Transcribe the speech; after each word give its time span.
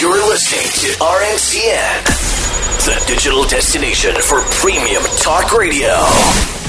You're 0.00 0.26
listening 0.26 0.62
to 0.62 0.98
RNCN, 1.04 2.04
the 2.86 3.04
digital 3.06 3.44
destination 3.44 4.14
for 4.22 4.40
premium 4.48 5.02
talk 5.18 5.52
radio. 5.52 6.59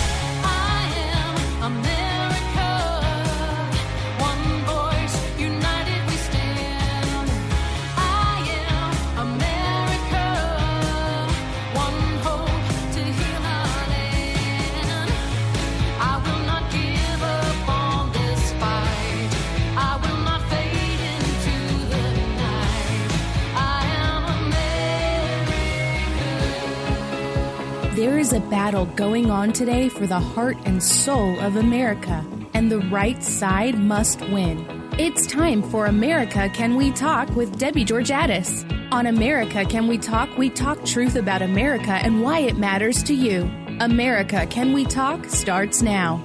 Battle 28.71 28.95
going 28.95 29.29
on 29.29 29.51
today 29.51 29.89
for 29.89 30.07
the 30.07 30.17
heart 30.17 30.55
and 30.63 30.81
soul 30.81 31.37
of 31.41 31.57
America, 31.57 32.25
and 32.53 32.71
the 32.71 32.79
right 32.89 33.21
side 33.21 33.77
must 33.77 34.21
win. 34.29 34.65
It's 34.97 35.27
time 35.27 35.61
for 35.61 35.87
America 35.87 36.49
Can 36.53 36.77
We 36.77 36.91
Talk 36.91 37.27
with 37.35 37.59
Debbie 37.59 37.83
Georgatos. 37.83 38.63
On 38.93 39.07
America 39.07 39.65
Can 39.65 39.89
We 39.89 39.97
Talk, 39.97 40.37
we 40.37 40.49
talk 40.49 40.85
truth 40.85 41.17
about 41.17 41.41
America 41.41 41.91
and 41.91 42.23
why 42.23 42.39
it 42.39 42.57
matters 42.57 43.03
to 43.03 43.13
you. 43.13 43.41
America 43.81 44.45
Can 44.45 44.71
We 44.71 44.85
Talk 44.85 45.25
starts 45.25 45.81
now. 45.81 46.23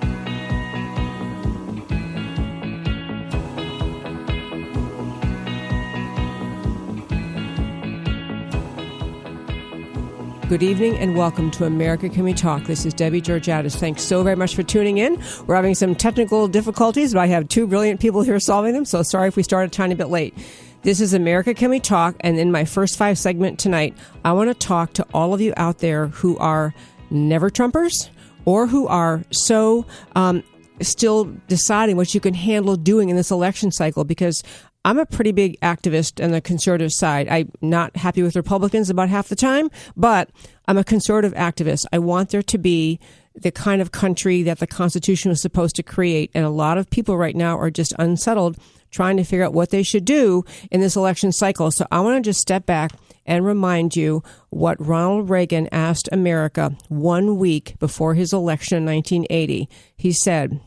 Good 10.49 10.63
evening 10.63 10.97
and 10.99 11.17
welcome 11.17 11.51
to 11.51 11.65
America 11.65 12.09
Can 12.09 12.23
We 12.23 12.33
Talk. 12.33 12.63
This 12.67 12.87
is 12.87 12.95
Debbie 12.95 13.21
Georgatos. 13.21 13.75
Thanks 13.75 14.03
so 14.03 14.23
very 14.23 14.37
much 14.37 14.55
for 14.55 14.63
tuning 14.63 14.99
in. 14.99 15.21
We're 15.49 15.57
having 15.57 15.75
some 15.75 15.97
technical 15.97 16.47
difficulties, 16.47 17.15
but 17.15 17.19
I 17.19 17.27
have 17.27 17.49
two 17.49 17.67
brilliant 17.67 17.99
people 17.99 18.23
here 18.23 18.39
solving 18.39 18.73
them, 18.73 18.85
so 18.85 19.03
sorry 19.03 19.27
if 19.27 19.35
we 19.35 19.43
started 19.43 19.73
a 19.73 19.75
tiny 19.75 19.97
bit 19.97 20.07
late. 20.07 20.39
This 20.83 21.01
is 21.01 21.15
America 21.15 21.53
Can 21.53 21.71
We 21.71 21.81
Talk, 21.81 22.15
and 22.21 22.39
in 22.39 22.53
my 22.53 22.65
first 22.65 22.97
five 22.97 23.19
segment 23.19 23.59
tonight, 23.59 23.99
I 24.25 24.35
want 24.35 24.49
to 24.49 24.55
talk 24.55 24.93
to 24.93 25.07
all 25.13 25.35
of 25.35 25.41
you 25.41 25.53
out 25.57 25.79
there 25.79 26.07
who 26.07 26.39
are 26.39 26.73
never 27.11 27.51
Trumpers 27.51 28.09
or 28.45 28.69
who 28.69 28.87
are 28.87 29.25
so 29.33 29.85
um, 30.15 30.45
still 30.81 31.25
deciding 31.49 31.97
what 31.97 32.15
you 32.15 32.21
can 32.21 32.35
handle 32.35 32.77
doing 32.77 33.09
in 33.09 33.17
this 33.17 33.33
election 33.33 33.73
cycle 33.73 34.05
because 34.05 34.45
I'm 34.87 35.01
a 35.01 35.05
pretty 35.05 35.33
big 35.33 35.59
activist 35.63 36.25
on 36.25 36.31
the 36.31 36.41
conservative 36.41 36.93
side. 36.93 37.27
I'm 37.27 37.51
not 37.61 37.97
happy 37.97 38.23
with 38.23 38.37
Republicans 38.37 38.89
about 38.89 39.09
half 39.09 39.27
the 39.27 39.35
time, 39.35 39.69
but 39.97 40.31
I'm 40.69 40.79
a 40.79 40.85
conservative 40.85 41.35
activist. 41.35 41.87
I 41.93 41.99
want 41.99 42.31
there 42.31 42.45
to 42.45 42.57
be 42.57 43.01
the 43.35 43.51
kind 43.51 43.83
of 43.83 43.91
country 43.91 44.45
that 44.45 44.61
the 44.61 44.67
Constitution 44.69 45.31
was 45.31 45.43
supposed 45.43 45.75
to 45.75 45.83
create. 45.83 46.31
And 46.35 46.45
a 46.45 46.51
lot 46.51 46.79
of 46.79 46.89
people 46.89 47.19
right 47.19 47.35
now 47.35 47.59
are 47.59 47.69
just 47.69 47.95
unsettled 47.99 48.59
trying 48.93 49.17
to 49.17 49.25
figure 49.25 49.45
out 49.45 49.53
what 49.53 49.71
they 49.71 49.83
should 49.83 50.05
do 50.05 50.45
in 50.71 50.81
this 50.81 50.95
election 50.95 51.33
cycle. 51.33 51.73
So 51.73 51.85
I 51.91 51.99
want 51.99 52.23
to 52.23 52.31
just 52.31 52.41
step 52.41 52.65
back 52.65 52.93
and 53.27 53.45
remind 53.45 53.97
you 53.97 54.23
what 54.51 54.81
Ronald 54.81 55.31
Reagan 55.31 55.69
asked 55.73 56.09
America 56.13 56.77
one 56.89 57.39
week 57.39 57.75
before 57.81 58.15
his 58.15 58.33
election 58.33 58.79
in 58.79 58.87
1980. 58.87 59.69
He 59.97 60.13
said, 60.13 60.61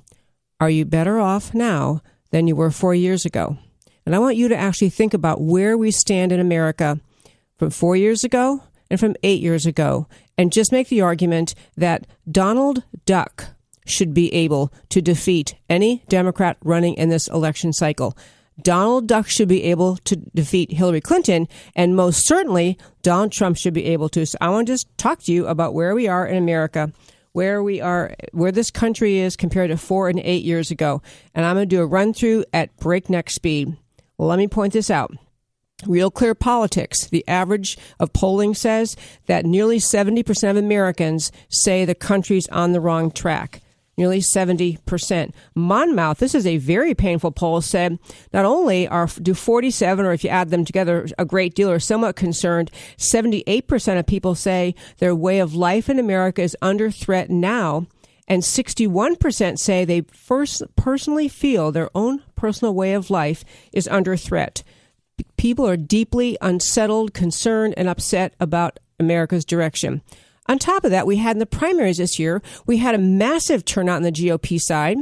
Are 0.59 0.69
you 0.69 0.83
better 0.83 1.21
off 1.21 1.53
now 1.53 2.01
than 2.31 2.47
you 2.47 2.57
were 2.57 2.69
four 2.69 2.93
years 2.93 3.25
ago? 3.25 3.57
And 4.09 4.15
I 4.15 4.19
want 4.19 4.37
you 4.37 4.47
to 4.47 4.57
actually 4.57 4.89
think 4.89 5.13
about 5.13 5.39
where 5.39 5.77
we 5.77 5.91
stand 5.91 6.31
in 6.31 6.39
America 6.39 6.99
from 7.59 7.69
four 7.69 7.95
years 7.95 8.23
ago 8.23 8.63
and 8.89 8.99
from 8.99 9.15
eight 9.21 9.39
years 9.39 9.67
ago, 9.67 10.07
and 10.35 10.51
just 10.51 10.71
make 10.71 10.89
the 10.89 11.01
argument 11.01 11.53
that 11.77 12.07
Donald 12.27 12.81
Duck 13.05 13.49
should 13.85 14.15
be 14.15 14.33
able 14.33 14.73
to 14.89 14.99
defeat 14.99 15.53
any 15.69 16.03
Democrat 16.09 16.57
running 16.63 16.95
in 16.95 17.09
this 17.09 17.27
election 17.27 17.71
cycle. 17.71 18.17
Donald 18.59 19.05
Duck 19.05 19.27
should 19.27 19.47
be 19.47 19.65
able 19.65 19.97
to 19.97 20.15
defeat 20.15 20.71
Hillary 20.71 21.01
Clinton, 21.01 21.47
and 21.75 21.95
most 21.95 22.25
certainly 22.25 22.79
Donald 23.03 23.31
Trump 23.31 23.57
should 23.57 23.75
be 23.75 23.85
able 23.85 24.09
to. 24.09 24.25
So 24.25 24.39
I 24.41 24.49
want 24.49 24.65
to 24.65 24.73
just 24.73 24.87
talk 24.97 25.21
to 25.25 25.31
you 25.31 25.45
about 25.45 25.75
where 25.75 25.93
we 25.93 26.07
are 26.07 26.25
in 26.25 26.35
America, 26.35 26.91
where 27.33 27.61
we 27.61 27.79
are, 27.79 28.15
where 28.31 28.51
this 28.51 28.71
country 28.71 29.19
is 29.19 29.35
compared 29.35 29.69
to 29.69 29.77
four 29.77 30.09
and 30.09 30.19
eight 30.21 30.43
years 30.43 30.71
ago. 30.71 31.03
And 31.35 31.45
I'm 31.45 31.57
going 31.57 31.69
to 31.69 31.75
do 31.75 31.83
a 31.83 31.85
run 31.85 32.11
through 32.11 32.45
at 32.51 32.75
breakneck 32.77 33.29
speed. 33.29 33.77
Well, 34.19 34.27
let 34.27 34.37
me 34.37 34.49
point 34.49 34.73
this 34.73 34.91
out. 34.91 35.15
Real 35.87 36.11
Clear 36.11 36.35
Politics, 36.35 37.07
the 37.07 37.25
average 37.25 37.77
of 38.01 38.11
polling 38.11 38.53
says 38.53 38.97
that 39.27 39.45
nearly 39.45 39.77
70% 39.77 40.51
of 40.51 40.57
Americans 40.57 41.31
say 41.47 41.85
the 41.85 41.95
country's 41.95 42.45
on 42.49 42.73
the 42.73 42.81
wrong 42.81 43.11
track. 43.11 43.61
Nearly 43.95 44.19
70%. 44.19 45.31
Monmouth, 45.55 46.17
this 46.17 46.35
is 46.35 46.45
a 46.45 46.57
very 46.57 46.93
painful 46.93 47.31
poll, 47.31 47.61
said 47.61 47.97
not 48.33 48.43
only 48.43 48.89
are 48.89 49.07
do 49.07 49.33
47, 49.33 50.05
or 50.05 50.11
if 50.11 50.25
you 50.25 50.29
add 50.29 50.49
them 50.49 50.65
together, 50.65 51.07
a 51.17 51.23
great 51.23 51.55
deal, 51.55 51.71
are 51.71 51.79
somewhat 51.79 52.17
concerned, 52.17 52.71
78% 52.97 53.99
of 53.99 54.05
people 54.05 54.35
say 54.35 54.75
their 54.97 55.15
way 55.15 55.39
of 55.39 55.55
life 55.55 55.89
in 55.89 55.97
America 55.97 56.41
is 56.41 56.57
under 56.61 56.91
threat 56.91 57.29
now 57.29 57.87
and 58.29 58.43
61% 58.43 59.57
say 59.57 59.83
they 59.83 60.01
first 60.13 60.63
personally 60.75 61.27
feel 61.27 61.71
their 61.71 61.89
own 61.95 62.21
personal 62.35 62.75
way 62.75 62.93
of 62.93 63.09
life 63.09 63.43
is 63.73 63.87
under 63.87 64.15
threat. 64.15 64.63
People 65.35 65.67
are 65.67 65.75
deeply 65.75 66.37
unsettled, 66.39 67.13
concerned, 67.13 67.73
and 67.75 67.89
upset 67.89 68.35
about 68.39 68.79
America's 68.99 69.43
direction. 69.43 70.01
On 70.47 70.57
top 70.59 70.83
of 70.83 70.91
that, 70.91 71.07
we 71.07 71.17
had 71.17 71.35
in 71.35 71.39
the 71.39 71.45
primaries 71.45 71.97
this 71.97 72.19
year, 72.19 72.41
we 72.65 72.77
had 72.77 72.95
a 72.95 72.99
massive 72.99 73.65
turnout 73.65 73.97
on 73.97 74.03
the 74.03 74.11
GOP 74.11 74.59
side, 74.61 74.97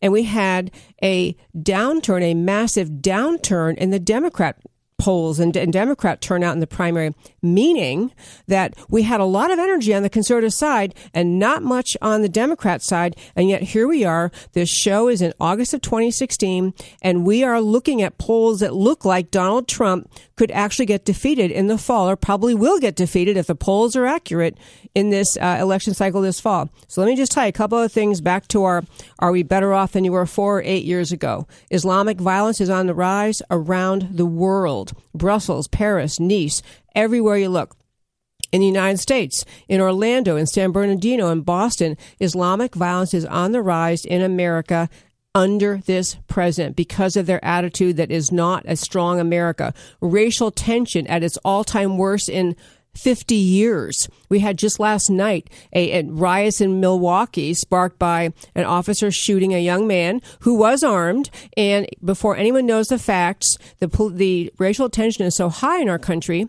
and 0.00 0.12
we 0.12 0.24
had 0.24 0.70
a 1.02 1.36
downturn, 1.56 2.22
a 2.22 2.34
massive 2.34 2.88
downturn 2.88 3.76
in 3.76 3.90
the 3.90 4.00
Democrat 4.00 4.58
polls 4.98 5.38
and, 5.38 5.56
and, 5.56 5.72
Democrat 5.72 6.20
turnout 6.20 6.54
in 6.54 6.60
the 6.60 6.66
primary, 6.66 7.14
meaning 7.42 8.12
that 8.46 8.74
we 8.88 9.02
had 9.02 9.20
a 9.20 9.24
lot 9.24 9.50
of 9.50 9.58
energy 9.58 9.94
on 9.94 10.02
the 10.02 10.08
conservative 10.08 10.54
side 10.54 10.94
and 11.12 11.38
not 11.38 11.62
much 11.62 11.96
on 12.00 12.22
the 12.22 12.28
Democrat 12.28 12.82
side. 12.82 13.14
And 13.34 13.48
yet 13.48 13.62
here 13.62 13.86
we 13.86 14.04
are. 14.04 14.30
This 14.52 14.70
show 14.70 15.08
is 15.08 15.20
in 15.20 15.34
August 15.38 15.74
of 15.74 15.82
2016, 15.82 16.72
and 17.02 17.26
we 17.26 17.44
are 17.44 17.60
looking 17.60 18.00
at 18.00 18.16
polls 18.16 18.60
that 18.60 18.74
look 18.74 19.04
like 19.04 19.30
Donald 19.30 19.68
Trump 19.68 20.10
could 20.36 20.50
actually 20.50 20.86
get 20.86 21.04
defeated 21.04 21.50
in 21.50 21.66
the 21.66 21.78
fall, 21.78 22.08
or 22.08 22.16
probably 22.16 22.54
will 22.54 22.78
get 22.78 22.96
defeated 22.96 23.36
if 23.36 23.46
the 23.46 23.54
polls 23.54 23.96
are 23.96 24.06
accurate 24.06 24.56
in 24.94 25.10
this 25.10 25.36
uh, 25.38 25.58
election 25.60 25.94
cycle 25.94 26.22
this 26.22 26.40
fall. 26.40 26.70
So 26.88 27.00
let 27.00 27.08
me 27.08 27.16
just 27.16 27.32
tie 27.32 27.46
a 27.46 27.52
couple 27.52 27.78
of 27.78 27.92
things 27.92 28.20
back 28.20 28.48
to 28.48 28.64
our 28.64 28.84
Are 29.18 29.32
we 29.32 29.42
better 29.42 29.72
off 29.72 29.92
than 29.92 30.04
you 30.04 30.12
were 30.12 30.26
four 30.26 30.58
or 30.58 30.62
eight 30.62 30.84
years 30.84 31.12
ago? 31.12 31.46
Islamic 31.70 32.18
violence 32.18 32.60
is 32.60 32.70
on 32.70 32.86
the 32.86 32.94
rise 32.94 33.42
around 33.50 34.08
the 34.12 34.26
world 34.26 34.85
Brussels, 35.14 35.68
Paris, 35.68 36.18
Nice, 36.20 36.62
everywhere 36.94 37.36
you 37.36 37.48
look 37.48 37.76
in 38.52 38.60
the 38.60 38.66
United 38.66 38.98
States, 38.98 39.44
in 39.68 39.80
Orlando, 39.80 40.36
in 40.36 40.46
San 40.46 40.72
Bernardino, 40.72 41.28
in 41.30 41.42
Boston, 41.42 41.96
Islamic 42.20 42.74
violence 42.74 43.12
is 43.12 43.24
on 43.24 43.52
the 43.52 43.60
rise 43.60 44.04
in 44.04 44.22
America 44.22 44.88
under 45.34 45.78
this 45.84 46.16
president 46.28 46.76
because 46.76 47.14
of 47.14 47.26
their 47.26 47.44
attitude 47.44 47.98
that 47.98 48.10
is 48.10 48.32
not 48.32 48.64
a 48.66 48.74
strong 48.74 49.20
America. 49.20 49.74
Racial 50.00 50.50
tension 50.50 51.06
at 51.08 51.22
its 51.22 51.36
all 51.38 51.62
time 51.62 51.98
worst 51.98 52.30
in 52.30 52.56
50 52.96 53.34
years. 53.34 54.08
We 54.28 54.40
had 54.40 54.58
just 54.58 54.80
last 54.80 55.10
night 55.10 55.48
a, 55.72 56.00
a 56.00 56.04
riots 56.04 56.60
in 56.60 56.80
Milwaukee 56.80 57.54
sparked 57.54 57.98
by 57.98 58.32
an 58.54 58.64
officer 58.64 59.10
shooting 59.10 59.54
a 59.54 59.58
young 59.62 59.86
man 59.86 60.20
who 60.40 60.54
was 60.54 60.82
armed. 60.82 61.30
And 61.56 61.86
before 62.04 62.36
anyone 62.36 62.66
knows 62.66 62.88
the 62.88 62.98
facts, 62.98 63.58
the, 63.78 63.88
the 64.12 64.52
racial 64.58 64.88
tension 64.88 65.26
is 65.26 65.36
so 65.36 65.48
high 65.48 65.80
in 65.80 65.88
our 65.88 65.98
country 65.98 66.48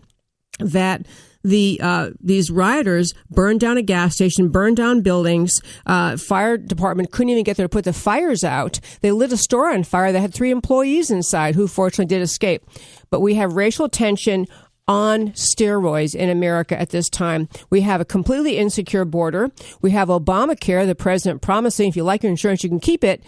that 0.58 1.06
the 1.44 1.78
uh, 1.82 2.10
these 2.20 2.50
rioters 2.50 3.14
burned 3.30 3.60
down 3.60 3.78
a 3.78 3.82
gas 3.82 4.14
station, 4.14 4.48
burned 4.48 4.76
down 4.76 5.02
buildings. 5.02 5.60
Uh, 5.86 6.16
fire 6.16 6.56
department 6.56 7.12
couldn't 7.12 7.30
even 7.30 7.44
get 7.44 7.56
there 7.56 7.64
to 7.64 7.70
put 7.70 7.84
the 7.84 7.92
fires 7.92 8.42
out. 8.42 8.80
They 9.00 9.12
lit 9.12 9.32
a 9.32 9.36
store 9.36 9.70
on 9.70 9.84
fire 9.84 10.12
that 10.12 10.20
had 10.20 10.34
three 10.34 10.50
employees 10.50 11.10
inside, 11.10 11.54
who 11.54 11.68
fortunately 11.68 12.06
did 12.14 12.22
escape. 12.22 12.64
But 13.10 13.20
we 13.20 13.36
have 13.36 13.54
racial 13.54 13.88
tension 13.88 14.46
on 14.88 15.28
steroids 15.32 16.14
in 16.14 16.30
America 16.30 16.80
at 16.80 16.90
this 16.90 17.08
time. 17.08 17.48
We 17.70 17.82
have 17.82 18.00
a 18.00 18.04
completely 18.04 18.56
insecure 18.56 19.04
border. 19.04 19.50
We 19.82 19.90
have 19.92 20.08
Obamacare, 20.08 20.86
the 20.86 20.94
president 20.94 21.42
promising 21.42 21.90
if 21.90 21.96
you 21.96 22.02
like 22.02 22.22
your 22.22 22.30
insurance, 22.30 22.64
you 22.64 22.70
can 22.70 22.80
keep 22.80 23.04
it. 23.04 23.22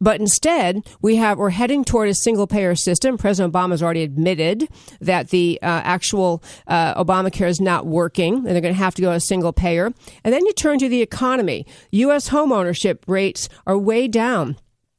But 0.00 0.20
instead, 0.20 0.86
we 1.00 1.16
have 1.16 1.38
we're 1.38 1.50
heading 1.50 1.84
toward 1.84 2.08
a 2.08 2.14
single 2.14 2.48
payer 2.48 2.74
system. 2.74 3.16
President 3.16 3.54
Obama 3.54 3.70
has 3.70 3.82
already 3.82 4.02
admitted 4.02 4.68
that 5.00 5.30
the 5.30 5.58
uh, 5.62 5.66
actual 5.66 6.42
uh, 6.66 7.02
Obamacare 7.02 7.48
is 7.48 7.60
not 7.60 7.86
working, 7.86 8.34
and 8.34 8.46
they're 8.46 8.60
going 8.60 8.74
to 8.74 8.78
have 8.78 8.96
to 8.96 9.02
go 9.02 9.12
a 9.12 9.20
single 9.20 9.52
payer. 9.52 9.92
And 10.24 10.34
then 10.34 10.44
you 10.44 10.52
turn 10.52 10.80
to 10.80 10.88
the 10.88 11.00
economy. 11.00 11.64
U.S. 11.92 12.28
home 12.28 12.50
ownership 12.50 13.04
rates 13.06 13.48
are 13.66 13.78
way 13.78 14.08
down 14.08 14.56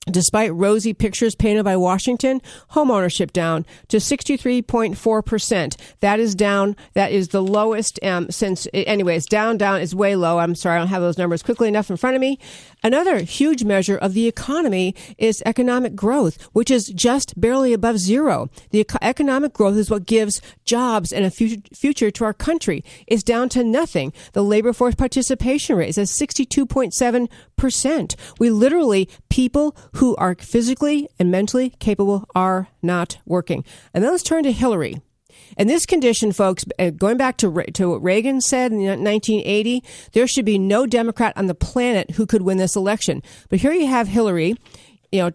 Despite 0.10 0.54
rosy 0.54 0.94
pictures 0.94 1.34
painted 1.34 1.64
by 1.64 1.76
Washington, 1.78 2.40
homeownership 2.74 3.34
down 3.34 3.66
to 3.88 3.98
63.4%. 3.98 5.76
That 6.02 6.20
is 6.20 6.36
down. 6.36 6.76
That 6.94 7.12
is 7.12 7.30
the 7.30 7.42
lowest 7.42 8.00
um, 8.04 8.30
since, 8.30 8.68
anyways, 8.72 9.26
down, 9.26 9.58
down 9.58 9.82
is 9.82 9.96
way 9.96 10.16
low. 10.16 10.38
I'm 10.38 10.54
sorry, 10.54 10.76
I 10.76 10.80
don't 10.80 10.90
have 10.90 11.02
those 11.02 11.18
numbers 11.18 11.42
quickly 11.42 11.68
enough 11.68 11.90
in 11.90 11.98
front 11.98 12.16
of 12.16 12.22
me. 12.22 12.38
Another 12.86 13.18
huge 13.18 13.64
measure 13.64 13.98
of 13.98 14.14
the 14.14 14.28
economy 14.28 14.94
is 15.18 15.42
economic 15.44 15.96
growth, 15.96 16.40
which 16.54 16.70
is 16.70 16.90
just 16.90 17.42
barely 17.42 17.74
above 17.74 17.98
zero. 17.98 18.48
The 18.70 18.86
economic 19.02 19.54
growth 19.54 19.76
is 19.76 19.90
what 19.90 20.06
gives 20.06 20.40
jobs 20.66 21.12
and 21.12 21.26
a 21.26 21.32
future, 21.32 21.64
future 21.74 22.12
to 22.12 22.26
our 22.26 22.34
country. 22.34 22.84
It's 23.08 23.24
down 23.24 23.50
to 23.50 23.64
nothing. 23.64 24.14
The 24.34 24.44
labor 24.44 24.72
force 24.72 24.94
participation 24.94 25.78
rate 25.78 25.90
is 25.90 25.98
at 25.98 26.06
62.7%. 26.06 28.16
We 28.38 28.52
literally, 28.52 29.10
people 29.30 29.76
who 29.94 30.16
are 30.18 30.36
physically 30.36 31.10
and 31.18 31.32
mentally 31.32 31.72
capable 31.80 32.30
are 32.36 32.68
not 32.84 33.18
working. 33.26 33.66
And 33.96 34.04
then 34.04 34.12
let's 34.12 34.22
turn 34.22 34.44
to 34.44 34.52
Hillary. 34.52 35.02
And 35.58 35.70
this 35.70 35.86
condition, 35.86 36.32
folks, 36.32 36.66
uh, 36.80 36.90
going 36.90 37.18
back 37.18 37.38
to, 37.38 37.64
to 37.74 37.90
what 37.90 38.04
Reagan 38.04 38.42
said 38.42 38.72
in 38.72 38.80
1980, 38.80 39.84
there 40.14 40.28
should 40.28 40.46
be 40.46 40.60
no 40.60 40.86
Democrat 40.86 41.34
on 41.36 41.48
the 41.48 41.56
planet 41.56 42.12
who 42.12 42.26
could 42.26 42.42
win 42.42 42.58
this 42.58 42.76
election. 42.76 43.24
But 43.50 43.60
here 43.60 43.72
you 43.72 43.88
have 43.88 44.08
Hillary, 44.08 44.56
you 45.12 45.22
know, 45.22 45.32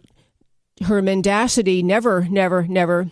her 0.87 1.03
mendacity 1.03 1.83
never, 1.83 2.27
never, 2.31 2.67
never 2.67 3.11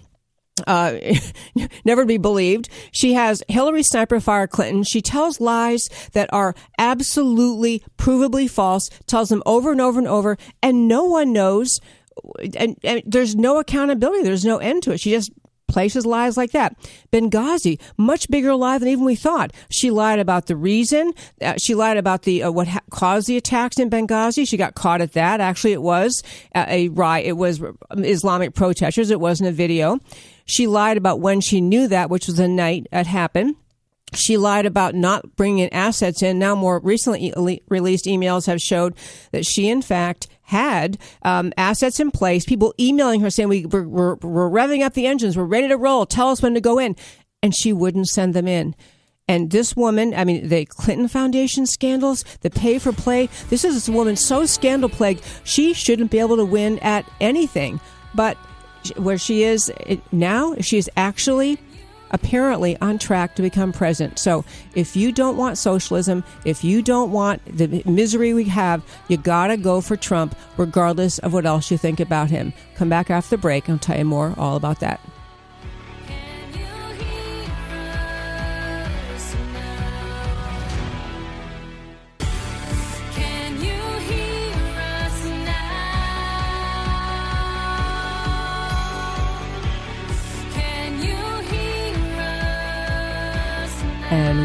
uh, 0.66 0.98
never 1.84 2.04
be 2.04 2.18
believed. 2.18 2.68
She 2.92 3.14
has 3.14 3.42
Hillary 3.48 3.82
sniper 3.82 4.20
fire 4.20 4.46
Clinton. 4.46 4.82
She 4.82 5.00
tells 5.00 5.40
lies 5.40 5.88
that 6.12 6.32
are 6.32 6.54
absolutely 6.78 7.82
provably 7.96 8.50
false, 8.50 8.90
tells 9.06 9.28
them 9.28 9.42
over 9.46 9.72
and 9.72 9.80
over 9.80 9.98
and 9.98 10.08
over, 10.08 10.36
and 10.62 10.88
no 10.88 11.04
one 11.04 11.32
knows. 11.32 11.80
And, 12.56 12.76
and 12.82 13.02
there's 13.06 13.36
no 13.36 13.58
accountability. 13.58 14.24
There's 14.24 14.44
no 14.44 14.58
end 14.58 14.82
to 14.84 14.92
it. 14.92 15.00
She 15.00 15.10
just 15.10 15.30
places 15.68 16.04
lies 16.04 16.36
like 16.36 16.50
that. 16.52 16.76
Benghazi, 17.12 17.80
much 17.96 18.28
bigger 18.28 18.54
lie 18.54 18.78
than 18.78 18.88
even 18.88 19.04
we 19.04 19.14
thought. 19.14 19.52
She 19.70 19.90
lied 19.90 20.18
about 20.18 20.46
the 20.46 20.56
reason. 20.56 21.12
Uh, 21.40 21.54
she 21.58 21.74
lied 21.74 21.96
about 21.96 22.22
the 22.22 22.42
uh, 22.42 22.50
what 22.50 22.68
ha- 22.68 22.80
caused 22.90 23.28
the 23.28 23.36
attacks 23.36 23.78
in 23.78 23.90
Benghazi. 23.90 24.48
She 24.48 24.56
got 24.56 24.74
caught 24.74 25.00
at 25.00 25.12
that. 25.12 25.40
Actually, 25.40 25.74
it 25.74 25.82
was 25.82 26.22
uh, 26.54 26.64
a 26.68 26.88
riot. 26.88 27.26
It 27.26 27.36
was 27.36 27.62
Islamic 27.96 28.54
protesters. 28.54 29.10
It 29.10 29.20
wasn't 29.20 29.50
a 29.50 29.52
video. 29.52 30.00
She 30.46 30.66
lied 30.66 30.96
about 30.96 31.20
when 31.20 31.40
she 31.40 31.60
knew 31.60 31.86
that, 31.88 32.10
which 32.10 32.26
was 32.26 32.36
the 32.36 32.48
night 32.48 32.86
it 32.90 33.06
happened. 33.06 33.56
She 34.14 34.38
lied 34.38 34.64
about 34.64 34.94
not 34.94 35.36
bringing 35.36 35.70
assets 35.72 36.22
in. 36.22 36.38
Now, 36.38 36.54
more 36.54 36.80
recently 36.80 37.62
released 37.68 38.06
emails 38.06 38.46
have 38.46 38.60
showed 38.60 38.94
that 39.32 39.44
she, 39.44 39.68
in 39.68 39.82
fact, 39.82 40.28
had 40.48 40.96
um, 41.22 41.52
assets 41.58 42.00
in 42.00 42.10
place. 42.10 42.46
People 42.46 42.74
emailing 42.80 43.20
her 43.20 43.28
saying, 43.28 43.50
we, 43.50 43.66
we're, 43.66 43.86
we're, 43.86 44.14
we're 44.16 44.50
revving 44.50 44.82
up 44.82 44.94
the 44.94 45.06
engines. 45.06 45.36
We're 45.36 45.44
ready 45.44 45.68
to 45.68 45.76
roll. 45.76 46.06
Tell 46.06 46.30
us 46.30 46.40
when 46.40 46.54
to 46.54 46.60
go 46.60 46.78
in. 46.78 46.96
And 47.42 47.54
she 47.54 47.72
wouldn't 47.72 48.08
send 48.08 48.32
them 48.32 48.48
in. 48.48 48.74
And 49.28 49.50
this 49.50 49.76
woman, 49.76 50.14
I 50.14 50.24
mean, 50.24 50.48
the 50.48 50.64
Clinton 50.64 51.06
Foundation 51.06 51.66
scandals, 51.66 52.24
the 52.40 52.48
pay 52.48 52.78
for 52.78 52.92
play, 52.92 53.28
this 53.50 53.62
is 53.62 53.86
a 53.86 53.92
woman 53.92 54.16
so 54.16 54.46
scandal 54.46 54.88
plagued, 54.88 55.22
she 55.44 55.74
shouldn't 55.74 56.10
be 56.10 56.18
able 56.18 56.36
to 56.36 56.46
win 56.46 56.78
at 56.78 57.04
anything. 57.20 57.78
But 58.14 58.38
where 58.96 59.18
she 59.18 59.42
is 59.42 59.70
now, 60.12 60.54
she 60.60 60.78
is 60.78 60.90
actually 60.96 61.58
apparently 62.10 62.76
on 62.80 62.98
track 62.98 63.34
to 63.36 63.42
become 63.42 63.72
president. 63.72 64.18
So 64.18 64.44
if 64.74 64.96
you 64.96 65.12
don't 65.12 65.36
want 65.36 65.58
socialism, 65.58 66.24
if 66.44 66.64
you 66.64 66.82
don't 66.82 67.12
want 67.12 67.44
the 67.46 67.82
misery 67.84 68.34
we 68.34 68.44
have, 68.44 68.82
you 69.08 69.16
gotta 69.16 69.56
go 69.56 69.80
for 69.80 69.96
Trump, 69.96 70.36
regardless 70.56 71.18
of 71.18 71.32
what 71.32 71.46
else 71.46 71.70
you 71.70 71.78
think 71.78 72.00
about 72.00 72.30
him. 72.30 72.52
Come 72.76 72.88
back 72.88 73.10
after 73.10 73.36
the 73.36 73.42
break, 73.42 73.68
I'll 73.68 73.78
tell 73.78 73.98
you 73.98 74.04
more 74.04 74.34
all 74.38 74.56
about 74.56 74.80
that. 74.80 75.00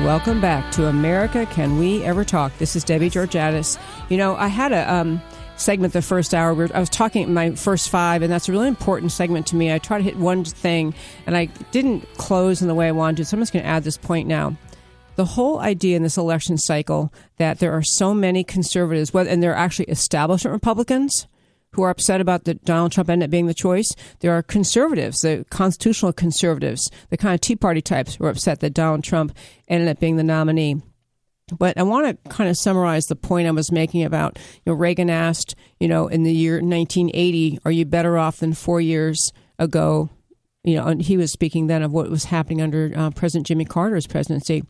Welcome 0.04 0.42
back 0.42 0.70
to 0.74 0.88
America 0.88 1.46
Can 1.46 1.80
We 1.80 2.04
Ever 2.04 2.26
Talk? 2.26 2.52
This 2.58 2.76
is 2.76 2.84
Debbie 2.84 3.10
Georgatos. 3.10 3.80
You 4.10 4.18
know, 4.18 4.36
I 4.36 4.48
had 4.48 4.74
a 4.74 4.94
um, 4.94 5.22
segment 5.56 5.94
the 5.94 6.02
first 6.02 6.34
hour 6.34 6.52
I 6.76 6.80
was 6.82 6.90
talking 6.90 7.34
my 7.34 7.52
first 7.56 7.90
five, 7.90 8.22
and 8.22 8.30
that's 8.30 8.50
a 8.50 8.52
really 8.52 8.68
important 8.68 9.14
segment 9.14 9.48
to 9.48 9.56
me. 9.56 9.72
I 9.72 9.80
try 9.80 9.98
to 9.98 10.04
hit 10.04 10.18
one 10.18 10.44
thing, 10.44 10.94
and 11.26 11.38
I 11.38 11.46
didn't 11.72 12.02
close 12.18 12.62
in 12.62 12.68
the 12.68 12.76
way 12.76 12.90
I 12.90 12.92
wanted 12.92 13.16
to, 13.16 13.26
so 13.26 13.38
I'm 13.38 13.42
just 13.42 13.54
going 13.54 13.64
to 13.64 13.70
add 13.70 13.86
this 13.86 13.96
point 13.96 14.28
now. 14.28 14.58
The 15.16 15.24
whole 15.24 15.60
idea 15.60 15.96
in 15.96 16.04
this 16.04 16.18
election 16.18 16.58
cycle 16.58 17.14
that 17.38 17.60
there 17.60 17.72
are 17.72 17.82
so 17.82 18.14
many 18.14 18.44
conservatives, 18.44 19.12
and 19.16 19.42
they're 19.42 19.56
actually 19.56 19.86
establishment 19.86 20.52
Republicans, 20.52 21.28
who 21.74 21.84
are 21.84 21.90
upset 21.90 22.22
about 22.22 22.46
that 22.46 22.64
Donald 22.66 22.92
Trump 22.92 23.10
ended 23.10 23.28
up 23.28 23.32
being 23.32 23.48
the 23.48 23.54
choice. 23.54 23.94
There 24.20 24.32
are 24.32 24.44
conservatives, 24.44 25.22
the 25.22 25.46
constitutional 25.50 26.14
conservatives, 26.14 26.90
the 27.10 27.18
kind 27.18 27.34
of 27.34 27.42
Tea 27.42 27.56
Party 27.56 27.82
types 27.82 28.16
who 28.16 28.26
are 28.26 28.30
upset 28.30 28.60
that 28.62 28.74
Donald 28.74 29.04
Trump 29.04 29.36
ended 29.68 29.90
up 29.90 30.00
being 30.00 30.16
the 30.16 30.24
nominee. 30.24 30.82
But 31.58 31.78
I 31.78 31.84
want 31.84 32.08
to 32.08 32.30
kind 32.30 32.50
of 32.50 32.58
summarize 32.58 33.08
the 33.08 33.16
point 33.16 33.48
I 33.48 33.52
was 33.52 33.72
making 33.72 34.04
about, 34.04 34.38
you 34.38 34.72
know, 34.72 34.74
Reagan 34.74 35.10
asked, 35.10 35.56
you 35.80 35.88
know, 35.88 36.08
in 36.08 36.24
the 36.24 36.34
year 36.34 36.56
1980, 36.56 37.60
are 37.66 37.72
you 37.72 37.86
better 37.86 38.18
off 38.18 38.38
than 38.38 38.54
four 38.54 38.80
years 38.80 39.34
ago? 39.60 40.10
You 40.64 40.76
know, 40.76 40.86
and 40.86 41.02
he 41.02 41.18
was 41.18 41.32
speaking 41.32 41.68
then 41.68 41.84
of 41.84 41.92
what 41.92 42.10
was 42.10 42.26
happening 42.26 42.62
under 42.62 42.94
uh, 42.96 43.12
President 43.12 43.48
Jimmy 43.48 43.66
Carter's 43.66 44.08
presidency. 44.08 44.64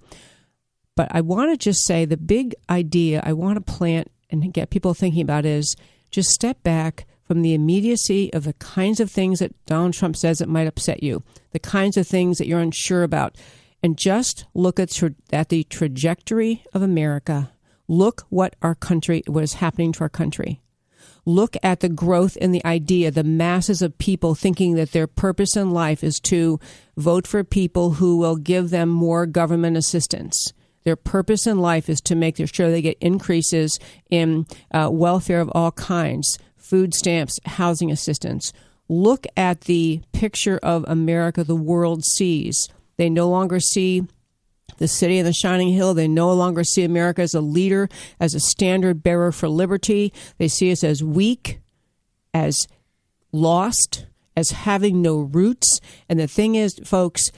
But 0.96 1.10
I 1.12 1.22
want 1.22 1.52
to 1.52 1.58
just 1.58 1.86
say 1.86 2.06
the 2.06 2.18
big 2.18 2.56
idea 2.70 3.22
I 3.24 3.34
want 3.34 3.56
to 3.56 3.74
plant 3.74 4.10
and 4.30 4.52
get 4.52 4.72
people 4.72 4.94
thinking 4.94 5.22
about 5.22 5.46
is 5.46 5.76
just 6.14 6.30
step 6.30 6.62
back 6.64 7.06
from 7.28 7.42
the 7.42 7.56
immediacy 7.56 8.32
of 8.34 8.44
the 8.44 8.54
kinds 8.54 9.00
of 9.00 9.10
things 9.10 9.40
that 9.40 9.54
Donald 9.66 9.94
Trump 9.94 10.16
says 10.16 10.38
that 10.38 10.48
might 10.48 10.68
upset 10.68 11.02
you, 11.02 11.24
the 11.52 11.60
kinds 11.60 11.98
of 11.98 12.08
things 12.08 12.38
that 12.38 12.48
you're 12.48 12.60
unsure 12.60 13.02
about, 13.04 13.36
and 13.82 13.98
just 13.98 14.46
look 14.54 14.80
at, 14.80 14.92
tra- 14.92 15.16
at 15.32 15.50
the 15.50 15.64
trajectory 15.64 16.64
of 16.72 16.84
America. 16.84 17.52
Look 17.88 18.22
what 18.30 18.56
our 18.62 18.76
country, 18.76 19.24
what 19.26 19.44
is 19.44 19.56
happening 19.56 19.92
to 19.94 20.02
our 20.02 20.10
country. 20.10 20.62
Look 21.26 21.58
at 21.64 21.80
the 21.80 21.90
growth 21.90 22.38
in 22.38 22.52
the 22.52 22.64
idea, 22.66 23.10
the 23.10 23.24
masses 23.24 23.82
of 23.82 23.98
people 23.98 24.36
thinking 24.36 24.76
that 24.76 24.92
their 24.92 25.08
purpose 25.08 25.56
in 25.56 25.72
life 25.72 26.04
is 26.04 26.20
to 26.22 26.60
vote 26.96 27.26
for 27.26 27.44
people 27.44 27.92
who 27.92 28.18
will 28.18 28.36
give 28.36 28.70
them 28.70 28.90
more 28.90 29.26
government 29.26 29.78
assistance 29.78 30.54
their 30.84 30.96
purpose 30.96 31.48
in 31.48 31.60
life 31.60 31.90
is 31.90 32.02
to 32.02 32.16
make 32.16 32.38
sure 32.38 32.70
they 32.70 32.82
get 32.82 32.98
increases 33.00 33.80
in 34.10 34.46
uh, 34.72 34.90
welfare 34.92 35.40
of 35.40 35.52
all 35.54 35.72
kinds, 35.72 36.38
food 36.58 36.94
stamps, 36.94 37.40
housing 37.46 37.92
assistance. 37.92 38.52
Look 38.90 39.26
at 39.38 39.62
the 39.62 40.02
picture 40.12 40.60
of 40.62 40.86
America 40.88 41.44
the 41.44 41.56
world 41.56 42.04
sees. 42.04 42.68
They 42.98 43.10
no 43.10 43.30
longer 43.30 43.60
see 43.60 44.04
the 44.78 44.88
city 44.88 45.20
of 45.20 45.26
the 45.26 45.34
shining 45.34 45.70
hill. 45.70 45.94
They 45.94 46.08
no 46.08 46.34
longer 46.34 46.64
see 46.64 46.84
America 46.84 47.22
as 47.22 47.34
a 47.34 47.42
leader, 47.42 47.90
as 48.20 48.34
a 48.34 48.40
standard 48.40 49.04
bearer 49.04 49.32
for 49.32 49.48
liberty. 49.48 50.14
They 50.38 50.48
see 50.48 50.72
us 50.72 50.84
as 50.84 51.04
weak, 51.04 51.60
as 52.34 52.68
lost, 53.32 54.06
as 54.36 54.52
having 54.52 55.02
no 55.02 55.20
roots. 55.20 55.80
And 56.10 56.20
the 56.20 56.28
thing 56.28 56.56
is, 56.56 56.80
folks, 56.84 57.32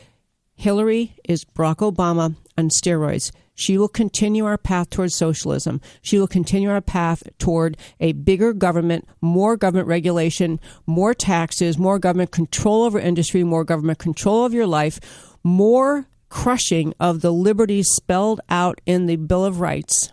Hillary 0.55 1.15
is 1.25 1.45
Barack 1.45 1.77
Obama 1.77 2.35
on 2.57 2.69
steroids. 2.69 3.31
She 3.53 3.77
will 3.77 3.87
continue 3.87 4.45
our 4.45 4.57
path 4.57 4.89
towards 4.89 5.15
socialism. 5.15 5.79
She 6.01 6.19
will 6.19 6.27
continue 6.27 6.69
our 6.69 6.81
path 6.81 7.23
toward 7.37 7.77
a 7.99 8.11
bigger 8.11 8.53
government, 8.53 9.07
more 9.21 9.55
government 9.55 9.87
regulation, 9.87 10.59
more 10.85 11.13
taxes, 11.13 11.77
more 11.77 11.97
government 11.97 12.31
control 12.31 12.83
over 12.83 12.99
industry, 12.99 13.43
more 13.43 13.63
government 13.63 13.99
control 13.99 14.45
of 14.45 14.53
your 14.53 14.67
life, 14.67 14.99
more 15.43 16.07
crushing 16.27 16.93
of 16.99 17.21
the 17.21 17.31
liberties 17.31 17.87
spelled 17.87 18.41
out 18.49 18.81
in 18.85 19.05
the 19.05 19.15
Bill 19.15 19.45
of 19.45 19.61
Rights. 19.61 20.11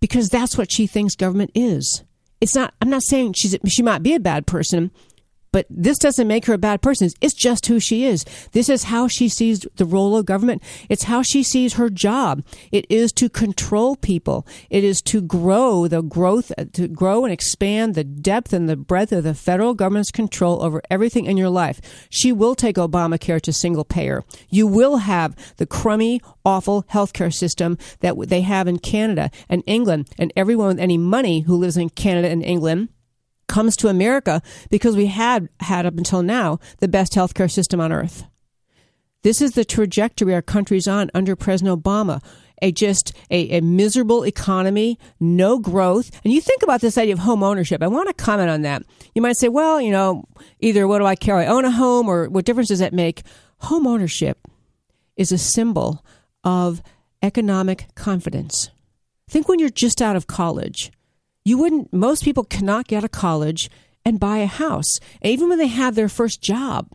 Because 0.00 0.28
that's 0.28 0.58
what 0.58 0.72
she 0.72 0.86
thinks 0.86 1.14
government 1.14 1.52
is. 1.54 2.02
It's 2.40 2.54
not, 2.54 2.74
I'm 2.80 2.90
not 2.90 3.02
saying 3.02 3.34
she's, 3.34 3.56
she 3.68 3.82
might 3.82 4.02
be 4.02 4.14
a 4.14 4.20
bad 4.20 4.46
person, 4.46 4.90
but 5.52 5.66
this 5.68 5.98
doesn't 5.98 6.28
make 6.28 6.46
her 6.46 6.54
a 6.54 6.58
bad 6.58 6.82
person. 6.82 7.10
It's 7.20 7.34
just 7.34 7.66
who 7.66 7.80
she 7.80 8.04
is. 8.04 8.24
This 8.52 8.68
is 8.68 8.84
how 8.84 9.08
she 9.08 9.28
sees 9.28 9.66
the 9.76 9.84
role 9.84 10.16
of 10.16 10.26
government. 10.26 10.62
It's 10.88 11.04
how 11.04 11.22
she 11.22 11.42
sees 11.42 11.74
her 11.74 11.90
job. 11.90 12.44
It 12.70 12.86
is 12.88 13.12
to 13.14 13.28
control 13.28 13.96
people. 13.96 14.46
It 14.68 14.84
is 14.84 15.02
to 15.02 15.20
grow 15.20 15.88
the 15.88 16.02
growth, 16.02 16.52
to 16.72 16.88
grow 16.88 17.24
and 17.24 17.32
expand 17.32 17.94
the 17.94 18.04
depth 18.04 18.52
and 18.52 18.68
the 18.68 18.76
breadth 18.76 19.12
of 19.12 19.24
the 19.24 19.34
federal 19.34 19.74
government's 19.74 20.10
control 20.10 20.62
over 20.62 20.82
everything 20.90 21.26
in 21.26 21.36
your 21.36 21.50
life. 21.50 21.80
She 22.10 22.32
will 22.32 22.54
take 22.54 22.76
Obamacare 22.76 23.40
to 23.42 23.52
single 23.52 23.84
payer. 23.84 24.24
You 24.48 24.66
will 24.66 24.98
have 24.98 25.34
the 25.56 25.66
crummy, 25.66 26.20
awful 26.44 26.84
healthcare 26.84 27.32
system 27.32 27.78
that 28.00 28.14
they 28.28 28.42
have 28.42 28.68
in 28.68 28.78
Canada 28.78 29.30
and 29.48 29.62
England 29.66 30.08
and 30.18 30.32
everyone 30.36 30.68
with 30.68 30.80
any 30.80 30.98
money 30.98 31.40
who 31.40 31.56
lives 31.56 31.76
in 31.76 31.90
Canada 31.90 32.28
and 32.28 32.44
England 32.44 32.88
comes 33.50 33.74
to 33.76 33.88
America 33.88 34.40
because 34.70 34.96
we 34.96 35.06
had 35.06 35.48
had 35.58 35.84
up 35.84 35.98
until 35.98 36.22
now 36.22 36.60
the 36.78 36.88
best 36.88 37.12
healthcare 37.12 37.50
system 37.50 37.80
on 37.80 37.92
earth. 37.92 38.24
This 39.22 39.42
is 39.42 39.52
the 39.52 39.64
trajectory 39.64 40.32
our 40.32 40.40
country's 40.40 40.86
on 40.86 41.10
under 41.12 41.34
President 41.36 41.82
Obama. 41.82 42.22
A 42.62 42.70
just 42.70 43.12
a, 43.30 43.56
a 43.56 43.60
miserable 43.60 44.24
economy, 44.24 44.98
no 45.18 45.58
growth. 45.58 46.10
And 46.22 46.32
you 46.32 46.40
think 46.40 46.62
about 46.62 46.80
this 46.80 46.96
idea 46.96 47.14
of 47.14 47.20
home 47.20 47.42
ownership. 47.42 47.82
I 47.82 47.88
want 47.88 48.08
to 48.08 48.14
comment 48.14 48.50
on 48.50 48.62
that. 48.62 48.82
You 49.14 49.22
might 49.22 49.36
say, 49.36 49.48
well, 49.48 49.80
you 49.80 49.90
know, 49.90 50.24
either 50.60 50.86
what 50.86 50.98
do 50.98 51.06
I 51.06 51.16
care? 51.16 51.36
I 51.36 51.46
own 51.46 51.64
a 51.64 51.70
home 51.70 52.06
or 52.08 52.28
what 52.28 52.44
difference 52.44 52.68
does 52.68 52.78
that 52.78 52.92
make? 52.92 53.22
Home 53.62 53.86
ownership 53.86 54.46
is 55.16 55.32
a 55.32 55.38
symbol 55.38 56.04
of 56.44 56.82
economic 57.22 57.86
confidence. 57.94 58.70
Think 59.28 59.48
when 59.48 59.58
you're 59.58 59.70
just 59.70 60.00
out 60.00 60.16
of 60.16 60.26
college. 60.26 60.92
You 61.44 61.58
wouldn't, 61.58 61.92
most 61.92 62.24
people 62.24 62.44
cannot 62.44 62.88
get 62.88 63.04
of 63.04 63.10
college 63.10 63.70
and 64.04 64.20
buy 64.20 64.38
a 64.38 64.46
house. 64.46 64.98
Even 65.22 65.48
when 65.48 65.58
they 65.58 65.68
have 65.68 65.94
their 65.94 66.08
first 66.08 66.42
job, 66.42 66.88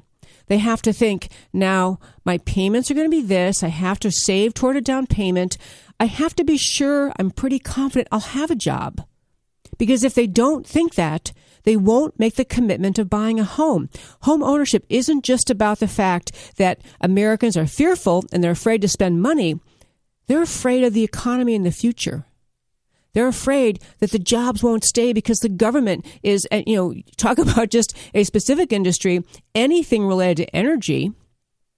they 0.47 0.59
have 0.59 0.81
to 0.83 0.93
think 0.93 1.29
now 1.51 1.99
my 2.23 2.37
payments 2.39 2.89
are 2.89 2.93
going 2.93 3.09
to 3.09 3.17
be 3.17 3.25
this. 3.25 3.63
I 3.63 3.69
have 3.69 3.99
to 4.01 4.11
save 4.11 4.53
toward 4.53 4.77
a 4.77 4.81
down 4.81 5.07
payment. 5.07 5.57
I 5.99 6.05
have 6.05 6.35
to 6.35 6.43
be 6.43 6.57
sure 6.57 7.11
I'm 7.17 7.31
pretty 7.31 7.59
confident 7.59 8.09
I'll 8.11 8.19
have 8.19 8.51
a 8.51 8.55
job. 8.55 9.05
Because 9.77 10.03
if 10.03 10.13
they 10.13 10.27
don't 10.27 10.65
think 10.65 10.95
that, 10.95 11.31
they 11.63 11.75
won't 11.75 12.19
make 12.19 12.35
the 12.35 12.45
commitment 12.45 12.99
of 12.99 13.09
buying 13.09 13.39
a 13.39 13.43
home. 13.43 13.89
Home 14.21 14.43
ownership 14.43 14.85
isn't 14.87 15.25
just 15.25 15.49
about 15.49 15.79
the 15.79 15.87
fact 15.87 16.31
that 16.57 16.79
Americans 17.01 17.57
are 17.57 17.65
fearful 17.65 18.23
and 18.31 18.43
they're 18.43 18.51
afraid 18.51 18.81
to 18.81 18.87
spend 18.87 19.21
money. 19.21 19.59
They're 20.27 20.43
afraid 20.43 20.83
of 20.83 20.93
the 20.93 21.03
economy 21.03 21.55
in 21.55 21.63
the 21.63 21.71
future. 21.71 22.25
They're 23.15 23.27
afraid 23.27 23.79
that 23.99 24.11
the 24.11 24.19
jobs 24.19 24.61
won't 24.61 24.83
stay 24.83 25.13
because 25.13 25.39
the 25.39 25.49
government 25.49 26.05
is, 26.21 26.47
you 26.51 26.75
know, 26.75 26.93
talk 27.17 27.39
about 27.39 27.69
just 27.69 27.97
a 28.13 28.25
specific 28.25 28.71
industry, 28.71 29.23
anything 29.55 30.05
related 30.05 30.47
to 30.47 30.55
energy 30.55 31.13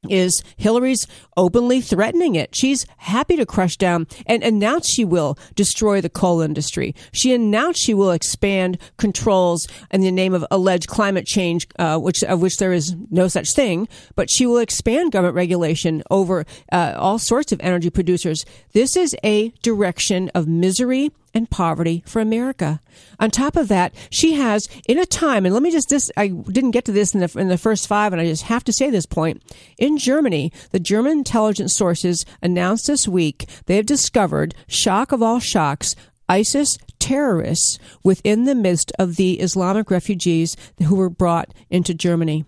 is 0.10 0.44
Hillary's 0.58 1.08
openly 1.36 1.82
threatening 1.82 2.36
it. 2.36 2.56
She's 2.56 2.86
happy 2.98 3.36
to 3.36 3.46
crush 3.46 3.78
down 3.78 4.08
and 4.26 4.44
announced 4.44 4.90
she 4.90 5.04
will 5.04 5.38
destroy 5.56 6.02
the 6.02 6.10
coal 6.10 6.42
industry. 6.42 6.96
She 7.12 7.34
announced 7.34 7.82
she 7.82 7.94
will 7.94 8.12
expand 8.12 8.78
controls 8.98 9.68
in 9.92 10.02
the 10.02 10.12
name 10.12 10.34
of 10.34 10.46
alleged 10.52 10.88
climate 10.88 11.26
change, 11.26 11.68
uh, 11.78 11.98
which 11.98 12.24
of 12.24 12.42
which 12.42 12.58
there 12.58 12.74
is 12.74 12.96
no 13.10 13.28
such 13.28 13.54
thing. 13.54 13.88
But 14.16 14.30
she 14.30 14.46
will 14.46 14.60
expand 14.60 15.12
government 15.12 15.36
regulation 15.36 16.04
over 16.10 16.46
uh, 16.72 16.94
all 16.96 17.20
sorts 17.20 17.52
of 17.52 17.60
energy 17.62 17.90
producers. 17.90 18.46
This 18.74 18.96
is 18.96 19.16
a 19.24 19.50
direction 19.62 20.30
of 20.34 20.48
misery 20.48 21.12
and 21.38 21.50
poverty 21.50 22.04
for 22.06 22.20
America. 22.20 22.82
On 23.20 23.32
top 23.32 23.56
of 23.56 23.68
that, 23.70 23.94
she 24.10 24.34
has 24.34 24.68
in 24.88 24.98
a 24.98 25.06
time, 25.06 25.46
and 25.46 25.54
let 25.54 25.64
me 25.64 25.72
just 25.72 25.90
this 25.90 26.12
I 26.18 26.28
didn't 26.28 26.72
get 26.72 26.84
to 26.86 26.92
this 26.92 27.14
in 27.14 27.22
the 27.22 27.40
in 27.40 27.48
the 27.48 27.58
first 27.58 27.88
five, 27.88 28.12
and 28.12 28.22
I 28.22 28.26
just 28.26 28.44
have 28.44 28.64
to 28.66 28.74
say 28.74 28.90
this 28.90 29.06
point. 29.06 29.42
In 29.78 29.98
Germany, 29.98 30.52
the 30.72 30.80
German 30.80 31.14
intelligence 31.14 31.76
sources 31.76 32.26
announced 32.42 32.88
this 32.88 33.08
week 33.08 33.48
they 33.68 33.78
have 33.78 33.86
discovered 33.86 34.56
shock 34.68 35.12
of 35.14 35.22
all 35.22 35.40
shocks. 35.40 35.96
ISIS 36.30 36.78
terrorists 37.00 37.80
within 38.04 38.44
the 38.44 38.56
midst 38.56 38.92
of 39.00 39.16
the 39.16 39.40
Islamic 39.40 39.90
refugees 39.90 40.58
who 40.84 40.96
were 40.96 41.10
brought 41.10 41.54
into 41.70 41.94
Germany. 41.94 42.44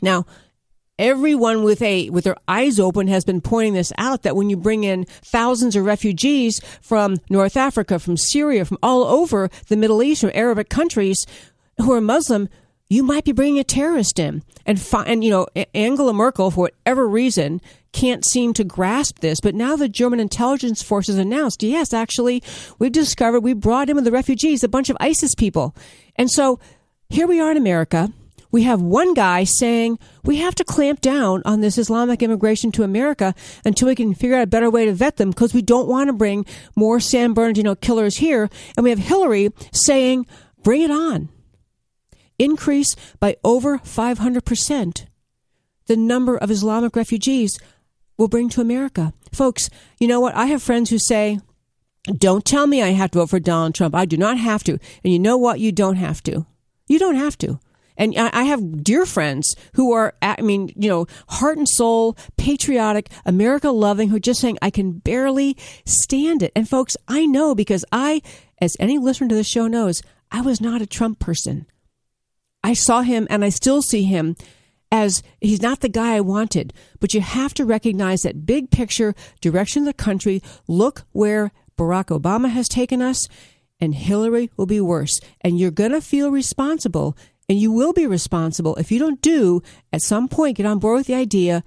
Now, 0.00 0.26
everyone 0.98 1.64
with 1.64 1.82
a 1.82 2.10
with 2.10 2.24
their 2.24 2.36
eyes 2.46 2.78
open 2.78 3.08
has 3.08 3.24
been 3.24 3.40
pointing 3.40 3.74
this 3.74 3.92
out 3.98 4.22
that 4.22 4.36
when 4.36 4.50
you 4.50 4.56
bring 4.56 4.84
in 4.84 5.04
thousands 5.04 5.76
of 5.76 5.84
refugees 5.84 6.60
from 6.80 7.16
North 7.28 7.56
Africa, 7.56 7.98
from 7.98 8.16
Syria, 8.16 8.64
from 8.64 8.78
all 8.82 9.04
over 9.04 9.50
the 9.68 9.76
Middle 9.76 10.02
East, 10.02 10.20
from 10.20 10.30
Arabic 10.34 10.68
countries 10.68 11.26
who 11.80 11.92
are 11.92 12.00
Muslim, 12.00 12.48
you 12.88 13.02
might 13.02 13.24
be 13.24 13.32
bringing 13.32 13.58
a 13.58 13.64
terrorist 13.64 14.18
in. 14.18 14.42
And 14.66 14.80
fi- 14.80 15.04
and 15.04 15.24
you 15.24 15.30
know 15.30 15.46
Angela 15.74 16.12
Merkel, 16.12 16.50
for 16.50 16.60
whatever 16.60 17.06
reason, 17.06 17.60
can't 17.92 18.24
seem 18.24 18.54
to 18.54 18.64
grasp 18.64 19.18
this. 19.20 19.40
But 19.40 19.54
now 19.54 19.76
the 19.76 19.88
German 19.88 20.20
intelligence 20.20 20.82
forces 20.82 21.18
announced, 21.18 21.62
yes, 21.62 21.92
actually, 21.92 22.42
we've 22.78 22.92
discovered 22.92 23.40
we 23.40 23.52
brought 23.52 23.90
in 23.90 23.96
with 23.96 24.04
the 24.04 24.12
refugees 24.12 24.64
a 24.64 24.68
bunch 24.68 24.90
of 24.90 24.96
ISIS 25.00 25.34
people, 25.34 25.74
and 26.16 26.30
so 26.30 26.60
here 27.10 27.26
we 27.26 27.40
are 27.40 27.50
in 27.50 27.56
America 27.56 28.12
we 28.54 28.62
have 28.62 28.80
one 28.80 29.14
guy 29.14 29.42
saying 29.42 29.98
we 30.22 30.36
have 30.36 30.54
to 30.54 30.62
clamp 30.62 31.00
down 31.00 31.42
on 31.44 31.60
this 31.60 31.76
Islamic 31.76 32.22
immigration 32.22 32.70
to 32.70 32.84
America 32.84 33.34
until 33.64 33.88
we 33.88 33.96
can 33.96 34.14
figure 34.14 34.36
out 34.36 34.44
a 34.44 34.46
better 34.46 34.70
way 34.70 34.84
to 34.84 34.92
vet 34.92 35.16
them 35.16 35.30
because 35.30 35.52
we 35.52 35.60
don't 35.60 35.88
want 35.88 36.06
to 36.06 36.12
bring 36.12 36.46
more 36.76 37.00
San 37.00 37.34
Bernardino 37.34 37.74
killers 37.74 38.18
here. 38.18 38.48
And 38.76 38.84
we 38.84 38.90
have 38.90 39.00
Hillary 39.00 39.50
saying, 39.72 40.28
bring 40.62 40.82
it 40.82 40.92
on. 40.92 41.30
Increase 42.38 42.94
by 43.18 43.36
over 43.42 43.78
500% 43.78 45.06
the 45.86 45.96
number 45.96 46.36
of 46.36 46.48
Islamic 46.48 46.94
refugees 46.94 47.58
will 48.16 48.28
bring 48.28 48.48
to 48.50 48.60
America. 48.60 49.12
Folks, 49.32 49.68
you 49.98 50.06
know 50.06 50.20
what? 50.20 50.36
I 50.36 50.46
have 50.46 50.62
friends 50.62 50.90
who 50.90 51.00
say, 51.00 51.40
don't 52.18 52.44
tell 52.44 52.68
me 52.68 52.84
I 52.84 52.90
have 52.90 53.10
to 53.10 53.18
vote 53.18 53.30
for 53.30 53.40
Donald 53.40 53.74
Trump. 53.74 53.96
I 53.96 54.04
do 54.04 54.16
not 54.16 54.38
have 54.38 54.62
to. 54.62 54.78
And 55.02 55.12
you 55.12 55.18
know 55.18 55.36
what? 55.36 55.58
You 55.58 55.72
don't 55.72 55.96
have 55.96 56.22
to. 56.22 56.46
You 56.86 57.00
don't 57.00 57.16
have 57.16 57.36
to. 57.38 57.58
And 57.96 58.16
I 58.16 58.44
have 58.44 58.82
dear 58.82 59.06
friends 59.06 59.54
who 59.74 59.92
are, 59.92 60.14
I 60.20 60.42
mean, 60.42 60.72
you 60.76 60.88
know, 60.88 61.06
heart 61.28 61.58
and 61.58 61.68
soul, 61.68 62.16
patriotic, 62.36 63.10
America 63.24 63.70
loving, 63.70 64.08
who 64.08 64.16
are 64.16 64.20
just 64.20 64.40
saying, 64.40 64.58
I 64.60 64.70
can 64.70 64.92
barely 64.92 65.56
stand 65.84 66.42
it. 66.42 66.52
And 66.56 66.68
folks, 66.68 66.96
I 67.06 67.26
know 67.26 67.54
because 67.54 67.84
I, 67.92 68.20
as 68.60 68.76
any 68.80 68.98
listener 68.98 69.28
to 69.28 69.34
the 69.34 69.44
show 69.44 69.68
knows, 69.68 70.02
I 70.30 70.40
was 70.40 70.60
not 70.60 70.82
a 70.82 70.86
Trump 70.86 71.20
person. 71.20 71.66
I 72.64 72.72
saw 72.72 73.02
him 73.02 73.26
and 73.30 73.44
I 73.44 73.50
still 73.50 73.82
see 73.82 74.04
him 74.04 74.36
as 74.90 75.22
he's 75.40 75.62
not 75.62 75.80
the 75.80 75.88
guy 75.88 76.16
I 76.16 76.20
wanted. 76.20 76.72
But 76.98 77.14
you 77.14 77.20
have 77.20 77.54
to 77.54 77.64
recognize 77.64 78.22
that 78.22 78.46
big 78.46 78.70
picture 78.70 79.14
direction 79.40 79.82
of 79.82 79.86
the 79.86 79.92
country. 79.92 80.42
Look 80.66 81.04
where 81.12 81.52
Barack 81.76 82.06
Obama 82.06 82.50
has 82.50 82.68
taken 82.68 83.02
us 83.02 83.28
and 83.80 83.94
Hillary 83.94 84.50
will 84.56 84.66
be 84.66 84.80
worse. 84.80 85.20
And 85.40 85.58
you're 85.58 85.70
going 85.70 85.92
to 85.92 86.00
feel 86.00 86.30
responsible 86.30 87.16
and 87.48 87.58
you 87.58 87.72
will 87.72 87.92
be 87.92 88.06
responsible 88.06 88.76
if 88.76 88.90
you 88.90 88.98
don't 88.98 89.20
do, 89.20 89.62
at 89.92 90.02
some 90.02 90.28
point, 90.28 90.56
get 90.56 90.66
on 90.66 90.78
board 90.78 90.98
with 90.98 91.06
the 91.06 91.14
idea 91.14 91.62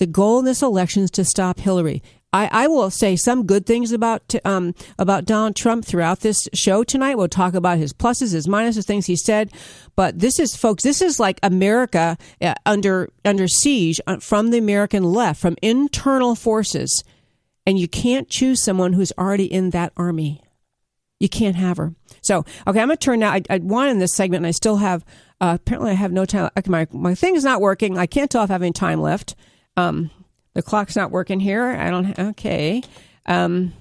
the 0.00 0.06
goal 0.06 0.38
in 0.40 0.46
this 0.46 0.62
election 0.62 1.02
is 1.04 1.10
to 1.12 1.24
stop 1.24 1.60
Hillary. 1.60 2.02
I, 2.32 2.48
I 2.50 2.66
will 2.68 2.90
say 2.90 3.16
some 3.16 3.44
good 3.44 3.66
things 3.66 3.92
about 3.92 4.34
um, 4.44 4.74
about 4.98 5.26
Donald 5.26 5.56
Trump 5.56 5.84
throughout 5.84 6.20
this 6.20 6.48
show 6.54 6.84
tonight. 6.84 7.16
We'll 7.16 7.28
talk 7.28 7.54
about 7.54 7.78
his 7.78 7.92
pluses, 7.92 8.32
his 8.32 8.46
minuses, 8.46 8.86
things 8.86 9.06
he 9.06 9.16
said. 9.16 9.52
But 9.96 10.18
this 10.18 10.38
is, 10.38 10.56
folks, 10.56 10.82
this 10.84 11.02
is 11.02 11.20
like 11.20 11.38
America 11.42 12.16
uh, 12.40 12.54
under 12.64 13.10
under 13.24 13.46
siege 13.46 14.00
uh, 14.06 14.18
from 14.20 14.50
the 14.50 14.58
American 14.58 15.02
left, 15.02 15.40
from 15.40 15.56
internal 15.60 16.34
forces, 16.34 17.04
and 17.66 17.78
you 17.78 17.88
can't 17.88 18.28
choose 18.28 18.62
someone 18.62 18.94
who's 18.94 19.12
already 19.18 19.52
in 19.52 19.70
that 19.70 19.92
army. 19.96 20.40
You 21.20 21.28
can't 21.28 21.56
have 21.56 21.76
her. 21.76 21.94
So, 22.22 22.44
okay, 22.66 22.80
I'm 22.80 22.88
going 22.88 22.90
to 22.90 22.96
turn 22.96 23.20
now. 23.20 23.30
I, 23.30 23.42
I 23.48 23.58
want 23.58 23.90
in 23.90 23.98
this 23.98 24.14
segment, 24.14 24.40
and 24.40 24.46
I 24.46 24.50
still 24.50 24.78
have, 24.78 25.04
uh, 25.40 25.58
apparently, 25.60 25.92
I 25.92 25.94
have 25.94 26.12
no 26.12 26.24
time. 26.24 26.50
My, 26.66 26.86
my 26.90 27.14
thing 27.14 27.36
is 27.36 27.44
not 27.44 27.60
working. 27.60 27.98
I 27.98 28.06
can't 28.06 28.30
tell 28.30 28.42
if 28.42 28.50
I 28.50 28.54
have 28.54 28.62
any 28.62 28.72
time 28.72 29.00
left. 29.00 29.36
Um, 29.76 30.10
the 30.54 30.62
clock's 30.62 30.96
not 30.96 31.10
working 31.10 31.38
here. 31.38 31.64
I 31.64 31.90
don't, 31.90 32.18
okay. 32.18 32.82
Um, 33.26 33.74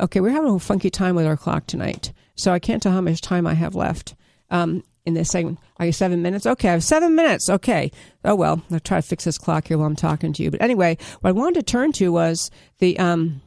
okay, 0.00 0.20
we're 0.20 0.30
having 0.30 0.54
a 0.54 0.58
funky 0.58 0.90
time 0.90 1.14
with 1.14 1.26
our 1.26 1.36
clock 1.36 1.66
tonight. 1.66 2.12
So 2.36 2.52
I 2.52 2.58
can't 2.58 2.82
tell 2.82 2.92
how 2.92 3.00
much 3.00 3.20
time 3.20 3.46
I 3.46 3.54
have 3.54 3.74
left 3.74 4.14
um, 4.50 4.84
in 5.04 5.14
this 5.14 5.30
segment. 5.30 5.58
I 5.78 5.86
have 5.86 5.96
seven 5.96 6.22
minutes. 6.22 6.46
Okay, 6.46 6.68
I 6.68 6.72
have 6.72 6.84
seven 6.84 7.14
minutes. 7.14 7.48
Okay. 7.48 7.90
Oh 8.24 8.34
well, 8.34 8.62
I'll 8.70 8.78
try 8.78 9.00
to 9.00 9.06
fix 9.06 9.24
this 9.24 9.38
clock 9.38 9.68
here 9.68 9.78
while 9.78 9.86
I'm 9.86 9.96
talking 9.96 10.32
to 10.34 10.42
you. 10.42 10.50
But 10.50 10.62
anyway, 10.62 10.98
what 11.20 11.30
I 11.30 11.32
wanted 11.32 11.54
to 11.54 11.62
turn 11.62 11.92
to 11.92 12.12
was 12.12 12.50
the 12.78 12.98
um, 12.98 13.40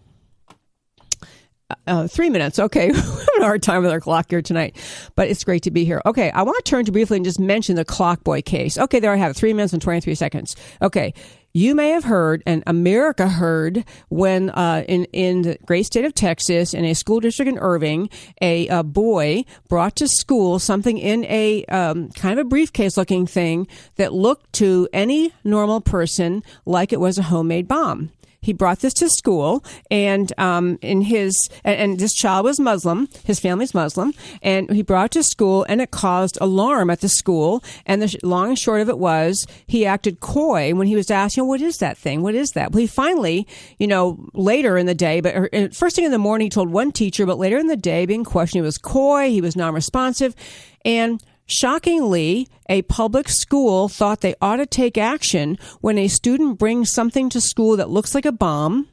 uh, 1.87 2.07
three 2.07 2.29
minutes. 2.29 2.59
Okay. 2.59 2.91
We're 2.91 3.41
a 3.41 3.43
hard 3.43 3.63
time 3.63 3.83
with 3.83 3.91
our 3.91 3.99
clock 3.99 4.27
here 4.29 4.41
tonight, 4.41 4.75
but 5.15 5.29
it's 5.29 5.43
great 5.43 5.63
to 5.63 5.71
be 5.71 5.85
here. 5.85 6.01
Okay. 6.05 6.31
I 6.31 6.43
want 6.43 6.63
to 6.63 6.69
turn 6.69 6.85
to 6.85 6.91
briefly 6.91 7.17
and 7.17 7.25
just 7.25 7.39
mention 7.39 7.75
the 7.75 7.85
Clockboy 7.85 8.45
case. 8.45 8.77
Okay. 8.77 8.99
There 8.99 9.11
I 9.11 9.17
have 9.17 9.31
it. 9.31 9.33
Three 9.35 9.53
minutes 9.53 9.73
and 9.73 9.81
23 9.81 10.15
seconds. 10.15 10.55
Okay. 10.81 11.13
You 11.53 11.75
may 11.75 11.89
have 11.89 12.05
heard, 12.05 12.43
and 12.45 12.63
America 12.65 13.27
heard, 13.27 13.83
when 14.07 14.51
uh, 14.51 14.85
in 14.87 15.03
in 15.11 15.41
the 15.41 15.57
great 15.65 15.85
state 15.85 16.05
of 16.05 16.15
Texas, 16.15 16.73
in 16.73 16.85
a 16.85 16.93
school 16.93 17.19
district 17.19 17.51
in 17.51 17.57
Irving, 17.59 18.09
a, 18.41 18.67
a 18.69 18.83
boy 18.83 19.43
brought 19.67 19.97
to 19.97 20.07
school 20.07 20.59
something 20.59 20.97
in 20.97 21.25
a 21.25 21.65
um, 21.65 22.09
kind 22.11 22.39
of 22.39 22.45
a 22.45 22.47
briefcase-looking 22.47 23.27
thing 23.27 23.67
that 23.97 24.13
looked 24.13 24.53
to 24.53 24.87
any 24.93 25.33
normal 25.43 25.81
person 25.81 26.41
like 26.65 26.93
it 26.93 27.01
was 27.01 27.17
a 27.17 27.23
homemade 27.23 27.67
bomb 27.67 28.11
he 28.41 28.53
brought 28.53 28.79
this 28.79 28.93
to 28.95 29.09
school, 29.09 29.63
and 29.91 30.33
um, 30.39 30.79
in 30.81 31.01
his 31.01 31.47
and, 31.63 31.79
and, 31.79 31.99
this 31.99 32.13
child 32.13 32.45
was 32.45 32.59
Muslim. 32.59 33.07
His 33.23 33.39
family's 33.39 33.75
Muslim, 33.75 34.13
and 34.41 34.71
he 34.71 34.81
brought 34.81 35.11
to 35.11 35.21
school, 35.21 35.63
and 35.69 35.79
it 35.79 35.91
caused 35.91 36.39
alarm 36.41 36.89
at 36.89 37.01
the 37.01 37.09
school. 37.09 37.63
And 37.85 38.01
the 38.01 38.17
long 38.23 38.49
and 38.49 38.57
short 38.57 38.81
of 38.81 38.89
it 38.89 38.97
was, 38.97 39.45
he 39.67 39.85
acted 39.85 40.21
coy 40.21 40.73
when 40.73 40.87
he 40.87 40.95
was 40.95 41.11
asked, 41.11 41.37
you 41.37 41.43
know, 41.43 41.47
what 41.47 41.61
is 41.61 41.77
that 41.77 41.99
thing? 41.99 42.23
What 42.23 42.33
is 42.33 42.49
that? 42.51 42.71
Well, 42.71 42.81
he 42.81 42.87
finally, 42.87 43.47
you 43.77 43.85
know, 43.85 44.17
later 44.33 44.75
in 44.75 44.87
the 44.87 44.95
day, 44.95 45.21
but 45.21 45.35
or, 45.35 45.49
uh, 45.53 45.67
first 45.71 45.95
thing 45.95 46.05
in 46.05 46.11
the 46.11 46.17
morning, 46.17 46.47
he 46.47 46.49
told 46.49 46.71
one 46.71 46.91
teacher, 46.91 47.27
but 47.27 47.37
later 47.37 47.59
in 47.59 47.67
the 47.67 47.77
day, 47.77 48.07
being 48.07 48.23
questioned, 48.23 48.63
he 48.63 48.65
was 48.65 48.79
coy, 48.79 49.29
he 49.29 49.41
was 49.41 49.55
non-responsive, 49.55 50.35
and 50.83 51.21
Shockingly, 51.51 52.47
a 52.69 52.81
public 52.83 53.27
school 53.27 53.89
thought 53.89 54.21
they 54.21 54.35
ought 54.41 54.55
to 54.55 54.65
take 54.65 54.97
action 54.97 55.57
when 55.81 55.97
a 55.97 56.07
student 56.07 56.57
brings 56.57 56.93
something 56.93 57.29
to 57.29 57.41
school 57.41 57.75
that 57.75 57.89
looks 57.89 58.15
like 58.15 58.25
a 58.25 58.31
bomb 58.31 58.87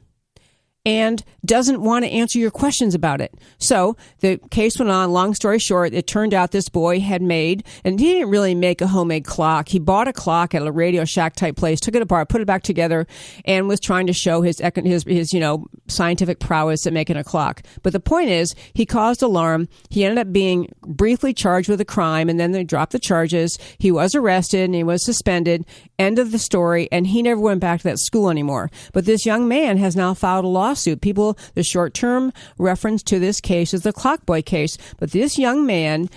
and 0.89 1.23
doesn't 1.45 1.81
want 1.81 2.03
to 2.03 2.09
answer 2.09 2.39
your 2.39 2.49
questions 2.49 2.95
about 2.95 3.21
it. 3.21 3.31
So 3.59 3.95
the 4.21 4.39
case 4.49 4.79
went 4.79 4.89
on. 4.89 5.11
Long 5.11 5.35
story 5.35 5.59
short, 5.59 5.93
it 5.93 6.07
turned 6.07 6.33
out 6.33 6.49
this 6.49 6.67
boy 6.67 6.99
had 6.99 7.21
made, 7.21 7.63
and 7.83 7.99
he 7.99 8.13
didn't 8.13 8.31
really 8.31 8.55
make 8.55 8.81
a 8.81 8.87
homemade 8.87 9.23
clock. 9.23 9.69
He 9.69 9.77
bought 9.77 10.07
a 10.07 10.13
clock 10.13 10.55
at 10.55 10.65
a 10.65 10.71
Radio 10.71 11.05
Shack 11.05 11.35
type 11.35 11.55
place, 11.55 11.79
took 11.79 11.93
it 11.93 12.01
apart, 12.01 12.27
put 12.27 12.41
it 12.41 12.47
back 12.47 12.63
together, 12.63 13.05
and 13.45 13.67
was 13.67 13.79
trying 13.79 14.07
to 14.07 14.13
show 14.13 14.41
his 14.41 14.59
his 14.83 15.03
his 15.03 15.31
you 15.31 15.39
know 15.39 15.67
scientific 15.87 16.39
prowess 16.39 16.87
at 16.87 16.93
making 16.93 17.17
a 17.17 17.23
clock. 17.23 17.61
But 17.83 17.93
the 17.93 17.99
point 17.99 18.29
is, 18.29 18.55
he 18.73 18.87
caused 18.87 19.21
alarm. 19.21 19.69
He 19.91 20.03
ended 20.03 20.17
up 20.17 20.33
being 20.33 20.73
briefly 20.81 21.35
charged 21.35 21.69
with 21.69 21.79
a 21.79 21.85
crime, 21.85 22.29
and 22.29 22.39
then 22.39 22.51
they 22.51 22.63
dropped 22.63 22.93
the 22.93 22.99
charges. 22.99 23.59
He 23.77 23.91
was 23.91 24.15
arrested 24.15 24.61
and 24.61 24.73
he 24.73 24.83
was 24.83 25.05
suspended. 25.05 25.67
End 25.99 26.17
of 26.17 26.31
the 26.31 26.39
story, 26.39 26.89
and 26.91 27.05
he 27.05 27.21
never 27.21 27.39
went 27.39 27.59
back 27.59 27.81
to 27.81 27.89
that 27.89 27.99
school 27.99 28.31
anymore. 28.31 28.71
But 28.91 29.05
this 29.05 29.25
young 29.25 29.47
man 29.47 29.77
has 29.77 29.95
now 29.95 30.15
filed 30.15 30.45
a 30.45 30.47
lawsuit 30.47 30.78
lawsuit. 30.79 31.01
People, 31.01 31.37
the 31.55 31.63
short 31.63 31.93
term 31.93 32.31
reference 32.57 33.03
to 33.03 33.19
this 33.19 33.41
case 33.41 33.73
is 33.73 33.83
the 33.83 33.93
Clockboy 33.93 34.45
case. 34.45 34.77
But 34.97 35.11
this 35.11 35.37
young 35.37 35.65
man 35.65 36.09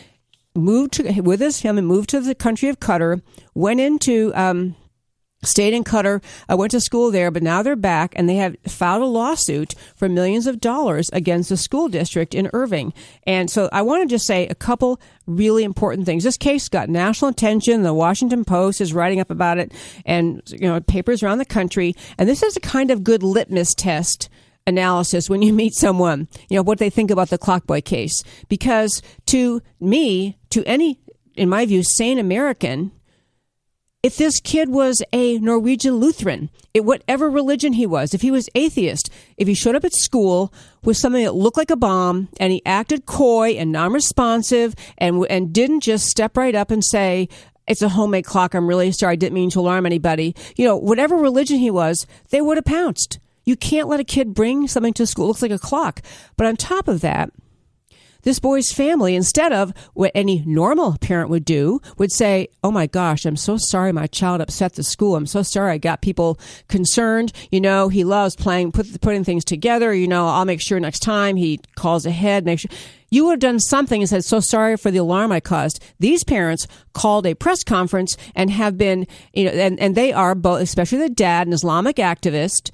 moved 0.54 0.94
to, 0.94 1.20
with 1.20 1.40
his 1.40 1.60
family, 1.60 1.82
moved 1.82 2.10
to 2.10 2.20
the 2.20 2.34
country 2.34 2.68
of 2.68 2.78
Qatar, 2.78 3.22
went 3.54 3.80
into, 3.80 4.32
um, 4.34 4.76
stayed 5.44 5.74
in 5.74 5.82
Qatar, 5.82 6.22
uh, 6.48 6.56
went 6.56 6.70
to 6.70 6.80
school 6.80 7.10
there, 7.10 7.32
but 7.32 7.42
now 7.42 7.62
they're 7.62 7.74
back 7.74 8.12
and 8.14 8.28
they 8.28 8.36
have 8.36 8.54
filed 8.68 9.02
a 9.02 9.06
lawsuit 9.06 9.74
for 9.96 10.08
millions 10.08 10.46
of 10.46 10.60
dollars 10.60 11.10
against 11.12 11.48
the 11.48 11.56
school 11.56 11.88
district 11.88 12.34
in 12.34 12.48
Irving. 12.52 12.92
And 13.26 13.50
so 13.50 13.68
I 13.72 13.82
want 13.82 14.02
to 14.02 14.14
just 14.14 14.26
say 14.26 14.46
a 14.46 14.54
couple 14.54 15.00
really 15.26 15.64
important 15.64 16.06
things. 16.06 16.22
This 16.22 16.36
case 16.36 16.68
got 16.68 16.88
national 16.88 17.30
attention. 17.30 17.82
The 17.82 17.94
Washington 17.94 18.44
Post 18.44 18.80
is 18.80 18.94
writing 18.94 19.18
up 19.18 19.30
about 19.30 19.58
it 19.58 19.72
and, 20.06 20.42
you 20.46 20.68
know, 20.68 20.78
papers 20.80 21.22
around 21.22 21.38
the 21.38 21.44
country. 21.44 21.94
And 22.18 22.28
this 22.28 22.44
is 22.44 22.56
a 22.56 22.60
kind 22.60 22.92
of 22.92 23.02
good 23.02 23.24
litmus 23.24 23.74
test 23.74 24.28
analysis 24.66 25.28
when 25.28 25.42
you 25.42 25.52
meet 25.52 25.74
someone, 25.74 26.28
you 26.48 26.56
know, 26.56 26.62
what 26.62 26.78
they 26.78 26.90
think 26.90 27.10
about 27.10 27.30
the 27.30 27.38
Clockboy 27.38 27.84
case. 27.84 28.22
Because 28.48 29.02
to 29.26 29.62
me, 29.80 30.38
to 30.50 30.64
any, 30.64 30.98
in 31.36 31.48
my 31.48 31.66
view, 31.66 31.82
sane 31.82 32.18
American, 32.18 32.92
if 34.02 34.16
this 34.16 34.40
kid 34.40 34.68
was 34.68 35.00
a 35.12 35.38
Norwegian 35.38 35.96
Lutheran, 35.96 36.50
it, 36.74 36.84
whatever 36.84 37.30
religion 37.30 37.74
he 37.74 37.86
was, 37.86 38.12
if 38.12 38.22
he 38.22 38.32
was 38.32 38.48
atheist, 38.56 39.08
if 39.36 39.46
he 39.46 39.54
showed 39.54 39.76
up 39.76 39.84
at 39.84 39.94
school 39.94 40.52
with 40.82 40.96
something 40.96 41.22
that 41.22 41.36
looked 41.36 41.56
like 41.56 41.70
a 41.70 41.76
bomb 41.76 42.28
and 42.40 42.52
he 42.52 42.60
acted 42.66 43.06
coy 43.06 43.50
and 43.50 43.70
non-responsive 43.70 44.74
and 44.98 45.24
and 45.30 45.52
didn't 45.52 45.80
just 45.80 46.06
step 46.06 46.36
right 46.36 46.56
up 46.56 46.72
and 46.72 46.84
say, 46.84 47.28
"It's 47.68 47.82
a 47.82 47.90
homemade 47.90 48.24
clock. 48.24 48.54
I'm 48.54 48.66
really 48.66 48.90
sorry. 48.90 49.12
I 49.12 49.16
didn't 49.16 49.34
mean 49.34 49.50
to 49.50 49.60
alarm 49.60 49.86
anybody." 49.86 50.34
You 50.56 50.66
know, 50.66 50.76
whatever 50.76 51.16
religion 51.16 51.58
he 51.58 51.70
was, 51.70 52.04
they 52.30 52.40
would 52.40 52.56
have 52.56 52.64
pounced. 52.64 53.20
You 53.44 53.56
can't 53.56 53.88
let 53.88 54.00
a 54.00 54.04
kid 54.04 54.34
bring 54.34 54.68
something 54.68 54.94
to 54.94 55.06
school. 55.06 55.26
It 55.26 55.28
looks 55.28 55.42
like 55.42 55.50
a 55.50 55.58
clock. 55.58 56.02
But 56.36 56.46
on 56.46 56.56
top 56.56 56.88
of 56.88 57.00
that, 57.00 57.30
this 58.22 58.38
boy's 58.38 58.72
family, 58.72 59.16
instead 59.16 59.52
of 59.52 59.72
what 59.94 60.12
any 60.14 60.44
normal 60.46 60.96
parent 61.00 61.28
would 61.30 61.44
do, 61.44 61.80
would 61.98 62.12
say, 62.12 62.48
Oh 62.62 62.70
my 62.70 62.86
gosh, 62.86 63.24
I'm 63.24 63.36
so 63.36 63.56
sorry 63.56 63.92
my 63.92 64.06
child 64.06 64.40
upset 64.40 64.74
the 64.74 64.84
school. 64.84 65.16
I'm 65.16 65.26
so 65.26 65.42
sorry 65.42 65.72
I 65.72 65.78
got 65.78 66.02
people 66.02 66.38
concerned. 66.68 67.32
You 67.50 67.60
know, 67.60 67.88
he 67.88 68.04
loves 68.04 68.36
playing, 68.36 68.72
put, 68.72 69.00
putting 69.00 69.24
things 69.24 69.44
together. 69.44 69.92
You 69.92 70.06
know, 70.06 70.28
I'll 70.28 70.44
make 70.44 70.60
sure 70.60 70.78
next 70.78 71.00
time 71.00 71.36
he 71.36 71.60
calls 71.74 72.06
ahead, 72.06 72.44
make 72.44 72.60
sure. 72.60 72.70
You 73.10 73.26
would 73.26 73.32
have 73.32 73.40
done 73.40 73.60
something 73.60 74.00
and 74.00 74.08
said, 74.08 74.24
so 74.24 74.40
sorry 74.40 74.78
for 74.78 74.90
the 74.90 74.96
alarm 74.96 75.32
I 75.32 75.40
caused. 75.40 75.84
These 76.00 76.24
parents 76.24 76.66
called 76.94 77.26
a 77.26 77.34
press 77.34 77.62
conference 77.62 78.16
and 78.34 78.50
have 78.50 78.78
been, 78.78 79.06
you 79.34 79.44
know, 79.44 79.50
and, 79.50 79.78
and 79.78 79.94
they 79.94 80.14
are 80.14 80.34
both, 80.34 80.62
especially 80.62 80.96
the 80.96 81.10
dad, 81.10 81.46
an 81.46 81.52
Islamic 81.52 81.96
activist, 81.96 82.70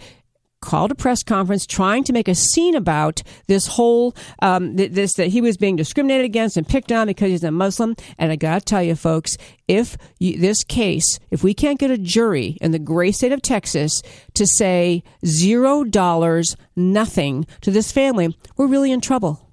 called 0.60 0.90
a 0.90 0.94
press 0.94 1.22
conference 1.22 1.66
trying 1.66 2.04
to 2.04 2.12
make 2.12 2.28
a 2.28 2.34
scene 2.34 2.74
about 2.74 3.22
this 3.46 3.66
whole 3.66 4.14
um, 4.40 4.76
this 4.76 5.14
that 5.14 5.28
he 5.28 5.40
was 5.40 5.56
being 5.56 5.76
discriminated 5.76 6.24
against 6.24 6.56
and 6.56 6.68
picked 6.68 6.92
on 6.92 7.06
because 7.06 7.30
he's 7.30 7.44
a 7.44 7.50
Muslim. 7.50 7.94
And 8.18 8.32
I 8.32 8.36
got 8.36 8.60
to 8.60 8.64
tell 8.64 8.82
you, 8.82 8.94
folks, 8.94 9.36
if 9.66 9.96
you, 10.18 10.38
this 10.38 10.64
case, 10.64 11.18
if 11.30 11.42
we 11.42 11.54
can't 11.54 11.78
get 11.78 11.90
a 11.90 11.98
jury 11.98 12.58
in 12.60 12.70
the 12.70 12.78
great 12.78 13.14
state 13.14 13.32
of 13.32 13.42
Texas 13.42 14.02
to 14.34 14.46
say 14.46 15.02
zero 15.24 15.84
dollars, 15.84 16.56
nothing 16.76 17.46
to 17.60 17.70
this 17.70 17.92
family, 17.92 18.36
we're 18.56 18.66
really 18.66 18.92
in 18.92 19.00
trouble. 19.00 19.47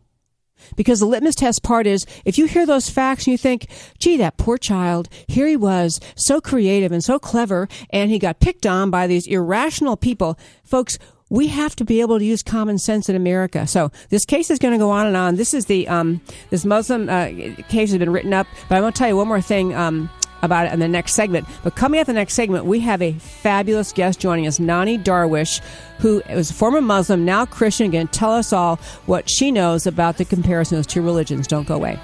Because 0.76 1.00
the 1.00 1.06
litmus 1.06 1.36
test 1.36 1.64
part 1.64 1.88
is 1.88 2.06
if 2.26 2.38
you 2.38 2.46
hear 2.46 2.66
those 2.66 2.90
facts 2.90 3.26
and 3.26 3.32
you 3.32 3.38
think, 3.38 3.68
gee, 4.00 4.18
that 4.18 4.38
poor 4.38 4.58
child, 4.58 5.10
here 5.28 5.48
he 5.48 5.56
was, 5.56 6.00
so 6.16 6.42
creative 6.42 6.92
and 6.92 7.04
so 7.04 7.20
clever, 7.20 7.68
and 7.90 8.10
he 8.10 8.20
got 8.20 8.40
picked 8.40 8.66
on 8.66 8.90
by 8.90 9.08
these 9.08 9.28
irrational 9.28 9.98
people. 9.98 10.38
Folks, 10.64 10.98
we 11.30 11.48
have 11.48 11.76
to 11.76 11.86
be 11.86 12.02
able 12.02 12.20
to 12.20 12.26
use 12.26 12.44
common 12.44 12.78
sense 12.78 13.10
in 13.10 13.16
America. 13.16 13.66
So 13.66 13.92
this 14.10 14.26
case 14.26 14.52
is 14.52 14.60
going 14.60 14.74
to 14.74 14.78
go 14.78 14.92
on 14.92 15.08
and 15.08 15.18
on. 15.18 15.36
This 15.36 15.54
is 15.54 15.66
the 15.66 15.88
um, 15.88 16.22
this 16.50 16.66
Muslim 16.66 17.10
uh, 17.10 17.28
case 17.68 17.90
has 17.90 17.98
been 17.98 18.12
written 18.12 18.34
up. 18.34 18.48
But 18.70 18.76
I'm 18.76 18.82
going 18.82 18.94
to 18.94 18.98
tell 18.98 19.08
you 19.08 19.18
one 19.18 19.28
more 19.28 19.42
thing. 19.42 19.74
Um, 19.74 20.10
about 20.46 20.68
it 20.68 20.74
in 20.74 20.80
the 20.80 20.88
next 20.88 21.14
segment. 21.14 21.48
But 21.64 21.76
coming 21.76 22.00
up 22.00 22.08
the 22.08 22.14
next 22.14 22.34
segment, 22.34 22.66
we 22.66 22.80
have 22.82 23.02
a 23.02 23.14
fabulous 23.14 23.92
guest 23.92 24.20
joining 24.20 24.48
us, 24.48 24.60
Nonie 24.60 24.98
Darwish, 24.98 25.62
who 26.00 26.22
was 26.30 26.52
a 26.52 26.54
former 26.54 26.82
Muslim, 26.82 27.26
now 27.26 27.46
Christian, 27.46 27.92
going 27.92 28.08
to 28.08 28.14
tell 28.18 28.32
us 28.32 28.54
all 28.54 28.78
what 29.06 29.30
she 29.30 29.52
knows 29.52 29.86
about 29.86 30.18
the 30.18 30.26
comparison 30.26 30.78
of 30.78 30.88
two 30.88 31.02
religions. 31.02 31.48
Don't 31.48 31.68
go 31.68 31.76
away. 31.76 32.00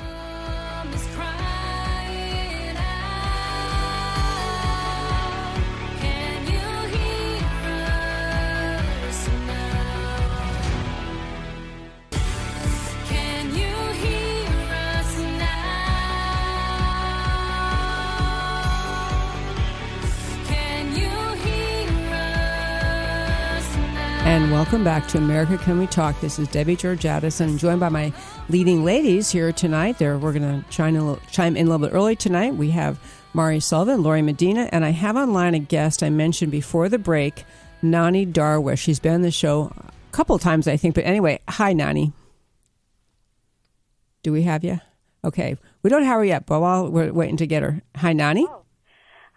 Welcome 24.72 24.86
back 24.86 25.06
to 25.10 25.18
America 25.18 25.58
Can 25.58 25.80
We 25.80 25.88
Talk. 25.88 26.22
This 26.22 26.40
is 26.40 26.48
Debbie 26.48 26.78
and 26.82 27.42
I'm 27.42 27.58
joined 27.58 27.82
by 27.82 27.90
my 27.90 28.14
leading 28.48 28.86
ladies 28.86 29.30
here 29.30 29.52
tonight. 29.52 30.00
There, 30.00 30.18
we're 30.18 30.32
going 30.32 30.64
to 30.64 30.70
chime 30.70 30.96
in, 30.96 31.20
chime 31.30 31.58
in 31.58 31.68
a 31.68 31.70
little 31.70 31.86
bit 31.86 31.94
early 31.94 32.16
tonight. 32.16 32.56
We 32.56 32.70
have 32.70 32.98
Mari 33.34 33.60
Sullivan, 33.60 34.02
Lori 34.02 34.22
Medina, 34.22 34.70
and 34.72 34.86
I 34.86 34.92
have 34.92 35.18
online 35.18 35.56
a 35.56 35.60
guest 35.60 36.04
I 36.04 36.10
mentioned 36.10 36.54
before 36.54 36.88
the 36.88 36.98
break, 36.98 37.44
Nonie 37.82 38.26
Darwish. 38.26 38.80
She's 38.80 39.02
been 39.02 39.16
on 39.16 39.22
the 39.24 39.30
show 39.30 39.74
a 39.76 39.92
couple 40.14 40.40
times, 40.40 40.70
I 40.70 40.78
think. 40.78 40.96
But 40.96 41.04
anyway, 41.04 41.42
hi, 41.50 41.74
Nonie. 41.74 42.14
Do 44.24 44.32
we 44.32 44.44
have 44.44 44.64
you? 44.64 44.80
Okay. 45.26 45.58
We 45.84 45.90
don't 45.90 46.04
have 46.04 46.20
her 46.20 46.24
yet, 46.24 46.46
but 46.46 46.62
while 46.62 46.90
we're 46.90 47.12
waiting 47.12 47.36
to 47.36 47.46
get 47.46 47.62
her. 47.62 47.82
Hi, 47.98 48.14
Nonie. 48.14 48.48
Oh. 48.50 48.61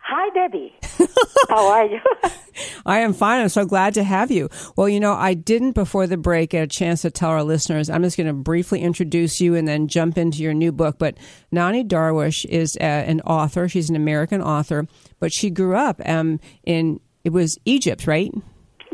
Hi, 0.06 0.28
Debbie. 0.34 0.74
How 1.48 1.66
are 1.66 1.86
you? 1.86 2.00
I 2.86 2.98
am 2.98 3.14
fine. 3.14 3.40
I'm 3.40 3.48
so 3.48 3.64
glad 3.64 3.94
to 3.94 4.04
have 4.04 4.30
you. 4.30 4.50
Well, 4.76 4.86
you 4.86 5.00
know, 5.00 5.14
I 5.14 5.32
didn't 5.32 5.72
before 5.72 6.06
the 6.06 6.18
break 6.18 6.50
get 6.50 6.62
a 6.62 6.66
chance 6.66 7.00
to 7.02 7.10
tell 7.10 7.30
our 7.30 7.42
listeners. 7.42 7.88
I'm 7.88 8.02
just 8.02 8.18
going 8.18 8.26
to 8.26 8.34
briefly 8.34 8.82
introduce 8.82 9.40
you 9.40 9.54
and 9.54 9.66
then 9.66 9.88
jump 9.88 10.18
into 10.18 10.42
your 10.42 10.52
new 10.52 10.72
book. 10.72 10.98
But 10.98 11.16
Nonie 11.50 11.84
Darwish 11.84 12.44
is 12.44 12.76
a, 12.76 12.84
an 12.84 13.22
author. 13.22 13.66
She's 13.66 13.88
an 13.88 13.96
American 13.96 14.42
author, 14.42 14.86
but 15.20 15.32
she 15.32 15.48
grew 15.48 15.74
up 15.74 16.02
um, 16.04 16.38
in 16.64 17.00
it 17.24 17.32
was 17.32 17.58
Egypt, 17.64 18.06
right? 18.06 18.30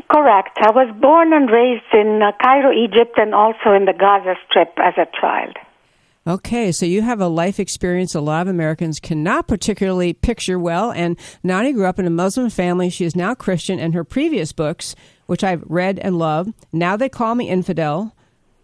Correct. 0.09 0.57
I 0.61 0.71
was 0.71 0.95
born 1.01 1.33
and 1.33 1.49
raised 1.49 1.91
in 1.93 2.21
uh, 2.23 2.31
Cairo, 2.41 2.71
Egypt, 2.71 3.17
and 3.17 3.35
also 3.35 3.73
in 3.75 3.83
the 3.83 3.93
Gaza 3.93 4.35
Strip 4.47 4.71
as 4.77 4.93
a 4.97 5.07
child. 5.19 5.57
Okay, 6.27 6.71
so 6.71 6.85
you 6.85 7.01
have 7.01 7.19
a 7.19 7.27
life 7.27 7.59
experience 7.59 8.13
a 8.13 8.21
lot 8.21 8.43
of 8.43 8.47
Americans 8.47 8.99
cannot 8.99 9.47
particularly 9.47 10.13
picture 10.13 10.59
well. 10.59 10.91
And 10.91 11.17
Nonie 11.41 11.73
grew 11.73 11.87
up 11.87 11.97
in 11.97 12.05
a 12.05 12.11
Muslim 12.11 12.51
family. 12.51 12.91
She 12.91 13.05
is 13.05 13.15
now 13.15 13.33
Christian, 13.33 13.79
and 13.79 13.95
her 13.95 14.03
previous 14.03 14.51
books, 14.51 14.95
which 15.25 15.43
I've 15.43 15.63
read 15.65 15.97
and 15.97 16.19
loved, 16.19 16.53
Now 16.71 16.95
They 16.95 17.09
Call 17.09 17.33
Me 17.33 17.49
Infidel, 17.49 18.15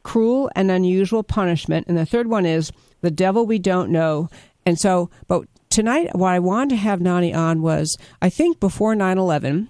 Cruel 0.04 0.52
and 0.56 0.70
Unusual 0.70 1.24
Punishment, 1.24 1.88
and 1.88 1.98
the 1.98 2.06
third 2.06 2.28
one 2.28 2.46
is 2.46 2.72
The 3.02 3.10
Devil 3.12 3.48
We 3.48 3.58
Don't 3.58 3.90
Know. 3.90 4.30
And 4.64 4.80
so, 4.80 5.10
but 5.28 5.46
tonight, 5.70 6.16
what 6.16 6.34
I 6.34 6.40
wanted 6.40 6.70
to 6.70 6.76
have 6.76 7.02
Nonie 7.02 7.34
on 7.34 7.64
was 7.64 7.98
I 8.22 8.30
think 8.30 8.60
before 8.60 8.94
9 8.94 9.18
11, 9.18 9.68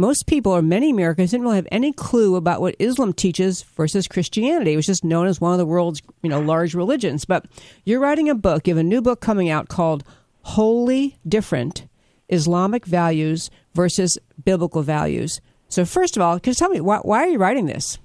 most 0.00 0.26
people 0.26 0.50
or 0.52 0.62
many 0.62 0.90
Americans 0.90 1.30
didn't 1.30 1.44
really 1.44 1.56
have 1.56 1.68
any 1.70 1.92
clue 1.92 2.36
about 2.36 2.60
what 2.60 2.74
Islam 2.78 3.12
teaches 3.12 3.62
versus 3.62 4.08
Christianity. 4.08 4.72
It 4.72 4.76
was 4.76 4.86
just 4.86 5.04
known 5.04 5.26
as 5.26 5.40
one 5.40 5.52
of 5.52 5.58
the 5.58 5.66
world's, 5.66 6.02
you 6.22 6.30
know, 6.30 6.40
large 6.40 6.74
religions. 6.74 7.24
But 7.24 7.44
you're 7.84 8.00
writing 8.00 8.28
a 8.28 8.34
book, 8.34 8.66
you 8.66 8.74
have 8.74 8.80
a 8.80 8.88
new 8.88 9.02
book 9.02 9.20
coming 9.20 9.50
out 9.50 9.68
called 9.68 10.02
Wholly 10.42 11.18
Different. 11.28 11.86
Islamic 12.30 12.86
values 12.86 13.50
versus 13.74 14.18
biblical 14.44 14.82
values. 14.82 15.40
So, 15.68 15.84
first 15.84 16.16
of 16.16 16.22
all, 16.22 16.40
can 16.40 16.52
you 16.52 16.54
tell 16.54 16.70
me 16.70 16.80
why, 16.80 16.98
why 16.98 17.24
are 17.24 17.28
you 17.28 17.38
writing 17.38 17.66
this? 17.66 17.98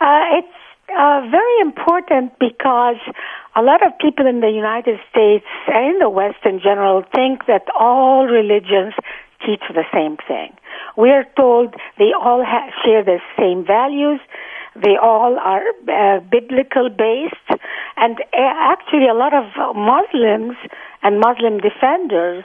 Uh, 0.00 0.38
it's 0.38 0.48
uh, 0.88 1.20
very 1.30 1.60
important 1.60 2.38
because 2.38 2.96
a 3.54 3.62
lot 3.62 3.84
of 3.86 3.92
people 4.00 4.26
in 4.26 4.40
the 4.40 4.50
United 4.50 4.98
States 5.10 5.44
and 5.68 5.94
in 5.94 5.98
the 5.98 6.08
West 6.08 6.38
in 6.44 6.60
general 6.60 7.04
think 7.14 7.46
that 7.46 7.66
all 7.78 8.26
religions 8.26 8.94
teach 9.44 9.62
the 9.68 9.84
same 9.92 10.16
thing. 10.28 10.54
We 10.96 11.10
are 11.10 11.26
told 11.36 11.74
they 11.98 12.12
all 12.12 12.44
ha- 12.44 12.70
share 12.84 13.04
the 13.04 13.18
same 13.38 13.64
values. 13.66 14.20
They 14.74 14.96
all 15.00 15.38
are 15.38 15.62
uh, 15.88 16.20
biblical 16.20 16.88
based. 16.88 17.60
And 17.96 18.18
uh, 18.20 18.72
actually, 18.72 19.08
a 19.08 19.14
lot 19.14 19.34
of 19.34 19.44
Muslims 19.76 20.56
and 21.02 21.20
Muslim 21.20 21.58
defenders 21.58 22.44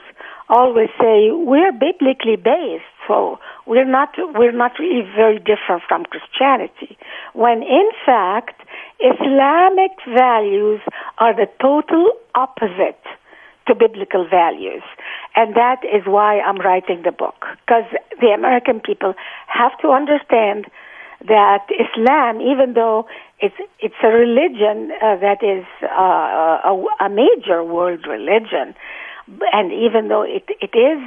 always 0.50 0.90
say 1.00 1.32
we're 1.32 1.72
biblically 1.72 2.36
based, 2.36 2.88
so 3.08 3.40
we're 3.66 3.90
not 3.90 4.10
we're 4.18 4.52
not 4.52 4.72
really 4.80 5.02
very 5.16 5.40
different 5.40 5.84
from 5.88 6.06
Christianity. 6.06 6.98
When 7.34 7.64
in 7.64 7.90
fact, 8.06 8.62
Islamic 9.00 9.92
values 10.08 10.82
are 11.18 11.36
the 11.36 11.48
total 11.62 12.12
opposite 12.36 13.02
to 13.68 13.76
biblical 13.76 14.28
values. 14.28 14.84
And 15.36 15.56
that 15.56 15.84
is 15.84 16.06
why 16.06 16.40
I'm 16.40 16.58
writing 16.58 17.04
the 17.04 17.12
book. 17.12 17.46
Because 17.66 17.86
the 18.20 18.28
American 18.28 18.80
people 18.80 19.14
have 19.48 19.78
to 19.82 19.90
understand 19.90 20.66
that 21.28 21.66
Islam, 21.72 22.42
even 22.42 22.74
though 22.74 23.08
it's, 23.40 23.56
it's 23.80 23.96
a 24.04 24.08
religion 24.08 24.92
uh, 25.02 25.18
that 25.18 25.42
is 25.44 25.66
uh, 25.84 26.72
a, 26.72 27.06
a 27.06 27.10
major 27.10 27.64
world 27.64 28.06
religion, 28.08 28.76
and 29.52 29.72
even 29.72 30.08
though 30.08 30.24
it, 30.24 30.44
it 30.62 30.78
is 30.78 31.02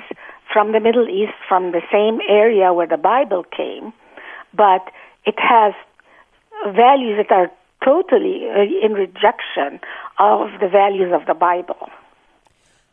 from 0.53 0.73
the 0.73 0.81
Middle 0.81 1.09
East, 1.09 1.33
from 1.49 1.73
the 1.73 1.81
same 1.93 2.21
area 2.29 2.73
where 2.73 2.87
the 2.87 2.97
Bible 2.97 3.45
came, 3.45 3.93
but 4.53 4.91
it 5.25 5.37
has 5.39 5.75
values 6.75 7.17
that 7.19 7.33
are 7.33 7.51
totally 7.85 8.49
uh, 8.51 8.63
in 8.85 8.93
rejection 8.93 9.81
of 10.19 10.49
the 10.61 10.69
values 10.69 11.13
of 11.15 11.27
the 11.27 11.35
Bible. 11.35 11.89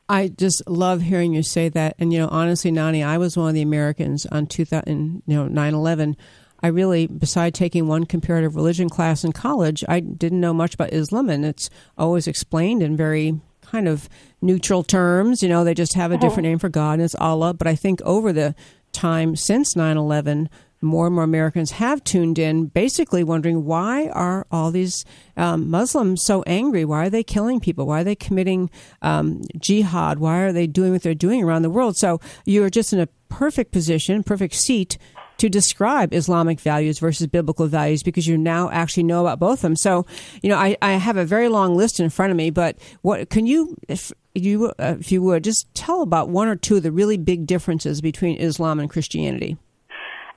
I 0.09 0.29
just 0.29 0.67
love 0.67 1.01
hearing 1.01 1.33
you 1.33 1.43
say 1.43 1.69
that. 1.69 1.95
And, 1.99 2.13
you 2.13 2.19
know, 2.19 2.29
honestly, 2.29 2.71
Nonie, 2.71 3.03
I 3.03 3.17
was 3.17 3.35
one 3.37 3.49
of 3.49 3.53
the 3.53 3.61
Americans 3.61 4.25
on 4.27 4.47
2000, 4.47 5.23
you 5.25 5.35
know, 5.35 5.47
9 5.47 5.73
11. 5.73 6.15
I 6.61 6.67
really, 6.67 7.07
beside 7.07 7.53
taking 7.53 7.87
one 7.87 8.05
comparative 8.05 8.55
religion 8.55 8.89
class 8.89 9.23
in 9.23 9.31
college, 9.31 9.83
I 9.87 9.99
didn't 9.99 10.39
know 10.39 10.53
much 10.53 10.73
about 10.73 10.93
Islam, 10.93 11.29
and 11.29 11.45
it's 11.45 11.69
always 11.97 12.27
explained 12.27 12.81
in 12.81 12.97
very 12.97 13.39
kind 13.61 13.87
of 13.87 14.09
neutral 14.41 14.83
terms. 14.83 15.43
You 15.43 15.49
know, 15.49 15.63
they 15.63 15.75
just 15.75 15.93
have 15.93 16.11
a 16.11 16.17
different 16.17 16.45
uh-huh. 16.45 16.51
name 16.51 16.59
for 16.59 16.69
God, 16.69 16.93
and 16.93 17.03
it's 17.03 17.15
Allah. 17.15 17.53
But 17.53 17.67
I 17.67 17.75
think 17.75 18.01
over 18.01 18.33
the 18.33 18.55
time 18.91 19.35
since 19.35 19.75
9 19.75 19.97
11, 19.97 20.49
more 20.81 21.07
and 21.07 21.15
more 21.15 21.23
Americans 21.23 21.71
have 21.71 22.03
tuned 22.03 22.37
in, 22.37 22.67
basically 22.67 23.23
wondering 23.23 23.65
why 23.65 24.07
are 24.09 24.45
all 24.51 24.71
these 24.71 25.05
um, 25.35 25.69
Muslims 25.69 26.23
so 26.23 26.43
angry? 26.43 26.85
Why 26.85 27.07
are 27.07 27.09
they 27.09 27.23
killing 27.23 27.59
people? 27.59 27.87
Why 27.87 28.01
are 28.01 28.03
they 28.03 28.15
committing 28.15 28.69
um, 29.01 29.41
jihad? 29.57 30.19
Why 30.19 30.39
are 30.39 30.53
they 30.53 30.67
doing 30.67 30.91
what 30.91 31.03
they're 31.03 31.13
doing 31.13 31.43
around 31.43 31.63
the 31.63 31.69
world? 31.69 31.97
So 31.97 32.19
you're 32.45 32.69
just 32.69 32.93
in 32.93 32.99
a 32.99 33.07
perfect 33.29 33.71
position, 33.71 34.23
perfect 34.23 34.53
seat 34.53 34.97
to 35.37 35.49
describe 35.49 36.13
Islamic 36.13 36.59
values 36.59 36.99
versus 36.99 37.27
biblical 37.27 37.67
values 37.67 38.03
because 38.03 38.27
you 38.27 38.37
now 38.37 38.69
actually 38.71 39.03
know 39.03 39.21
about 39.21 39.39
both 39.39 39.59
of 39.59 39.61
them. 39.61 39.75
So, 39.75 40.05
you 40.41 40.49
know, 40.49 40.57
I, 40.57 40.75
I 40.81 40.93
have 40.93 41.17
a 41.17 41.25
very 41.25 41.47
long 41.47 41.75
list 41.75 41.99
in 41.99 42.09
front 42.09 42.31
of 42.31 42.37
me, 42.37 42.49
but 42.49 42.77
what 43.01 43.29
can 43.29 43.45
you, 43.45 43.75
if 43.87 44.11
you, 44.33 44.67
uh, 44.79 44.95
if 44.99 45.11
you 45.11 45.21
would, 45.21 45.43
just 45.43 45.73
tell 45.75 46.01
about 46.01 46.29
one 46.29 46.47
or 46.47 46.55
two 46.55 46.77
of 46.77 46.83
the 46.83 46.91
really 46.91 47.17
big 47.17 47.45
differences 47.45 48.01
between 48.01 48.37
Islam 48.37 48.79
and 48.79 48.89
Christianity? 48.89 49.57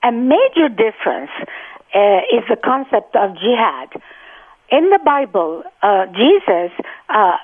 A 0.03 0.11
major 0.11 0.67
difference 0.69 1.31
uh, 1.93 2.21
is 2.33 2.43
the 2.49 2.57
concept 2.63 3.15
of 3.15 3.35
jihad. 3.35 4.01
In 4.71 4.89
the 4.89 4.99
Bible, 5.03 5.63
uh, 5.83 6.05
Jesus, 6.07 6.71
uh, 7.09 7.37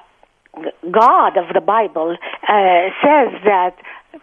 God 0.89 1.38
of 1.38 1.54
the 1.54 1.62
Bible, 1.62 2.17
uh, 2.48 2.89
says 3.04 3.30
that 3.46 3.76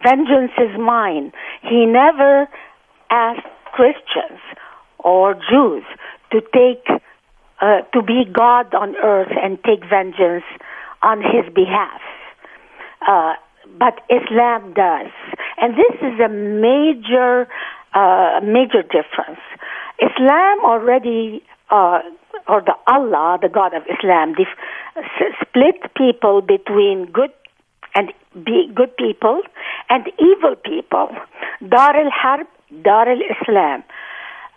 vengeance 0.03 0.51
is 0.57 0.77
mine. 0.77 1.31
He 1.61 1.85
never 1.85 2.49
asked 3.09 3.47
Christians 3.71 4.41
or 4.99 5.35
Jews 5.35 5.83
to 6.31 6.41
take, 6.41 6.85
uh, 7.61 7.81
to 7.93 8.01
be 8.01 8.25
God 8.25 8.73
on 8.73 8.95
earth 8.97 9.31
and 9.31 9.63
take 9.63 9.87
vengeance 9.87 10.43
on 11.01 11.21
his 11.21 11.53
behalf. 11.53 12.01
Uh, 13.07 13.35
but 13.77 13.99
Islam 14.09 14.73
does. 14.73 15.11
And 15.57 15.75
this 15.75 15.95
is 16.01 16.19
a 16.19 16.29
major 16.29 17.47
a 17.95 18.39
major 18.43 18.83
difference. 18.83 19.39
Islam 19.99 20.59
already, 20.65 21.43
uh, 21.69 21.99
or 22.47 22.61
the 22.61 22.75
Allah, 22.87 23.39
the 23.41 23.49
God 23.49 23.73
of 23.73 23.83
Islam, 23.87 24.35
dif- 24.35 24.59
split 25.41 25.81
people 25.95 26.41
between 26.41 27.05
good 27.11 27.31
and 27.95 28.11
be 28.43 28.69
good 28.75 28.95
people 28.97 29.41
and 29.89 30.05
evil 30.19 30.55
people. 30.55 31.09
Dar 31.67 31.95
al 31.95 32.11
Harb, 32.11 32.47
Dar 32.83 33.09
al 33.09 33.21
Islam. 33.21 33.83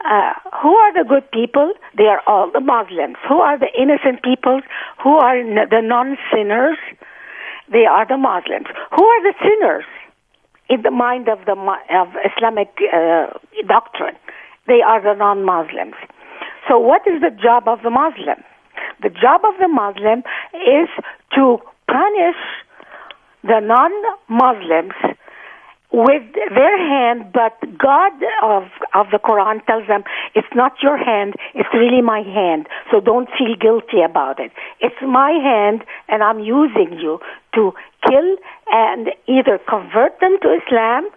Uh, 0.04 0.32
who 0.62 0.74
are 0.74 0.92
the 0.94 1.08
good 1.08 1.30
people? 1.32 1.72
They 1.96 2.04
are 2.04 2.22
all 2.26 2.50
the 2.52 2.60
Muslims. 2.60 3.16
Who 3.28 3.38
are 3.40 3.58
the 3.58 3.70
innocent 3.80 4.22
people? 4.22 4.60
Who 5.02 5.16
are 5.16 5.36
the 5.42 5.80
non 5.82 6.16
sinners? 6.32 6.78
They 7.70 7.84
are 7.84 8.06
the 8.06 8.16
Muslims. 8.16 8.66
Who 8.96 9.04
are 9.04 9.22
the 9.22 9.34
sinners? 9.42 9.84
In 10.68 10.82
the 10.82 10.90
mind 10.90 11.28
of 11.28 11.38
the 11.46 11.56
of 11.90 12.08
Islamic 12.24 12.68
uh, 12.92 13.26
doctrine. 13.66 14.16
They 14.66 14.80
are 14.86 15.02
the 15.02 15.14
non-Muslims. 15.14 15.94
So, 16.68 16.78
what 16.78 17.02
is 17.06 17.20
the 17.22 17.30
job 17.30 17.66
of 17.66 17.80
the 17.82 17.90
Muslim? 17.90 18.44
The 19.02 19.08
job 19.08 19.40
of 19.44 19.54
the 19.58 19.68
Muslim 19.68 20.22
is 20.52 20.88
to 21.34 21.58
punish 21.86 22.40
the 23.42 23.60
non-Muslims 23.60 24.94
with 25.90 26.22
their 26.34 26.76
hand, 26.76 27.32
but 27.32 27.58
God 27.78 28.12
of, 28.42 28.64
of 28.94 29.06
the 29.10 29.18
Quran 29.18 29.64
tells 29.66 29.86
them, 29.88 30.04
it's 30.34 30.54
not 30.54 30.74
your 30.82 30.98
hand, 30.98 31.34
it's 31.54 31.68
really 31.72 32.02
my 32.02 32.20
hand, 32.20 32.66
so 32.90 33.00
don't 33.00 33.28
feel 33.38 33.56
guilty 33.58 34.02
about 34.02 34.38
it. 34.38 34.52
It's 34.80 35.00
my 35.00 35.30
hand, 35.30 35.84
and 36.08 36.22
I'm 36.22 36.40
using 36.40 36.98
you 37.00 37.20
to 37.54 37.72
kill 38.06 38.36
and 38.70 39.08
either 39.26 39.58
convert 39.66 40.20
them 40.20 40.36
to 40.42 40.58
Islam 40.62 41.08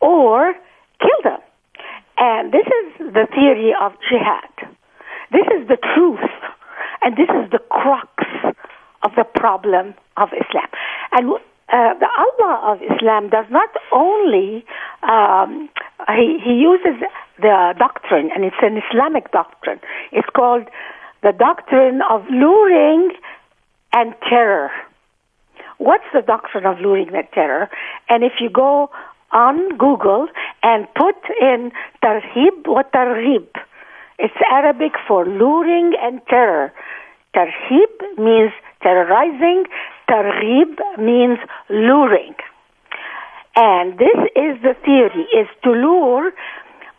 or 0.00 0.54
kill 1.00 1.20
them. 1.24 1.40
And 2.18 2.52
this 2.52 2.66
is 2.66 3.12
the 3.12 3.26
theory 3.34 3.74
of 3.80 3.92
jihad. 4.08 4.76
This 5.32 5.46
is 5.58 5.66
the 5.66 5.78
truth, 5.94 6.30
and 7.02 7.16
this 7.16 7.28
is 7.28 7.50
the 7.50 7.58
crux 7.70 8.08
of 9.02 9.10
the 9.16 9.24
problem 9.24 9.94
of 10.16 10.28
Islam. 10.28 10.68
And 11.10 11.32
uh, 11.72 11.94
the 11.98 12.08
Allah 12.24 12.72
of 12.72 12.82
Islam 12.82 13.30
does 13.30 13.46
not 13.50 13.70
only 13.92 14.64
um, 15.02 15.68
he, 16.08 16.38
he 16.44 16.54
uses 16.60 17.02
the 17.40 17.74
doctrine, 17.78 18.30
and 18.34 18.44
it's 18.44 18.60
an 18.60 18.80
Islamic 18.90 19.32
doctrine. 19.32 19.80
It's 20.12 20.28
called 20.36 20.68
the 21.22 21.32
doctrine 21.32 22.00
of 22.10 22.24
luring 22.30 23.12
and 23.94 24.14
terror. 24.28 24.70
What's 25.78 26.04
the 26.12 26.22
doctrine 26.22 26.66
of 26.66 26.78
luring 26.80 27.08
and 27.14 27.26
terror? 27.32 27.70
And 28.08 28.22
if 28.22 28.34
you 28.40 28.50
go 28.50 28.90
on 29.32 29.76
Google 29.78 30.28
and 30.62 30.86
put 30.94 31.16
in 31.40 31.72
tarhib 32.04 32.66
wa 32.66 32.82
targhib, 32.94 33.48
it's 34.18 34.34
Arabic 34.50 34.92
for 35.08 35.24
luring 35.24 35.94
and 36.00 36.20
terror. 36.28 36.72
Tarhib 37.34 38.18
means 38.18 38.52
terrorizing, 38.82 39.64
targhib 40.08 40.78
means 40.98 41.38
luring. 41.68 42.34
And 43.54 43.98
this 43.98 44.18
is 44.34 44.62
the 44.62 44.74
theory, 44.84 45.26
is 45.34 45.48
to 45.64 45.70
lure 45.70 46.32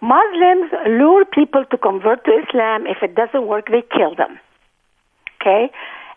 Muslims 0.02 0.70
lure 0.86 1.24
people 1.24 1.64
to 1.72 1.78
convert 1.78 2.26
to 2.26 2.32
Islam. 2.44 2.86
If 2.88 2.98
it 3.02 3.16
doesn't 3.16 3.48
work, 3.48 3.68
they 3.68 3.84
kill 3.90 4.16
them. 4.16 4.38
Okay? 5.40 5.72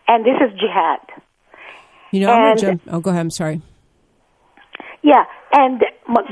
And 0.07 0.25
this 0.25 0.35
is 0.41 0.51
jihad. 0.59 0.99
You 2.11 2.21
know, 2.21 2.33
and, 2.33 2.59
jump, 2.59 2.81
oh, 2.87 2.99
go 2.99 3.11
ahead. 3.11 3.21
I'm 3.21 3.29
sorry. 3.31 3.61
Yeah, 5.03 5.23
and 5.53 5.81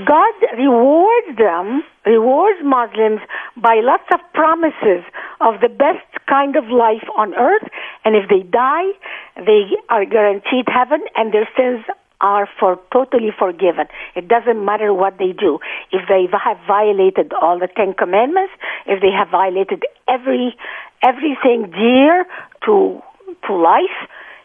God 0.05 0.33
rewards 0.57 1.37
them, 1.37 1.83
rewards 2.05 2.59
Muslims 2.63 3.21
by 3.55 3.79
lots 3.81 4.03
of 4.13 4.19
promises 4.33 5.03
of 5.45 5.61
the 5.61 5.69
best 5.69 6.09
kind 6.27 6.55
of 6.57 6.65
life 6.65 7.05
on 7.15 7.35
earth. 7.35 7.69
And 8.03 8.15
if 8.15 8.27
they 8.27 8.41
die, 8.41 8.89
they 9.37 9.77
are 9.89 10.03
guaranteed 10.03 10.65
heaven 10.67 11.05
and 11.15 11.31
their 11.31 11.47
sins 11.55 11.85
are 12.19 12.49
for 12.59 12.79
totally 12.91 13.29
forgiven. 13.37 13.85
It 14.15 14.27
doesn't 14.27 14.63
matter 14.65 14.93
what 14.93 15.17
they 15.19 15.31
do. 15.31 15.59
If 15.91 16.07
they 16.09 16.25
have 16.31 16.57
violated 16.67 17.31
all 17.39 17.59
the 17.59 17.67
Ten 17.67 17.93
Commandments, 17.93 18.53
if 18.87 19.01
they 19.01 19.11
have 19.11 19.29
violated 19.29 19.83
every 20.07 20.57
everything 21.03 21.71
dear 21.71 22.25
to 22.65 23.01
to 23.45 23.53
life, 23.53 23.97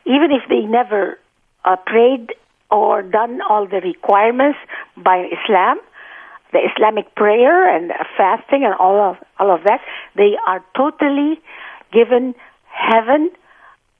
even 0.05 0.31
if 0.31 0.43
they 0.49 0.61
never 0.61 1.19
uh, 1.65 1.77
prayed 1.87 2.35
or 2.71 3.03
done 3.03 3.41
all 3.49 3.67
the 3.67 3.81
requirements 3.81 4.59
by 4.97 5.29
Islam, 5.33 5.79
the 6.53 6.61
Islamic 6.71 7.15
prayer 7.15 7.69
and 7.75 7.93
fasting 8.17 8.65
and 8.65 8.75
all 8.75 8.99
of 9.01 9.17
all 9.39 9.55
of 9.55 9.63
that, 9.65 9.81
they 10.17 10.37
are 10.47 10.65
totally 10.77 11.41
given 11.93 12.35
heaven 12.67 13.31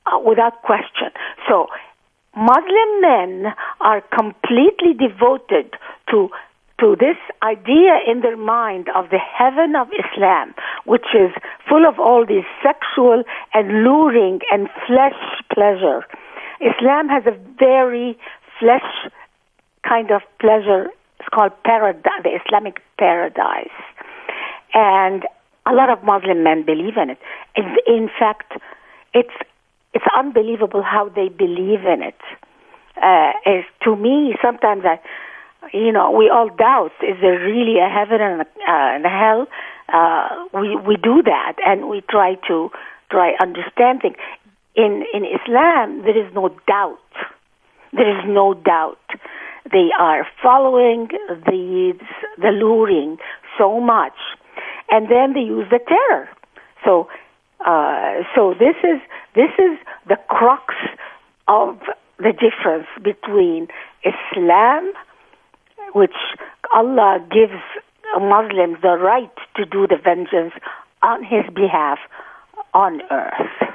uh, 0.07 0.19
without 0.19 0.63
question. 0.63 1.11
So 1.49 1.67
Muslim 2.37 3.01
men 3.01 3.53
are 3.81 4.01
completely 4.01 4.95
devoted 4.95 5.75
to 6.11 6.31
to 6.81 6.97
this 6.99 7.17
idea 7.43 8.01
in 8.11 8.23
their 8.23 8.39
mind 8.39 8.89
of 8.97 9.11
the 9.11 9.19
heaven 9.19 9.77
of 9.77 9.89
Islam, 9.93 10.55
which 10.87 11.07
is 11.15 11.31
full 11.69 11.87
of 11.87 11.99
all 12.01 12.25
these 12.27 12.49
sexual 12.63 13.23
and 13.53 13.85
luring 13.85 14.41
and 14.51 14.69
flesh 14.87 15.21
pleasure. 15.53 16.07
Islam 16.61 17.09
has 17.09 17.25
a 17.27 17.37
very 17.59 18.19
flesh 18.59 19.11
kind 19.87 20.11
of 20.11 20.23
pleasure. 20.41 20.89
Called 21.33 21.53
paradise, 21.65 22.11
the 22.23 22.31
Islamic 22.45 22.81
paradise. 22.99 23.69
And 24.75 25.25
a 25.67 25.73
lot 25.73 25.91
of 25.91 26.03
Muslim 26.03 26.43
men 26.43 26.65
believe 26.65 26.97
in 26.97 27.11
it. 27.11 27.19
In, 27.57 27.77
in 27.87 28.11
fact, 28.19 28.53
it's 29.15 29.35
it's 29.93 30.05
unbelievable 30.17 30.83
how 30.83 31.09
they 31.09 31.29
believe 31.29 31.85
in 31.85 32.03
it. 32.03 32.21
Uh, 33.03 33.33
is 33.47 33.65
to 33.83 33.97
me 33.97 34.35
sometimes 34.43 34.85
I, 34.85 35.01
you 35.73 35.93
know, 35.93 36.11
we 36.11 36.29
all 36.29 36.49
doubt 36.49 36.93
is 37.03 37.17
there 37.21 37.39
really 37.39 37.79
a 37.79 37.89
heaven 37.89 38.21
and 38.21 38.43
a, 38.43 38.45
uh, 38.45 38.95
and 38.95 39.05
a 39.05 39.09
hell? 39.09 39.47
Uh, 39.93 40.29
we 40.55 40.77
we 40.77 40.97
do 40.97 41.23
that 41.23 41.55
and 41.67 41.89
we 41.89 42.03
try 42.09 42.37
to 42.49 42.71
try 43.11 43.35
understanding. 43.41 44.15
In 44.77 45.05
in 45.13 45.25
Islam, 45.25 46.03
there 46.03 46.17
is 46.17 46.33
no 46.35 46.49
doubt. 46.67 46.99
There 47.93 48.19
is 48.19 48.25
no 48.27 48.55
doubt. 48.55 48.99
They 49.71 49.91
are 49.99 50.27
following 50.43 51.09
the 51.29 51.93
the 52.39 52.49
luring 52.49 53.19
so 53.59 53.81
much, 53.81 54.17
and 54.91 55.11
then 55.11 55.35
they 55.35 55.41
use 55.41 55.67
the 55.71 55.81
terror. 55.87 56.29
So 56.85 57.09
uh, 57.65 58.23
so 58.35 58.55
this 58.55 58.77
is 58.83 59.01
this 59.35 59.51
is 59.59 59.79
the 60.09 60.17
crux 60.29 60.75
of 61.49 61.79
the 62.19 62.33
difference 62.33 62.87
between 63.03 63.69
Islam, 64.05 64.93
which 65.95 66.17
Allah 66.75 67.19
gives 67.31 67.61
Muslims 68.19 68.79
the 68.83 68.97
right 68.99 69.31
to 69.57 69.65
do 69.65 69.87
the 69.87 69.97
vengeance 70.03 70.55
on 71.03 71.23
His 71.23 71.45
behalf 71.55 71.99
on 72.73 73.03
earth. 73.11 73.71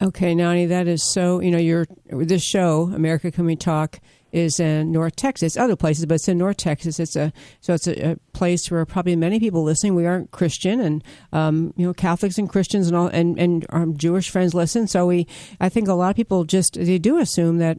Okay, 0.00 0.34
Nonie, 0.34 0.66
that 0.66 0.88
is 0.88 1.02
so. 1.02 1.40
You 1.40 1.52
know, 1.52 1.58
your 1.58 1.86
this 2.06 2.42
show, 2.42 2.90
America 2.92 3.30
Can 3.30 3.44
We 3.44 3.54
Talk, 3.54 4.00
is 4.32 4.58
in 4.58 4.90
North 4.90 5.14
Texas. 5.16 5.56
Other 5.56 5.76
places, 5.76 6.06
but 6.06 6.14
it's 6.14 6.28
in 6.28 6.38
North 6.38 6.56
Texas. 6.56 6.98
It's 6.98 7.16
a 7.16 7.32
so 7.60 7.74
it's 7.74 7.86
a, 7.86 8.12
a 8.12 8.16
place 8.32 8.70
where 8.70 8.84
probably 8.86 9.14
many 9.14 9.38
people 9.38 9.62
listening. 9.62 9.94
We 9.94 10.06
aren't 10.06 10.30
Christian, 10.30 10.80
and 10.80 11.04
um, 11.32 11.72
you 11.76 11.86
know 11.86 11.92
Catholics 11.92 12.38
and 12.38 12.48
Christians 12.48 12.88
and 12.88 12.96
all, 12.96 13.06
and 13.08 13.38
and 13.38 13.66
our 13.70 13.86
Jewish 13.86 14.30
friends 14.30 14.54
listen. 14.54 14.88
So 14.88 15.06
we, 15.06 15.26
I 15.60 15.68
think 15.68 15.88
a 15.88 15.94
lot 15.94 16.10
of 16.10 16.16
people 16.16 16.44
just 16.44 16.74
they 16.74 16.98
do 16.98 17.18
assume 17.18 17.58
that 17.58 17.78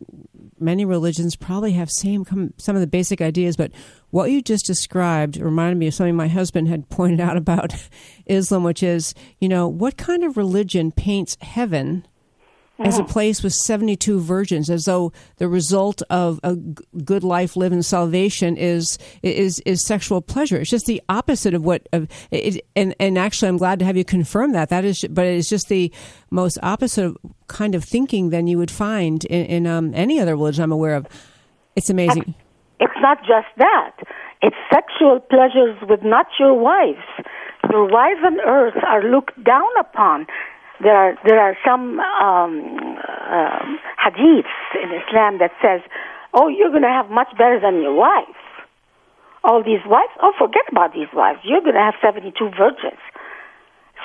many 0.59 0.85
religions 0.85 1.35
probably 1.35 1.73
have 1.73 1.91
same 1.91 2.53
some 2.57 2.75
of 2.75 2.81
the 2.81 2.87
basic 2.87 3.21
ideas, 3.21 3.57
but 3.57 3.71
what 4.11 4.31
you 4.31 4.41
just 4.41 4.65
described 4.65 5.37
reminded 5.37 5.77
me 5.77 5.87
of 5.87 5.93
something 5.93 6.15
my 6.15 6.27
husband 6.27 6.67
had 6.67 6.89
pointed 6.89 7.19
out 7.19 7.37
about 7.37 7.73
Islam, 8.25 8.63
which 8.63 8.83
is 8.83 9.13
you 9.39 9.49
know 9.49 9.67
what 9.67 9.97
kind 9.97 10.23
of 10.23 10.37
religion 10.37 10.91
paints 10.91 11.37
heaven 11.41 12.05
as 12.79 12.97
a 12.97 13.03
place 13.03 13.43
with 13.43 13.53
72 13.53 14.19
virgins 14.19 14.69
as 14.69 14.85
though 14.85 15.11
the 15.37 15.47
result 15.47 16.01
of 16.09 16.39
a 16.43 16.55
good 16.55 17.23
life 17.23 17.55
live, 17.55 17.71
in 17.71 17.83
salvation 17.83 18.57
is 18.57 18.97
is 19.21 19.59
is 19.65 19.85
sexual 19.85 20.21
pleasure. 20.21 20.57
It's 20.57 20.69
just 20.69 20.85
the 20.85 21.01
opposite 21.07 21.53
of 21.53 21.63
what 21.63 21.87
of 21.93 22.07
it, 22.31 22.65
and 22.75 22.95
and 22.99 23.17
actually 23.17 23.49
I'm 23.49 23.57
glad 23.57 23.79
to 23.79 23.85
have 23.85 23.95
you 23.95 24.03
confirm 24.03 24.53
that. 24.53 24.69
That 24.69 24.85
is 24.85 25.05
but 25.09 25.25
it's 25.25 25.49
just 25.49 25.69
the 25.69 25.91
most 26.31 26.57
opposite 26.63 27.15
kind 27.47 27.75
of 27.75 27.83
thinking 27.83 28.31
than 28.31 28.47
you 28.47 28.57
would 28.57 28.71
find 28.71 29.23
in, 29.25 29.45
in 29.45 29.67
um, 29.67 29.93
any 29.93 30.19
other 30.19 30.35
religion 30.35 30.63
I'm 30.63 30.71
aware 30.71 30.95
of. 30.95 31.07
It's 31.75 31.89
amazing. 31.89 32.33
It's 32.79 32.93
not 33.01 33.19
just 33.19 33.47
that. 33.57 33.95
It's 34.41 34.55
sexual 34.71 35.19
pleasures 35.19 35.77
with 35.87 36.03
not 36.03 36.25
your 36.39 36.53
wives. 36.53 37.05
Your 37.69 37.87
wives 37.89 38.19
on 38.25 38.39
earth 38.41 38.75
are 38.85 39.03
looked 39.03 39.41
down 39.43 39.69
upon 39.79 40.27
there 40.81 40.95
are 40.95 41.15
there 41.25 41.39
are 41.39 41.55
some 41.65 41.99
um, 41.99 42.97
uh, 42.97 43.65
hadiths 44.03 44.67
in 44.81 44.89
Islam 45.05 45.39
that 45.39 45.51
says, 45.61 45.81
"Oh, 46.33 46.47
you're 46.47 46.69
going 46.69 46.83
to 46.83 46.89
have 46.89 47.09
much 47.09 47.31
better 47.37 47.59
than 47.59 47.81
your 47.81 47.93
wife." 47.93 48.41
All 49.43 49.61
these 49.61 49.83
wives, 49.85 50.11
oh, 50.21 50.31
forget 50.39 50.63
about 50.71 50.93
these 50.93 51.11
wives. 51.13 51.39
You're 51.43 51.61
going 51.61 51.75
to 51.75 51.81
have 51.81 51.95
seventy-two 52.01 52.51
virgins. 52.57 53.01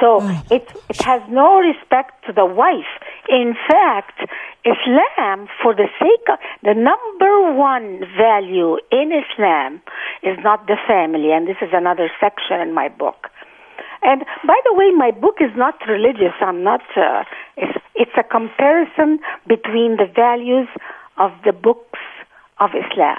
So 0.00 0.20
it 0.50 0.68
it 0.88 1.02
has 1.02 1.22
no 1.28 1.58
respect 1.58 2.24
to 2.26 2.32
the 2.32 2.44
wife. 2.44 2.92
In 3.28 3.54
fact, 3.68 4.20
Islam, 4.64 5.48
for 5.62 5.74
the 5.74 5.88
sake 5.98 6.26
of 6.30 6.38
the 6.62 6.74
number 6.74 7.52
one 7.52 8.00
value 8.16 8.78
in 8.92 9.10
Islam, 9.10 9.80
is 10.22 10.38
not 10.42 10.66
the 10.66 10.76
family, 10.86 11.32
and 11.32 11.48
this 11.48 11.56
is 11.60 11.70
another 11.72 12.10
section 12.20 12.60
in 12.60 12.72
my 12.74 12.88
book. 12.88 13.28
And 14.02 14.24
by 14.46 14.58
the 14.64 14.74
way, 14.74 14.90
my 14.96 15.10
book 15.10 15.36
is 15.40 15.50
not 15.56 15.74
religious. 15.88 16.34
I'm 16.40 16.62
not. 16.62 16.82
Uh, 16.96 17.24
it's, 17.56 17.78
it's 17.94 18.16
a 18.18 18.22
comparison 18.22 19.18
between 19.46 19.96
the 19.96 20.06
values 20.06 20.68
of 21.16 21.32
the 21.44 21.52
books 21.52 21.98
of 22.60 22.70
Islam, 22.70 23.18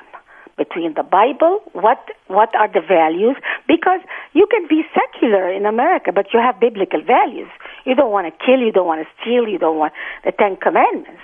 between 0.58 0.94
the 0.96 1.04
Bible. 1.04 1.60
What 1.74 2.00
what 2.28 2.56
are 2.56 2.72
the 2.72 2.82
values? 2.82 3.36
Because 3.68 4.00
you 4.34 4.48
can 4.50 4.68
be 4.68 4.84
secular 4.96 5.52
in 5.52 5.66
America, 5.66 6.12
but 6.14 6.28
you 6.34 6.40
have 6.40 6.60
biblical 6.60 7.02
values. 7.02 7.50
You 7.86 7.96
don't 7.96 8.12
want 8.12 8.28
to 8.28 8.46
kill. 8.46 8.60
You 8.60 8.72
don't 8.72 8.88
want 8.88 9.06
to 9.06 9.10
steal. 9.22 9.48
You 9.48 9.60
don't 9.60 9.78
want 9.78 9.94
the 10.24 10.32
Ten 10.32 10.56
Commandments 10.56 11.22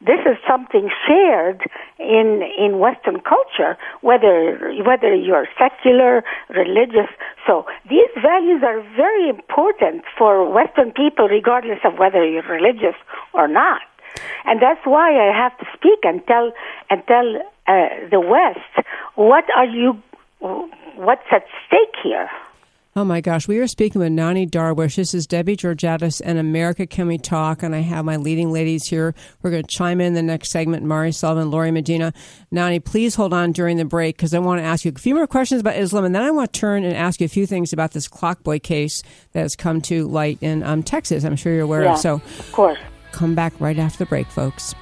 this 0.00 0.20
is 0.26 0.36
something 0.46 0.90
shared 1.06 1.62
in 1.98 2.42
in 2.58 2.78
Western 2.78 3.20
culture, 3.20 3.78
whether 4.02 4.72
whether 4.84 5.14
you're 5.14 5.48
secular, 5.58 6.22
religious. 6.50 7.08
So 7.46 7.64
these 7.88 8.10
values 8.20 8.62
are 8.62 8.82
very 8.94 9.28
important 9.28 10.04
for 10.18 10.52
Western 10.52 10.92
people, 10.92 11.28
regardless 11.28 11.80
of 11.84 11.98
whether 11.98 12.26
you're 12.28 12.42
religious 12.42 12.96
or 13.32 13.48
not. 13.48 13.80
And 14.44 14.60
that's 14.60 14.84
why 14.84 15.16
I 15.16 15.32
have 15.36 15.56
to 15.58 15.66
speak 15.74 16.00
and 16.02 16.24
tell 16.26 16.52
and 16.90 17.02
tell 17.06 17.36
uh, 17.66 17.88
the 18.10 18.20
West 18.20 18.86
what 19.14 19.44
are 19.56 19.66
you, 19.66 20.02
what's 20.40 21.28
at 21.32 21.44
stake 21.66 21.96
here. 22.02 22.28
Oh 22.98 23.04
my 23.04 23.20
gosh, 23.20 23.46
we 23.46 23.58
are 23.58 23.66
speaking 23.66 24.00
with 24.00 24.10
Nonie 24.12 24.46
Darwish. 24.46 24.96
This 24.96 25.12
is 25.12 25.26
Debbie 25.26 25.54
Georgatos 25.54 26.22
and 26.24 26.38
America 26.38 26.86
Can 26.86 27.08
We 27.08 27.18
Talk? 27.18 27.62
And 27.62 27.74
I 27.74 27.80
have 27.80 28.06
my 28.06 28.16
leading 28.16 28.50
ladies 28.50 28.86
here. 28.86 29.14
We're 29.42 29.50
going 29.50 29.64
to 29.64 29.68
chime 29.68 30.00
in 30.00 30.14
the 30.14 30.22
next 30.22 30.48
segment. 30.48 30.82
Mari 30.82 31.12
Sullivan, 31.12 31.50
Lori 31.50 31.70
Medina. 31.70 32.14
Nonie, 32.50 32.80
please 32.80 33.14
hold 33.14 33.34
on 33.34 33.52
during 33.52 33.76
the 33.76 33.84
break 33.84 34.16
because 34.16 34.32
I 34.32 34.38
want 34.38 34.60
to 34.60 34.64
ask 34.64 34.86
you 34.86 34.92
a 34.96 34.98
few 34.98 35.14
more 35.14 35.26
questions 35.26 35.60
about 35.60 35.76
Islam. 35.76 36.06
And 36.06 36.14
then 36.14 36.22
I 36.22 36.30
want 36.30 36.54
to 36.54 36.58
turn 36.58 36.84
and 36.84 36.96
ask 36.96 37.20
you 37.20 37.26
a 37.26 37.28
few 37.28 37.44
things 37.44 37.74
about 37.74 37.92
this 37.92 38.08
Clockboy 38.08 38.62
case 38.62 39.02
that 39.32 39.40
has 39.40 39.56
come 39.56 39.82
to 39.82 40.08
light 40.08 40.38
in 40.40 40.62
um, 40.62 40.82
Texas. 40.82 41.22
I'm 41.24 41.36
sure 41.36 41.52
you're 41.52 41.64
aware 41.64 41.84
yeah, 41.84 41.92
of. 41.92 41.98
So, 41.98 42.14
of 42.14 42.52
course. 42.52 42.78
Come 43.12 43.34
back 43.34 43.52
right 43.60 43.78
after 43.78 43.98
the 43.98 44.06
break, 44.06 44.26
folks. 44.28 44.74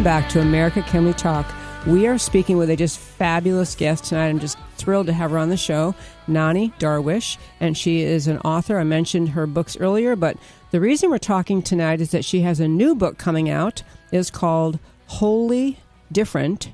Welcome 0.00 0.22
back 0.22 0.30
to 0.30 0.40
America 0.40 0.80
Can 0.80 1.04
We 1.04 1.12
Talk. 1.12 1.44
We 1.86 2.06
are 2.06 2.16
speaking 2.16 2.56
with 2.56 2.70
a 2.70 2.76
just 2.76 2.98
fabulous 2.98 3.74
guest 3.74 4.04
tonight. 4.04 4.28
I'm 4.28 4.40
just 4.40 4.56
thrilled 4.76 5.08
to 5.08 5.12
have 5.12 5.30
her 5.30 5.36
on 5.36 5.50
the 5.50 5.58
show, 5.58 5.94
Nonie 6.26 6.72
Darwish, 6.78 7.36
and 7.60 7.76
she 7.76 8.00
is 8.00 8.26
an 8.26 8.38
author. 8.38 8.78
I 8.78 8.84
mentioned 8.84 9.28
her 9.28 9.46
books 9.46 9.76
earlier, 9.76 10.16
but 10.16 10.38
the 10.70 10.80
reason 10.80 11.10
we're 11.10 11.18
talking 11.18 11.60
tonight 11.60 12.00
is 12.00 12.12
that 12.12 12.24
she 12.24 12.40
has 12.40 12.60
a 12.60 12.66
new 12.66 12.94
book 12.94 13.18
coming 13.18 13.50
out. 13.50 13.82
It's 14.10 14.30
called 14.30 14.78
Wholly 15.06 15.78
Different 16.10 16.70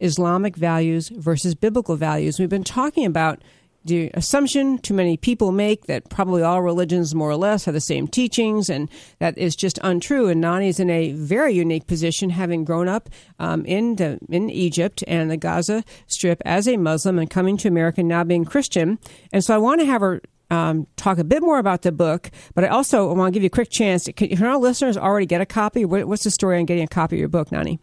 Islamic 0.00 0.54
Values 0.54 1.08
versus 1.08 1.54
Biblical 1.54 1.96
Values. 1.96 2.38
We've 2.38 2.50
been 2.50 2.64
talking 2.64 3.06
about 3.06 3.40
the 3.88 4.10
assumption 4.14 4.78
too 4.78 4.94
many 4.94 5.16
people 5.16 5.50
make 5.50 5.86
that 5.86 6.08
probably 6.08 6.42
all 6.42 6.62
religions 6.62 7.14
more 7.14 7.30
or 7.30 7.36
less 7.36 7.64
have 7.64 7.74
the 7.74 7.80
same 7.80 8.06
teachings, 8.06 8.70
and 8.70 8.88
that 9.18 9.36
is 9.36 9.56
just 9.56 9.78
untrue. 9.82 10.28
And 10.28 10.40
Nonie 10.40 10.68
is 10.68 10.78
in 10.78 10.90
a 10.90 11.12
very 11.12 11.52
unique 11.54 11.86
position, 11.86 12.30
having 12.30 12.64
grown 12.64 12.86
up 12.88 13.08
um, 13.38 13.64
in 13.66 13.96
the, 13.96 14.18
in 14.28 14.50
Egypt 14.50 15.02
and 15.08 15.30
the 15.30 15.36
Gaza 15.36 15.82
Strip 16.06 16.40
as 16.44 16.68
a 16.68 16.76
Muslim 16.76 17.18
and 17.18 17.28
coming 17.28 17.56
to 17.58 17.68
America 17.68 18.02
now 18.02 18.22
being 18.22 18.44
Christian. 18.44 18.98
And 19.32 19.42
so 19.42 19.54
I 19.54 19.58
want 19.58 19.80
to 19.80 19.86
have 19.86 20.00
her 20.00 20.20
um, 20.50 20.86
talk 20.96 21.18
a 21.18 21.24
bit 21.24 21.42
more 21.42 21.58
about 21.58 21.82
the 21.82 21.92
book, 21.92 22.30
but 22.54 22.64
I 22.64 22.68
also 22.68 23.12
want 23.12 23.32
to 23.32 23.36
give 23.36 23.42
you 23.42 23.48
a 23.48 23.50
quick 23.50 23.70
chance. 23.70 24.08
Can, 24.16 24.28
can 24.28 24.44
our 24.44 24.58
listeners 24.58 24.96
already 24.96 25.26
get 25.26 25.40
a 25.40 25.46
copy? 25.46 25.84
What's 25.84 26.24
the 26.24 26.30
story 26.30 26.58
on 26.58 26.64
getting 26.64 26.84
a 26.84 26.88
copy 26.88 27.16
of 27.16 27.20
your 27.20 27.28
book, 27.28 27.50
Nonie? 27.52 27.80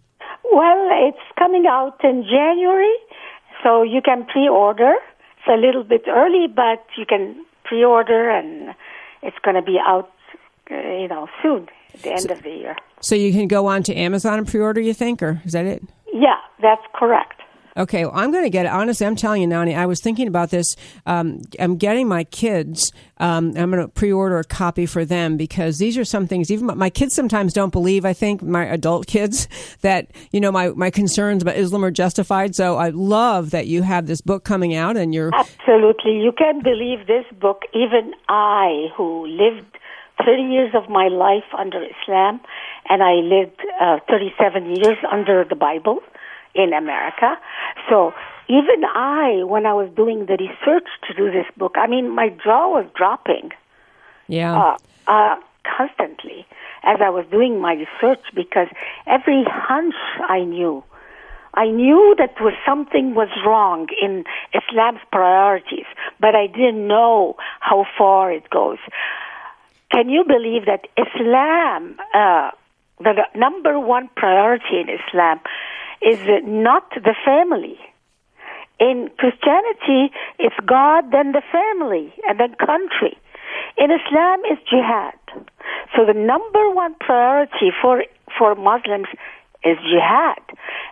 Well, 0.52 0.88
it's 1.08 1.18
coming 1.38 1.65
out 1.68 1.98
in 2.04 2.24
January, 2.24 2.94
so 3.63 3.84
you 3.84 4.02
can 4.02 4.26
pre-order. 4.26 4.94
It's 5.45 5.53
a 5.53 5.63
little 5.63 5.84
bit 5.84 6.05
early, 6.08 6.47
but 6.47 6.86
you 6.97 7.05
can 7.05 7.45
pre-order, 7.65 8.29
and 8.29 8.73
it's 9.21 9.38
going 9.43 9.55
to 9.55 9.62
be 9.62 9.77
out, 9.86 10.12
uh, 10.71 10.75
you 10.75 11.08
know, 11.08 11.27
soon 11.43 11.67
at 11.93 12.01
the 12.01 12.12
end 12.12 12.21
so, 12.21 12.34
of 12.34 12.41
the 12.41 12.49
year. 12.49 12.75
So 13.01 13.15
you 13.15 13.31
can 13.31 13.47
go 13.47 13.67
on 13.67 13.84
to 13.84 13.95
Amazon 13.95 14.39
and 14.39 14.47
pre-order. 14.47 14.81
You 14.81 14.93
think, 14.93 15.21
or 15.21 15.41
is 15.45 15.51
that 15.53 15.65
it? 15.65 15.84
Yeah, 16.12 16.38
that's 16.62 16.81
correct. 16.95 17.41
Okay, 17.77 18.05
well, 18.05 18.13
I'm 18.15 18.31
going 18.31 18.45
to 18.45 18.49
get 18.49 18.65
it. 18.65 18.69
Honestly, 18.69 19.05
I'm 19.05 19.17
telling 19.17 19.41
you, 19.41 19.47
Nonie, 19.47 19.75
I 19.75 19.85
was 19.85 19.99
thinking 19.99 20.29
about 20.29 20.49
this. 20.49 20.77
Um, 21.05 21.41
I'm 21.59 21.75
getting 21.75 22.07
my 22.07 22.23
kids, 22.23 22.93
um, 23.17 23.53
I'm 23.57 23.69
going 23.69 23.83
to 23.83 23.89
pre 23.89 24.13
order 24.13 24.39
a 24.39 24.45
copy 24.45 24.85
for 24.85 25.03
them 25.03 25.35
because 25.35 25.77
these 25.77 25.97
are 25.97 26.05
some 26.05 26.25
things, 26.25 26.49
even 26.49 26.67
my 26.77 26.89
kids 26.89 27.13
sometimes 27.13 27.51
don't 27.51 27.71
believe, 27.71 28.05
I 28.05 28.13
think, 28.13 28.41
my 28.41 28.63
adult 28.65 29.07
kids, 29.15 29.49
that, 29.81 30.11
you 30.31 30.39
know, 30.39 30.53
my, 30.53 30.69
my 30.69 30.89
concerns 30.89 31.41
about 31.43 31.57
Islam 31.57 31.83
are 31.83 31.91
justified. 31.91 32.55
So 32.55 32.77
I 32.77 32.89
love 32.89 33.51
that 33.51 33.67
you 33.67 33.81
have 33.81 34.07
this 34.07 34.21
book 34.21 34.45
coming 34.45 34.73
out 34.73 34.95
and 34.95 35.13
you're. 35.13 35.31
Absolutely. 35.35 36.21
You 36.21 36.31
can't 36.31 36.63
believe 36.63 37.07
this 37.07 37.25
book. 37.39 37.63
Even 37.73 38.13
I, 38.29 38.88
who 38.95 39.27
lived 39.27 39.65
30 40.25 40.43
years 40.43 40.71
of 40.73 40.89
my 40.89 41.09
life 41.09 41.43
under 41.57 41.83
Islam, 41.83 42.39
and 42.88 43.03
I 43.03 43.15
lived 43.15 43.59
uh, 43.81 43.99
37 44.09 44.77
years 44.77 44.97
under 45.11 45.43
the 45.43 45.55
Bible 45.55 45.99
in 46.56 46.74
America. 46.74 47.38
So 47.89 48.13
even 48.48 48.84
I, 48.86 49.44
when 49.44 49.65
I 49.65 49.74
was 49.74 49.89
doing 49.96 50.26
the 50.26 50.38
research 50.38 50.88
to 51.08 51.13
do 51.13 51.32
this 51.32 51.46
book, 51.58 51.76
I 51.78 51.88
mean, 51.88 52.10
my 52.13 52.30
jaw 52.30 52.70
was 52.70 52.86
dropping. 52.96 53.52
Yeah. 54.28 54.56
Uh, 54.56 54.78
uh, 55.08 55.36
constantly 55.78 56.46
as 56.84 57.00
I 57.02 57.10
was 57.10 57.26
doing 57.32 57.60
my 57.60 57.74
research 57.74 58.24
because 58.34 58.68
every 59.08 59.44
hunch 59.48 59.96
I 60.30 60.44
knew, 60.44 60.84
I 61.56 61.68
knew 61.68 62.15
that 62.18 62.36
was 62.41 62.54
something 62.65 63.15
was 63.15 63.30
wrong 63.46 63.88
in 64.02 64.26
Islam's 64.54 65.00
priorities, 65.12 65.86
but 66.20 66.36
I 66.36 66.48
didn't 66.48 66.88
know 66.88 67.36
how 67.62 67.86
far 67.98 68.32
it 68.32 68.50
goes. 68.50 68.78
Can 69.91 70.10
you 70.10 70.24
believe 70.26 70.65
that 70.65 70.88
Islam, 70.98 71.96
uh, 72.13 72.52
the 73.00 73.24
number 73.36 73.80
one 73.80 74.10
priority 74.15 74.82
in 74.82 74.89
Islam, 74.89 75.39
is 76.01 76.19
not 76.43 76.89
the 76.91 77.15
family. 77.25 77.77
In 78.79 79.10
Christianity, 79.17 80.12
it's 80.38 80.55
God, 80.65 81.12
then 81.12 81.31
the 81.31 81.41
family, 81.51 82.13
and 82.27 82.39
then 82.39 82.55
country. 82.55 83.17
In 83.77 83.89
Islam, 83.91 84.41
it's 84.45 84.62
jihad. 84.69 85.13
So 85.95 86.05
the 86.05 86.13
number 86.13 86.69
one 86.71 86.95
priority 86.99 87.71
for 87.81 88.03
for 88.38 88.55
Muslims 88.55 89.08
is 89.63 89.77
jihad. 89.77 90.41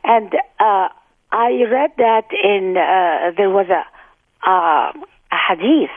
And 0.04 0.34
uh, 0.60 0.90
I 1.32 1.64
read 1.70 1.92
that 1.98 2.28
in 2.32 2.78
uh, 2.78 3.32
there 3.36 3.50
was 3.50 3.68
a, 3.70 3.84
uh, 4.50 4.92
a 5.32 5.38
hadith 5.50 5.92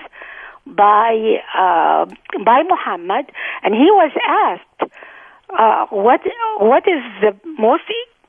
by 0.66 1.42
uh, 1.56 2.06
by 2.44 2.62
Muhammad, 2.68 3.30
and 3.62 3.74
he 3.74 3.88
was 3.90 4.12
asked, 4.26 4.92
uh, 5.56 5.86
"What 5.90 6.20
what 6.58 6.84
is 6.88 7.02
the 7.20 7.36
most 7.58 7.84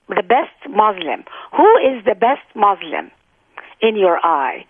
the 0.09 0.23
best 0.23 0.55
Muslim. 0.69 1.23
Who 1.55 1.77
is 1.77 2.03
the 2.05 2.15
best 2.15 2.43
Muslim 2.55 3.11
in 3.81 3.95
your 3.97 4.19
eye? 4.25 4.65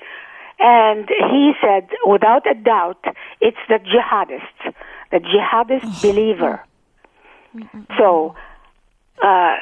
And 0.59 1.07
he 1.07 1.51
said, 1.61 1.89
without 2.05 2.49
a 2.49 2.55
doubt, 2.55 3.03
it's 3.41 3.57
the 3.69 3.75
jihadist, 3.75 4.73
the 5.11 5.19
jihadist 5.19 5.85
oh. 5.85 5.99
believer. 6.01 6.63
So, 7.97 8.35
uh, 9.23 9.55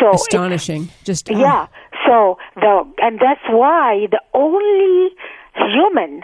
so 0.00 0.12
astonishing. 0.12 0.90
Just 1.04 1.30
oh. 1.30 1.38
yeah. 1.38 1.66
So 2.06 2.38
the 2.54 2.84
and 2.98 3.18
that's 3.18 3.42
why 3.48 4.06
the 4.10 4.20
only 4.34 5.10
human 5.54 6.22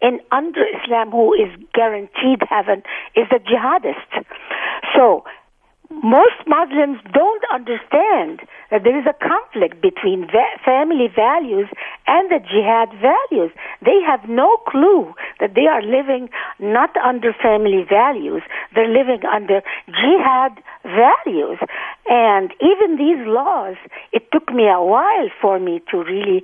in 0.00 0.20
under 0.30 0.62
Islam 0.76 1.10
who 1.10 1.32
is 1.32 1.48
guaranteed 1.72 2.42
heaven 2.48 2.82
is 3.16 3.26
the 3.30 3.38
jihadist. 3.38 4.24
So 4.94 5.24
most 6.02 6.40
Muslims 6.46 6.98
don't 7.12 7.44
understand 7.52 8.40
that 8.70 8.82
there 8.84 8.98
is 8.98 9.06
a 9.06 9.14
conflict 9.14 9.80
between 9.80 10.26
va- 10.26 10.58
family 10.64 11.08
values 11.14 11.68
and 12.06 12.30
the 12.30 12.40
jihad 12.40 12.90
values. 13.00 13.52
They 13.84 14.00
have 14.06 14.28
no 14.28 14.56
clue 14.66 15.14
that 15.40 15.54
they 15.54 15.66
are 15.66 15.82
living 15.82 16.28
not 16.58 16.96
under 16.96 17.32
family 17.32 17.84
values, 17.88 18.42
they're 18.74 18.88
living 18.88 19.20
under 19.24 19.62
jihad 19.86 20.58
values. 20.84 21.58
And 22.08 22.52
even 22.60 22.96
these 22.96 23.24
laws, 23.26 23.76
it 24.12 24.30
took 24.32 24.52
me 24.52 24.68
a 24.68 24.82
while 24.82 25.28
for 25.40 25.58
me 25.58 25.80
to 25.90 25.98
really 25.98 26.42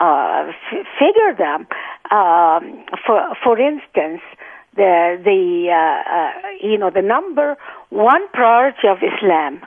uh, 0.00 0.48
f- 0.48 0.86
figure 0.98 1.34
them. 1.36 1.66
Um, 2.10 2.84
for, 3.06 3.34
for 3.42 3.58
instance, 3.58 4.20
the 4.74 5.20
the 5.22 5.68
uh, 5.70 6.14
uh, 6.14 6.50
you 6.62 6.78
know 6.78 6.90
the 6.90 7.02
number 7.02 7.56
one 7.90 8.28
priority 8.32 8.88
of 8.88 8.98
Islam, 8.98 9.62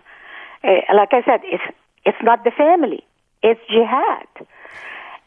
uh, 0.63 0.93
like 0.95 1.09
I 1.11 1.21
said, 1.25 1.41
it's 1.43 1.63
it's 2.05 2.17
not 2.21 2.43
the 2.43 2.51
family, 2.51 3.03
it's 3.43 3.61
jihad. 3.69 4.47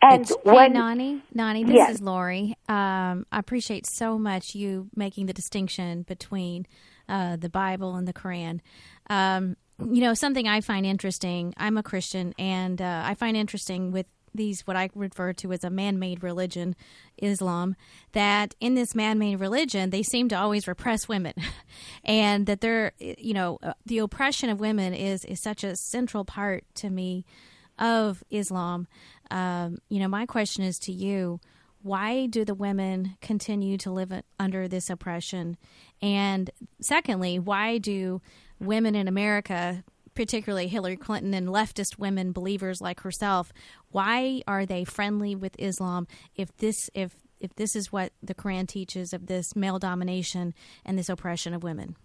And 0.00 0.22
it's, 0.22 0.36
when 0.44 0.72
hey, 0.72 0.78
Nonie, 0.78 1.22
Nonie, 1.34 1.64
this 1.64 1.74
yes. 1.74 1.94
is 1.94 2.00
Lori. 2.00 2.56
Um, 2.68 3.26
I 3.32 3.38
appreciate 3.38 3.84
so 3.84 4.16
much 4.16 4.54
you 4.54 4.88
making 4.94 5.26
the 5.26 5.32
distinction 5.32 6.02
between 6.02 6.66
uh, 7.08 7.36
the 7.36 7.48
Bible 7.48 7.96
and 7.96 8.06
the 8.06 8.12
Quran. 8.12 8.60
Um, 9.10 9.56
you 9.80 10.00
know, 10.00 10.14
something 10.14 10.46
I 10.46 10.60
find 10.60 10.86
interesting. 10.86 11.52
I'm 11.56 11.76
a 11.76 11.82
Christian, 11.82 12.32
and 12.38 12.80
uh, 12.80 13.02
I 13.04 13.14
find 13.14 13.36
interesting 13.36 13.90
with 13.90 14.06
these 14.34 14.66
what 14.66 14.76
I 14.76 14.90
refer 14.94 15.32
to 15.34 15.52
as 15.52 15.64
a 15.64 15.70
man-made 15.70 16.22
religion, 16.22 16.76
Islam, 17.16 17.76
that 18.12 18.54
in 18.60 18.74
this 18.74 18.94
man-made 18.94 19.40
religion 19.40 19.90
they 19.90 20.02
seem 20.02 20.28
to 20.28 20.38
always 20.38 20.68
repress 20.68 21.08
women, 21.08 21.34
and 22.04 22.46
that 22.46 22.60
they're 22.60 22.92
you 22.98 23.34
know 23.34 23.58
uh, 23.62 23.74
the 23.86 23.98
oppression 23.98 24.50
of 24.50 24.60
women 24.60 24.94
is 24.94 25.24
is 25.24 25.40
such 25.40 25.64
a 25.64 25.76
central 25.76 26.24
part 26.24 26.64
to 26.76 26.90
me 26.90 27.24
of 27.78 28.22
Islam. 28.30 28.86
Um, 29.30 29.78
you 29.88 30.00
know, 30.00 30.08
my 30.08 30.26
question 30.26 30.64
is 30.64 30.78
to 30.80 30.92
you: 30.92 31.40
Why 31.82 32.26
do 32.26 32.44
the 32.44 32.54
women 32.54 33.16
continue 33.20 33.78
to 33.78 33.90
live 33.90 34.12
under 34.38 34.68
this 34.68 34.90
oppression? 34.90 35.56
And 36.00 36.50
secondly, 36.80 37.38
why 37.38 37.78
do 37.78 38.20
women 38.60 38.94
in 38.94 39.08
America 39.08 39.84
particularly 40.18 40.66
Hillary 40.66 40.96
Clinton 40.96 41.32
and 41.32 41.46
leftist 41.46 41.96
women 41.96 42.32
believers 42.32 42.80
like 42.80 43.02
herself, 43.02 43.52
why 43.90 44.42
are 44.46 44.66
they 44.66 44.84
friendly 44.84 45.34
with 45.34 45.54
Islam 45.58 46.06
if 46.36 46.54
this 46.58 46.90
if 46.94 47.14
if 47.40 47.54
this 47.54 47.76
is 47.76 47.92
what 47.92 48.12
the 48.22 48.34
Quran 48.34 48.66
teaches 48.66 49.12
of 49.12 49.26
this 49.26 49.54
male 49.54 49.78
domination 49.78 50.54
and 50.84 50.98
this 50.98 51.08
oppression 51.08 51.54
of 51.54 51.62
women? 51.62 51.96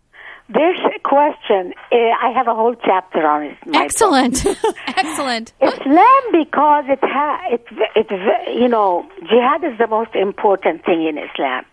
This 0.49 0.77
question, 1.03 1.73
eh, 1.91 2.11
I 2.21 2.31
have 2.35 2.47
a 2.47 2.53
whole 2.53 2.75
chapter 2.75 3.25
on 3.25 3.43
it. 3.43 3.57
Excellent, 3.73 4.45
excellent. 4.87 5.53
Islam, 5.61 6.21
because 6.31 6.83
it 6.89 6.99
ha- 7.01 7.41
it 7.49 7.65
it 7.95 8.07
you 8.53 8.67
know, 8.67 9.07
jihad 9.21 9.63
is 9.63 9.77
the 9.77 9.87
most 9.87 10.13
important 10.15 10.83
thing 10.83 11.07
in 11.07 11.17
Islam, 11.17 11.63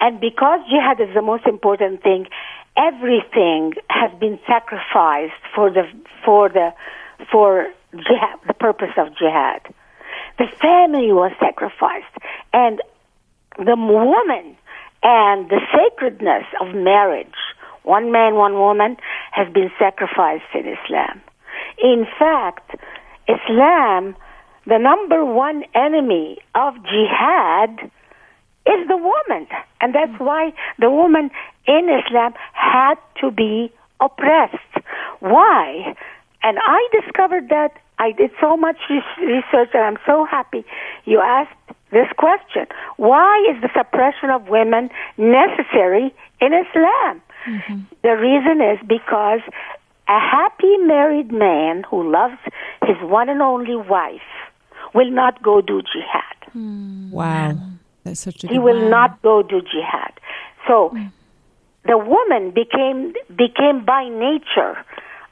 and 0.00 0.20
because 0.20 0.60
jihad 0.70 1.00
is 1.00 1.12
the 1.14 1.22
most 1.22 1.46
important 1.46 2.02
thing, 2.02 2.26
everything 2.76 3.74
has 3.90 4.12
been 4.20 4.38
sacrificed 4.46 5.42
for 5.52 5.70
the 5.70 5.82
for 6.24 6.48
the 6.48 6.72
for 7.30 7.66
jihad, 7.98 8.38
the 8.46 8.54
purpose 8.54 8.92
of 8.96 9.08
jihad. 9.16 9.62
The 10.38 10.46
family 10.60 11.12
was 11.12 11.32
sacrificed, 11.40 12.14
and 12.52 12.80
the 13.58 13.76
woman 13.76 14.56
and 15.02 15.48
the 15.48 15.60
sacredness 15.72 16.44
of 16.60 16.74
marriage, 16.74 17.34
one 17.82 18.12
man, 18.12 18.34
one 18.34 18.54
woman, 18.54 18.96
has 19.32 19.52
been 19.52 19.70
sacrificed 19.78 20.50
in 20.54 20.66
Islam. 20.66 21.20
In 21.82 22.06
fact, 22.18 22.76
Islam, 23.28 24.16
the 24.66 24.78
number 24.78 25.24
one 25.24 25.64
enemy 25.74 26.38
of 26.54 26.74
jihad, 26.74 27.90
is 28.66 28.88
the 28.88 28.96
woman. 28.96 29.46
And 29.80 29.94
that's 29.94 30.18
why 30.18 30.52
the 30.78 30.90
woman 30.90 31.30
in 31.66 31.88
Islam 31.88 32.34
had 32.52 32.96
to 33.20 33.30
be 33.30 33.72
oppressed. 34.00 34.84
Why? 35.20 35.94
And 36.42 36.58
I 36.60 36.88
discovered 37.00 37.48
that 37.48 37.72
I 37.98 38.12
did 38.12 38.30
so 38.40 38.56
much 38.56 38.76
research, 39.18 39.70
and 39.74 39.82
I'm 39.82 39.98
so 40.06 40.24
happy 40.24 40.64
you 41.04 41.20
asked 41.20 41.56
this 41.92 42.08
question. 42.18 42.66
Why 42.96 43.42
is 43.50 43.60
the 43.62 43.70
suppression 43.76 44.30
of 44.30 44.48
women 44.48 44.90
necessary 45.16 46.14
in 46.40 46.52
Islam? 46.52 47.22
Mm-hmm. 47.48 47.80
The 48.02 48.16
reason 48.16 48.60
is 48.60 48.78
because 48.86 49.40
a 50.08 50.20
happy 50.20 50.76
married 50.78 51.32
man 51.32 51.84
who 51.88 52.10
loves 52.10 52.38
his 52.82 52.96
one 53.02 53.28
and 53.28 53.40
only 53.40 53.76
wife 53.76 54.20
will 54.94 55.10
not 55.10 55.42
go 55.42 55.60
do 55.60 55.82
jihad. 55.82 56.54
Mm. 56.56 57.10
Wow. 57.10 57.56
That's 58.04 58.20
such 58.20 58.44
a 58.44 58.48
He 58.48 58.58
will 58.58 58.82
wow. 58.82 58.88
not 58.88 59.22
go 59.22 59.42
do 59.42 59.60
jihad. 59.60 60.12
So 60.66 60.90
mm. 60.90 61.10
the 61.84 61.98
woman 61.98 62.50
became 62.50 63.14
became 63.28 63.84
by 63.84 64.08
nature 64.08 64.78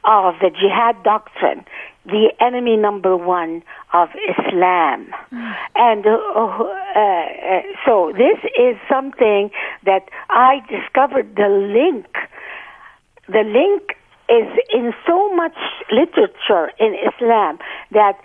of 0.05 0.35
the 0.41 0.51
jihad 0.51 1.03
doctrine 1.03 1.65
the 2.07 2.33
enemy 2.41 2.77
number 2.77 3.17
one 3.17 3.63
of 3.93 4.09
Islam. 4.29 5.09
Mm. 5.33 5.55
And 5.75 6.07
uh, 6.07 6.11
uh, 6.11 7.63
so 7.87 8.13
this 8.13 8.39
is 8.59 8.77
something 8.89 9.51
that 9.85 10.09
I 10.29 10.61
discovered 10.69 11.35
the 11.37 11.49
link. 11.49 12.07
The 13.29 13.43
link 13.43 13.97
is 14.29 14.49
in 14.73 14.93
so 15.07 15.35
much 15.35 15.57
literature 15.91 16.73
in 16.79 16.95
Islam 16.95 17.59
that 17.91 18.19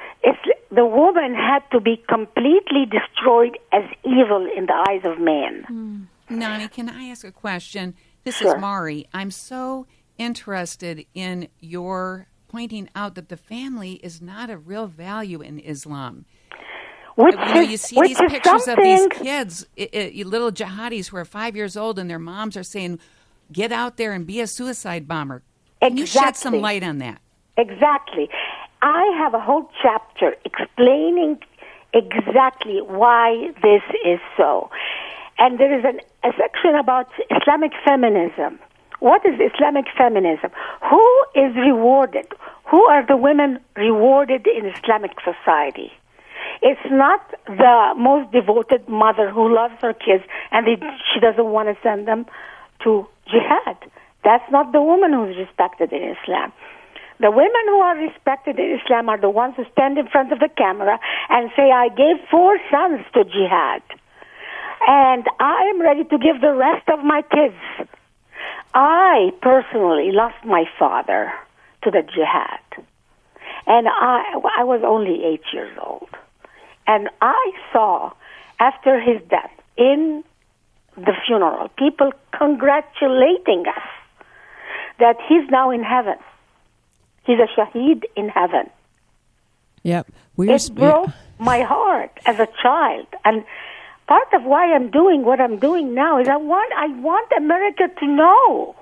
the 0.72 0.86
woman 0.86 1.34
had 1.34 1.60
to 1.72 1.82
be 1.82 2.02
completely 2.08 2.86
destroyed 2.86 3.58
as 3.74 3.84
evil 4.06 4.48
in 4.56 4.66
the 4.68 4.86
eyes 4.90 5.02
of 5.04 5.20
man. 5.20 5.66
Mm. 5.70 6.38
Nonie, 6.38 6.68
can 6.68 6.90
I 6.90 7.06
ask 7.06 7.26
a 7.26 7.32
question? 7.32 7.96
This 8.24 8.38
sure. 8.38 8.56
is 8.56 8.62
Mari. 8.62 9.08
I'm 9.14 9.32
so 9.32 9.88
interested 10.18 11.06
in 11.14 11.48
your 11.60 12.29
pointing 12.50 12.89
out 12.95 13.16
that 13.16 13.30
the 13.30 13.38
family 13.38 13.93
is 14.04 14.22
not 14.22 14.50
a 14.50 14.58
real 14.58 14.88
value 14.88 15.41
in 15.41 15.60
Islam. 15.60 16.26
Which 17.16 17.36
you 17.36 17.54
know, 17.54 17.62
is, 17.62 17.70
you 17.72 17.78
see 17.78 18.02
these 18.02 18.18
pictures 18.18 18.68
of 18.68 18.78
these 18.78 19.08
kids, 19.08 19.66
it, 19.76 19.93
it, 19.93 20.28
little 20.28 20.52
jihadis 20.52 21.10
who 21.10 21.18
are 21.18 21.26
five 21.26 21.56
years 21.56 21.76
old, 21.76 22.00
and 22.00 22.10
their 22.10 22.20
moms 22.20 22.56
are 22.56 22.64
saying, 22.64 23.00
"Get 23.52 23.72
out 23.72 23.97
there 23.97 24.14
and 24.14 24.26
be 24.26 24.39
a 24.39 24.47
suicide 24.47 25.08
bomber." 25.08 25.43
Can 25.82 25.93
exactly. 25.93 26.02
you 26.02 26.06
shed 26.06 26.36
some 26.38 26.62
light 26.62 26.84
on 26.84 26.97
that? 27.00 27.22
Exactly. 27.58 28.30
I 28.82 29.04
have 29.18 29.34
a 29.34 29.39
whole 29.39 29.70
chapter 29.82 30.36
explaining 30.45 31.39
exactly 31.93 32.80
why 32.82 33.52
this 33.62 33.84
is 34.06 34.20
so. 34.38 34.70
And 35.38 35.60
there 35.60 35.78
is 35.78 35.84
an, 35.86 36.00
a 36.24 36.34
section 36.38 36.76
about 36.76 37.08
Islamic 37.30 37.72
feminism. 37.86 38.60
What 39.00 39.26
is 39.26 39.39
Islamic 39.39 39.86
feminism? 39.97 40.52
Who 40.89 41.26
is 41.36 41.56
rewarded? 41.56 42.28
Who 42.70 42.84
are 42.84 43.06
the 43.06 43.18
women 43.18 43.60
rewarded 43.76 44.45
in 44.47 44.66
Islamic 44.66 45.12
society? 45.24 45.91
It's 46.62 46.88
not 46.91 47.22
the 47.47 47.93
most 47.97 48.32
devoted 48.32 48.88
mother 48.89 49.30
who 49.30 49.54
loves 49.54 49.76
her 49.82 49.93
kids 49.93 50.24
and 50.52 50.68
they, 50.68 50.76
she 51.14 51.20
doesn't 51.20 51.45
want 51.45 51.70
to 51.70 51.82
send 51.82 52.08
them 52.08 52.26
to 52.84 53.08
jihad. 53.32 53.78
That's 54.24 54.50
not 54.52 54.72
the 54.74 54.82
woman 54.82 55.14
who's 55.14 55.38
respected 55.38 55.93
in 55.93 56.16
Islam. 56.22 56.52
The 57.22 57.32
women 57.32 57.66
who 57.68 57.80
are 57.80 57.97
respected 57.97 58.60
in 58.60 58.80
Islam 58.84 59.10
are 59.10 59.20
the 59.20 59.30
ones 59.30 59.56
who 59.56 59.66
stand 59.72 59.97
in 59.97 60.08
front 60.08 60.32
of 60.32 60.39
the 60.39 60.50
camera 60.58 61.00
and 61.30 61.50
say, 61.56 61.72
I 61.72 61.89
gave 61.89 62.16
four 62.32 62.58
sons 62.72 63.02
to 63.14 63.24
jihad. 63.24 63.82
And 64.88 65.26
I 65.39 65.72
am 65.74 65.82
ready 65.82 66.04
to 66.06 66.18
give 66.18 66.39
the 66.41 66.54
rest 66.54 66.88
of 66.88 67.04
my 67.04 67.22
kids 67.22 67.89
I 68.74 69.32
personally 69.42 70.12
lost 70.12 70.44
my 70.46 70.66
father 70.78 71.34
to 71.84 71.92
the 71.92 72.02
jihad. 72.02 72.60
And 73.66 73.88
I, 73.88 74.40
I 74.58 74.64
was 74.64 74.82
only 74.86 75.24
eight 75.24 75.44
years 75.54 75.76
old. 75.84 76.10
And 76.88 77.10
I 77.22 77.52
saw, 77.72 78.12
after 78.60 79.00
his 79.00 79.22
death, 79.30 79.52
in 79.78 80.24
the 80.96 81.14
funeral, 81.26 81.70
people 81.78 82.12
congratulating 82.38 83.66
us 83.68 83.84
that 85.00 85.18
he's 85.28 85.50
now 85.50 85.72
in 85.72 85.84
heaven. 85.84 86.16
He's 87.26 87.38
a 87.40 87.48
shaheed 87.60 88.04
in 88.16 88.30
heaven. 88.30 88.70
Yep. 89.84 90.08
We 90.36 90.52
it 90.52 90.70
broke 90.74 91.10
my 91.38 91.62
heart 91.62 92.12
as 92.26 92.40
a 92.40 92.48
child. 92.62 93.08
And 93.24 93.46
part 94.10 94.34
of 94.34 94.43
why 94.43 94.74
I'm 94.74 94.89
doing 94.89 95.24
what 95.24 95.39
I'm 95.39 95.60
doing 95.60 95.93
now 95.93 96.20
is 96.20 96.28
I 96.28 96.36
want 96.36 96.74
I 96.76 96.88
want 96.99 97.32
America 97.38 97.84
to 97.99 98.07
know. 98.07 98.76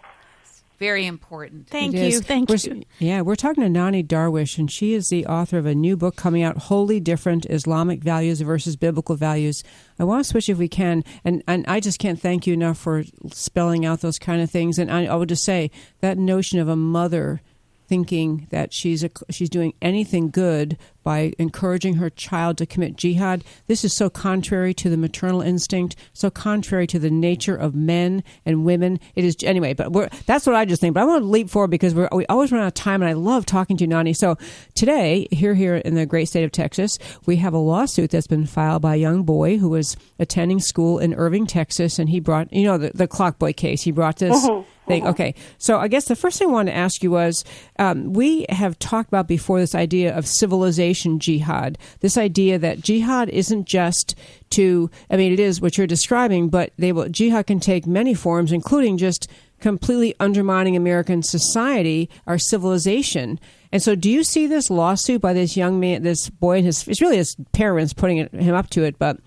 Very 0.80 1.08
important. 1.08 1.68
Thank 1.68 1.96
it 1.96 2.02
you. 2.02 2.06
Is. 2.06 2.22
Thank 2.22 2.50
we're, 2.50 2.58
you. 2.58 2.84
Yeah, 3.00 3.22
we're 3.22 3.36
talking 3.36 3.64
to 3.64 3.70
Nonie 3.70 4.04
Darwish, 4.04 4.60
and 4.60 4.72
she 4.72 4.94
is 4.94 5.10
the 5.10 5.26
author 5.26 5.58
of 5.58 5.66
a 5.66 5.74
new 5.74 5.98
book 5.98 6.16
coming 6.16 6.44
out, 6.44 6.58
Wholly 6.58 7.00
Different 7.00 7.48
Islamic 7.50 8.04
Values 8.04 8.42
versus 8.42 8.76
Biblical 8.76 9.16
Values. 9.16 9.64
I 9.98 10.04
want 10.04 10.24
to 10.24 10.30
switch 10.30 10.50
if 10.50 10.60
we 10.60 10.68
can, 10.68 11.04
and, 11.26 11.44
and 11.48 11.66
I 11.68 11.80
just 11.80 11.98
can't 11.98 12.22
thank 12.22 12.46
you 12.46 12.54
enough 12.54 12.78
for 12.78 13.04
spelling 13.32 13.88
out 13.88 14.02
those 14.02 14.20
kind 14.20 14.40
of 14.40 14.52
things. 14.52 14.78
And 14.78 14.92
I, 14.92 15.06
I 15.06 15.16
would 15.16 15.30
just 15.30 15.44
say 15.44 15.72
that 16.02 16.20
notion 16.20 16.60
of 16.60 16.68
a 16.68 16.76
mother 16.76 17.42
thinking 17.88 18.48
that 18.52 18.72
she's 18.72 19.04
a, 19.04 19.10
she's 19.32 19.50
doing 19.50 19.74
anything 19.82 20.30
good 20.30 20.78
by 21.08 21.32
encouraging 21.40 21.94
her 21.94 22.10
child 22.10 22.58
to 22.58 22.66
commit 22.66 22.98
jihad. 22.98 23.42
This 23.68 23.86
is 23.86 23.96
so 23.96 24.10
contrary 24.10 24.74
to 24.74 24.90
the 24.90 24.98
maternal 24.98 25.42
instinct, 25.42 25.96
so 26.12 26.30
contrary 26.30 26.86
to 26.86 27.00
the 27.00 27.10
nature 27.10 27.56
of 27.56 27.74
men 27.74 28.26
and 28.46 28.66
women. 28.66 29.00
It 29.16 29.24
is 29.24 29.38
anyway, 29.42 29.74
but 29.74 30.12
that's 30.26 30.46
what 30.46 30.58
I 30.58 30.66
just 30.66 30.82
think. 30.82 30.96
But 30.96 31.04
I 31.04 31.06
want 31.06 31.22
to 31.22 31.28
leap 31.28 31.50
forward 31.50 31.70
because 31.70 31.96
we 31.96 32.26
always 32.26 32.52
run 32.52 32.60
out 32.60 32.68
of 32.68 32.74
time, 32.74 33.02
and 33.02 33.08
I 33.08 33.14
love 33.14 33.46
talking 33.46 33.78
to 33.78 33.86
you, 33.86 33.88
Nonie. 33.88 34.12
So 34.12 34.38
today, 34.76 35.30
here 35.32 35.54
here 35.54 35.78
in 35.78 35.96
the 35.96 36.06
great 36.06 36.26
state 36.26 36.44
of 36.44 36.52
Texas, 36.52 37.00
we 37.26 37.38
have 37.38 37.54
a 37.54 37.58
lawsuit 37.58 38.10
that's 38.10 38.28
been 38.28 38.46
filed 38.46 38.82
by 38.82 38.96
a 38.96 38.98
young 38.98 39.24
boy 39.24 39.58
who 39.60 39.70
was 39.70 39.96
attending 40.20 40.60
school 40.60 41.00
in 41.00 41.14
Irving, 41.14 41.48
Texas, 41.48 42.00
and 42.00 42.10
he 42.10 42.20
brought 42.20 42.52
you 42.52 42.66
know 42.66 42.78
the, 42.78 42.92
the 42.94 43.08
clock 43.08 43.40
boy 43.40 43.54
case. 43.54 43.82
He 43.82 43.94
brought 43.94 44.18
this. 44.18 44.46
Mm-hmm 44.46 44.72
thing. 44.88 45.04
Uh-huh. 45.04 45.12
Okay, 45.12 45.36
so 45.58 45.78
I 45.78 45.88
guess 45.88 46.06
the 46.06 46.16
first 46.16 46.40
thing 46.40 46.50
I 46.50 46.52
wanted 46.52 46.72
to 46.72 46.78
ask 46.78 47.04
you 47.04 47.12
was 47.12 47.44
um, 47.78 48.14
we 48.14 48.46
have 48.50 48.80
talked 48.80 49.10
about 49.10 49.28
before 49.28 49.60
this 49.60 49.76
idea 49.76 50.18
of 50.18 50.26
civilization 50.26 50.97
jihad. 51.20 51.78
This 52.00 52.18
idea 52.18 52.58
that 52.60 52.82
jihad 52.82 53.30
isn't 53.30 53.66
just 53.66 54.16
to, 54.52 54.90
I 55.10 55.18
mean, 55.18 55.32
it 55.32 55.40
is 55.40 55.62
what 55.62 55.78
you're 55.78 55.88
describing, 55.88 56.50
but 56.50 56.72
they 56.78 56.92
will, 56.92 57.10
jihad 57.10 57.48
can 57.48 57.60
take 57.60 57.86
many 57.86 58.14
forms, 58.14 58.52
including 58.52 58.98
just 58.98 59.30
completely 59.60 60.16
undermining 60.20 60.76
American 60.76 61.24
society, 61.24 62.10
our 62.26 62.38
civilization. 62.38 63.40
And 63.72 63.82
so, 63.82 63.96
do 63.96 64.10
you 64.10 64.24
see 64.24 64.48
this 64.48 64.70
lawsuit 64.70 65.22
by 65.22 65.34
this 65.34 65.58
young 65.58 65.80
man, 65.80 66.04
this 66.04 66.30
boy, 66.30 66.58
and 66.58 66.66
his, 66.66 66.88
it's 66.88 67.02
really 67.02 67.18
his 67.18 67.36
parents 67.52 67.94
putting 67.94 68.18
it, 68.18 68.32
him 68.32 68.56
up 68.56 68.70
to 68.72 68.84
it, 68.84 68.98
but 68.98 69.18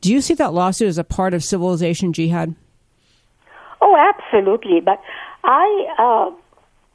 do 0.00 0.12
you 0.12 0.20
see 0.20 0.34
that 0.34 0.52
lawsuit 0.52 0.88
as 0.88 0.98
a 0.98 1.04
part 1.04 1.34
of 1.34 1.42
civilization 1.42 2.12
jihad? 2.12 2.54
Oh, 3.80 3.96
absolutely. 3.96 4.80
But 4.80 5.00
I 5.44 5.86
uh, 5.98 6.30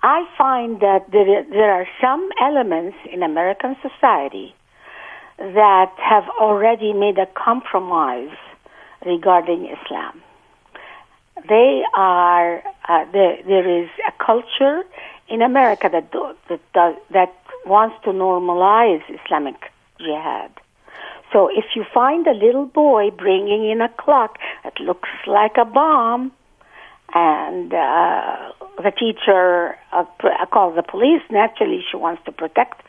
I 0.04 0.26
find 0.38 0.80
that 0.82 1.12
there 1.12 1.43
there 1.43 1.72
are 1.72 1.88
some 2.02 2.30
elements 2.41 2.97
in 3.12 3.22
American 3.22 3.76
society 3.82 4.56
that 5.38 5.91
have 5.97 6.24
already 6.39 6.93
made 6.93 7.18
a 7.18 7.28
compromise 7.28 8.36
regarding 9.06 9.66
Islam. 9.66 10.22
They 11.47 11.84
are 11.95 12.64
uh, 12.88 13.06
there. 13.12 13.38
There 13.45 13.84
is 13.84 13.89
a 14.08 14.12
culture 14.24 14.84
in 15.30 15.41
America 15.41 15.89
that 15.91 16.12
do, 16.12 16.34
that 16.49 16.60
does, 16.74 16.95
that 17.12 17.34
wants 17.66 17.95
to 18.04 18.10
normalize 18.10 19.02
Islamic 19.10 19.56
jihad. 19.99 20.52
So 21.32 21.47
if 21.47 21.66
you 21.76 21.86
find 21.93 22.28
a 22.28 22.34
little 22.34 22.66
boy 22.66 23.12
bringing 23.12 23.70
in 23.70 23.82
a 23.82 23.89
clock 23.89 24.38
that 24.64 24.80
looks 24.80 25.10
like 25.26 25.56
a 25.58 25.66
bomb, 25.66 26.32
and 27.14 27.74
uh, 27.74 28.51
the 28.78 28.91
teacher 28.91 29.78
uh, 29.91 30.05
calls 30.51 30.76
the 30.76 30.84
police. 30.84 31.22
Naturally, 31.30 31.84
she 31.89 31.97
wants 31.97 32.24
to 32.26 32.32
protect 32.32 32.82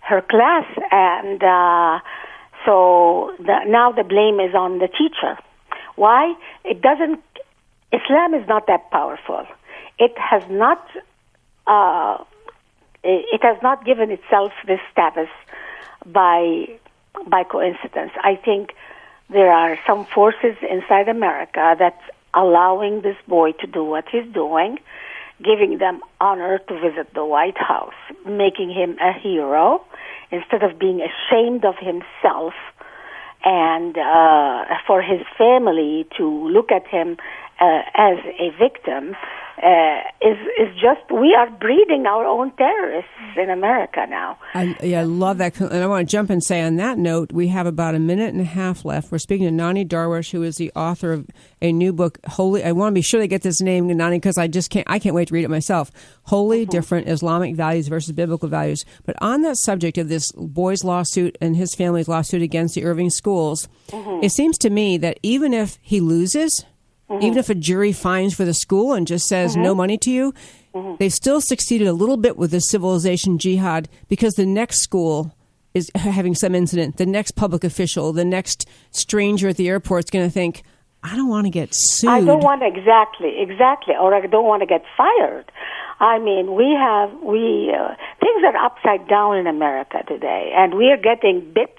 her 0.00 0.22
class, 0.22 0.64
and 0.90 1.42
uh, 1.42 1.98
so 2.64 3.34
the, 3.38 3.58
now 3.66 3.92
the 3.92 4.04
blame 4.04 4.40
is 4.40 4.54
on 4.54 4.78
the 4.78 4.88
teacher. 4.88 5.38
Why? 5.96 6.34
It 6.64 6.80
doesn't. 6.80 7.22
Islam 7.92 8.34
is 8.34 8.46
not 8.48 8.66
that 8.66 8.90
powerful. 8.90 9.46
It 9.98 10.16
has 10.18 10.42
not. 10.50 10.86
Uh, 11.66 12.22
it 13.02 13.42
has 13.42 13.56
not 13.62 13.84
given 13.84 14.10
itself 14.10 14.52
this 14.66 14.80
status 14.92 15.28
by 16.04 16.66
by 17.26 17.44
coincidence. 17.44 18.12
I 18.22 18.36
think 18.36 18.70
there 19.30 19.50
are 19.50 19.78
some 19.86 20.06
forces 20.06 20.56
inside 20.68 21.08
America 21.08 21.74
that 21.78 21.98
allowing 22.36 23.00
this 23.02 23.16
boy 23.26 23.52
to 23.52 23.66
do 23.66 23.82
what 23.82 24.04
he's 24.10 24.30
doing, 24.32 24.78
giving 25.42 25.78
them 25.78 26.00
honor 26.20 26.58
to 26.68 26.74
visit 26.74 27.12
the 27.14 27.24
White 27.24 27.58
House, 27.58 27.94
making 28.26 28.70
him 28.70 28.96
a 29.00 29.12
hero 29.12 29.84
instead 30.30 30.62
of 30.62 30.78
being 30.78 31.00
ashamed 31.00 31.64
of 31.64 31.74
himself 31.78 32.54
and 33.44 33.96
uh, 33.96 34.64
for 34.86 35.00
his 35.02 35.20
family 35.38 36.06
to 36.16 36.24
look 36.48 36.70
at 36.72 36.86
him 36.86 37.16
uh, 37.60 37.82
as 37.94 38.18
a 38.38 38.50
victim. 38.58 39.14
Uh, 39.62 40.00
is 40.20 40.36
is 40.58 40.74
just 40.74 41.00
we 41.10 41.34
are 41.34 41.50
breeding 41.50 42.04
our 42.06 42.26
own 42.26 42.50
terrorists 42.56 43.10
in 43.38 43.48
America 43.48 44.04
now. 44.06 44.38
I, 44.52 44.76
yeah, 44.82 45.00
I 45.00 45.04
love 45.04 45.38
that, 45.38 45.58
and 45.58 45.82
I 45.82 45.86
want 45.86 46.06
to 46.06 46.12
jump 46.12 46.28
and 46.28 46.44
say 46.44 46.60
on 46.60 46.76
that 46.76 46.98
note, 46.98 47.32
we 47.32 47.48
have 47.48 47.66
about 47.66 47.94
a 47.94 47.98
minute 47.98 48.34
and 48.34 48.40
a 48.42 48.44
half 48.44 48.84
left. 48.84 49.10
We're 49.10 49.18
speaking 49.18 49.46
to 49.46 49.50
Nonie 49.50 49.86
Darwish, 49.86 50.30
who 50.30 50.42
is 50.42 50.56
the 50.56 50.70
author 50.76 51.12
of 51.12 51.26
a 51.62 51.72
new 51.72 51.94
book, 51.94 52.18
Wholly. 52.26 52.64
I 52.64 52.72
want 52.72 52.92
to 52.92 52.94
be 52.94 53.02
sure 53.02 53.18
they 53.18 53.28
get 53.28 53.40
this 53.40 53.62
name, 53.62 53.86
Nonie, 53.86 54.18
because 54.18 54.36
I 54.36 54.46
just 54.46 54.68
can't. 54.68 54.86
I 54.90 54.98
can't 54.98 55.14
wait 55.14 55.28
to 55.28 55.34
read 55.34 55.44
it 55.44 55.50
myself. 55.50 55.90
Wholly 56.24 56.62
mm-hmm. 56.62 56.70
different 56.70 57.08
Islamic 57.08 57.56
values 57.56 57.88
versus 57.88 58.12
biblical 58.12 58.50
values. 58.50 58.84
But 59.06 59.16
on 59.22 59.40
that 59.42 59.56
subject 59.56 59.96
of 59.96 60.10
this 60.10 60.32
boy's 60.32 60.84
lawsuit 60.84 61.38
and 61.40 61.56
his 61.56 61.74
family's 61.74 62.08
lawsuit 62.08 62.42
against 62.42 62.74
the 62.74 62.84
Irving 62.84 63.08
schools, 63.08 63.68
mm-hmm. 63.88 64.22
it 64.22 64.32
seems 64.32 64.58
to 64.58 64.68
me 64.68 64.98
that 64.98 65.18
even 65.22 65.54
if 65.54 65.78
he 65.80 66.00
loses 66.00 66.66
Mm-hmm. 67.10 67.22
Even 67.22 67.38
if 67.38 67.48
a 67.48 67.54
jury 67.54 67.92
finds 67.92 68.34
for 68.34 68.44
the 68.44 68.54
school 68.54 68.92
and 68.92 69.06
just 69.06 69.26
says 69.26 69.52
mm-hmm. 69.52 69.62
no 69.62 69.74
money 69.74 69.96
to 69.98 70.10
you, 70.10 70.34
mm-hmm. 70.74 70.96
they've 70.98 71.12
still 71.12 71.40
succeeded 71.40 71.86
a 71.86 71.92
little 71.92 72.16
bit 72.16 72.36
with 72.36 72.50
the 72.50 72.60
civilization 72.60 73.38
jihad 73.38 73.88
because 74.08 74.34
the 74.34 74.46
next 74.46 74.82
school 74.82 75.32
is 75.72 75.90
having 75.94 76.34
some 76.34 76.54
incident. 76.54 76.96
The 76.96 77.06
next 77.06 77.32
public 77.32 77.62
official, 77.62 78.12
the 78.12 78.24
next 78.24 78.66
stranger 78.90 79.48
at 79.48 79.56
the 79.56 79.68
airport 79.68 80.06
is 80.06 80.10
going 80.10 80.26
to 80.26 80.32
think, 80.32 80.62
I 81.02 81.14
don't 81.14 81.28
want 81.28 81.46
to 81.46 81.50
get 81.50 81.68
sued. 81.72 82.10
I 82.10 82.20
don't 82.22 82.42
want 82.42 82.62
exactly, 82.64 83.38
exactly, 83.38 83.94
or 83.94 84.12
I 84.12 84.26
don't 84.26 84.46
want 84.46 84.62
to 84.62 84.66
get 84.66 84.82
fired. 84.96 85.52
I 86.00 86.18
mean, 86.18 86.54
we 86.54 86.74
have 86.76 87.10
we 87.22 87.72
uh, 87.72 87.94
things 88.20 88.42
are 88.44 88.56
upside 88.56 89.08
down 89.08 89.36
in 89.36 89.46
America 89.46 90.02
today, 90.08 90.52
and 90.54 90.74
we 90.74 90.90
are 90.90 90.96
getting 90.96 91.52
bit 91.54 91.74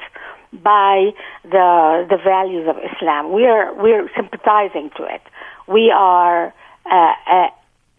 by 0.54 1.12
the 1.44 2.06
the 2.10 2.18
values 2.18 2.68
of 2.68 2.78
Islam. 2.92 3.32
We 3.32 3.46
are 3.46 3.74
we're 3.74 4.10
sympathizing 4.16 4.92
to 4.98 5.04
it. 5.04 5.22
We 5.68 5.92
are. 5.92 6.54
Uh, 6.90 7.14
uh, 7.28 7.48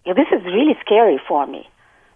this 0.06 0.28
is 0.32 0.42
really 0.44 0.76
scary 0.80 1.20
for 1.28 1.46
me 1.46 1.68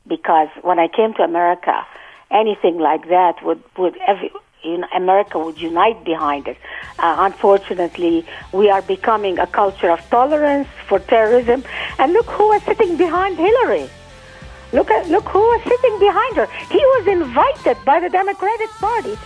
because 0.06 0.48
when 0.62 0.78
I 0.78 0.88
came 0.88 1.12
to 1.14 1.22
America, 1.22 1.86
anything 2.30 2.78
like 2.78 3.08
that 3.08 3.44
would 3.44 3.62
would 3.76 3.96
every, 4.06 4.30
you 4.62 4.78
know, 4.78 4.86
America 4.94 5.38
would 5.38 5.60
unite 5.60 6.02
behind 6.04 6.48
it. 6.48 6.56
Uh, 6.98 7.16
unfortunately, 7.20 8.26
we 8.52 8.70
are 8.70 8.82
becoming 8.82 9.38
a 9.38 9.46
culture 9.46 9.90
of 9.90 10.00
tolerance 10.08 10.68
for 10.88 10.98
terrorism. 10.98 11.64
And 11.98 12.12
look 12.12 12.26
who 12.26 12.48
was 12.48 12.62
sitting 12.62 12.96
behind 12.96 13.36
Hillary. 13.36 13.90
Look 14.72 14.90
at 14.90 15.08
look 15.10 15.24
who 15.24 15.52
is 15.52 15.62
sitting 15.64 15.98
behind 15.98 16.36
her. 16.36 16.46
He 16.70 16.78
was 16.78 17.06
invited 17.06 17.76
by 17.84 18.00
the 18.00 18.08
Democratic 18.08 18.70
Party 18.80 19.18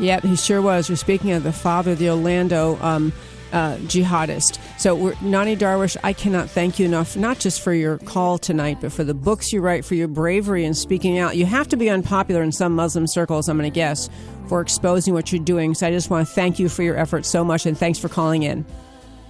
Yep, 0.00 0.22
he 0.22 0.36
sure 0.36 0.62
was. 0.62 0.88
We're 0.88 0.96
speaking 0.96 1.32
of 1.32 1.42
the 1.42 1.52
father, 1.52 1.92
of 1.92 1.98
the 1.98 2.10
Orlando 2.10 2.78
um, 2.80 3.12
uh, 3.52 3.76
jihadist. 3.78 4.58
So, 4.78 5.14
Nonie 5.22 5.56
Darwish, 5.56 5.96
I 6.04 6.12
cannot 6.12 6.48
thank 6.50 6.78
you 6.78 6.86
enough, 6.86 7.16
not 7.16 7.38
just 7.38 7.60
for 7.60 7.72
your 7.72 7.98
call 7.98 8.38
tonight, 8.38 8.78
but 8.80 8.92
for 8.92 9.04
the 9.04 9.14
books 9.14 9.52
you 9.52 9.60
write, 9.60 9.84
for 9.84 9.94
your 9.94 10.08
bravery 10.08 10.64
in 10.64 10.74
speaking 10.74 11.18
out. 11.18 11.36
You 11.36 11.46
have 11.46 11.68
to 11.68 11.76
be 11.76 11.90
unpopular 11.90 12.42
in 12.42 12.52
some 12.52 12.74
Muslim 12.74 13.06
circles, 13.06 13.48
I'm 13.48 13.58
going 13.58 13.70
to 13.70 13.74
guess, 13.74 14.08
for 14.48 14.60
exposing 14.60 15.14
what 15.14 15.32
you're 15.32 15.42
doing. 15.42 15.74
So, 15.74 15.86
I 15.86 15.90
just 15.90 16.10
want 16.10 16.28
to 16.28 16.32
thank 16.32 16.58
you 16.58 16.68
for 16.68 16.82
your 16.82 16.96
efforts 16.96 17.28
so 17.28 17.42
much, 17.42 17.66
and 17.66 17.76
thanks 17.76 17.98
for 17.98 18.08
calling 18.08 18.44
in. 18.44 18.64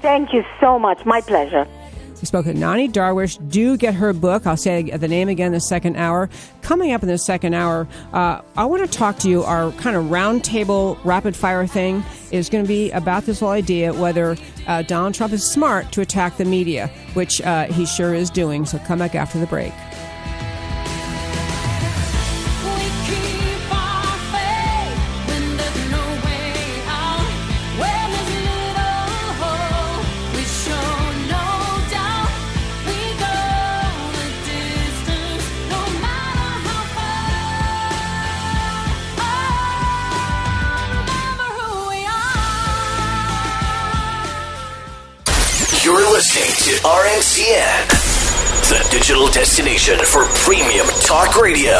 Thank 0.02 0.32
you 0.32 0.44
so 0.60 0.78
much. 0.78 1.04
My 1.04 1.20
pleasure. 1.20 1.66
We 2.20 2.26
spoke 2.26 2.46
with 2.46 2.56
Nonie 2.56 2.88
Darwish. 2.88 3.38
Do 3.50 3.76
get 3.76 3.94
her 3.94 4.12
book. 4.12 4.46
I'll 4.46 4.56
say 4.56 4.82
the 4.82 5.08
name 5.08 5.28
again 5.28 5.52
the 5.52 5.60
second 5.60 5.96
hour. 5.96 6.28
Coming 6.62 6.92
up 6.92 7.02
in 7.02 7.08
the 7.08 7.18
second 7.18 7.54
hour, 7.54 7.86
uh, 8.12 8.40
I 8.56 8.64
want 8.64 8.90
to 8.90 8.98
talk 8.98 9.18
to 9.20 9.28
you. 9.28 9.44
Our 9.44 9.70
kind 9.72 9.96
of 9.96 10.06
roundtable 10.06 10.98
rapid 11.04 11.36
fire 11.36 11.66
thing 11.66 12.02
is 12.30 12.48
going 12.48 12.64
to 12.64 12.68
be 12.68 12.90
about 12.90 13.24
this 13.24 13.40
whole 13.40 13.50
idea 13.50 13.92
whether 13.92 14.36
uh, 14.66 14.82
Donald 14.82 15.14
Trump 15.14 15.32
is 15.32 15.44
smart 15.44 15.92
to 15.92 16.00
attack 16.00 16.36
the 16.36 16.44
media, 16.44 16.88
which 17.14 17.40
uh, 17.42 17.66
he 17.66 17.86
sure 17.86 18.14
is 18.14 18.30
doing. 18.30 18.66
So 18.66 18.78
come 18.80 18.98
back 18.98 19.14
after 19.14 19.38
the 19.38 19.46
break. 19.46 19.72
Listening 46.18 46.74
to 46.74 46.82
RNCN, 46.82 47.88
the 48.70 48.88
digital 48.90 49.28
destination 49.28 50.00
for 50.04 50.24
premium 50.34 50.84
talk 51.00 51.40
radio. 51.40 51.78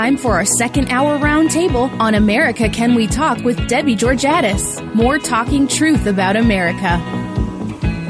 Time 0.00 0.16
for 0.16 0.32
our 0.32 0.46
second 0.46 0.88
hour 0.88 1.18
roundtable 1.18 1.90
on 2.00 2.14
America 2.14 2.70
Can 2.70 2.94
We 2.94 3.06
Talk 3.06 3.36
with 3.44 3.68
Debbie 3.68 3.96
Georgatos. 3.96 4.82
More 4.94 5.18
talking 5.18 5.68
truth 5.68 6.06
about 6.06 6.36
America. 6.36 7.29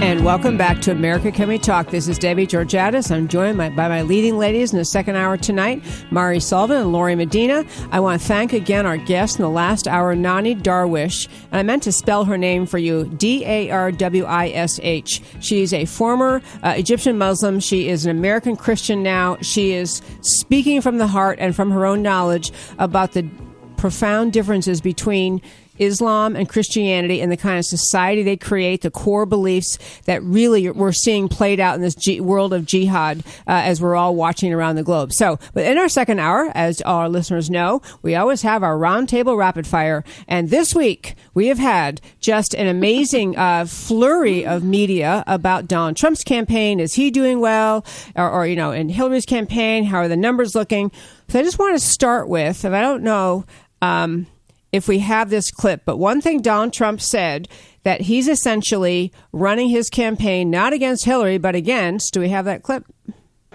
And 0.01 0.25
welcome 0.25 0.57
back 0.57 0.81
to 0.81 0.93
America 0.93 1.31
Can 1.31 1.49
We 1.49 1.59
Talk. 1.59 1.91
This 1.91 2.09
is 2.09 2.19
Debbie 2.19 2.47
Georgatos. 2.47 3.15
I'm 3.15 3.29
joined 3.29 3.59
by, 3.59 3.69
by, 3.69 3.87
my 3.87 4.01
leading 4.01 4.39
ladies 4.39 4.73
in 4.73 4.79
the 4.79 4.85
second 4.87 5.17
hour 5.17 5.37
tonight, 5.37 5.85
Mari 6.11 6.41
Sullivan 6.41 6.79
and 6.79 6.91
Lori 6.91 7.15
Medina. 7.15 7.67
I 7.93 8.01
want 8.01 8.19
to 8.19 8.27
thank 8.27 8.55
again 8.55 8.87
our 8.87 8.97
guest 8.97 9.37
in 9.37 9.43
the 9.43 9.51
last 9.51 9.87
hour, 9.87 10.17
Nonie 10.17 10.57
Darwish. 10.57 11.29
And 11.53 11.59
I 11.59 11.63
meant 11.63 11.83
to 11.83 11.93
spell 11.93 12.25
her 12.25 12.39
name 12.39 12.65
for 12.65 12.79
you 12.79 13.11
D 13.19 13.45
A 13.45 13.71
R 13.71 13.93
W 13.93 14.25
I 14.25 14.49
S 14.49 14.81
H. 14.83 15.21
She's 15.41 15.75
a 15.75 15.85
former 15.85 16.41
uh, 16.63 16.75
Egyptian 16.79 17.19
Muslim. 17.19 17.61
She 17.61 17.91
is 17.91 18.07
an 18.07 18.11
American 18.11 18.57
Christian 18.57 19.03
now. 19.03 19.37
She 19.43 19.73
is 19.73 20.01
speaking 20.23 20.81
from 20.81 20.97
the 20.97 21.09
heart 21.09 21.39
and 21.39 21.55
from 21.55 21.71
her 21.73 21.85
own 21.85 22.01
knowledge 22.01 22.53
about 22.79 23.13
the 23.13 23.29
profound 23.77 24.33
differences 24.33 24.81
between 24.81 25.43
Islam 25.81 26.37
and 26.37 26.49
Christianity 26.49 27.21
and 27.21 27.33
the 27.33 27.37
kind 27.37 27.59
of 27.59 27.65
society 27.65 28.23
they 28.23 28.37
create, 28.37 28.83
the 28.83 28.91
core 28.91 29.27
beliefs 29.27 29.79
that 30.05 30.23
really 30.23 30.71
we're 30.71 30.93
seeing 30.93 31.29
played 31.29 31.59
out 31.59 31.75
in 31.75 31.81
this 31.81 31.97
world 32.21 32.53
of 32.53 32.67
jihad 32.67 33.21
uh, 33.47 33.63
as 33.65 33.81
we're 33.81 33.97
all 33.97 34.15
watching 34.15 34.53
around 34.53 34.77
the 34.77 34.83
globe. 34.83 35.13
So, 35.13 35.39
but 35.55 35.65
in 35.65 35.79
our 35.79 35.89
second 35.89 36.19
hour, 36.19 36.51
as 36.55 36.81
our 36.83 37.09
listeners 37.09 37.51
know, 37.51 37.81
we 38.03 38.15
always 38.15 38.43
have 38.43 38.63
our 38.63 38.77
roundtable 38.77 39.37
rapid 39.37 39.67
fire. 39.67 40.05
And 40.29 40.51
this 40.51 40.75
week, 40.75 41.15
we 41.35 41.49
have 41.49 41.59
had 41.59 42.01
just 42.21 42.55
an 42.55 42.67
amazing 42.67 43.37
uh, 43.37 43.65
flurry 43.65 44.47
of 44.47 44.63
media 44.63 45.25
about 45.27 45.67
Donald 45.67 45.97
Trump's 45.97 46.25
campaign. 46.25 46.81
Is 46.81 46.95
he 46.95 47.11
doing 47.11 47.41
well? 47.41 47.85
Or, 48.15 48.31
or, 48.31 48.47
you 48.47 48.57
know, 48.57 48.73
in 48.73 48.89
Hillary's 48.89 49.27
campaign, 49.27 49.85
how 49.85 49.99
are 49.99 50.09
the 50.09 50.17
numbers 50.17 50.55
looking? 50.55 50.93
So 51.29 51.39
I 51.39 51.43
just 51.43 51.59
want 51.59 51.75
to 51.75 51.85
start 51.85 52.29
with, 52.29 52.65
and 52.65 52.77
I 52.77 52.83
don't 52.83 53.03
know, 53.03 53.45
um, 53.81 54.27
if 54.73 54.89
we 54.89 55.01
have 55.01 55.31
this 55.31 55.51
clip. 55.51 55.83
But 55.85 55.99
one 55.99 56.21
thing 56.21 56.43
Donald 56.43 56.73
Trump 56.73 57.01
said 57.01 57.49
that 57.83 58.03
he's 58.03 58.29
essentially 58.29 59.13
running 59.33 59.69
his 59.69 59.91
campaign 59.91 60.51
not 60.51 60.73
against 60.73 61.05
Hillary, 61.05 61.39
but 61.39 61.55
against. 61.55 62.13
Do 62.13 62.21
we 62.21 62.29
have 62.29 62.45
that 62.45 62.63
clip? 62.63 62.85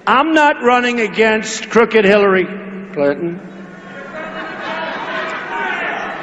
I'm 0.07 0.33
not 0.33 0.61
running 0.63 0.99
against 0.99 1.69
crooked 1.69 2.05
Hillary 2.05 2.45
Clinton. 2.93 3.39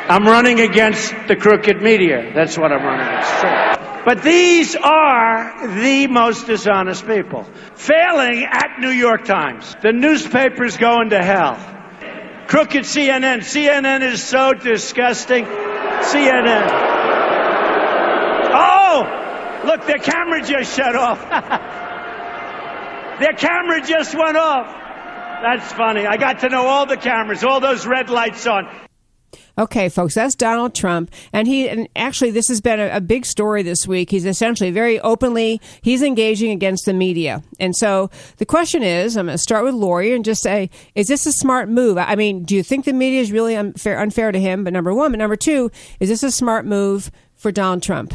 I'm 0.09 0.24
running 0.24 0.61
against 0.61 1.14
the 1.28 1.36
crooked 1.36 1.80
media. 1.80 2.32
That's 2.34 2.59
what 2.59 2.72
I'm 2.72 2.84
running 2.84 3.07
against. 3.07 4.05
But 4.05 4.22
these 4.22 4.74
are 4.74 5.68
the 5.80 6.09
most 6.09 6.47
dishonest 6.47 7.07
people. 7.07 7.45
Failing 7.76 8.45
at 8.45 8.80
New 8.80 8.90
York 8.90 9.24
Times. 9.24 9.76
The 9.80 9.93
newspaper's 9.93 10.76
going 10.76 11.11
to 11.11 11.22
hell. 11.22 11.57
Crooked 12.53 12.82
CNN. 12.82 13.38
CNN 13.38 14.03
is 14.03 14.22
so 14.22 14.53
disgusting. 14.53 15.46
CNN. 15.46 16.68
Oh, 18.53 19.62
look, 19.64 19.86
their 19.86 19.96
camera 19.96 20.42
just 20.42 20.76
shut 20.76 20.94
off. 20.94 21.18
their 23.20 23.32
camera 23.32 23.80
just 23.80 24.14
went 24.14 24.36
off. 24.36 24.66
That's 24.66 25.72
funny. 25.72 26.07
I 26.07 26.18
got 26.18 26.40
to 26.40 26.50
know 26.50 26.66
all 26.66 26.84
the 26.84 26.98
cameras, 26.98 27.42
all 27.42 27.61
those 27.61 27.86
red 27.86 28.11
lights 28.11 28.46
on. 28.46 28.68
Okay, 29.59 29.90
folks, 29.90 30.14
that's 30.14 30.34
Donald 30.34 30.74
Trump, 30.74 31.11
and 31.32 31.46
he 31.46 31.68
and 31.68 31.86
actually 31.94 32.30
this 32.30 32.48
has 32.48 32.62
been 32.62 32.80
a, 32.80 32.88
a, 32.96 33.00
big 33.03 33.26
story 33.26 33.62
this 33.62 33.86
week. 33.86 34.11
He's 34.11 34.24
essentially 34.24 34.70
very 34.70 34.98
openly 35.00 35.61
he's 35.82 36.00
engaging 36.00 36.50
against 36.53 36.86
the 36.86 36.94
media, 36.94 37.42
and 37.61 37.76
so 37.76 38.11
the 38.38 38.46
question 38.46 38.82
is, 38.82 39.16
I'm 39.16 39.26
going 39.26 39.34
to 39.34 39.38
start 39.38 39.64
with 39.64 39.74
Lori 39.74 40.14
and 40.14 40.24
just 40.24 40.42
say, 40.42 40.70
is 40.94 41.09
this 41.09 41.26
a 41.26 41.32
smart 41.32 41.68
move? 41.68 41.98
I 41.98 42.16
mean, 42.16 42.44
do 42.44 42.57
you 42.57 42.62
think 42.62 42.86
the 42.86 42.94
media 42.94 43.20
is 43.20 43.30
really 43.30 43.55
unfair 43.55 43.98
unfair 43.98 44.32
to 44.32 44.40
him? 44.40 44.64
But 44.64 44.72
number 44.72 44.94
one, 44.94 45.12
but 45.12 45.18
number 45.18 45.36
two, 45.36 45.70
is 46.00 46.09
this 46.09 46.22
a 46.22 46.30
smart 46.30 46.64
move 46.64 47.11
for 47.34 47.53
Donald 47.53 47.82
Trump? 47.82 48.14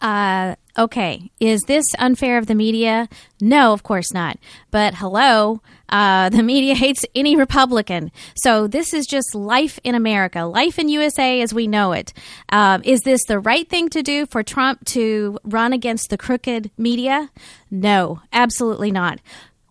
Uh, 0.00 0.54
okay, 0.78 1.30
is 1.40 1.60
this 1.62 1.84
unfair 1.98 2.38
of 2.38 2.46
the 2.46 2.54
media? 2.54 3.08
No, 3.40 3.72
of 3.72 3.82
course 3.82 4.12
not. 4.12 4.38
But 4.70 4.94
hello, 4.94 5.60
uh, 5.88 6.28
the 6.28 6.42
media 6.42 6.74
hates 6.74 7.04
any 7.14 7.36
Republican. 7.36 8.10
So 8.36 8.66
this 8.66 8.92
is 8.92 9.06
just 9.06 9.34
life 9.34 9.78
in 9.84 9.94
America, 9.94 10.42
life 10.42 10.78
in 10.78 10.88
USA 10.88 11.40
as 11.40 11.54
we 11.54 11.66
know 11.66 11.92
it. 11.92 12.12
Uh, 12.50 12.78
is 12.84 13.02
this 13.02 13.24
the 13.24 13.38
right 13.38 13.68
thing 13.68 13.88
to 13.90 14.02
do 14.02 14.26
for 14.26 14.42
Trump 14.42 14.84
to 14.86 15.38
run 15.44 15.72
against 15.72 16.10
the 16.10 16.18
crooked 16.18 16.70
media? 16.76 17.30
No, 17.70 18.20
absolutely 18.32 18.90
not. 18.90 19.20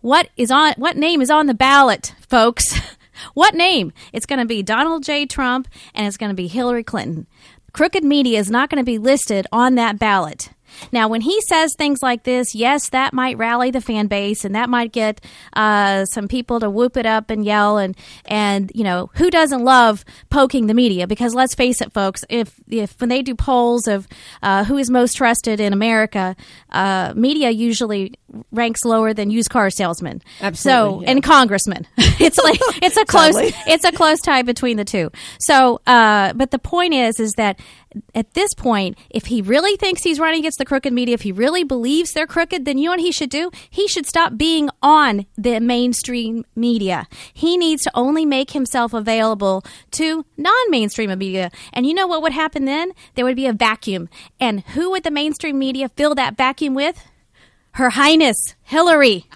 What 0.00 0.28
is 0.36 0.50
on? 0.50 0.74
What 0.76 0.96
name 0.96 1.20
is 1.20 1.30
on 1.30 1.46
the 1.46 1.54
ballot, 1.54 2.14
folks? 2.28 2.78
what 3.34 3.54
name? 3.54 3.92
It's 4.12 4.26
going 4.26 4.38
to 4.38 4.44
be 4.44 4.62
Donald 4.62 5.04
J. 5.04 5.26
Trump 5.26 5.68
and 5.94 6.06
it's 6.06 6.16
going 6.16 6.30
to 6.30 6.36
be 6.36 6.46
Hillary 6.46 6.84
Clinton. 6.84 7.26
Crooked 7.72 8.04
media 8.04 8.38
is 8.38 8.50
not 8.50 8.70
going 8.70 8.80
to 8.80 8.84
be 8.84 8.98
listed 8.98 9.46
on 9.52 9.74
that 9.74 9.98
ballot. 9.98 10.50
Now, 10.92 11.08
when 11.08 11.20
he 11.20 11.40
says 11.42 11.74
things 11.74 12.02
like 12.02 12.24
this, 12.24 12.54
yes, 12.54 12.90
that 12.90 13.12
might 13.12 13.36
rally 13.38 13.70
the 13.70 13.80
fan 13.80 14.06
base, 14.06 14.44
and 14.44 14.54
that 14.54 14.68
might 14.68 14.92
get 14.92 15.20
uh, 15.54 16.04
some 16.06 16.28
people 16.28 16.60
to 16.60 16.70
whoop 16.70 16.96
it 16.96 17.06
up 17.06 17.30
and 17.30 17.44
yell, 17.44 17.78
and 17.78 17.96
and 18.24 18.70
you 18.74 18.84
know 18.84 19.10
who 19.14 19.30
doesn't 19.30 19.64
love 19.64 20.04
poking 20.30 20.66
the 20.66 20.74
media? 20.74 21.06
Because 21.06 21.34
let's 21.34 21.54
face 21.54 21.80
it, 21.80 21.92
folks, 21.92 22.24
if 22.28 22.54
if 22.68 23.00
when 23.00 23.08
they 23.08 23.22
do 23.22 23.34
polls 23.34 23.86
of 23.86 24.06
uh, 24.42 24.64
who 24.64 24.76
is 24.76 24.90
most 24.90 25.14
trusted 25.14 25.60
in 25.60 25.72
America, 25.72 26.36
uh, 26.70 27.12
media 27.16 27.50
usually 27.50 28.14
ranks 28.52 28.84
lower 28.84 29.14
than 29.14 29.30
used 29.30 29.50
car 29.50 29.70
salesmen. 29.70 30.22
Absolutely. 30.40 30.56
So 30.56 31.02
yeah. 31.02 31.10
and 31.10 31.22
congressmen, 31.22 31.86
it's 31.98 32.38
like 32.38 32.60
it's 32.82 32.96
a 32.96 33.04
close 33.06 33.34
it's 33.66 33.84
a 33.84 33.92
close 33.92 34.20
tie 34.20 34.42
between 34.42 34.76
the 34.76 34.84
two. 34.84 35.10
So, 35.40 35.80
uh, 35.86 36.32
but 36.34 36.50
the 36.50 36.58
point 36.58 36.94
is, 36.94 37.20
is 37.20 37.32
that 37.34 37.60
at 38.14 38.34
this 38.34 38.54
point, 38.54 38.98
if 39.10 39.26
he 39.26 39.40
really 39.40 39.76
thinks 39.76 40.02
he's 40.02 40.20
running 40.20 40.40
against 40.40 40.58
the 40.58 40.64
crooked 40.64 40.92
media, 40.92 41.14
if 41.14 41.22
he 41.22 41.32
really 41.32 41.64
believes 41.64 42.12
they're 42.12 42.26
crooked, 42.26 42.64
then 42.64 42.78
you 42.78 42.84
know 42.84 42.92
what 42.92 43.00
he 43.00 43.12
should 43.12 43.30
do? 43.30 43.50
He 43.70 43.88
should 43.88 44.06
stop 44.06 44.36
being 44.36 44.68
on 44.82 45.26
the 45.36 45.60
mainstream 45.60 46.44
media. 46.54 47.06
He 47.32 47.56
needs 47.56 47.82
to 47.84 47.90
only 47.94 48.26
make 48.26 48.50
himself 48.50 48.92
available 48.92 49.64
to 49.92 50.24
non 50.36 50.70
mainstream 50.70 51.16
media. 51.18 51.50
And 51.72 51.86
you 51.86 51.94
know 51.94 52.06
what 52.06 52.22
would 52.22 52.32
happen 52.32 52.64
then? 52.64 52.92
There 53.14 53.24
would 53.24 53.36
be 53.36 53.46
a 53.46 53.52
vacuum. 53.52 54.08
And 54.38 54.60
who 54.68 54.90
would 54.90 55.04
the 55.04 55.10
mainstream 55.10 55.58
media 55.58 55.88
fill 55.88 56.14
that 56.16 56.36
vacuum 56.36 56.74
with? 56.74 57.02
Her 57.72 57.90
Highness, 57.90 58.54
Hillary. 58.62 59.26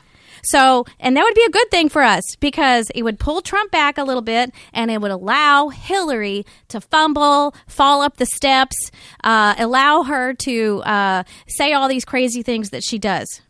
So, 0.45 0.85
and 0.99 1.17
that 1.17 1.23
would 1.23 1.35
be 1.35 1.45
a 1.45 1.51
good 1.51 1.71
thing 1.71 1.89
for 1.89 2.03
us 2.03 2.23
because 2.41 2.91
it 2.95 3.03
would 3.05 3.19
pull 3.19 3.43
Trump 3.43 3.71
back 3.71 3.97
a 3.97 4.05
little 4.05 4.23
bit 4.23 4.53
and 4.73 4.91
it 4.91 5.01
would 5.01 5.13
allow 5.13 5.69
Hillary 5.69 6.45
to 6.69 6.81
fumble, 6.81 7.55
fall 7.69 8.03
up 8.03 8.17
the 8.17 8.27
steps, 8.27 8.91
uh, 9.23 9.55
allow 9.59 10.03
her 10.03 10.35
to 10.35 10.83
uh, 10.83 11.23
say 11.47 11.73
all 11.73 11.89
these 11.89 12.05
crazy 12.05 12.43
things 12.43 12.71
that 12.71 12.83
she 12.83 12.99
does. 12.99 13.41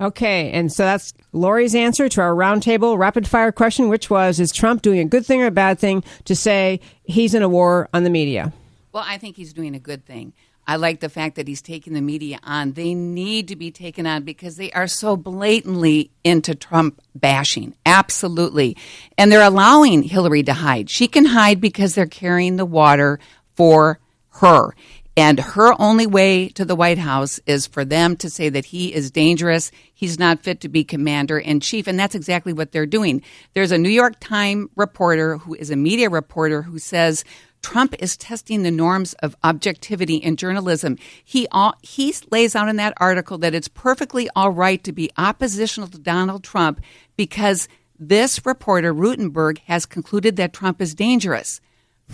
Okay, 0.00 0.52
and 0.52 0.72
so 0.72 0.84
that's 0.84 1.12
Lori's 1.32 1.74
answer 1.74 2.08
to 2.08 2.20
our 2.20 2.32
roundtable 2.32 2.96
rapid 2.96 3.26
fire 3.26 3.50
question, 3.50 3.88
which 3.88 4.08
was 4.08 4.38
Is 4.38 4.52
Trump 4.52 4.80
doing 4.80 5.00
a 5.00 5.04
good 5.04 5.26
thing 5.26 5.42
or 5.42 5.46
a 5.46 5.50
bad 5.50 5.78
thing 5.80 6.04
to 6.24 6.36
say 6.36 6.80
he's 7.02 7.34
in 7.34 7.42
a 7.42 7.48
war 7.48 7.88
on 7.92 8.04
the 8.04 8.10
media? 8.10 8.52
Well, 8.92 9.04
I 9.06 9.18
think 9.18 9.36
he's 9.36 9.52
doing 9.52 9.74
a 9.74 9.80
good 9.80 10.04
thing. 10.04 10.32
I 10.68 10.76
like 10.76 11.00
the 11.00 11.08
fact 11.08 11.36
that 11.36 11.48
he's 11.48 11.62
taking 11.62 11.94
the 11.94 12.02
media 12.02 12.38
on. 12.44 12.72
They 12.72 12.92
need 12.92 13.48
to 13.48 13.56
be 13.56 13.70
taken 13.70 14.06
on 14.06 14.24
because 14.24 14.56
they 14.56 14.70
are 14.72 14.86
so 14.86 15.16
blatantly 15.16 16.10
into 16.22 16.54
Trump 16.54 17.00
bashing. 17.14 17.74
Absolutely. 17.86 18.76
And 19.16 19.32
they're 19.32 19.40
allowing 19.40 20.02
Hillary 20.02 20.42
to 20.42 20.52
hide. 20.52 20.90
She 20.90 21.08
can 21.08 21.24
hide 21.24 21.58
because 21.62 21.94
they're 21.94 22.04
carrying 22.04 22.56
the 22.56 22.66
water 22.66 23.18
for 23.56 23.98
her. 24.40 24.74
And 25.16 25.40
her 25.40 25.74
only 25.80 26.06
way 26.06 26.48
to 26.50 26.64
the 26.64 26.76
White 26.76 26.98
House 26.98 27.40
is 27.46 27.66
for 27.66 27.84
them 27.84 28.14
to 28.18 28.30
say 28.30 28.50
that 28.50 28.66
he 28.66 28.94
is 28.94 29.10
dangerous, 29.10 29.72
he's 29.92 30.16
not 30.16 30.44
fit 30.44 30.60
to 30.60 30.68
be 30.68 30.84
commander 30.84 31.38
in 31.38 31.58
chief. 31.58 31.88
And 31.88 31.98
that's 31.98 32.14
exactly 32.14 32.52
what 32.52 32.70
they're 32.70 32.86
doing. 32.86 33.22
There's 33.54 33.72
a 33.72 33.78
New 33.78 33.88
York 33.88 34.20
Times 34.20 34.68
reporter 34.76 35.38
who 35.38 35.54
is 35.54 35.70
a 35.70 35.76
media 35.76 36.08
reporter 36.08 36.62
who 36.62 36.78
says 36.78 37.24
Trump 37.62 37.94
is 37.98 38.16
testing 38.16 38.62
the 38.62 38.70
norms 38.70 39.14
of 39.14 39.36
objectivity 39.44 40.16
in 40.16 40.36
journalism. 40.36 40.96
He 41.24 41.46
he 41.82 42.14
lays 42.30 42.56
out 42.56 42.68
in 42.68 42.76
that 42.76 42.94
article 42.98 43.38
that 43.38 43.54
it's 43.54 43.68
perfectly 43.68 44.28
all 44.34 44.50
right 44.50 44.82
to 44.84 44.92
be 44.92 45.10
oppositional 45.16 45.88
to 45.90 45.98
Donald 45.98 46.44
Trump 46.44 46.80
because 47.16 47.68
this 47.98 48.46
reporter 48.46 48.94
Rutenberg 48.94 49.58
has 49.66 49.86
concluded 49.86 50.36
that 50.36 50.52
Trump 50.52 50.80
is 50.80 50.94
dangerous. 50.94 51.60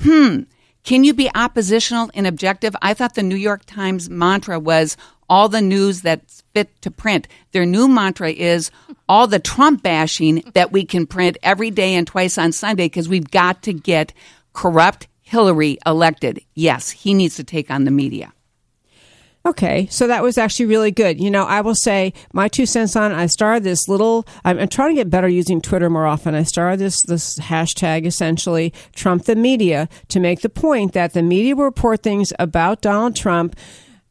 Hmm. 0.01 0.41
Can 0.83 1.03
you 1.03 1.15
be 1.15 1.31
oppositional 1.35 2.11
and 2.15 2.27
objective? 2.27 2.77
I 2.83 2.93
thought 2.93 3.15
the 3.15 3.23
New 3.23 3.37
York 3.37 3.65
Times 3.65 4.11
mantra 4.11 4.59
was 4.59 4.99
all 5.29 5.49
the 5.49 5.63
news 5.63 6.03
that's 6.03 6.43
fit 6.53 6.81
to 6.83 6.91
print. 6.91 7.27
Their 7.53 7.65
new 7.65 7.89
mantra 7.89 8.31
is 8.31 8.71
all 9.09 9.27
the 9.27 9.39
Trump 9.39 9.83
bashing 9.83 10.43
that 10.53 10.73
we 10.73 10.85
can 10.85 11.07
print 11.07 11.39
every 11.43 11.71
day 11.71 11.95
and 11.95 12.07
twice 12.07 12.37
on 12.37 12.53
Sunday 12.53 12.87
because 12.87 13.09
we've 13.09 13.31
got 13.31 13.63
to 13.63 13.73
get 13.73 14.13
corrupt 14.53 15.09
Hillary 15.25 15.79
elected, 15.85 16.41
yes, 16.55 16.91
he 16.91 17.14
needs 17.14 17.35
to 17.37 17.45
take 17.45 17.70
on 17.70 17.85
the 17.85 17.91
media. 17.91 18.33
Okay, 19.47 19.87
so 19.91 20.07
that 20.07 20.22
was 20.22 20.39
actually 20.39 20.66
really 20.66 20.91
good. 20.91 21.20
You 21.20 21.31
know, 21.31 21.45
I 21.45 21.61
will 21.61 21.75
say 21.75 22.14
my 22.33 22.49
two 22.49 22.64
cents 22.64 22.97
on. 22.97 23.12
I 23.12 23.27
started 23.27 23.62
this 23.62 23.89
little. 23.89 24.27
I'm, 24.43 24.59
I'm, 24.59 24.68
trying 24.68 24.91
to 24.91 24.95
get 24.95 25.11
better 25.11 25.29
using 25.29 25.61
Twitter 25.61 25.91
more 25.91 26.07
often. 26.07 26.35
I 26.35 26.45
started 26.45 26.81
this 26.81 27.03
this 27.03 27.39
hashtag 27.39 28.07
essentially 28.07 28.72
Trump 28.95 29.25
the 29.25 29.37
media 29.37 29.91
to 30.09 30.18
make 30.18 30.41
the 30.41 30.49
point 30.49 30.95
that 30.95 31.12
the 31.12 31.22
media 31.22 31.57
will 31.57 31.64
report 31.64 32.03
things 32.03 32.33
about 32.39 32.81
Donald 32.81 33.16
Trump 33.16 33.55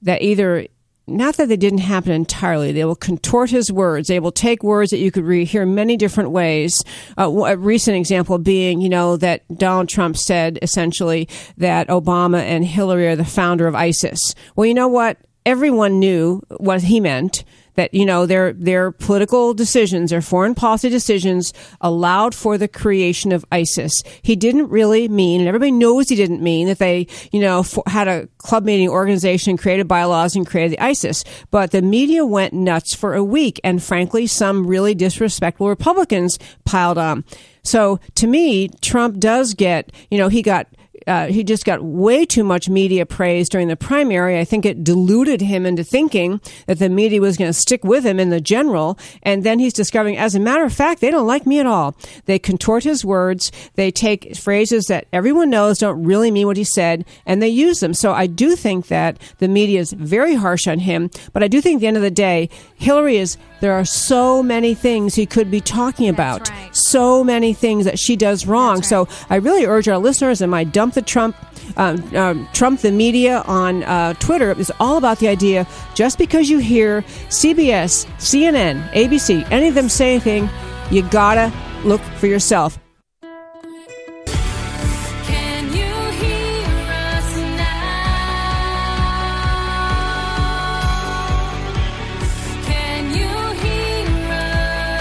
that 0.03 0.21
either 0.21 0.67
not 1.05 1.35
that 1.35 1.49
they 1.49 1.57
didn't 1.57 1.79
happen 1.79 2.11
entirely. 2.11 2.71
They 2.71 2.85
will 2.85 2.95
contort 2.95 3.49
his 3.49 3.71
words. 3.71 4.07
They 4.07 4.19
will 4.19 4.31
take 4.31 4.63
words 4.63 4.91
that 4.91 4.99
you 4.99 5.11
could 5.11 5.25
re- 5.25 5.45
hear 5.45 5.65
many 5.65 5.97
different 5.97 6.31
ways. 6.31 6.81
Uh, 7.17 7.29
a 7.29 7.57
recent 7.57 7.97
example 7.97 8.37
being, 8.37 8.79
you 8.79 8.89
know, 8.89 9.17
that 9.17 9.43
Donald 9.57 9.89
Trump 9.89 10.15
said 10.17 10.59
essentially 10.61 11.27
that 11.57 11.89
Obama 11.89 12.41
and 12.41 12.65
Hillary 12.65 13.07
are 13.07 13.15
the 13.15 13.25
founder 13.25 13.67
of 13.67 13.75
ISIS. 13.75 14.33
Well, 14.55 14.65
you 14.65 14.73
know 14.73 14.87
what? 14.87 15.17
Everyone 15.45 15.99
knew 15.99 16.41
what 16.57 16.83
he 16.83 17.01
meant 17.01 17.43
that 17.75 17.93
you 17.93 18.05
know 18.05 18.25
their 18.25 18.53
their 18.53 18.91
political 18.91 19.53
decisions, 19.53 20.11
their 20.11 20.21
foreign 20.21 20.55
policy 20.55 20.89
decisions, 20.89 21.53
allowed 21.81 22.35
for 22.35 22.57
the 22.57 22.67
creation 22.67 23.31
of 23.31 23.45
ISIS. 23.51 24.03
He 24.21 24.35
didn't 24.35 24.69
really 24.69 25.07
mean, 25.07 25.41
and 25.41 25.47
everybody 25.47 25.71
knows 25.71 26.09
he 26.09 26.15
didn't 26.15 26.41
mean 26.41 26.67
that 26.67 26.79
they 26.79 27.07
you 27.31 27.39
know 27.39 27.65
had 27.87 28.07
a 28.07 28.27
club 28.37 28.63
meeting 28.65 28.89
organization, 28.89 29.57
created 29.57 29.87
bylaws, 29.87 30.35
and 30.35 30.45
created 30.45 30.77
the 30.77 30.83
ISIS. 30.83 31.23
But 31.51 31.71
the 31.71 31.81
media 31.81 32.25
went 32.25 32.53
nuts 32.53 32.93
for 32.93 33.13
a 33.13 33.23
week, 33.23 33.59
and 33.63 33.81
frankly, 33.81 34.27
some 34.27 34.67
really 34.67 34.95
disrespectful 34.95 35.69
Republicans 35.69 36.39
piled 36.65 36.97
on. 36.97 37.23
So 37.63 37.99
to 38.15 38.27
me, 38.27 38.67
Trump 38.81 39.19
does 39.19 39.53
get, 39.53 39.91
you 40.11 40.17
know, 40.17 40.27
he 40.27 40.41
got 40.41 40.67
uh, 41.07 41.27
he 41.27 41.43
just 41.43 41.65
got 41.65 41.83
way 41.83 42.25
too 42.25 42.43
much 42.43 42.69
media 42.69 43.05
praise 43.05 43.49
during 43.49 43.67
the 43.67 43.75
primary. 43.75 44.39
I 44.39 44.45
think 44.45 44.65
it 44.65 44.83
deluded 44.83 45.41
him 45.41 45.65
into 45.65 45.83
thinking 45.83 46.41
that 46.67 46.79
the 46.79 46.89
media 46.89 47.21
was 47.21 47.37
going 47.37 47.49
to 47.49 47.53
stick 47.53 47.83
with 47.83 48.05
him 48.05 48.19
in 48.19 48.29
the 48.29 48.41
general. 48.41 48.97
And 49.23 49.43
then 49.43 49.59
he's 49.59 49.73
discovering, 49.73 50.17
as 50.17 50.35
a 50.35 50.39
matter 50.39 50.63
of 50.63 50.73
fact, 50.73 51.01
they 51.01 51.11
don't 51.11 51.27
like 51.27 51.45
me 51.45 51.59
at 51.59 51.65
all. 51.65 51.95
They 52.25 52.39
contort 52.39 52.83
his 52.83 53.05
words. 53.05 53.51
They 53.75 53.91
take 53.91 54.35
phrases 54.35 54.85
that 54.87 55.07
everyone 55.13 55.49
knows 55.49 55.77
don't 55.77 56.03
really 56.03 56.31
mean 56.31 56.47
what 56.47 56.57
he 56.57 56.63
said, 56.63 57.05
and 57.25 57.41
they 57.41 57.49
use 57.49 57.79
them. 57.79 57.93
So 57.93 58.13
I 58.13 58.27
do 58.27 58.55
think 58.55 58.87
that 58.87 59.17
the 59.39 59.47
media 59.47 59.79
is 59.79 59.93
very 59.93 60.35
harsh 60.35 60.67
on 60.67 60.79
him. 60.79 61.09
But 61.33 61.43
I 61.43 61.47
do 61.47 61.61
think 61.61 61.77
at 61.77 61.81
the 61.81 61.87
end 61.87 61.97
of 61.97 62.03
the 62.03 62.11
day, 62.11 62.49
Hillary 62.75 63.17
is 63.17 63.37
there 63.63 63.71
are 63.71 63.85
so 63.85 64.43
many 64.43 64.73
things 64.73 65.15
he 65.15 65.25
could 65.25 65.49
be 65.49 65.61
talking 65.61 66.09
about. 66.09 66.49
Right. 66.49 66.75
So 66.75 67.23
many 67.23 67.53
things 67.53 67.85
that 67.85 67.97
she 67.97 68.17
does 68.17 68.45
wrong. 68.45 68.75
Right. 68.75 68.85
So 68.85 69.07
I 69.29 69.37
really 69.37 69.65
urge 69.65 69.87
our 69.87 69.99
listeners 69.99 70.41
and 70.41 70.51
my 70.51 70.65
dump 70.65 70.95
the 70.95 71.01
Trump 71.01 71.37
um, 71.77 72.03
um, 72.13 72.49
Trump 72.51 72.81
the 72.81 72.91
media 72.91 73.41
on 73.47 73.83
uh, 73.83 74.15
Twitter 74.15 74.51
is 74.59 74.69
all 74.81 74.97
about 74.97 75.19
the 75.19 75.29
idea 75.29 75.65
just 75.95 76.17
because 76.17 76.49
you 76.49 76.57
hear 76.57 77.03
CBS, 77.29 78.05
CNN, 78.17 78.85
ABC, 78.89 79.49
any 79.49 79.69
of 79.69 79.75
them 79.75 79.87
say 79.87 80.11
anything, 80.11 80.49
you 80.91 81.01
gotta 81.03 81.49
look 81.85 82.01
for 82.19 82.27
yourself. 82.27 82.82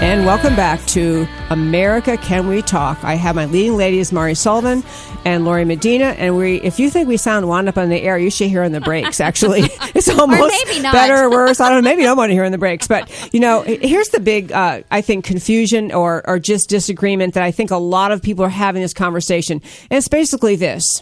And 0.03 0.25
welcome 0.25 0.53
back 0.53 0.85
to 0.87 1.25
America 1.49 2.17
Can 2.17 2.45
We 2.45 2.61
Talk. 2.61 3.01
I 3.05 3.15
have 3.15 3.37
my 3.37 3.45
leading 3.45 3.77
ladies, 3.77 4.11
Mari 4.11 4.35
Sullivan 4.35 4.83
and 5.23 5.45
Lori 5.45 5.63
Medina. 5.63 6.07
And 6.07 6.35
we, 6.35 6.57
if 6.57 6.77
you 6.77 6.89
think 6.89 7.07
we 7.07 7.15
sound 7.15 7.47
wound 7.47 7.69
up 7.69 7.77
on 7.77 7.87
the 7.87 8.01
air, 8.01 8.17
you 8.17 8.29
should 8.29 8.49
hear 8.49 8.63
in 8.63 8.73
the 8.73 8.81
breaks. 8.81 9.21
Actually, 9.21 9.61
it's 9.95 10.09
almost 10.09 10.53
better 10.81 11.23
or 11.23 11.31
worse. 11.31 11.61
I 11.61 11.69
don't 11.69 11.85
know. 11.85 11.89
Maybe 11.89 12.03
I 12.03 12.07
don't 12.07 12.17
want 12.17 12.31
to 12.31 12.33
hear 12.33 12.43
in 12.43 12.51
the 12.51 12.57
breaks, 12.57 12.85
but 12.85 13.09
you 13.33 13.39
know, 13.39 13.61
here's 13.61 14.09
the 14.09 14.19
big, 14.19 14.51
uh, 14.51 14.81
I 14.91 14.99
think, 14.99 15.23
confusion 15.23 15.93
or 15.93 16.21
or 16.27 16.37
just 16.37 16.69
disagreement 16.69 17.35
that 17.35 17.43
I 17.43 17.51
think 17.51 17.71
a 17.71 17.77
lot 17.77 18.11
of 18.11 18.21
people 18.21 18.43
are 18.43 18.49
having 18.49 18.81
this 18.81 18.93
conversation. 18.93 19.61
And 19.89 19.97
it's 19.97 20.09
basically 20.09 20.57
this. 20.57 21.01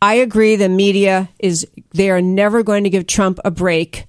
I 0.00 0.14
agree. 0.14 0.54
The 0.54 0.68
media 0.68 1.30
is 1.40 1.66
they 1.94 2.10
are 2.10 2.22
never 2.22 2.62
going 2.62 2.84
to 2.84 2.90
give 2.90 3.08
Trump 3.08 3.40
a 3.44 3.50
break 3.50 4.06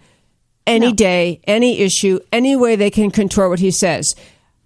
any 0.65 0.87
no. 0.87 0.93
day, 0.93 1.41
any 1.45 1.79
issue, 1.79 2.19
any 2.31 2.55
way 2.55 2.75
they 2.75 2.89
can 2.89 3.11
contort 3.11 3.49
what 3.49 3.59
he 3.59 3.71
says. 3.71 4.15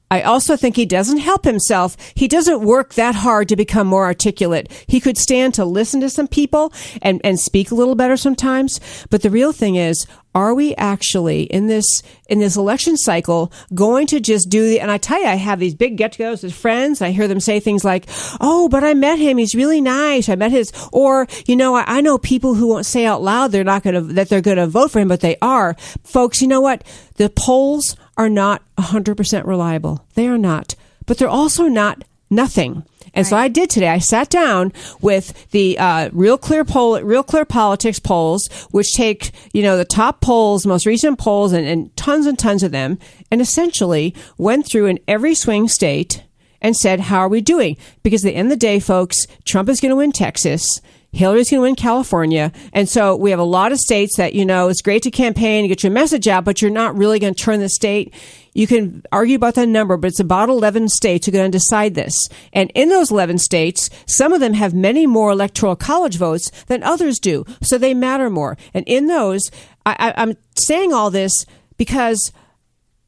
I 0.10 0.22
also 0.22 0.56
think 0.56 0.76
he 0.76 0.86
doesn't 0.86 1.18
help 1.18 1.44
himself. 1.44 1.98
He 2.16 2.28
doesn't 2.30 2.62
work 2.62 2.94
that 2.94 3.16
hard 3.16 3.50
to 3.50 3.58
become 3.58 3.88
more 3.88 4.06
articulate. 4.06 4.72
He 4.88 5.02
could 5.02 5.18
stand 5.18 5.54
to 5.56 5.66
listen 5.66 6.00
to 6.00 6.10
some 6.10 6.30
people 6.30 6.72
and, 7.02 7.20
and 7.26 7.40
speak 7.40 7.72
a 7.72 7.76
little 7.76 7.96
better 7.96 8.16
sometimes. 8.16 8.80
But 9.10 9.22
the 9.22 9.30
real 9.30 9.52
thing 9.52 9.76
is, 9.76 10.08
are 10.38 10.54
we 10.54 10.76
actually 10.76 11.44
in 11.44 11.66
this 11.66 12.04
in 12.30 12.38
this 12.38 12.56
election 12.56 12.96
cycle 12.96 13.52
going 13.74 14.06
to 14.06 14.20
just 14.20 14.50
do 14.50 14.70
the 14.70 14.80
and 14.80 14.92
I 14.92 15.00
tell 15.00 15.20
you 15.20 15.28
I 15.28 15.36
have 15.36 15.60
these 15.60 15.74
big 15.74 15.98
get-togethers 15.98 16.44
with 16.44 16.54
friends 16.54 17.02
I 17.02 17.10
hear 17.10 17.28
them 17.28 17.40
say 17.40 17.60
things 17.60 17.84
like 17.84 18.06
oh 18.40 18.70
but 18.70 18.84
I 18.84 18.94
met 18.94 19.18
him 19.18 19.38
he's 19.38 19.56
really 19.56 19.82
nice 19.82 20.30
I 20.30 20.36
met 20.36 20.52
his 20.52 20.72
or 20.94 21.26
you 21.48 21.56
know 21.56 21.74
I, 21.74 21.86
I 21.88 22.02
know 22.02 22.20
people 22.20 22.54
who 22.54 22.68
won't 22.68 22.86
say 22.86 23.06
out 23.06 23.24
loud 23.24 23.52
they're 23.52 23.64
not 23.64 23.82
going 23.82 23.96
to 23.96 24.02
that 24.14 24.30
they're 24.30 24.42
going 24.42 24.58
to 24.58 24.68
vote 24.68 24.92
for 24.92 25.00
him 25.00 25.08
but 25.08 25.22
they 25.22 25.38
are 25.42 25.76
folks 26.04 26.42
you 26.42 26.48
know 26.48 26.62
what 26.62 26.84
the 27.16 27.30
polls 27.30 27.96
are 28.18 28.30
not 28.30 28.62
100% 28.78 29.46
reliable. 29.46 30.06
They 30.16 30.28
are 30.28 30.38
not. 30.38 30.76
But 31.06 31.18
they're 31.18 31.28
also 31.28 31.68
not 31.68 32.04
nothing. 32.30 32.84
And 33.18 33.26
right. 33.26 33.30
so 33.30 33.36
I 33.36 33.48
did 33.48 33.72
today. 33.72 33.88
I 33.88 33.98
sat 33.98 34.30
down 34.30 34.72
with 35.02 35.50
the 35.50 35.76
uh, 35.80 36.12
Real 36.14 36.38
Clear 36.38 36.64
poll, 36.64 37.02
Real 37.02 37.24
Clear 37.24 37.46
Politics 37.46 37.98
polls, 37.98 38.48
which 38.70 38.94
take 38.94 39.32
you 39.54 39.64
know 39.64 39.76
the 39.76 39.86
top 39.86 40.22
polls, 40.22 40.68
most 40.68 40.86
recent 40.86 41.18
polls, 41.18 41.52
and, 41.52 41.66
and 41.66 41.96
tons 41.98 42.28
and 42.28 42.38
tons 42.38 42.62
of 42.62 42.72
them, 42.72 43.00
and 43.32 43.42
essentially 43.42 44.14
went 44.38 44.68
through 44.68 44.86
in 44.86 45.00
every 45.08 45.34
swing 45.34 45.68
state 45.68 46.24
and 46.62 46.78
said, 46.78 47.00
"How 47.00 47.18
are 47.18 47.28
we 47.28 47.42
doing?" 47.42 47.76
Because 48.04 48.24
at 48.24 48.30
the 48.30 48.36
end 48.36 48.52
of 48.52 48.52
the 48.52 48.56
day, 48.56 48.80
folks, 48.80 49.26
Trump 49.46 49.68
is 49.68 49.82
going 49.82 49.90
to 49.90 49.96
win 49.96 50.12
Texas. 50.12 50.80
Hillary's 51.14 51.50
going 51.50 51.60
to 51.60 51.64
win 51.64 51.76
California. 51.76 52.52
And 52.74 52.88
so 52.88 53.16
we 53.16 53.32
have 53.32 53.40
a 53.40 53.44
lot 53.44 53.72
of 53.72 53.80
states 53.80 54.18
that, 54.18 54.34
you 54.34 54.46
know, 54.46 54.68
it's 54.68 54.82
great 54.82 55.04
to 55.04 55.12
campaign 55.12 55.62
and 55.62 55.70
get 55.70 55.84
your 55.84 55.92
message 55.92 56.28
out, 56.28 56.46
but 56.46 56.62
you're 56.62 56.70
not 56.70 56.98
really 56.98 57.18
going 57.18 57.34
to 57.34 57.44
turn 57.44 57.60
the 57.60 57.70
state. 57.70 58.14
You 58.54 58.68
can 58.68 59.04
argue 59.12 59.36
about 59.36 59.56
that 59.56 59.68
number, 59.68 59.98
but 59.98 60.08
it's 60.08 60.20
about 60.20 60.50
11 60.50 60.90
states 60.90 61.26
who 61.26 61.32
are 61.32 61.34
going 61.34 61.52
to 61.52 61.58
decide 61.58 61.96
this. 61.96 62.28
And 62.54 62.72
in 62.76 62.90
those 62.90 63.12
11 63.12 63.38
states, 63.40 63.90
some 64.06 64.34
of 64.34 64.40
them 64.40 64.54
have 64.54 64.74
many 64.74 65.08
more 65.08 65.32
electoral 65.32 65.76
college 65.76 66.18
votes 66.18 66.52
than 66.66 66.84
others 66.84 67.20
do. 67.20 67.46
So 67.62 67.78
they 67.78 67.94
matter 67.94 68.30
more. 68.30 68.58
And 68.74 68.86
in 68.88 69.08
those, 69.08 69.50
I, 69.86 69.96
I, 70.00 70.22
I'm 70.22 70.36
saying 70.56 70.94
all 70.94 71.10
this 71.10 71.46
because 71.78 72.32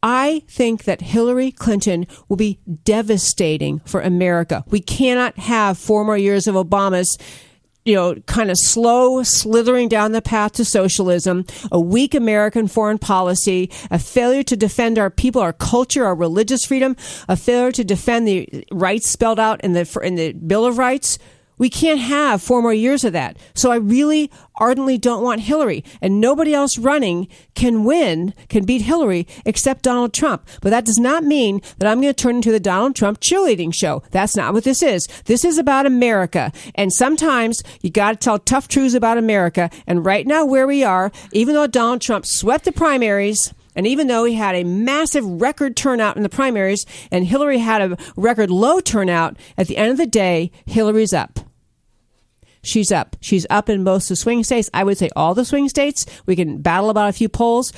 I 0.01 0.43
think 0.47 0.85
that 0.85 1.01
Hillary 1.01 1.51
Clinton 1.51 2.07
will 2.29 2.37
be 2.37 2.59
devastating 2.83 3.79
for 3.79 4.01
America. 4.01 4.63
We 4.67 4.79
cannot 4.79 5.37
have 5.37 5.77
four 5.77 6.05
more 6.05 6.17
years 6.17 6.47
of 6.47 6.55
Obama's 6.55 7.17
you 7.89 7.95
know, 7.95 8.13
kind 8.27 8.51
of 8.51 8.57
slow 8.59 9.23
slithering 9.23 9.89
down 9.89 10.11
the 10.11 10.21
path 10.21 10.51
to 10.51 10.63
socialism, 10.63 11.43
a 11.71 11.79
weak 11.79 12.13
American 12.13 12.67
foreign 12.67 12.99
policy, 12.99 13.71
a 13.89 13.97
failure 13.97 14.43
to 14.43 14.55
defend 14.55 14.99
our 14.99 15.09
people, 15.09 15.41
our 15.41 15.53
culture, 15.53 16.05
our 16.05 16.13
religious 16.13 16.63
freedom, 16.63 16.95
a 17.27 17.35
failure 17.35 17.71
to 17.71 17.83
defend 17.83 18.27
the 18.27 18.63
rights 18.71 19.09
spelled 19.09 19.39
out 19.39 19.59
in 19.61 19.73
the 19.73 19.99
in 20.03 20.13
the 20.13 20.33
Bill 20.33 20.67
of 20.67 20.77
Rights. 20.77 21.17
We 21.59 21.69
can't 21.69 21.99
have 21.99 22.41
four 22.41 22.61
more 22.63 22.73
years 22.73 23.03
of 23.03 23.13
that. 23.13 23.37
So 23.53 23.71
I 23.71 23.75
really 23.75 24.31
ardently 24.55 24.97
don't 24.97 25.23
want 25.23 25.41
Hillary. 25.41 25.83
And 26.01 26.19
nobody 26.19 26.53
else 26.53 26.77
running 26.77 27.27
can 27.53 27.83
win, 27.83 28.33
can 28.47 28.65
beat 28.65 28.81
Hillary 28.81 29.27
except 29.45 29.83
Donald 29.83 30.13
Trump. 30.13 30.47
But 30.61 30.71
that 30.71 30.85
does 30.85 30.97
not 30.97 31.23
mean 31.23 31.61
that 31.77 31.87
I'm 31.87 32.01
going 32.01 32.13
to 32.13 32.21
turn 32.21 32.37
into 32.37 32.51
the 32.51 32.59
Donald 32.59 32.95
Trump 32.95 33.19
cheerleading 33.19 33.73
show. 33.73 34.01
That's 34.11 34.35
not 34.35 34.53
what 34.53 34.63
this 34.63 34.81
is. 34.81 35.07
This 35.25 35.45
is 35.45 35.57
about 35.57 35.85
America. 35.85 36.51
And 36.75 36.91
sometimes 36.91 37.61
you 37.81 37.91
got 37.91 38.13
to 38.13 38.17
tell 38.17 38.39
tough 38.39 38.67
truths 38.67 38.95
about 38.95 39.17
America. 39.17 39.69
And 39.85 40.05
right 40.05 40.25
now, 40.25 40.45
where 40.45 40.65
we 40.65 40.83
are, 40.83 41.11
even 41.33 41.55
though 41.55 41.67
Donald 41.67 42.01
Trump 42.01 42.25
swept 42.25 42.65
the 42.65 42.71
primaries, 42.71 43.53
and 43.75 43.85
even 43.85 44.07
though 44.07 44.25
he 44.25 44.35
had 44.35 44.55
a 44.55 44.63
massive 44.63 45.25
record 45.25 45.77
turnout 45.77 46.17
in 46.17 46.23
the 46.23 46.29
primaries 46.29 46.85
and 47.11 47.25
Hillary 47.25 47.59
had 47.59 47.81
a 47.81 47.97
record 48.17 48.49
low 48.49 48.79
turnout, 48.79 49.37
at 49.57 49.67
the 49.67 49.77
end 49.77 49.91
of 49.91 49.97
the 49.97 50.07
day, 50.07 50.51
Hillary's 50.65 51.13
up 51.13 51.48
she's 52.63 52.91
up. 52.91 53.15
She's 53.21 53.45
up 53.49 53.69
in 53.69 53.83
most 53.83 54.05
of 54.05 54.09
the 54.09 54.15
swing 54.17 54.43
states. 54.43 54.69
I 54.73 54.83
would 54.83 54.97
say 54.97 55.09
all 55.15 55.33
the 55.33 55.45
swing 55.45 55.69
states. 55.69 56.05
We 56.25 56.35
can 56.35 56.61
battle 56.61 56.89
about 56.89 57.09
a 57.09 57.13
few 57.13 57.29
polls. 57.29 57.73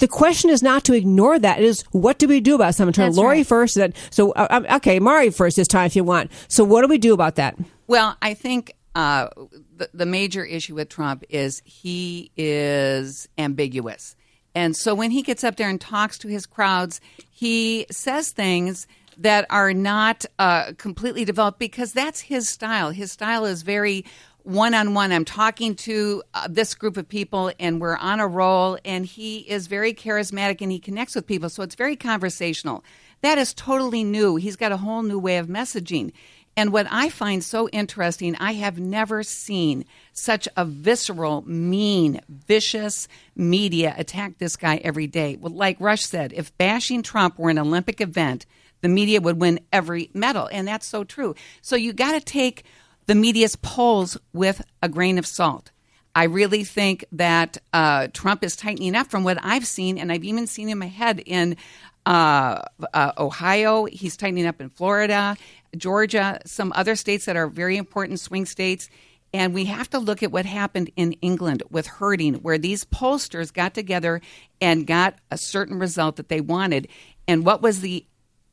The 0.00 0.08
question 0.08 0.50
is 0.50 0.62
not 0.62 0.84
to 0.84 0.94
ignore 0.94 1.38
that. 1.38 1.58
It 1.58 1.64
is 1.64 1.82
what 1.92 2.18
do 2.18 2.26
we 2.26 2.40
do 2.40 2.56
about 2.56 2.74
something? 2.74 2.92
Turn 2.92 3.12
Lori 3.14 3.38
right. 3.38 3.46
first. 3.46 3.76
Then 3.76 3.94
so 4.10 4.32
uh, 4.32 4.48
um, 4.50 4.66
okay, 4.76 4.98
Mari 4.98 5.30
first 5.30 5.56
this 5.56 5.68
time 5.68 5.86
if 5.86 5.94
you 5.94 6.02
want. 6.02 6.32
So 6.48 6.64
what 6.64 6.82
do 6.82 6.88
we 6.88 6.98
do 6.98 7.14
about 7.14 7.36
that? 7.36 7.56
Well, 7.86 8.16
I 8.20 8.34
think 8.34 8.74
uh, 8.96 9.28
the, 9.76 9.88
the 9.94 10.06
major 10.06 10.44
issue 10.44 10.74
with 10.74 10.88
Trump 10.88 11.24
is 11.28 11.62
he 11.64 12.32
is 12.36 13.28
ambiguous. 13.38 14.16
And 14.56 14.76
so 14.76 14.94
when 14.94 15.10
he 15.10 15.22
gets 15.22 15.42
up 15.42 15.56
there 15.56 15.68
and 15.68 15.80
talks 15.80 16.18
to 16.18 16.28
his 16.28 16.46
crowds, 16.46 17.00
he 17.30 17.86
says 17.90 18.30
things 18.30 18.86
that 19.18 19.46
are 19.50 19.72
not 19.72 20.24
uh, 20.38 20.72
completely 20.78 21.24
developed 21.24 21.58
because 21.58 21.92
that's 21.92 22.20
his 22.20 22.48
style. 22.48 22.90
His 22.90 23.12
style 23.12 23.44
is 23.44 23.62
very 23.62 24.04
one 24.42 24.74
on 24.74 24.94
one. 24.94 25.10
I'm 25.10 25.24
talking 25.24 25.74
to 25.76 26.22
uh, 26.34 26.48
this 26.50 26.74
group 26.74 26.96
of 26.96 27.08
people 27.08 27.50
and 27.58 27.80
we're 27.80 27.96
on 27.96 28.20
a 28.20 28.28
roll, 28.28 28.78
and 28.84 29.06
he 29.06 29.38
is 29.38 29.66
very 29.66 29.94
charismatic 29.94 30.60
and 30.60 30.70
he 30.70 30.78
connects 30.78 31.14
with 31.14 31.26
people. 31.26 31.48
So 31.48 31.62
it's 31.62 31.74
very 31.74 31.96
conversational. 31.96 32.84
That 33.22 33.38
is 33.38 33.54
totally 33.54 34.04
new. 34.04 34.36
He's 34.36 34.56
got 34.56 34.72
a 34.72 34.76
whole 34.76 35.02
new 35.02 35.18
way 35.18 35.38
of 35.38 35.46
messaging. 35.46 36.12
And 36.56 36.72
what 36.72 36.86
I 36.90 37.08
find 37.08 37.42
so 37.42 37.68
interesting, 37.70 38.36
I 38.36 38.52
have 38.52 38.78
never 38.78 39.22
seen 39.22 39.84
such 40.12 40.46
a 40.56 40.64
visceral, 40.64 41.42
mean, 41.46 42.20
vicious 42.28 43.08
media 43.34 43.94
attack 43.96 44.38
this 44.38 44.56
guy 44.56 44.76
every 44.76 45.08
day. 45.08 45.36
Well, 45.36 45.52
like 45.52 45.80
Rush 45.80 46.04
said, 46.04 46.32
if 46.32 46.56
bashing 46.56 47.02
Trump 47.02 47.38
were 47.38 47.50
an 47.50 47.58
Olympic 47.58 48.00
event, 48.00 48.46
the 48.84 48.88
media 48.90 49.18
would 49.18 49.40
win 49.40 49.60
every 49.72 50.10
medal. 50.12 50.46
And 50.52 50.68
that's 50.68 50.86
so 50.86 51.04
true. 51.04 51.34
So 51.62 51.74
you 51.74 51.94
got 51.94 52.12
to 52.12 52.20
take 52.20 52.64
the 53.06 53.14
media's 53.14 53.56
polls 53.56 54.18
with 54.34 54.60
a 54.82 54.90
grain 54.90 55.16
of 55.16 55.26
salt. 55.26 55.70
I 56.14 56.24
really 56.24 56.64
think 56.64 57.06
that 57.12 57.56
uh, 57.72 58.08
Trump 58.12 58.44
is 58.44 58.56
tightening 58.56 58.94
up 58.94 59.10
from 59.10 59.24
what 59.24 59.38
I've 59.42 59.66
seen, 59.66 59.96
and 59.96 60.12
I've 60.12 60.22
even 60.22 60.46
seen 60.46 60.68
him 60.68 60.82
ahead 60.82 61.22
in 61.24 61.56
uh, 62.04 62.60
uh, 62.92 63.12
Ohio. 63.16 63.86
He's 63.86 64.18
tightening 64.18 64.46
up 64.46 64.60
in 64.60 64.68
Florida, 64.68 65.38
Georgia, 65.74 66.38
some 66.44 66.70
other 66.76 66.94
states 66.94 67.24
that 67.24 67.36
are 67.36 67.48
very 67.48 67.78
important 67.78 68.20
swing 68.20 68.44
states. 68.44 68.90
And 69.32 69.54
we 69.54 69.64
have 69.64 69.88
to 69.90 69.98
look 69.98 70.22
at 70.22 70.30
what 70.30 70.44
happened 70.44 70.90
in 70.94 71.12
England 71.14 71.62
with 71.70 71.86
herding, 71.86 72.34
where 72.34 72.58
these 72.58 72.84
pollsters 72.84 73.50
got 73.50 73.72
together 73.72 74.20
and 74.60 74.86
got 74.86 75.14
a 75.30 75.38
certain 75.38 75.78
result 75.78 76.16
that 76.16 76.28
they 76.28 76.42
wanted. 76.42 76.86
And 77.26 77.46
what 77.46 77.62
was 77.62 77.80
the 77.80 78.04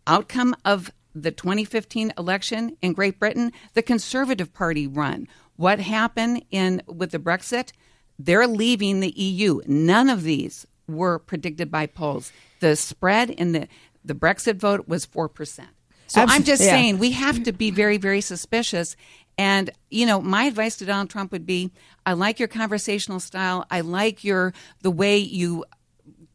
outcome 0.07 0.55
of 0.65 0.91
the 1.13 1.31
2015 1.31 2.13
election 2.17 2.77
in 2.81 2.93
Great 2.93 3.19
Britain, 3.19 3.51
the 3.73 3.81
Conservative 3.81 4.53
Party 4.53 4.87
won. 4.87 5.27
What 5.55 5.79
happened 5.79 6.43
in 6.51 6.81
with 6.87 7.11
the 7.11 7.19
Brexit? 7.19 7.71
They're 8.17 8.47
leaving 8.47 8.99
the 8.99 9.11
EU. 9.11 9.61
None 9.65 10.09
of 10.09 10.23
these 10.23 10.65
were 10.87 11.19
predicted 11.19 11.71
by 11.71 11.87
polls. 11.87 12.31
The 12.59 12.75
spread 12.75 13.29
in 13.29 13.51
the 13.51 13.67
the 14.03 14.15
Brexit 14.15 14.55
vote 14.55 14.87
was 14.87 15.05
four 15.05 15.29
percent. 15.29 15.69
So 16.07 16.25
I'm 16.27 16.43
just 16.43 16.61
yeah. 16.61 16.71
saying 16.71 16.99
we 16.99 17.11
have 17.11 17.43
to 17.43 17.53
be 17.53 17.71
very, 17.71 17.97
very 17.97 18.19
suspicious. 18.19 18.95
And 19.37 19.69
you 19.89 20.05
know, 20.05 20.21
my 20.21 20.43
advice 20.43 20.75
to 20.77 20.85
Donald 20.85 21.09
Trump 21.09 21.31
would 21.31 21.45
be: 21.45 21.71
I 22.05 22.13
like 22.13 22.39
your 22.39 22.47
conversational 22.47 23.19
style. 23.19 23.65
I 23.71 23.81
like 23.81 24.23
your 24.23 24.53
the 24.81 24.91
way 24.91 25.17
you 25.17 25.65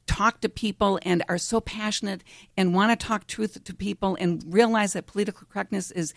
talk 0.07 0.41
to 0.41 0.49
people 0.49 0.99
and 1.03 1.23
are 1.29 1.39
so 1.39 1.61
passionate 1.61 2.23
and 2.57 2.75
want 2.75 2.99
to 2.99 3.07
talk 3.07 3.27
truth 3.27 3.63
to 3.63 3.75
people 3.75 4.17
and 4.19 4.43
realize 4.47 4.93
that 4.93 5.07
political 5.07 5.47
correctness 5.51 5.91
is 5.91 6.15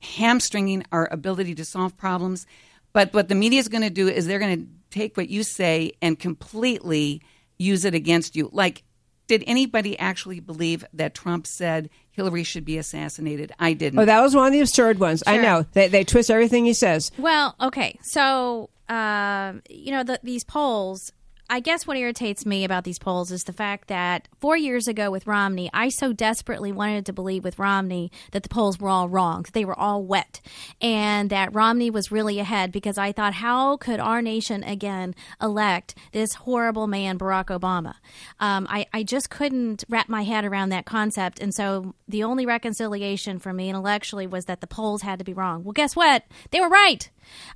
hamstringing 0.00 0.84
our 0.92 1.08
ability 1.10 1.54
to 1.56 1.64
solve 1.64 1.96
problems. 1.96 2.46
But 2.92 3.12
what 3.12 3.28
the 3.28 3.34
media 3.34 3.58
is 3.58 3.68
going 3.68 3.82
to 3.82 3.90
do 3.90 4.08
is 4.08 4.26
they're 4.26 4.38
going 4.38 4.60
to 4.60 4.68
take 4.90 5.16
what 5.16 5.28
you 5.28 5.42
say 5.42 5.92
and 6.00 6.18
completely 6.18 7.22
use 7.58 7.84
it 7.84 7.94
against 7.94 8.36
you. 8.36 8.48
Like, 8.52 8.84
did 9.26 9.42
anybody 9.46 9.98
actually 9.98 10.40
believe 10.40 10.84
that 10.92 11.14
Trump 11.14 11.46
said 11.46 11.88
Hillary 12.10 12.44
should 12.44 12.64
be 12.64 12.78
assassinated? 12.78 13.52
I 13.58 13.72
didn't. 13.72 13.98
Oh, 13.98 14.04
that 14.04 14.20
was 14.20 14.34
one 14.34 14.46
of 14.46 14.52
the 14.52 14.60
absurd 14.60 14.98
ones. 15.00 15.22
Sure. 15.26 15.34
I 15.34 15.38
know. 15.38 15.66
They, 15.72 15.88
they 15.88 16.04
twist 16.04 16.30
everything 16.30 16.66
he 16.66 16.74
says. 16.74 17.10
Well, 17.16 17.56
okay. 17.60 17.98
So, 18.02 18.68
uh, 18.88 19.54
you 19.68 19.92
know, 19.92 20.04
the, 20.04 20.20
these 20.22 20.44
polls 20.44 21.10
I 21.50 21.60
guess 21.60 21.86
what 21.86 21.98
irritates 21.98 22.46
me 22.46 22.64
about 22.64 22.84
these 22.84 22.98
polls 22.98 23.30
is 23.30 23.44
the 23.44 23.52
fact 23.52 23.88
that 23.88 24.28
four 24.40 24.56
years 24.56 24.88
ago 24.88 25.10
with 25.10 25.26
Romney, 25.26 25.68
I 25.74 25.90
so 25.90 26.12
desperately 26.14 26.72
wanted 26.72 27.04
to 27.06 27.12
believe 27.12 27.44
with 27.44 27.58
Romney 27.58 28.10
that 28.32 28.42
the 28.42 28.48
polls 28.48 28.80
were 28.80 28.88
all 28.88 29.10
wrong, 29.10 29.42
that 29.42 29.52
they 29.52 29.66
were 29.66 29.78
all 29.78 30.02
wet, 30.02 30.40
and 30.80 31.28
that 31.28 31.54
Romney 31.54 31.90
was 31.90 32.10
really 32.10 32.38
ahead 32.38 32.72
because 32.72 32.96
I 32.96 33.12
thought, 33.12 33.34
how 33.34 33.76
could 33.76 34.00
our 34.00 34.22
nation 34.22 34.64
again 34.64 35.14
elect 35.40 35.94
this 36.12 36.32
horrible 36.32 36.86
man, 36.86 37.18
Barack 37.18 37.46
Obama? 37.46 37.96
Um, 38.40 38.66
I, 38.70 38.86
I 38.94 39.02
just 39.02 39.28
couldn't 39.28 39.84
wrap 39.88 40.08
my 40.08 40.24
head 40.24 40.46
around 40.46 40.70
that 40.70 40.86
concept. 40.86 41.40
And 41.40 41.54
so 41.54 41.94
the 42.08 42.24
only 42.24 42.46
reconciliation 42.46 43.38
for 43.38 43.52
me 43.52 43.68
intellectually 43.68 44.26
was 44.26 44.46
that 44.46 44.62
the 44.62 44.66
polls 44.66 45.02
had 45.02 45.18
to 45.18 45.24
be 45.24 45.34
wrong. 45.34 45.62
Well, 45.62 45.72
guess 45.72 45.94
what? 45.94 46.24
They 46.52 46.60
were 46.60 46.70
right. 46.70 47.10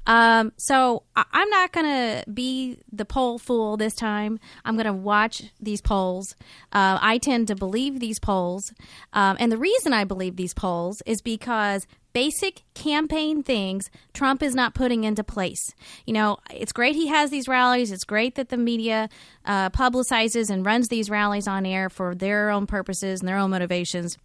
Um, 0.07 0.53
so 0.57 1.05
I- 1.17 1.25
am 1.33 1.51
not 1.51 1.73
going 1.73 1.87
to 1.87 2.31
be 2.31 2.79
the 2.93 3.05
poll 3.05 3.39
fool 3.39 3.77
this 3.77 3.95
time. 3.95 4.39
I'm 4.65 4.75
going 4.77 4.87
to 4.87 4.93
watch 4.93 5.45
these 5.61 5.81
polls. 5.81 6.35
Uh, 6.73 6.99
I 7.01 7.19
tend 7.19 7.49
to 7.49 7.55
believe 7.55 8.01
these 8.01 8.19
polls. 8.19 8.73
Um, 9.13 9.37
and 9.41 9.51
the 9.53 9.59
reason 9.59 9.93
I 9.93 10.05
believe 10.05 10.37
these 10.37 10.55
polls 10.55 11.03
is 11.07 11.21
because 11.21 11.87
basic 12.13 12.63
campaign 12.75 13.43
things 13.43 13.91
Trump 14.13 14.43
is 14.43 14.55
not 14.55 14.75
putting 14.75 15.05
into 15.05 15.23
place. 15.23 15.75
You 16.07 16.15
know, 16.15 16.39
it's 16.53 16.73
great 16.73 16.97
he 16.97 17.09
has 17.09 17.31
these 17.31 17.49
rallies. 17.49 17.93
It's 17.93 18.05
great 18.05 18.35
that 18.37 18.49
the 18.49 18.57
media 18.57 19.09
uh, 19.45 19.71
publicizes 19.71 20.51
and 20.51 20.65
runs 20.65 20.89
these 20.89 21.11
rallies 21.11 21.47
on 21.47 21.65
air 21.67 21.89
for 21.89 22.15
their 22.15 22.51
own 22.51 22.67
purposes 22.67 23.21
and 23.21 23.29
their 23.29 23.39
own 23.39 23.51
motivations. 23.51 24.19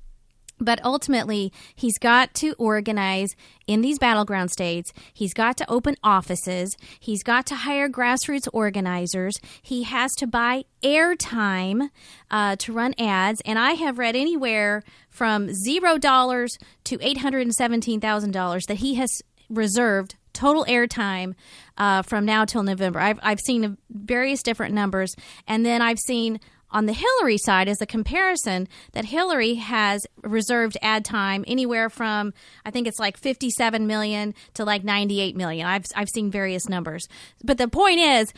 But 0.64 0.84
ultimately, 0.84 1.52
he's 1.76 1.98
got 1.98 2.34
to 2.36 2.54
organize 2.54 3.36
in 3.68 3.82
these 3.82 4.00
battleground 4.00 4.52
states. 4.52 4.94
He's 5.14 5.34
got 5.34 5.58
to 5.58 5.70
open 5.70 5.96
offices. 6.04 6.76
He's 7.00 7.24
got 7.24 7.46
to 7.48 7.56
hire 7.56 7.90
grassroots 7.90 8.48
organizers. 8.54 9.40
He 9.62 9.84
has 9.84 10.14
to 10.16 10.28
buy 10.28 10.64
airtime 10.82 11.90
uh, 12.32 12.56
to 12.58 12.74
run 12.74 12.94
ads. 12.98 13.42
And 13.46 13.60
I 13.60 13.72
have 13.74 14.00
read 14.00 14.16
anywhere 14.16 14.84
from 15.10 15.54
zero 15.54 15.98
dollars 15.98 16.58
to 16.86 16.98
eight 17.02 17.18
hundred 17.18 17.42
and 17.42 17.54
seventeen 17.54 18.00
thousand 18.00 18.32
dollars 18.32 18.66
that 18.68 18.78
he 18.78 18.96
has 18.96 19.22
reserved 19.50 20.16
total 20.34 20.66
airtime 20.66 21.36
uh, 21.78 22.02
from 22.02 22.26
now 22.26 22.44
till 22.46 22.64
November. 22.64 23.00
I've 23.00 23.20
I've 23.22 23.40
seen 23.40 23.78
various 23.90 24.42
different 24.42 24.74
numbers, 24.74 25.16
and 25.48 25.66
then 25.66 25.82
I've 25.82 26.00
seen 26.00 26.40
on 26.74 26.88
the 26.88 26.94
Hillary 26.94 27.38
side, 27.38 27.70
as 27.70 27.82
a 27.82 27.86
comparison, 27.86 28.68
that 28.92 29.06
Hillary 29.06 29.56
has 29.56 30.06
reserved 30.24 30.78
ad 30.82 31.06
time 31.06 31.46
anywhere 31.48 31.90
from 31.90 32.34
I 32.66 32.72
think 32.72 32.88
it's 32.88 33.00
like 33.00 33.18
57 33.18 33.88
million 33.88 34.34
to 34.56 34.66
like 34.66 34.84
98 34.84 35.36
million. 35.36 35.66
I've 35.66 35.86
I've 35.96 36.10
seen 36.10 36.32
various 36.32 36.68
numbers, 36.68 37.08
but 37.44 37.58
the 37.58 37.68
point 37.68 38.00
is, 38.00 38.34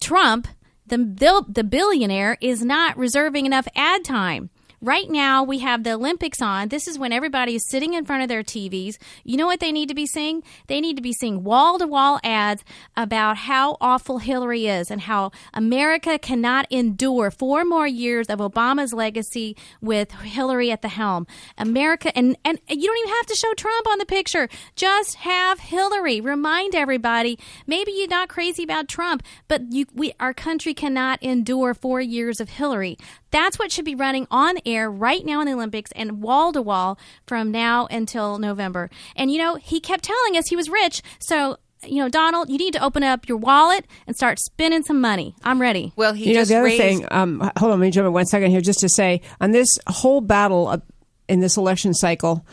Trump, 0.00 0.48
the 0.86 1.44
the 1.48 1.64
billionaire, 1.64 2.38
is 2.40 2.64
not 2.64 2.96
reserving 2.96 3.46
enough 3.46 3.68
ad 3.76 4.04
time. 4.04 4.50
Right 4.84 5.08
now, 5.08 5.44
we 5.44 5.60
have 5.60 5.84
the 5.84 5.92
Olympics 5.92 6.42
on. 6.42 6.66
This 6.66 6.88
is 6.88 6.98
when 6.98 7.12
everybody 7.12 7.54
is 7.54 7.68
sitting 7.68 7.94
in 7.94 8.04
front 8.04 8.24
of 8.24 8.28
their 8.28 8.42
TVs. 8.42 8.98
You 9.22 9.36
know 9.36 9.46
what 9.46 9.60
they 9.60 9.70
need 9.70 9.88
to 9.90 9.94
be 9.94 10.06
seeing? 10.06 10.42
They 10.66 10.80
need 10.80 10.96
to 10.96 11.02
be 11.02 11.12
seeing 11.12 11.44
wall 11.44 11.78
to 11.78 11.86
wall 11.86 12.18
ads 12.24 12.64
about 12.96 13.36
how 13.36 13.76
awful 13.80 14.18
Hillary 14.18 14.66
is 14.66 14.90
and 14.90 15.02
how 15.02 15.30
America 15.54 16.18
cannot 16.18 16.66
endure 16.68 17.30
four 17.30 17.64
more 17.64 17.86
years 17.86 18.26
of 18.26 18.40
Obama's 18.40 18.92
legacy 18.92 19.56
with 19.80 20.10
Hillary 20.10 20.72
at 20.72 20.82
the 20.82 20.88
helm. 20.88 21.28
America, 21.56 22.10
and, 22.18 22.36
and 22.44 22.58
you 22.68 22.88
don't 22.88 22.98
even 22.98 23.14
have 23.14 23.26
to 23.26 23.36
show 23.36 23.54
Trump 23.54 23.86
on 23.86 23.98
the 23.98 24.04
picture. 24.04 24.48
Just 24.74 25.14
have 25.14 25.60
Hillary. 25.60 26.20
Remind 26.20 26.74
everybody. 26.74 27.38
Maybe 27.68 27.92
you're 27.92 28.08
not 28.08 28.28
crazy 28.28 28.64
about 28.64 28.88
Trump, 28.88 29.22
but 29.46 29.62
you, 29.72 29.86
we, 29.94 30.12
our 30.18 30.34
country 30.34 30.74
cannot 30.74 31.22
endure 31.22 31.72
four 31.72 32.00
years 32.00 32.40
of 32.40 32.48
Hillary. 32.48 32.98
That's 33.32 33.58
what 33.58 33.72
should 33.72 33.84
be 33.84 33.94
running 33.96 34.26
on 34.30 34.56
air 34.64 34.88
right 34.90 35.24
now 35.26 35.40
in 35.40 35.46
the 35.46 35.54
Olympics 35.54 35.90
and 35.96 36.22
wall 36.22 36.52
to 36.52 36.62
wall 36.62 36.98
from 37.26 37.50
now 37.50 37.86
until 37.90 38.38
November. 38.38 38.88
And 39.16 39.30
you 39.32 39.38
know, 39.38 39.56
he 39.56 39.80
kept 39.80 40.04
telling 40.04 40.36
us 40.36 40.48
he 40.48 40.56
was 40.56 40.68
rich, 40.68 41.02
so 41.18 41.56
you 41.84 41.96
know, 42.00 42.08
Donald, 42.08 42.48
you 42.48 42.58
need 42.58 42.74
to 42.74 42.84
open 42.84 43.02
up 43.02 43.28
your 43.28 43.38
wallet 43.38 43.84
and 44.06 44.14
start 44.14 44.38
spending 44.38 44.84
some 44.84 45.00
money. 45.00 45.34
I'm 45.42 45.60
ready. 45.60 45.92
Well, 45.96 46.12
he 46.12 46.28
you 46.28 46.34
know 46.34 46.44
the 46.44 46.54
other 46.56 46.64
raised- 46.64 46.80
thing. 46.80 47.08
Um, 47.10 47.40
hold 47.56 47.72
on, 47.72 47.80
let 47.80 47.86
me 47.86 47.90
jump 47.90 48.06
in 48.06 48.12
one 48.12 48.26
second 48.26 48.52
here, 48.52 48.60
just 48.60 48.80
to 48.80 48.88
say 48.88 49.20
on 49.40 49.50
this 49.50 49.78
whole 49.88 50.20
battle 50.20 50.80
in 51.28 51.40
this 51.40 51.56
election 51.56 51.92
cycle, 51.94 52.46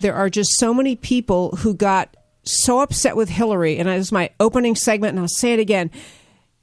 there 0.00 0.14
are 0.14 0.30
just 0.30 0.52
so 0.58 0.72
many 0.72 0.94
people 0.94 1.56
who 1.56 1.74
got 1.74 2.16
so 2.44 2.80
upset 2.80 3.16
with 3.16 3.28
Hillary, 3.30 3.78
and 3.78 3.88
this 3.88 4.06
is 4.06 4.12
my 4.12 4.30
opening 4.38 4.76
segment, 4.76 5.12
and 5.12 5.20
I'll 5.20 5.28
say 5.28 5.54
it 5.54 5.58
again 5.60 5.90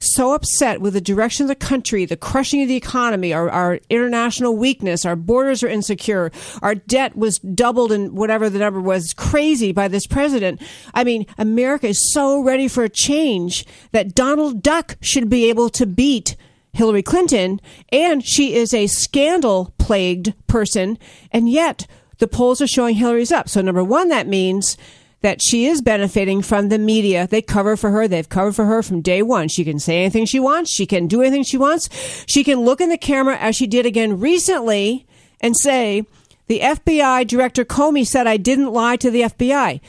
so 0.02 0.34
upset 0.34 0.80
with 0.80 0.94
the 0.94 1.00
direction 1.00 1.44
of 1.44 1.48
the 1.48 1.54
country, 1.54 2.04
the 2.04 2.16
crushing 2.16 2.62
of 2.62 2.68
the 2.68 2.76
economy, 2.76 3.32
our, 3.32 3.48
our 3.48 3.80
international 3.88 4.56
weakness, 4.56 5.04
our 5.04 5.16
borders 5.16 5.62
are 5.62 5.68
insecure, 5.68 6.30
our 6.60 6.74
debt 6.74 7.16
was 7.16 7.38
doubled 7.38 7.92
and 7.92 8.12
whatever 8.12 8.50
the 8.50 8.58
number 8.58 8.80
was 8.80 9.12
crazy 9.12 9.72
by 9.72 9.88
this 9.88 10.06
president. 10.06 10.60
I 10.94 11.04
mean, 11.04 11.26
America 11.38 11.88
is 11.88 12.12
so 12.12 12.40
ready 12.42 12.68
for 12.68 12.84
a 12.84 12.88
change 12.88 13.64
that 13.92 14.14
Donald 14.14 14.62
Duck 14.62 14.96
should 15.00 15.28
be 15.28 15.48
able 15.48 15.68
to 15.70 15.86
beat 15.86 16.36
Hillary 16.72 17.02
Clinton, 17.02 17.60
and 17.90 18.24
she 18.24 18.54
is 18.54 18.72
a 18.72 18.86
scandal 18.86 19.74
plagued 19.78 20.32
person, 20.46 20.98
and 21.30 21.48
yet 21.48 21.86
the 22.18 22.26
polls 22.26 22.62
are 22.62 22.66
showing 22.66 22.94
Hillary's 22.94 23.32
up. 23.32 23.48
So 23.48 23.60
number 23.60 23.84
one, 23.84 24.08
that 24.08 24.26
means 24.26 24.76
that 25.22 25.40
she 25.40 25.66
is 25.66 25.80
benefiting 25.80 26.42
from 26.42 26.68
the 26.68 26.78
media. 26.78 27.26
They 27.26 27.42
cover 27.42 27.76
for 27.76 27.90
her. 27.90 28.06
They've 28.06 28.28
covered 28.28 28.54
for 28.54 28.66
her 28.66 28.82
from 28.82 29.00
day 29.00 29.22
one. 29.22 29.48
She 29.48 29.64
can 29.64 29.78
say 29.78 30.00
anything 30.00 30.26
she 30.26 30.40
wants. 30.40 30.70
She 30.70 30.86
can 30.86 31.06
do 31.06 31.22
anything 31.22 31.44
she 31.44 31.56
wants. 31.56 31.88
She 32.26 32.44
can 32.44 32.60
look 32.60 32.80
in 32.80 32.88
the 32.88 32.98
camera 32.98 33.36
as 33.36 33.56
she 33.56 33.66
did 33.66 33.86
again 33.86 34.20
recently 34.20 35.06
and 35.40 35.56
say, 35.56 36.04
the 36.48 36.60
FBI 36.60 37.26
director 37.26 37.64
Comey 37.64 38.06
said 38.06 38.26
I 38.26 38.36
didn't 38.36 38.72
lie 38.72 38.96
to 38.96 39.10
the 39.10 39.22
FBI. 39.22 39.80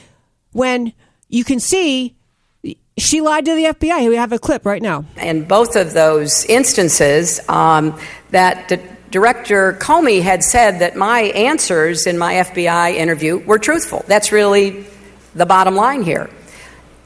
When 0.52 0.92
you 1.28 1.44
can 1.44 1.60
see 1.60 2.14
she 2.96 3.20
lied 3.20 3.44
to 3.46 3.54
the 3.54 3.64
FBI. 3.64 4.08
We 4.08 4.16
have 4.16 4.32
a 4.32 4.38
clip 4.38 4.64
right 4.64 4.80
now. 4.80 5.04
In 5.16 5.44
both 5.44 5.76
of 5.76 5.94
those 5.94 6.44
instances, 6.44 7.40
um, 7.48 7.98
that 8.30 8.68
D- 8.68 8.78
Director 9.10 9.74
Comey 9.74 10.22
had 10.22 10.42
said 10.42 10.80
that 10.80 10.96
my 10.96 11.22
answers 11.22 12.06
in 12.06 12.18
my 12.18 12.34
FBI 12.34 12.94
interview 12.94 13.38
were 13.38 13.58
truthful. 13.58 14.04
That's 14.08 14.32
really 14.32 14.84
the 15.34 15.46
bottom 15.46 15.74
line 15.74 16.02
here. 16.02 16.30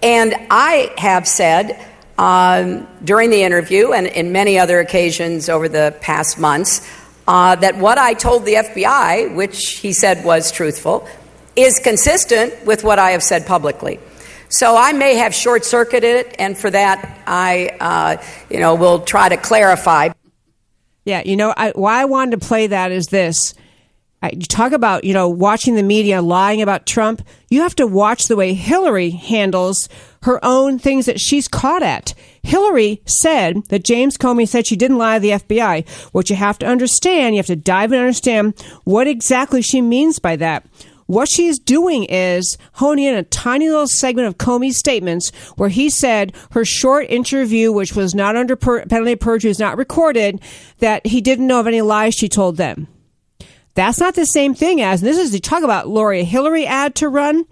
And 0.02 0.34
I 0.50 0.92
have 0.96 1.26
said 1.26 1.84
um, 2.18 2.86
during 3.04 3.30
the 3.30 3.42
interview 3.42 3.92
and 3.92 4.06
in 4.06 4.32
many 4.32 4.58
other 4.58 4.80
occasions 4.80 5.48
over 5.48 5.68
the 5.68 5.96
past 6.00 6.38
months 6.38 6.88
uh, 7.26 7.56
that 7.56 7.76
what 7.76 7.98
I 7.98 8.14
told 8.14 8.44
the 8.44 8.54
FBI, 8.54 9.34
which 9.34 9.78
he 9.78 9.92
said 9.92 10.24
was 10.24 10.50
truthful, 10.50 11.06
is 11.56 11.78
consistent 11.78 12.64
with 12.64 12.84
what 12.84 12.98
I 12.98 13.10
have 13.10 13.22
said 13.22 13.46
publicly. 13.46 14.00
So 14.48 14.76
I 14.76 14.92
may 14.92 15.16
have 15.16 15.34
short 15.34 15.64
circuited 15.64 16.26
it, 16.26 16.36
and 16.38 16.56
for 16.56 16.70
that, 16.70 17.20
I, 17.26 17.76
uh, 17.80 18.22
you 18.48 18.60
know, 18.60 18.76
will 18.76 19.00
try 19.00 19.28
to 19.28 19.36
clarify. 19.36 20.10
Yeah, 21.04 21.22
you 21.24 21.36
know, 21.36 21.52
I, 21.54 21.72
why 21.72 22.00
I 22.00 22.06
wanted 22.06 22.40
to 22.40 22.46
play 22.46 22.68
that 22.68 22.90
is 22.90 23.08
this 23.08 23.54
you 24.22 24.40
talk 24.40 24.72
about, 24.72 25.04
you 25.04 25.14
know, 25.14 25.28
watching 25.28 25.76
the 25.76 25.82
media 25.82 26.20
lying 26.20 26.60
about 26.60 26.86
Trump. 26.86 27.22
You 27.50 27.62
have 27.62 27.76
to 27.76 27.86
watch 27.86 28.24
the 28.24 28.36
way 28.36 28.52
Hillary 28.52 29.10
handles 29.10 29.88
her 30.22 30.44
own 30.44 30.78
things 30.78 31.06
that 31.06 31.20
she's 31.20 31.46
caught 31.46 31.82
at. 31.82 32.14
Hillary 32.42 33.00
said 33.06 33.64
that 33.68 33.84
James 33.84 34.16
Comey 34.18 34.48
said 34.48 34.66
she 34.66 34.76
didn't 34.76 34.98
lie 34.98 35.18
to 35.18 35.22
the 35.22 35.30
FBI. 35.30 35.88
What 36.12 36.30
you 36.30 36.36
have 36.36 36.58
to 36.58 36.66
understand, 36.66 37.34
you 37.34 37.38
have 37.38 37.46
to 37.46 37.56
dive 37.56 37.92
and 37.92 38.00
understand 38.00 38.60
what 38.84 39.06
exactly 39.06 39.62
she 39.62 39.80
means 39.80 40.18
by 40.18 40.34
that. 40.36 40.66
What 41.06 41.28
she's 41.28 41.58
doing 41.58 42.04
is 42.04 42.58
honing 42.74 43.06
in 43.06 43.14
a 43.14 43.22
tiny 43.22 43.68
little 43.68 43.86
segment 43.86 44.28
of 44.28 44.36
Comey's 44.36 44.78
statements 44.78 45.30
where 45.56 45.70
he 45.70 45.88
said 45.88 46.34
her 46.50 46.66
short 46.66 47.06
interview, 47.08 47.72
which 47.72 47.94
was 47.94 48.14
not 48.14 48.36
under 48.36 48.56
per- 48.56 48.84
penalty 48.84 49.12
of 49.12 49.20
perjury, 49.20 49.50
is 49.50 49.58
not 49.58 49.78
recorded, 49.78 50.40
that 50.80 51.06
he 51.06 51.22
didn't 51.22 51.46
know 51.46 51.60
of 51.60 51.66
any 51.66 51.80
lies 51.80 52.14
she 52.14 52.28
told 52.28 52.58
them. 52.58 52.88
That's 53.78 54.00
not 54.00 54.16
the 54.16 54.26
same 54.26 54.56
thing 54.56 54.80
as 54.80 55.02
this 55.02 55.16
is 55.16 55.30
to 55.30 55.38
talk 55.38 55.62
about 55.62 55.86
Lori 55.86 56.24
Hillary 56.24 56.66
ad 56.66 56.96
to 56.96 57.08
run. 57.08 57.44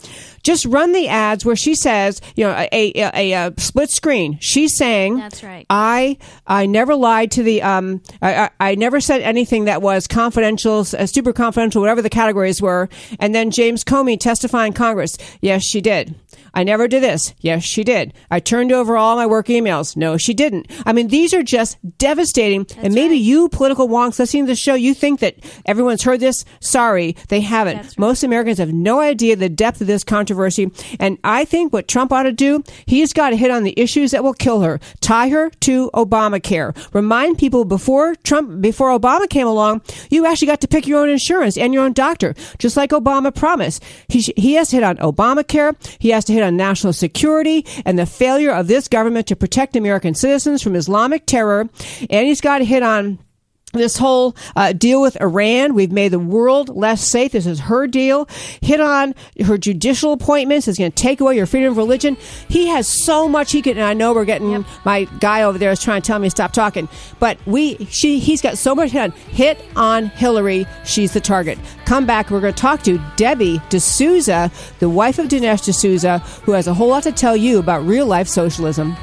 Just 0.42 0.64
run 0.64 0.90
the 0.90 1.06
ads 1.06 1.44
where 1.44 1.54
she 1.54 1.76
says, 1.76 2.20
you 2.34 2.42
know, 2.42 2.50
a, 2.50 2.68
a, 2.72 3.10
a, 3.14 3.32
a 3.32 3.54
split 3.58 3.90
screen. 3.90 4.36
She's 4.40 4.76
saying, 4.76 5.18
"That's 5.18 5.44
right. 5.44 5.64
I 5.70 6.18
I 6.44 6.66
never 6.66 6.96
lied 6.96 7.30
to 7.32 7.44
the 7.44 7.62
um 7.62 8.02
I, 8.20 8.34
I, 8.34 8.50
I 8.58 8.74
never 8.74 9.00
said 9.00 9.20
anything 9.20 9.66
that 9.66 9.82
was 9.82 10.08
confidential, 10.08 10.80
uh, 10.80 11.06
super 11.06 11.32
confidential, 11.32 11.80
whatever 11.80 12.02
the 12.02 12.10
categories 12.10 12.60
were." 12.60 12.88
And 13.20 13.32
then 13.32 13.52
James 13.52 13.84
Comey 13.84 14.18
testifying 14.18 14.72
Congress, 14.72 15.16
yes, 15.40 15.62
she 15.62 15.80
did. 15.80 16.16
I 16.56 16.64
never 16.64 16.88
did 16.88 17.02
this. 17.02 17.34
Yes, 17.40 17.64
she 17.64 17.84
did. 17.84 18.14
I 18.30 18.40
turned 18.40 18.72
over 18.72 18.96
all 18.96 19.14
my 19.14 19.26
work 19.26 19.48
emails. 19.48 19.94
No, 19.94 20.16
she 20.16 20.32
didn't. 20.32 20.70
I 20.86 20.94
mean, 20.94 21.08
these 21.08 21.34
are 21.34 21.42
just 21.42 21.76
devastating. 21.98 22.64
That's 22.64 22.78
and 22.82 22.94
maybe 22.94 23.16
right. 23.16 23.20
you 23.20 23.50
political 23.50 23.88
wonks 23.88 24.18
listening 24.18 24.46
to 24.46 24.52
the 24.52 24.56
show, 24.56 24.72
you 24.72 24.94
think 24.94 25.20
that 25.20 25.36
everyone's 25.66 26.02
heard 26.02 26.20
this. 26.20 26.46
Sorry, 26.60 27.14
they 27.28 27.42
haven't. 27.42 27.76
Right. 27.76 27.98
Most 27.98 28.24
Americans 28.24 28.56
have 28.56 28.72
no 28.72 29.00
idea 29.00 29.36
the 29.36 29.50
depth 29.50 29.82
of 29.82 29.86
this 29.86 30.02
controversy. 30.02 30.72
And 30.98 31.18
I 31.22 31.44
think 31.44 31.74
what 31.74 31.88
Trump 31.88 32.10
ought 32.10 32.22
to 32.22 32.32
do, 32.32 32.64
he's 32.86 33.12
got 33.12 33.30
to 33.30 33.36
hit 33.36 33.50
on 33.50 33.62
the 33.62 33.74
issues 33.78 34.12
that 34.12 34.24
will 34.24 34.32
kill 34.32 34.62
her. 34.62 34.80
Tie 35.02 35.28
her 35.28 35.50
to 35.50 35.90
Obamacare. 35.92 36.74
Remind 36.94 37.36
people 37.36 37.66
before 37.66 38.14
Trump, 38.14 38.62
before 38.62 38.98
Obama 38.98 39.28
came 39.28 39.46
along, 39.46 39.82
you 40.08 40.24
actually 40.24 40.46
got 40.46 40.62
to 40.62 40.68
pick 40.68 40.86
your 40.86 41.02
own 41.02 41.10
insurance 41.10 41.58
and 41.58 41.74
your 41.74 41.84
own 41.84 41.92
doctor, 41.92 42.34
just 42.58 42.78
like 42.78 42.90
Obama 42.92 43.34
promised. 43.34 43.84
He, 44.08 44.20
he 44.38 44.54
has 44.54 44.70
to 44.70 44.76
hit 44.76 44.84
on 44.84 44.96
Obamacare. 44.96 45.76
He 45.98 46.08
has 46.10 46.24
to 46.24 46.32
hit 46.32 46.45
on 46.46 46.56
national 46.56 46.92
security 46.92 47.66
and 47.84 47.98
the 47.98 48.06
failure 48.06 48.52
of 48.52 48.68
this 48.68 48.88
government 48.88 49.26
to 49.26 49.36
protect 49.36 49.76
American 49.76 50.14
citizens 50.14 50.62
from 50.62 50.74
Islamic 50.74 51.26
terror. 51.26 51.68
And 52.08 52.26
he's 52.26 52.40
got 52.40 52.62
hit 52.62 52.82
on 52.82 53.18
this 53.72 53.96
whole 53.96 54.36
uh, 54.54 54.72
deal 54.72 55.00
with 55.02 55.20
Iran. 55.20 55.74
We've 55.74 55.92
made 55.92 56.08
the 56.08 56.18
world 56.18 56.68
less 56.74 57.04
safe. 57.04 57.32
This 57.32 57.46
is 57.46 57.60
her 57.60 57.86
deal. 57.86 58.28
Hit 58.60 58.80
on 58.80 59.14
her 59.44 59.58
judicial 59.58 60.12
appointments. 60.12 60.68
It's 60.68 60.78
going 60.78 60.92
to 60.92 61.02
take 61.02 61.20
away 61.20 61.36
your 61.36 61.46
freedom 61.46 61.72
of 61.72 61.76
religion. 61.76 62.16
He 62.48 62.68
has 62.68 62.86
so 62.86 63.28
much 63.28 63.52
he 63.52 63.62
can. 63.62 63.76
And 63.76 63.84
I 63.84 63.92
know 63.92 64.14
we're 64.14 64.24
getting 64.24 64.50
yep. 64.50 64.64
my 64.84 65.04
guy 65.20 65.42
over 65.42 65.58
there 65.58 65.72
is 65.72 65.82
trying 65.82 66.00
to 66.00 66.06
tell 66.06 66.18
me 66.18 66.26
to 66.26 66.30
stop 66.30 66.52
talking. 66.52 66.88
But 67.18 67.38
we, 67.46 67.84
she, 67.86 68.18
he's 68.18 68.40
got 68.40 68.56
so 68.56 68.74
much 68.74 68.90
hit 68.90 69.02
on. 69.02 69.10
Hit 69.10 69.62
on 69.74 70.06
Hillary. 70.06 70.66
She's 70.84 71.12
the 71.12 71.20
target. 71.20 71.58
Come 71.84 72.06
back. 72.06 72.30
We're 72.30 72.40
going 72.40 72.54
to 72.54 72.60
talk 72.60 72.82
to 72.84 73.00
Debbie 73.16 73.60
D'Souza, 73.70 74.50
the 74.78 74.88
wife 74.88 75.18
of 75.18 75.26
Dinesh 75.26 75.70
D'Souza, 75.70 76.18
who 76.44 76.52
has 76.52 76.66
a 76.66 76.74
whole 76.74 76.88
lot 76.88 77.02
to 77.02 77.12
tell 77.12 77.36
you 77.36 77.58
about 77.58 77.84
real 77.84 78.06
life 78.06 78.28
socialism. 78.28 78.96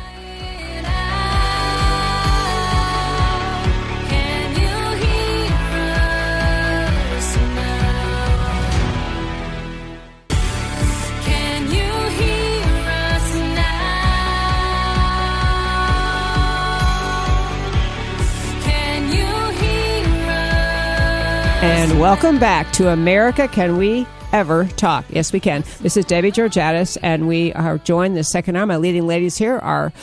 And 21.63 21.97
welcome 21.97 22.39
back 22.39 22.73
to 22.73 22.89
America 22.89 23.47
Can 23.47 23.77
We 23.77 24.05
Ever 24.33 24.65
Talk? 24.75 25.05
Yes, 25.09 25.31
we 25.31 25.39
can. 25.39 25.63
This 25.79 25.95
is 25.95 26.03
Debbie 26.03 26.33
Georgatos, 26.33 26.97
and 27.01 27.25
we 27.25 27.53
are 27.53 27.77
joined 27.77 28.17
the 28.17 28.23
second 28.25 28.57
hour. 28.57 28.65
My 28.65 28.75
leading 28.75 29.07
ladies 29.07 29.37
here 29.37 29.59
are 29.59 29.93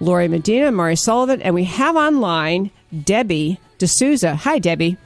Lori 0.00 0.26
Medina, 0.26 0.72
Murray 0.72 0.96
Sullivan, 0.96 1.40
and 1.42 1.54
we 1.54 1.62
have 1.62 1.94
online 1.94 2.72
Debbie 3.04 3.60
D'Souza. 3.78 4.34
Hi, 4.34 4.58
Debbie. 4.58 4.96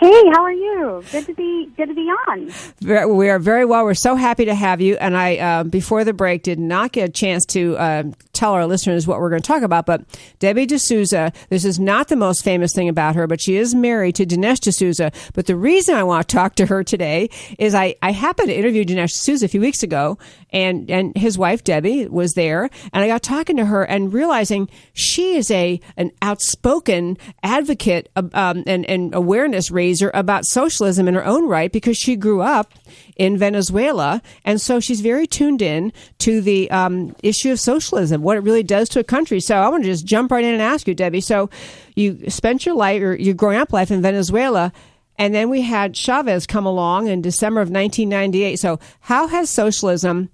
Hey, 0.00 0.22
how 0.32 0.42
are 0.42 0.52
you? 0.52 1.04
Good 1.12 1.26
to 1.26 1.34
be 1.34 1.70
good 1.76 1.88
to 1.88 1.94
be 1.94 2.10
on. 2.28 3.14
We 3.14 3.28
are 3.28 3.38
very 3.38 3.66
well. 3.66 3.84
We're 3.84 3.92
so 3.92 4.16
happy 4.16 4.46
to 4.46 4.54
have 4.54 4.80
you. 4.80 4.96
And 4.96 5.14
I, 5.14 5.36
uh, 5.36 5.64
before 5.64 6.02
the 6.04 6.14
break, 6.14 6.44
did 6.44 6.58
not 6.58 6.92
get 6.92 7.10
a 7.10 7.12
chance 7.12 7.44
to 7.46 7.76
uh, 7.76 8.02
tell 8.42 8.54
our 8.54 8.66
listeners 8.66 9.06
what 9.06 9.20
we're 9.20 9.30
going 9.30 9.40
to 9.40 9.46
talk 9.46 9.62
about. 9.62 9.86
But 9.86 10.02
Debbie 10.40 10.66
D'Souza, 10.66 11.32
this 11.48 11.64
is 11.64 11.78
not 11.78 12.08
the 12.08 12.16
most 12.16 12.42
famous 12.42 12.72
thing 12.74 12.88
about 12.88 13.14
her, 13.14 13.28
but 13.28 13.40
she 13.40 13.54
is 13.54 13.72
married 13.72 14.16
to 14.16 14.26
Dinesh 14.26 14.58
D'Souza. 14.58 15.12
But 15.32 15.46
the 15.46 15.54
reason 15.54 15.94
I 15.94 16.02
want 16.02 16.28
to 16.28 16.34
talk 16.34 16.56
to 16.56 16.66
her 16.66 16.82
today 16.82 17.30
is 17.60 17.72
I, 17.72 17.94
I 18.02 18.10
happened 18.10 18.48
to 18.48 18.58
interview 18.58 18.84
Dinesh 18.84 19.12
D'Souza 19.12 19.44
a 19.44 19.48
few 19.48 19.60
weeks 19.60 19.84
ago, 19.84 20.18
and 20.52 20.90
and 20.90 21.16
his 21.16 21.38
wife 21.38 21.64
Debbie 21.64 22.06
was 22.06 22.34
there, 22.34 22.68
and 22.92 23.02
I 23.02 23.06
got 23.06 23.22
talking 23.22 23.56
to 23.56 23.64
her 23.64 23.84
and 23.84 24.12
realizing 24.12 24.68
she 24.92 25.36
is 25.36 25.50
a 25.50 25.80
an 25.96 26.12
outspoken 26.20 27.16
advocate 27.42 28.10
um, 28.16 28.62
and 28.66 28.88
and 28.88 29.14
awareness 29.14 29.70
raiser 29.70 30.10
about 30.14 30.44
socialism 30.44 31.08
in 31.08 31.14
her 31.14 31.24
own 31.24 31.48
right 31.48 31.72
because 31.72 31.96
she 31.96 32.16
grew 32.16 32.42
up 32.42 32.74
in 33.16 33.38
Venezuela, 33.38 34.22
and 34.44 34.60
so 34.60 34.80
she's 34.80 35.00
very 35.00 35.26
tuned 35.26 35.62
in 35.62 35.92
to 36.18 36.40
the 36.40 36.70
um, 36.70 37.14
issue 37.22 37.52
of 37.52 37.60
socialism, 37.60 38.22
what 38.22 38.36
it 38.36 38.40
really 38.40 38.62
does 38.62 38.88
to 38.90 39.00
a 39.00 39.04
country. 39.04 39.40
So 39.40 39.56
I 39.56 39.68
want 39.68 39.84
to 39.84 39.90
just 39.90 40.04
jump 40.04 40.30
right 40.30 40.44
in 40.44 40.52
and 40.52 40.62
ask 40.62 40.86
you, 40.86 40.94
Debbie. 40.94 41.20
So 41.20 41.50
you 41.94 42.30
spent 42.30 42.66
your 42.66 42.74
life, 42.74 43.02
or 43.02 43.14
your 43.14 43.34
growing 43.34 43.58
up 43.58 43.72
life 43.72 43.90
in 43.90 44.02
Venezuela. 44.02 44.72
And 45.18 45.34
then 45.34 45.50
we 45.50 45.60
had 45.60 45.94
Chavez 45.94 46.46
come 46.46 46.66
along 46.66 47.08
in 47.08 47.20
December 47.20 47.60
of 47.60 47.70
1998. 47.70 48.58
So, 48.58 48.80
how 49.00 49.28
has 49.28 49.50
socialism 49.50 50.30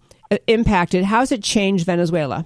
impacted? 0.47 1.05
How 1.05 1.20
has 1.20 1.33
it 1.33 1.43
changed 1.43 1.87
Venezuela? 1.87 2.45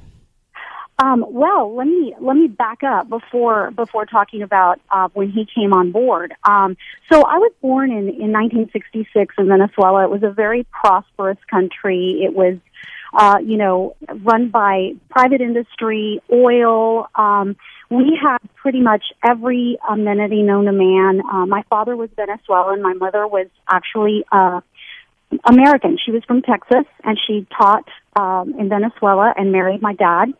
Um, 1.02 1.24
well, 1.28 1.74
let 1.74 1.86
me 1.86 2.14
let 2.20 2.36
me 2.36 2.46
back 2.46 2.84
up 2.84 3.08
before 3.08 3.72
before 3.72 4.06
talking 4.06 4.42
about 4.42 4.80
uh, 4.90 5.08
when 5.14 5.30
he 5.30 5.46
came 5.52 5.72
on 5.72 5.90
board. 5.90 6.32
Um, 6.44 6.76
so 7.10 7.22
I 7.22 7.38
was 7.38 7.52
born 7.60 7.90
in 7.90 8.08
in 8.08 8.30
1966 8.30 9.34
in 9.38 9.48
Venezuela. 9.48 10.04
It 10.04 10.10
was 10.10 10.22
a 10.22 10.30
very 10.30 10.64
prosperous 10.70 11.38
country. 11.50 12.20
It 12.22 12.34
was, 12.34 12.58
uh, 13.14 13.38
you 13.42 13.56
know, 13.56 13.96
run 14.22 14.50
by 14.50 14.92
private 15.10 15.40
industry, 15.40 16.20
oil. 16.30 17.08
Um, 17.16 17.56
we 17.90 18.16
had 18.22 18.38
pretty 18.54 18.80
much 18.80 19.02
every 19.24 19.78
amenity 19.88 20.42
known 20.42 20.66
to 20.66 20.72
man. 20.72 21.20
Uh, 21.28 21.46
my 21.46 21.64
father 21.68 21.96
was 21.96 22.10
Venezuelan. 22.14 22.80
My 22.80 22.94
mother 22.94 23.26
was 23.26 23.48
actually 23.68 24.24
uh, 24.30 24.60
American. 25.44 25.98
She 26.04 26.10
was 26.10 26.22
from 26.24 26.42
Texas, 26.42 26.84
and 27.04 27.18
she 27.26 27.46
taught 27.56 27.88
um, 28.16 28.54
in 28.58 28.68
Venezuela 28.68 29.32
and 29.36 29.52
married 29.52 29.82
my 29.82 29.94
dad. 29.94 30.32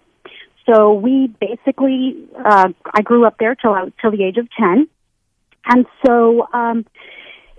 So 0.66 0.93
we 0.95 1.26
basically, 1.40 2.28
uh, 2.45 2.68
I 2.95 3.03
grew 3.03 3.26
up 3.26 3.36
there 3.38 3.55
till 3.55 3.72
I 3.72 3.90
till 4.01 4.12
the 4.12 4.22
age 4.24 4.36
of 4.36 4.49
ten, 4.51 4.88
and 5.66 5.86
so 6.07 6.47
um, 6.53 6.86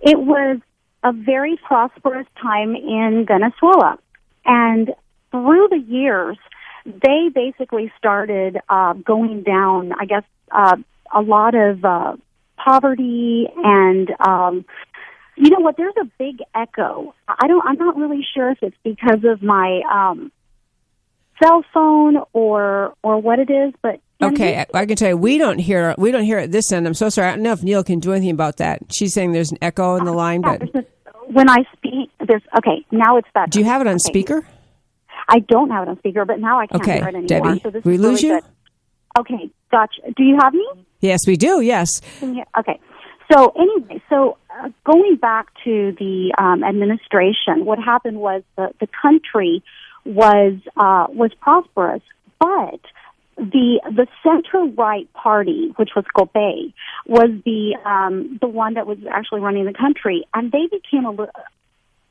it 0.01 0.17
was 0.17 0.59
a 1.03 1.11
very 1.11 1.57
prosperous 1.57 2.27
time 2.41 2.75
in 2.75 3.25
Venezuela. 3.27 3.99
And 4.45 4.93
through 5.31 5.67
the 5.69 5.79
years, 5.79 6.37
they 6.85 7.29
basically 7.33 7.91
started 7.97 8.57
uh, 8.69 8.93
going 8.93 9.43
down. 9.43 9.91
I 9.99 10.05
guess 10.05 10.23
uh, 10.51 10.77
a 11.13 11.21
lot 11.21 11.55
of 11.55 11.83
uh, 11.83 12.15
poverty 12.55 13.47
and 13.55 14.09
um, 14.19 14.65
you 15.35 15.49
know 15.49 15.59
what? 15.59 15.77
There's 15.77 15.95
a 16.01 16.05
big 16.17 16.39
echo. 16.55 17.13
I 17.27 17.47
don't. 17.47 17.65
I'm 17.65 17.77
not 17.77 17.95
really 17.97 18.25
sure 18.35 18.51
if 18.51 18.59
it's 18.61 18.77
because 18.83 19.23
of 19.23 19.41
my 19.41 19.81
um, 19.91 20.31
cell 21.41 21.63
phone 21.73 22.17
or 22.33 22.93
or 23.03 23.21
what 23.21 23.39
it 23.39 23.49
is, 23.49 23.73
but 23.81 23.99
Okay, 24.21 24.65
I 24.73 24.85
can 24.85 24.95
tell 24.95 25.09
you, 25.09 25.17
we 25.17 25.37
don't 25.37 25.59
hear 25.59 25.95
we 25.97 26.11
don't 26.11 26.23
hear 26.23 26.39
it 26.39 26.51
this 26.51 26.71
end. 26.71 26.87
I'm 26.87 26.93
so 26.93 27.09
sorry. 27.09 27.29
I 27.29 27.31
don't 27.31 27.43
know 27.43 27.51
if 27.51 27.63
Neil 27.63 27.83
can 27.83 27.99
do 27.99 28.13
anything 28.13 28.31
about 28.31 28.57
that. 28.57 28.81
She's 28.91 29.13
saying 29.13 29.31
there's 29.31 29.51
an 29.51 29.57
echo 29.61 29.95
in 29.95 30.05
the 30.05 30.13
line, 30.13 30.41
yeah, 30.43 30.57
but 30.57 30.87
when 31.27 31.49
I 31.49 31.63
speak, 31.75 32.09
there's 32.25 32.43
okay. 32.57 32.85
Now 32.91 33.17
it's 33.17 33.27
better. 33.33 33.49
Do 33.49 33.59
you 33.59 33.65
have 33.65 33.81
it 33.81 33.87
on 33.87 33.95
okay. 33.95 33.99
speaker? 33.99 34.47
I 35.27 35.39
don't 35.39 35.69
have 35.71 35.87
it 35.87 35.89
on 35.89 35.97
speaker, 35.99 36.25
but 36.25 36.39
now 36.39 36.59
I 36.59 36.67
can't 36.67 36.81
okay, 36.81 36.99
hear 36.99 37.09
it 37.09 37.15
anymore. 37.15 37.27
Debbie, 37.27 37.59
so 37.61 37.69
this 37.69 37.83
we 37.83 37.95
is 37.95 38.01
lose 38.01 38.23
really 38.23 38.35
you. 38.35 38.41
Good. 38.41 38.49
Okay, 39.19 39.51
gotcha. 39.71 40.01
Do 40.15 40.23
you 40.23 40.37
have 40.41 40.53
me? 40.53 40.67
Yes, 40.99 41.19
we 41.27 41.35
do. 41.35 41.61
Yes. 41.61 42.01
Okay. 42.21 42.79
So 43.31 43.53
anyway, 43.57 44.01
so 44.09 44.37
uh, 44.61 44.69
going 44.85 45.15
back 45.15 45.47
to 45.63 45.95
the 45.97 46.33
um, 46.37 46.63
administration, 46.63 47.65
what 47.65 47.79
happened 47.79 48.17
was 48.17 48.43
the 48.55 48.73
the 48.79 48.87
country 49.01 49.63
was 50.05 50.53
uh, 50.77 51.07
was 51.09 51.31
prosperous, 51.39 52.01
but 52.39 52.79
the 53.37 53.81
the 53.85 54.07
center 54.21 54.65
right 54.77 55.11
party, 55.13 55.73
which 55.77 55.91
was 55.95 56.05
COPEI, 56.15 56.73
was 57.07 57.29
the 57.45 57.77
um, 57.85 58.37
the 58.41 58.47
one 58.47 58.75
that 58.75 58.85
was 58.85 58.97
actually 59.11 59.41
running 59.41 59.65
the 59.65 59.73
country, 59.73 60.25
and 60.33 60.51
they 60.51 60.67
became 60.71 61.05
a 61.05 61.27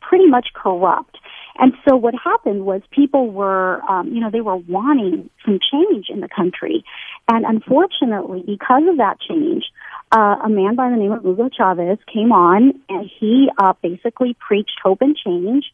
pretty 0.01 0.27
much 0.27 0.49
corrupt. 0.55 1.19
And 1.59 1.75
so 1.87 1.97
what 1.97 2.15
happened 2.15 2.65
was 2.65 2.81
people 2.91 3.31
were, 3.31 3.83
um, 3.83 4.09
you 4.09 4.21
know, 4.21 4.31
they 4.31 4.41
were 4.41 4.57
wanting 4.57 5.29
some 5.45 5.59
change 5.71 6.07
in 6.09 6.21
the 6.21 6.29
country, 6.29 6.85
and 7.29 7.45
unfortunately, 7.45 8.43
because 8.47 8.83
of 8.89 8.97
that 8.97 9.21
change, 9.21 9.65
uh, 10.13 10.37
a 10.45 10.49
man 10.49 10.77
by 10.77 10.91
the 10.91 10.97
name 10.97 11.13
of 11.13 11.23
Hugo 11.23 11.49
Chavez 11.49 11.99
came 12.13 12.33
on, 12.33 12.81
and 12.89 13.11
he 13.19 13.49
uh, 13.59 13.73
basically 13.83 14.37
preached 14.47 14.79
hope 14.83 15.01
and 15.01 15.17
change 15.17 15.65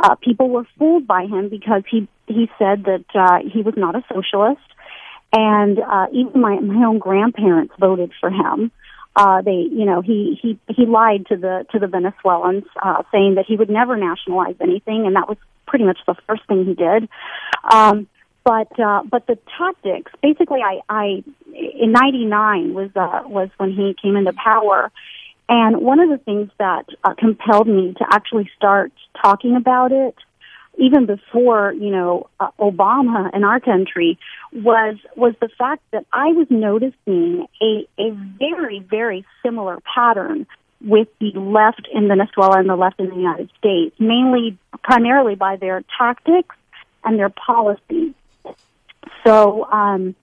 uh, 0.00 0.14
people 0.16 0.48
were 0.48 0.66
fooled 0.78 1.06
by 1.06 1.26
him 1.26 1.48
because 1.48 1.82
he 1.90 2.08
he 2.26 2.48
said 2.58 2.84
that 2.84 3.04
uh, 3.14 3.38
he 3.48 3.62
was 3.62 3.74
not 3.76 3.94
a 3.94 4.02
socialist, 4.12 4.60
and 5.32 5.78
uh, 5.78 6.06
even 6.12 6.40
my 6.40 6.58
my 6.60 6.86
own 6.86 6.98
grandparents 6.98 7.74
voted 7.78 8.12
for 8.20 8.30
him. 8.30 8.70
Uh, 9.14 9.42
they, 9.42 9.66
you 9.70 9.84
know, 9.84 10.00
he 10.00 10.38
he 10.40 10.58
he 10.68 10.86
lied 10.86 11.26
to 11.26 11.36
the 11.36 11.66
to 11.72 11.78
the 11.78 11.86
Venezuelans, 11.86 12.64
uh, 12.82 13.02
saying 13.12 13.34
that 13.34 13.44
he 13.46 13.56
would 13.56 13.68
never 13.68 13.96
nationalize 13.96 14.56
anything, 14.60 15.06
and 15.06 15.16
that 15.16 15.28
was 15.28 15.36
pretty 15.66 15.84
much 15.84 15.98
the 16.06 16.14
first 16.26 16.46
thing 16.46 16.64
he 16.64 16.74
did. 16.74 17.08
Um, 17.70 18.08
but 18.44 18.78
uh, 18.78 19.02
but 19.08 19.26
the 19.26 19.38
tactics, 19.58 20.12
basically, 20.22 20.60
I 20.60 20.80
I 20.88 21.24
in 21.54 21.92
'99 21.92 22.74
was 22.74 22.90
uh, 22.96 23.22
was 23.26 23.48
when 23.56 23.70
he 23.70 23.94
came 24.00 24.16
into 24.16 24.32
power, 24.32 24.90
and 25.48 25.80
one 25.80 26.00
of 26.00 26.08
the 26.08 26.18
things 26.18 26.50
that 26.58 26.86
uh, 27.04 27.14
compelled 27.14 27.68
me 27.68 27.94
to 27.98 28.04
actually 28.10 28.50
start 28.56 28.92
talking 29.20 29.56
about 29.56 29.92
it 29.92 30.16
even 30.78 31.06
before 31.06 31.72
you 31.74 31.90
know 31.90 32.28
uh, 32.40 32.50
Obama 32.58 33.34
in 33.34 33.44
our 33.44 33.60
country 33.60 34.18
was 34.52 34.96
was 35.16 35.34
the 35.40 35.48
fact 35.58 35.82
that 35.92 36.06
I 36.12 36.28
was 36.28 36.46
noticing 36.50 37.46
a 37.60 37.86
a 37.98 38.10
very 38.38 38.80
very 38.80 39.24
similar 39.42 39.78
pattern 39.94 40.46
with 40.84 41.08
the 41.20 41.30
left 41.38 41.88
in 41.92 42.08
Venezuela 42.08 42.58
and 42.58 42.68
the 42.68 42.76
left 42.76 42.98
in 42.98 43.08
the 43.08 43.14
United 43.14 43.50
States, 43.58 43.94
mainly 44.00 44.58
primarily 44.82 45.36
by 45.36 45.56
their 45.56 45.84
tactics 45.96 46.56
and 47.04 47.18
their 47.18 47.30
policies. 47.30 48.14
So, 49.26 49.64
um, 49.64 50.14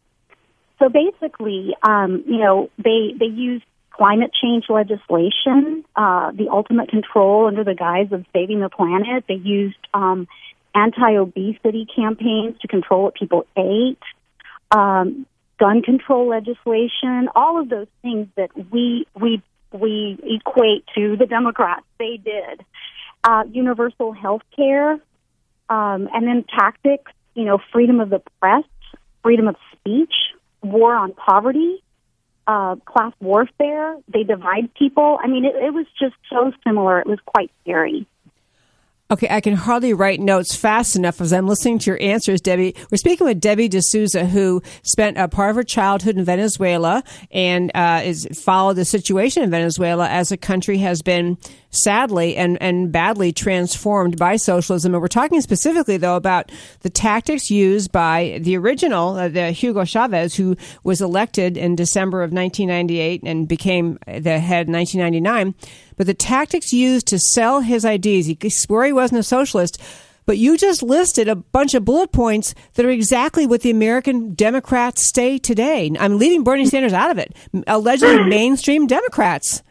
so 0.79 0.89
basically, 0.89 1.75
um, 1.83 2.23
you 2.27 2.39
know, 2.39 2.69
they 2.77 3.13
they 3.17 3.25
use 3.25 3.61
climate 3.91 4.31
change 4.41 4.65
legislation, 4.69 5.83
uh, 5.95 6.31
the 6.31 6.47
ultimate 6.49 6.89
control 6.89 7.47
under 7.47 7.63
the 7.65 7.75
guise 7.75 8.11
of 8.11 8.25
saving 8.31 8.61
the 8.61 8.69
planet. 8.69 9.25
They 9.27 9.33
used 9.35 9.77
um, 9.93 10.27
anti-obesity 10.73 11.87
campaigns 11.93 12.57
to 12.61 12.67
control 12.67 13.03
what 13.03 13.15
people 13.15 13.45
ate. 13.57 13.99
Um, 14.71 15.25
gun 15.59 15.81
control 15.81 16.29
legislation, 16.29 17.27
all 17.35 17.59
of 17.59 17.69
those 17.69 17.87
things 18.01 18.27
that 18.37 18.49
we 18.71 19.05
we 19.19 19.41
we 19.71 20.17
equate 20.23 20.85
to 20.95 21.17
the 21.17 21.25
Democrats. 21.25 21.85
They 21.97 22.17
did 22.17 22.63
uh, 23.23 23.43
universal 23.51 24.13
health 24.13 24.41
care, 24.55 24.93
um, 25.69 26.09
and 26.13 26.25
then 26.25 26.45
tactics. 26.57 27.11
You 27.35 27.45
know, 27.45 27.59
freedom 27.71 27.99
of 27.99 28.09
the 28.09 28.21
press, 28.39 28.63
freedom 29.23 29.47
of 29.47 29.55
speech, 29.73 30.13
war 30.61 30.93
on 30.95 31.13
poverty, 31.13 31.83
uh, 32.47 32.75
class 32.85 33.13
warfare. 33.19 33.97
They 34.11 34.23
divide 34.23 34.73
people. 34.73 35.19
I 35.23 35.27
mean, 35.27 35.45
it, 35.45 35.55
it 35.55 35.73
was 35.73 35.85
just 35.99 36.15
so 36.29 36.51
similar. 36.65 36.99
It 36.99 37.07
was 37.07 37.19
quite 37.25 37.51
scary. 37.61 38.07
Okay, 39.11 39.27
I 39.27 39.41
can 39.41 39.55
hardly 39.55 39.91
write 39.91 40.19
notes 40.19 40.55
fast 40.55 40.95
enough 40.95 41.19
as 41.19 41.33
I'm 41.33 41.47
listening 41.47 41.79
to 41.79 41.89
your 41.89 41.99
answers, 41.99 42.41
Debbie. 42.41 42.75
We're 42.91 42.97
speaking 42.97 43.25
with 43.25 43.39
Debbie 43.39 43.67
D'Souza, 43.67 44.25
who 44.27 44.61
spent 44.83 45.17
a 45.17 45.27
part 45.27 45.49
of 45.49 45.55
her 45.55 45.63
childhood 45.63 46.15
in 46.15 46.23
Venezuela 46.23 47.03
and 47.31 47.71
uh, 47.73 48.01
is 48.03 48.27
followed 48.39 48.75
the 48.75 48.85
situation 48.85 49.41
in 49.41 49.49
Venezuela 49.49 50.07
as 50.07 50.29
the 50.29 50.37
country 50.37 50.77
has 50.77 51.01
been 51.01 51.39
sadly 51.71 52.35
and, 52.35 52.61
and 52.61 52.91
badly 52.91 53.31
transformed 53.31 54.17
by 54.17 54.35
socialism. 54.35 54.93
And 54.93 55.01
we're 55.01 55.07
talking 55.07 55.41
specifically, 55.41 55.97
though, 55.97 56.15
about 56.15 56.51
the 56.81 56.89
tactics 56.89 57.49
used 57.49 57.91
by 57.91 58.39
the 58.41 58.57
original, 58.57 59.15
uh, 59.15 59.29
the 59.29 59.51
Hugo 59.51 59.85
Chavez, 59.85 60.35
who 60.35 60.55
was 60.83 61.01
elected 61.01 61.57
in 61.57 61.75
December 61.75 62.23
of 62.23 62.31
1998 62.31 63.23
and 63.23 63.47
became 63.47 63.97
the 64.05 64.39
head 64.39 64.67
in 64.67 64.73
1999. 64.73 65.55
But 65.97 66.07
the 66.07 66.13
tactics 66.13 66.73
used 66.73 67.07
to 67.07 67.19
sell 67.19 67.61
his 67.61 67.85
ideas, 67.85 68.25
he 68.25 68.37
swore 68.49 68.85
he 68.85 68.93
wasn't 68.93 69.19
a 69.19 69.23
socialist. 69.23 69.81
But 70.25 70.37
you 70.37 70.57
just 70.57 70.83
listed 70.83 71.27
a 71.27 71.35
bunch 71.35 71.73
of 71.73 71.85
bullet 71.85 72.11
points 72.11 72.53
that 72.75 72.85
are 72.85 72.91
exactly 72.91 73.47
what 73.47 73.61
the 73.61 73.71
American 73.71 74.35
Democrats 74.35 75.11
say 75.11 75.39
today. 75.39 75.91
I'm 75.99 76.19
leaving 76.19 76.43
Bernie 76.43 76.67
Sanders 76.67 76.93
out 76.93 77.09
of 77.09 77.17
it. 77.17 77.35
Allegedly 77.65 78.23
mainstream 78.29 78.85
Democrats. 78.85 79.63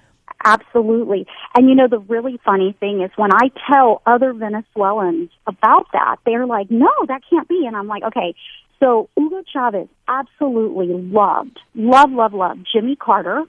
Absolutely. 0.44 1.26
And 1.54 1.68
you 1.68 1.74
know, 1.74 1.88
the 1.88 1.98
really 1.98 2.38
funny 2.44 2.76
thing 2.78 3.02
is 3.02 3.10
when 3.16 3.32
I 3.32 3.50
tell 3.70 4.02
other 4.06 4.32
Venezuelans 4.32 5.30
about 5.46 5.86
that, 5.92 6.16
they're 6.24 6.46
like, 6.46 6.70
no, 6.70 6.90
that 7.08 7.22
can't 7.28 7.48
be. 7.48 7.64
And 7.66 7.76
I'm 7.76 7.88
like, 7.88 8.04
okay. 8.04 8.34
So 8.80 9.08
Hugo 9.16 9.42
Chavez 9.52 9.88
absolutely 10.06 10.88
loved, 10.88 11.58
love, 11.74 12.12
love, 12.12 12.32
love 12.32 12.58
Jimmy 12.72 12.94
Carter. 12.94 13.44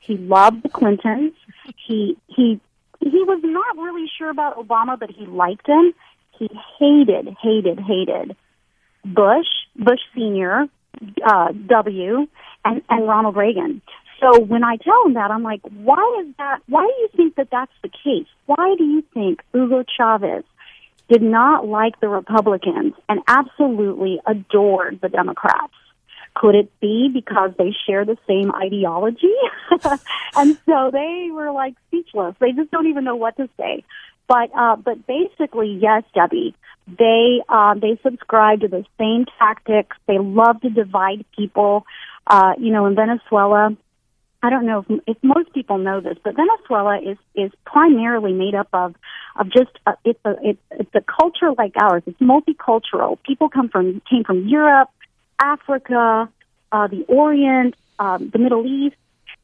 He 0.00 0.16
loved 0.16 0.62
the 0.62 0.68
Clintons. 0.68 1.32
He, 1.86 2.16
he, 2.28 2.60
he 3.00 3.22
was 3.24 3.40
not 3.42 3.76
really 3.76 4.06
sure 4.16 4.30
about 4.30 4.56
Obama, 4.56 4.98
but 4.98 5.10
he 5.10 5.26
liked 5.26 5.66
him. 5.66 5.92
He 6.38 6.48
hated, 6.78 7.36
hated, 7.42 7.80
hated 7.80 8.36
Bush, 9.04 9.46
Bush 9.76 10.00
Senior, 10.14 10.66
uh, 11.24 11.52
W, 11.66 12.26
and, 12.64 12.82
and 12.88 13.08
Ronald 13.08 13.36
Reagan. 13.36 13.82
So 14.20 14.40
when 14.40 14.62
I 14.62 14.76
tell 14.76 15.06
him 15.06 15.14
that, 15.14 15.30
I'm 15.30 15.42
like, 15.42 15.62
why 15.62 16.22
is 16.22 16.34
that? 16.38 16.60
Why 16.68 16.86
do 16.86 16.92
you 17.00 17.08
think 17.16 17.36
that 17.36 17.48
that's 17.50 17.72
the 17.82 17.88
case? 17.88 18.26
Why 18.46 18.74
do 18.76 18.84
you 18.84 19.02
think 19.14 19.40
Hugo 19.52 19.84
Chavez 19.96 20.44
did 21.08 21.22
not 21.22 21.66
like 21.66 21.98
the 22.00 22.08
Republicans 22.08 22.94
and 23.08 23.20
absolutely 23.26 24.20
adored 24.26 25.00
the 25.00 25.08
Democrats? 25.08 25.72
Could 26.34 26.54
it 26.54 26.70
be 26.80 27.10
because 27.12 27.52
they 27.58 27.74
share 27.86 28.04
the 28.04 28.16
same 28.28 28.52
ideology? 28.54 29.34
and 30.36 30.58
so 30.66 30.90
they 30.92 31.30
were 31.32 31.50
like 31.50 31.74
speechless. 31.88 32.36
They 32.38 32.52
just 32.52 32.70
don't 32.70 32.86
even 32.86 33.04
know 33.04 33.16
what 33.16 33.36
to 33.38 33.48
say. 33.56 33.84
But 34.28 34.50
uh, 34.56 34.76
but 34.76 35.06
basically, 35.06 35.78
yes, 35.80 36.04
Debbie, 36.14 36.54
they 36.86 37.40
um, 37.48 37.80
they 37.80 37.98
subscribe 38.02 38.60
to 38.60 38.68
the 38.68 38.84
same 38.96 39.24
tactics. 39.38 39.96
They 40.06 40.18
love 40.18 40.60
to 40.60 40.70
divide 40.70 41.24
people. 41.36 41.84
Uh, 42.26 42.52
you 42.58 42.70
know, 42.70 42.86
in 42.86 42.94
Venezuela, 42.94 43.76
I 44.42 44.48
don't 44.48 44.64
know 44.64 44.84
if, 44.88 45.00
if 45.06 45.16
most 45.22 45.52
people 45.52 45.78
know 45.78 46.00
this, 46.00 46.16
but 46.24 46.34
Venezuela 46.34 46.98
is 46.98 47.18
is 47.34 47.52
primarily 47.66 48.32
made 48.32 48.54
up 48.54 48.68
of 48.72 48.94
of 49.36 49.50
just 49.50 49.70
a, 49.86 49.92
it's 50.04 50.20
a 50.24 50.34
it's, 50.42 50.60
it's 50.70 50.94
a 50.94 51.02
culture 51.02 51.52
like 51.56 51.74
ours. 51.80 52.02
It's 52.06 52.20
multicultural. 52.20 53.18
People 53.22 53.50
come 53.50 53.68
from 53.68 54.00
came 54.08 54.24
from 54.24 54.48
Europe, 54.48 54.88
Africa, 55.38 56.28
uh, 56.72 56.86
the 56.86 57.04
Orient, 57.08 57.74
um, 57.98 58.30
the 58.30 58.38
Middle 58.38 58.66
East, 58.66 58.96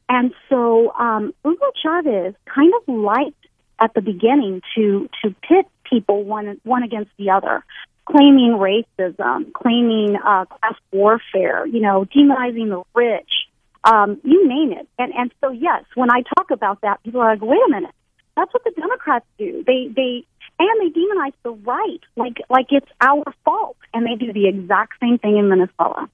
and 0.08 0.32
so 0.48 0.92
um, 0.92 1.34
Hugo 1.44 1.70
Chavez 1.82 2.34
kind 2.46 2.72
of 2.80 2.94
liked 2.94 3.46
at 3.78 3.92
the 3.92 4.00
beginning 4.00 4.62
to 4.76 5.10
to 5.22 5.34
pit 5.46 5.66
people 5.84 6.24
one 6.24 6.58
one 6.64 6.82
against 6.82 7.10
the 7.18 7.30
other, 7.30 7.62
claiming 8.06 8.56
racism, 8.58 9.52
claiming 9.52 10.16
uh, 10.16 10.46
class 10.46 10.74
warfare, 10.90 11.66
you 11.66 11.80
know, 11.80 12.06
demonizing 12.06 12.70
the 12.70 12.82
rich 12.94 13.45
um, 13.86 14.20
you 14.24 14.46
name 14.46 14.72
it. 14.72 14.86
And 14.98 15.12
and 15.14 15.32
so 15.40 15.50
yes, 15.50 15.84
when 15.94 16.10
I 16.10 16.22
talk 16.36 16.50
about 16.50 16.80
that, 16.82 17.02
people 17.02 17.20
are 17.20 17.32
like, 17.32 17.42
wait 17.42 17.60
a 17.66 17.70
minute, 17.70 17.94
that's 18.36 18.52
what 18.52 18.64
the 18.64 18.72
Democrats 18.72 19.24
do. 19.38 19.64
They 19.66 19.88
they 19.94 20.26
and 20.58 20.80
they 20.80 20.98
demonize 20.98 21.32
the 21.42 21.52
right 21.52 22.00
like 22.16 22.38
like 22.50 22.66
it's 22.70 22.90
our 23.00 23.24
fault, 23.44 23.76
and 23.94 24.06
they 24.06 24.14
do 24.14 24.32
the 24.32 24.48
exact 24.48 24.94
same 25.00 25.18
thing 25.18 25.38
in 25.38 25.48
Venezuela. 25.48 26.10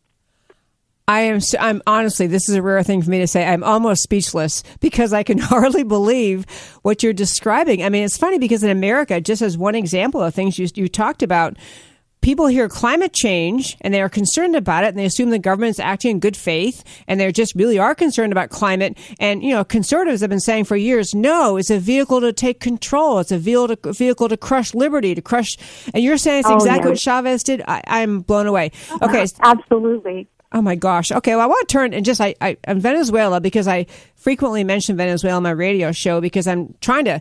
I 1.08 1.22
am. 1.22 1.40
I'm 1.58 1.82
honestly. 1.86 2.26
This 2.26 2.48
is 2.48 2.54
a 2.54 2.62
rare 2.62 2.82
thing 2.82 3.02
for 3.02 3.10
me 3.10 3.18
to 3.18 3.26
say. 3.26 3.44
I'm 3.44 3.64
almost 3.64 4.02
speechless 4.02 4.62
because 4.80 5.12
I 5.12 5.22
can 5.22 5.38
hardly 5.52 5.82
believe 5.82 6.46
what 6.82 7.02
you're 7.02 7.12
describing. 7.12 7.82
I 7.82 7.88
mean, 7.88 8.04
it's 8.04 8.16
funny 8.16 8.38
because 8.38 8.62
in 8.62 8.70
America, 8.70 9.20
just 9.20 9.42
as 9.42 9.58
one 9.58 9.74
example 9.74 10.22
of 10.22 10.34
things 10.34 10.58
you 10.58 10.68
you 10.74 10.88
talked 10.88 11.22
about, 11.22 11.56
people 12.22 12.46
hear 12.46 12.68
climate 12.68 13.12
change 13.12 13.76
and 13.82 13.92
they 13.92 14.00
are 14.00 14.08
concerned 14.08 14.56
about 14.56 14.84
it 14.84 14.88
and 14.88 14.98
they 14.98 15.04
assume 15.04 15.30
the 15.30 15.38
government's 15.38 15.78
acting 15.78 16.12
in 16.12 16.20
good 16.20 16.36
faith 16.36 16.82
and 17.06 17.20
they 17.20 17.30
just 17.32 17.54
really 17.54 17.78
are 17.78 17.94
concerned 17.94 18.32
about 18.32 18.48
climate. 18.48 18.96
And, 19.20 19.42
you 19.42 19.50
know, 19.50 19.64
conservatives 19.64 20.20
have 20.22 20.30
been 20.30 20.40
saying 20.40 20.64
for 20.64 20.76
years, 20.76 21.14
no, 21.14 21.56
it's 21.56 21.70
a 21.70 21.78
vehicle 21.78 22.20
to 22.20 22.32
take 22.32 22.60
control. 22.60 23.18
It's 23.18 23.32
a 23.32 23.38
vehicle 23.38 23.76
to, 23.76 23.92
vehicle 23.92 24.28
to 24.28 24.36
crush 24.36 24.72
liberty, 24.72 25.14
to 25.14 25.20
crush. 25.20 25.58
And 25.92 26.02
you're 26.02 26.16
saying 26.16 26.40
it's 26.40 26.48
oh, 26.48 26.54
exactly 26.54 26.90
what 26.92 27.00
Chavez 27.00 27.42
did. 27.42 27.62
I, 27.66 27.82
am 28.02 28.20
blown 28.20 28.46
away. 28.46 28.70
Okay. 29.02 29.26
Absolutely. 29.40 30.28
Oh 30.52 30.62
my 30.62 30.76
gosh. 30.76 31.10
Okay. 31.10 31.34
Well, 31.34 31.44
I 31.44 31.46
want 31.46 31.68
to 31.68 31.72
turn 31.72 31.92
and 31.92 32.04
just, 32.04 32.20
I, 32.20 32.34
I, 32.40 32.56
am 32.66 32.78
Venezuela 32.78 33.40
because 33.40 33.66
I 33.66 33.86
frequently 34.14 34.62
mention 34.64 34.96
Venezuela 34.96 35.38
on 35.38 35.42
my 35.42 35.50
radio 35.50 35.92
show 35.92 36.20
because 36.20 36.46
I'm 36.46 36.74
trying 36.80 37.06
to 37.06 37.20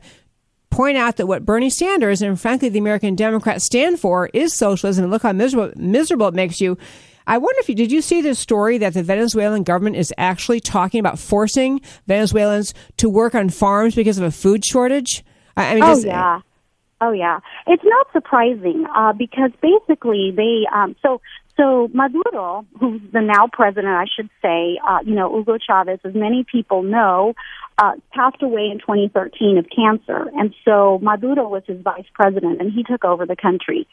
point 0.72 0.98
out 0.98 1.18
that 1.18 1.28
what 1.28 1.46
Bernie 1.46 1.70
Sanders 1.70 2.22
and 2.22 2.40
frankly 2.40 2.70
the 2.70 2.80
American 2.80 3.16
Democrats 3.16 3.66
stand 3.66 4.00
for 4.00 4.30
is 4.34 4.54
socialism. 4.54 5.04
And 5.04 5.12
look 5.12 5.22
how 5.22 5.34
miserable, 5.34 5.72
miserable 5.76 6.28
it 6.28 6.34
makes 6.34 6.60
you. 6.60 6.78
I 7.28 7.38
wonder 7.38 7.60
if 7.60 7.70
you 7.70 7.76
did 7.76 7.92
you 7.92 8.02
see 8.02 8.22
this 8.22 8.40
story 8.40 8.80
that 8.80 8.96
the 8.96 9.04
Venezuelan 9.04 9.64
government 9.64 9.96
is 9.96 10.12
actually 10.18 10.60
talking 10.60 11.00
about 11.00 11.20
forcing 11.20 11.82
Venezuelans 12.08 12.74
to 12.98 13.10
work 13.10 13.36
on 13.36 13.50
farms 13.50 13.94
because 13.94 14.18
of 14.18 14.24
a 14.24 14.32
food 14.32 14.66
shortage? 14.66 15.24
I 15.56 15.76
mean, 15.76 15.84
oh 15.84 15.94
just, 15.94 16.08
yeah, 16.08 16.42
oh 17.00 17.12
yeah. 17.12 17.40
It's 17.68 17.84
not 17.86 18.08
surprising 18.12 18.86
uh, 18.96 19.14
because 19.14 19.52
basically 19.62 20.34
they 20.36 20.66
um, 20.74 20.96
so 21.04 21.22
so 21.58 21.90
Maduro, 21.94 22.66
who's 22.80 23.02
the 23.12 23.22
now 23.22 23.48
president, 23.52 23.94
I 23.94 24.06
should 24.16 24.30
say, 24.42 24.80
uh, 24.88 25.00
you 25.06 25.14
know, 25.14 25.36
Hugo 25.36 25.58
Chavez, 25.58 26.00
as 26.04 26.16
many 26.16 26.44
people 26.44 26.82
know, 26.82 27.34
uh, 27.82 27.94
passed 28.14 28.42
away 28.44 28.70
in 28.72 28.78
2013 28.78 29.58
of 29.58 29.66
cancer. 29.76 30.30
And 30.38 30.54
so 30.64 31.00
Maduro 31.02 31.50
was 31.50 31.64
his 31.66 31.82
vice 31.82 32.06
president 32.14 32.62
and 32.62 32.72
he 32.72 32.84
took 32.84 33.04
over 33.04 33.26
the 33.26 33.36
country. 33.36 33.88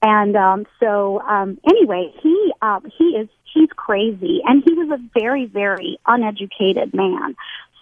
And 0.00 0.34
um, 0.34 0.66
so 0.80 1.20
um, 1.20 1.58
anyway, 1.68 2.10
he 2.22 2.52
uh, 2.62 2.80
he 2.96 3.04
is 3.04 3.28
he's 3.52 3.68
crazy 3.76 4.40
and 4.46 4.62
he 4.64 4.72
was 4.72 4.98
a 4.98 5.20
very 5.20 5.44
very 5.44 5.98
uneducated 6.06 6.94
man. 6.94 7.36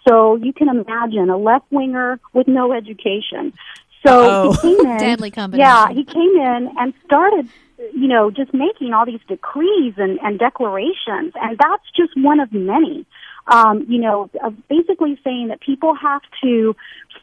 So 0.05 0.35
you 0.35 0.51
can 0.51 0.67
imagine 0.67 1.29
a 1.29 1.37
left 1.37 1.65
winger 1.71 2.19
with 2.33 2.47
no 2.49 2.73
education. 2.73 3.53
So 4.05 4.51
he 4.51 4.75
came 4.75 4.85
in, 4.85 4.97
deadly 4.97 5.31
company. 5.31 5.61
Yeah, 5.61 5.87
he 5.93 6.03
came 6.03 6.35
in 6.35 6.75
and 6.77 6.93
started 7.05 7.47
you 7.91 8.07
know, 8.07 8.31
just 8.31 8.53
making 8.53 8.93
all 8.93 9.05
these 9.05 9.19
decrees 9.27 9.93
and, 9.97 10.19
and 10.21 10.39
declarations, 10.39 11.33
and 11.35 11.57
that's 11.57 11.83
just 11.95 12.13
one 12.15 12.39
of 12.39 12.51
many. 12.53 13.05
Um, 13.45 13.85
you 13.89 13.99
know, 13.99 14.29
basically 14.69 15.19
saying 15.23 15.49
that 15.49 15.59
people 15.59 15.95
have 15.95 16.21
to 16.43 16.75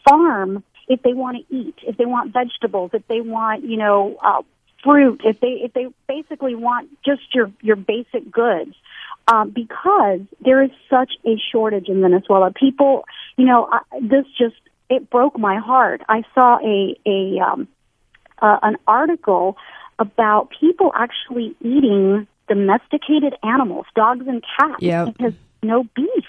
farm 0.07 0.63
if 0.89 1.03
they 1.03 1.15
want 1.15 1.39
to 1.39 1.55
eat, 1.55 1.77
if 1.83 1.97
they 1.97 2.05
want 2.05 2.33
vegetables, 2.33 2.91
if 2.93 3.07
they 3.09 3.21
want, 3.21 3.65
you 3.65 3.77
know, 3.77 4.19
uh, 4.23 4.43
fruit, 4.83 5.21
if 5.25 5.41
they 5.41 5.61
if 5.63 5.73
they 5.73 5.87
basically 6.09 6.55
want 6.55 6.91
just 7.05 7.23
your 7.35 7.51
your 7.63 7.77
basic 7.77 8.31
goods, 8.31 8.75
um, 9.29 9.51
because 9.51 10.21
there 10.41 10.63
is 10.63 10.71
such 10.89 11.13
a 11.25 11.37
shortage 11.53 11.89
in 11.89 12.01
Venezuela. 12.01 12.53
People, 12.53 13.05
you 13.37 13.45
know, 13.45 13.69
I, 13.71 13.81
this 14.01 14.27
just 14.37 14.57
it 14.89 15.09
broke 15.09 15.39
my 15.39 15.59
heart. 15.59 16.03
I 16.09 16.25
saw 16.35 16.59
a 16.59 16.97
a 17.07 17.39
um, 17.41 17.69
uh, 18.43 18.59
an 18.63 18.77
article 18.87 19.57
about 19.99 20.51
people 20.59 20.93
actually 20.95 21.55
eating 21.61 22.27
domesticated 22.49 23.35
animals, 23.45 23.87
dogs 23.95 24.27
and 24.27 24.43
cats, 24.59 24.81
yep. 24.81 25.07
because 25.07 25.35
no 25.63 25.85
beef. 25.95 26.25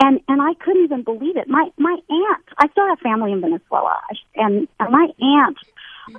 And 0.00 0.20
and 0.28 0.42
I 0.42 0.54
couldn't 0.54 0.84
even 0.84 1.02
believe 1.02 1.36
it. 1.36 1.48
My 1.48 1.70
my 1.78 1.96
aunt, 2.08 2.44
I 2.58 2.68
still 2.68 2.88
have 2.88 2.98
family 3.00 3.32
in 3.32 3.40
Venezuela, 3.40 4.00
and, 4.34 4.66
and 4.80 4.90
my 4.90 5.08
aunt 5.20 5.58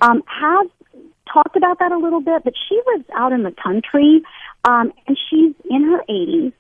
um, 0.02 0.24
has 0.26 0.68
talked 1.32 1.56
about 1.56 1.80
that 1.80 1.92
a 1.92 1.98
little 1.98 2.22
bit, 2.22 2.44
but 2.44 2.54
she 2.70 2.80
lives 2.94 3.06
out 3.16 3.34
in 3.34 3.44
the 3.44 3.52
country, 3.52 4.22
um, 4.66 4.94
and 5.08 5.18
she's 5.30 5.54
in 5.70 5.84
her 5.84 6.04
80s. 6.10 6.54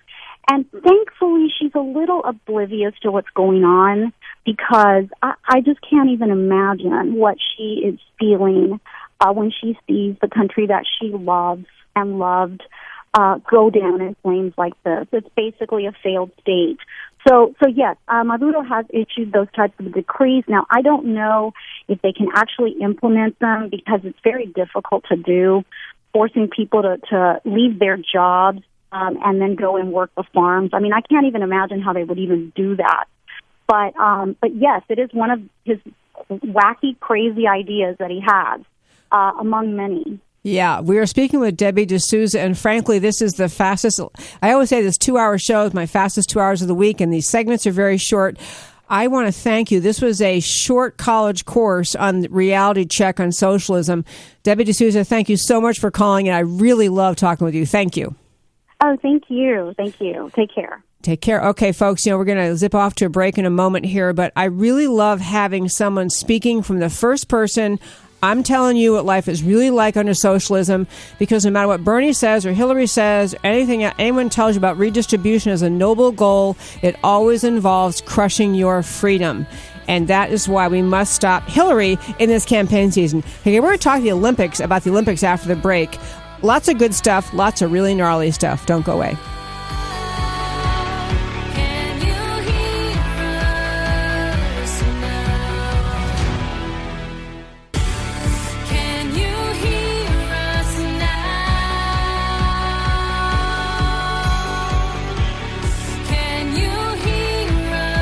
And 0.50 0.70
thankfully, 0.72 1.48
she's 1.58 1.72
a 1.74 1.80
little 1.80 2.22
oblivious 2.26 2.94
to 3.04 3.12
what's 3.12 3.30
going 3.34 3.64
on 3.64 4.12
because 4.46 5.06
I, 5.22 5.36
I 5.48 5.62
just 5.62 5.80
can't 5.90 6.10
even 6.10 6.32
imagine 6.32 7.16
what 7.16 7.38
she 7.56 7.82
is 7.86 8.00
feeling 8.20 8.82
uh, 9.22 9.32
when 9.32 9.52
she 9.52 9.78
sees 9.88 10.18
the 10.22 10.28
country 10.28 10.68
that 10.68 10.84
she 11.00 11.10
loves 11.10 11.66
and 11.96 12.20
loved 12.20 12.62
uh, 13.14 13.38
go 13.50 13.70
down 13.70 14.02
in 14.02 14.16
flames 14.24 14.54
like 14.58 14.74
this. 14.84 15.08
It's 15.12 15.28
basically 15.36 15.86
a 15.86 15.94
failed 16.04 16.32
state. 16.42 16.80
So, 17.28 17.54
so 17.64 17.70
yes, 17.70 17.96
uh, 18.08 18.24
Maduro 18.24 18.62
has 18.64 18.86
issued 18.90 19.32
those 19.32 19.48
types 19.56 19.74
of 19.80 19.94
decrees. 19.94 20.44
Now, 20.48 20.66
I 20.70 20.82
don't 20.82 21.14
know 21.14 21.54
if 21.88 22.02
they 22.02 22.12
can 22.12 22.30
actually 22.36 22.76
implement 22.82 23.40
them 23.40 23.70
because 23.70 24.02
it's 24.04 24.20
very 24.24 24.48
difficult 24.48 25.06
to 25.10 25.16
do, 25.16 25.64
forcing 26.12 26.50
people 26.50 26.82
to, 26.82 26.98
to 27.10 27.42
leave 27.46 27.80
their 27.80 27.98
jobs 27.98 28.62
um, 28.92 29.18
and 29.24 29.40
then 29.40 29.56
go 29.56 29.78
and 29.78 29.94
work 29.94 30.12
the 30.16 30.24
farms. 30.34 30.72
I 30.74 30.80
mean, 30.80 30.92
I 30.94 31.02
can't 31.02 31.26
even 31.26 31.44
imagine 31.44 31.82
how 31.82 31.94
they 31.94 32.04
would 32.04 32.20
even 32.20 32.52
do 32.56 32.76
that. 32.76 33.06
But, 33.68 33.96
um, 33.96 34.36
but 34.42 34.54
yes, 34.56 34.82
it 34.90 35.00
is 35.00 35.10
one 35.14 35.32
of 35.32 35.42
his 35.64 35.78
wacky, 36.30 37.00
crazy 37.00 37.48
ideas 37.48 37.96
that 38.00 38.12
he 38.12 38.22
has, 38.26 38.62
uh, 39.12 39.32
among 39.40 39.76
many. 39.76 40.20
Yeah, 40.46 40.82
we 40.82 40.98
are 40.98 41.06
speaking 41.06 41.40
with 41.40 41.56
Debbie 41.56 41.86
D'Souza, 41.86 42.38
and 42.38 42.58
frankly, 42.58 43.00
this 43.00 43.22
is 43.22 43.36
the 43.36 43.48
fastest. 43.48 44.02
I 44.42 44.52
always 44.52 44.68
say 44.68 44.82
this 44.82 44.98
two 44.98 45.18
hour 45.18 45.38
show 45.38 45.66
is 45.66 45.74
my 45.74 45.86
fastest 45.86 46.30
two 46.30 46.42
hours 46.42 46.62
of 46.62 46.68
the 46.68 46.76
week, 46.76 47.00
and 47.00 47.14
these 47.14 47.30
segments 47.30 47.66
are 47.66 47.72
very 47.72 47.98
short. 47.98 48.38
I 48.90 49.08
want 49.08 49.28
to 49.28 49.32
thank 49.32 49.72
you. 49.72 49.80
This 49.80 50.02
was 50.02 50.22
a 50.22 50.42
short 50.42 50.98
college 50.98 51.46
course 51.46 51.96
on 51.96 52.24
reality 52.24 52.84
check 52.84 53.22
on 53.22 53.32
socialism. 53.32 54.04
Debbie 54.44 54.66
D'Souza, 54.66 55.06
thank 55.06 55.30
you 55.30 55.38
so 55.38 55.62
much 55.62 55.80
for 55.80 55.90
calling, 55.90 56.28
and 56.28 56.36
I 56.36 56.42
really 56.42 56.90
love 56.90 57.16
talking 57.16 57.46
with 57.46 57.56
you. 57.56 57.66
Thank 57.66 57.96
you. 57.96 58.14
Oh, 58.82 58.98
thank 59.02 59.30
you. 59.30 59.74
Thank 59.78 60.02
you. 60.02 60.30
Take 60.36 60.54
care. 60.54 60.84
Take 61.04 61.22
care. 61.22 61.42
Okay, 61.50 61.72
folks, 61.72 62.06
you 62.06 62.12
know, 62.12 62.18
we're 62.18 62.26
going 62.26 62.38
to 62.38 62.56
zip 62.58 62.76
off 62.76 62.96
to 62.96 63.06
a 63.06 63.10
break 63.10 63.38
in 63.38 63.46
a 63.46 63.50
moment 63.50 63.86
here, 63.86 64.12
but 64.14 64.34
I 64.36 64.46
really 64.46 64.88
love 64.88 65.22
having 65.22 65.70
someone 65.70 66.10
speaking 66.10 66.64
from 66.64 66.80
the 66.80 66.90
first 66.90 67.30
person 67.30 67.80
I'm 68.24 68.42
telling 68.42 68.78
you 68.78 68.94
what 68.94 69.04
life 69.04 69.28
is 69.28 69.44
really 69.44 69.70
like 69.70 69.98
under 69.98 70.14
socialism 70.14 70.88
because 71.20 71.44
no 71.44 71.52
matter 71.52 71.68
what 71.68 71.84
Bernie 71.84 72.14
says 72.14 72.46
or 72.46 72.54
Hillary 72.54 72.88
says, 72.88 73.34
or 73.34 73.40
anything 73.44 73.84
anyone 73.84 74.30
tells 74.30 74.56
you 74.56 74.60
about 74.60 74.78
redistribution 74.78 75.52
as 75.52 75.62
a 75.62 75.70
noble 75.70 76.14
goal, 76.14 76.56
it 76.82 76.96
always 77.04 77.44
involves 77.44 78.00
crushing 78.00 78.56
your 78.56 78.82
freedom. 78.82 79.46
And 79.90 80.08
that 80.08 80.32
is 80.32 80.48
why 80.48 80.70
we 80.70 80.82
must 80.82 81.14
stop 81.14 81.44
Hillary 81.50 81.98
in 82.18 82.30
this 82.30 82.46
campaign 82.46 82.94
season. 82.94 83.26
Okay, 83.42 83.60
we're 83.60 83.68
going 83.68 83.78
to 83.78 83.84
talk 83.84 84.02
the 84.02 84.14
Olympics 84.14 84.62
about 84.62 84.84
the 84.84 84.92
Olympics 84.92 85.22
after 85.22 85.50
the 85.50 85.58
break. 85.58 86.00
Lots 86.44 86.70
of 86.70 86.78
good 86.78 86.94
stuff, 86.94 87.34
lots 87.34 87.62
of 87.62 87.74
really 87.74 87.94
gnarly 87.94 88.32
stuff. 88.32 88.66
Don't 88.66 88.86
go 88.86 88.94
away. 88.94 89.18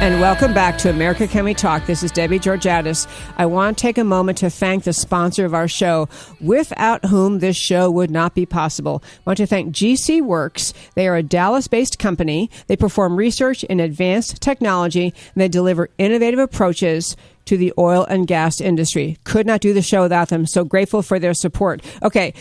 And 0.01 0.19
welcome 0.19 0.51
back 0.51 0.79
to 0.79 0.89
America 0.89 1.27
Can 1.27 1.45
We 1.45 1.53
Talk. 1.53 1.85
This 1.85 2.01
is 2.01 2.11
Debbie 2.11 2.39
Georgatos. 2.39 3.07
I 3.37 3.45
want 3.45 3.77
to 3.77 3.81
take 3.83 3.99
a 3.99 4.03
moment 4.03 4.39
to 4.39 4.49
thank 4.49 4.83
the 4.83 4.93
sponsor 4.93 5.45
of 5.45 5.53
our 5.53 5.67
show, 5.67 6.09
without 6.39 7.05
whom 7.05 7.37
this 7.37 7.55
show 7.55 7.91
would 7.91 8.09
not 8.09 8.33
be 8.33 8.47
possible. 8.47 9.03
I 9.05 9.21
want 9.27 9.37
to 9.37 9.45
thank 9.45 9.75
GC 9.75 10.23
Works. 10.23 10.73
They 10.95 11.07
are 11.07 11.17
a 11.17 11.21
Dallas 11.21 11.67
based 11.67 11.99
company. 11.99 12.49
They 12.65 12.75
perform 12.75 13.15
research 13.15 13.63
in 13.65 13.79
advanced 13.79 14.41
technology 14.41 15.13
and 15.35 15.41
they 15.41 15.47
deliver 15.47 15.91
innovative 15.99 16.39
approaches 16.39 17.15
to 17.45 17.55
the 17.55 17.71
oil 17.77 18.03
and 18.05 18.25
gas 18.25 18.59
industry. 18.59 19.19
Could 19.23 19.45
not 19.45 19.61
do 19.61 19.71
the 19.71 19.83
show 19.83 20.01
without 20.01 20.29
them. 20.29 20.47
So 20.47 20.63
grateful 20.63 21.03
for 21.03 21.19
their 21.19 21.35
support. 21.35 21.83
Okay. 22.01 22.33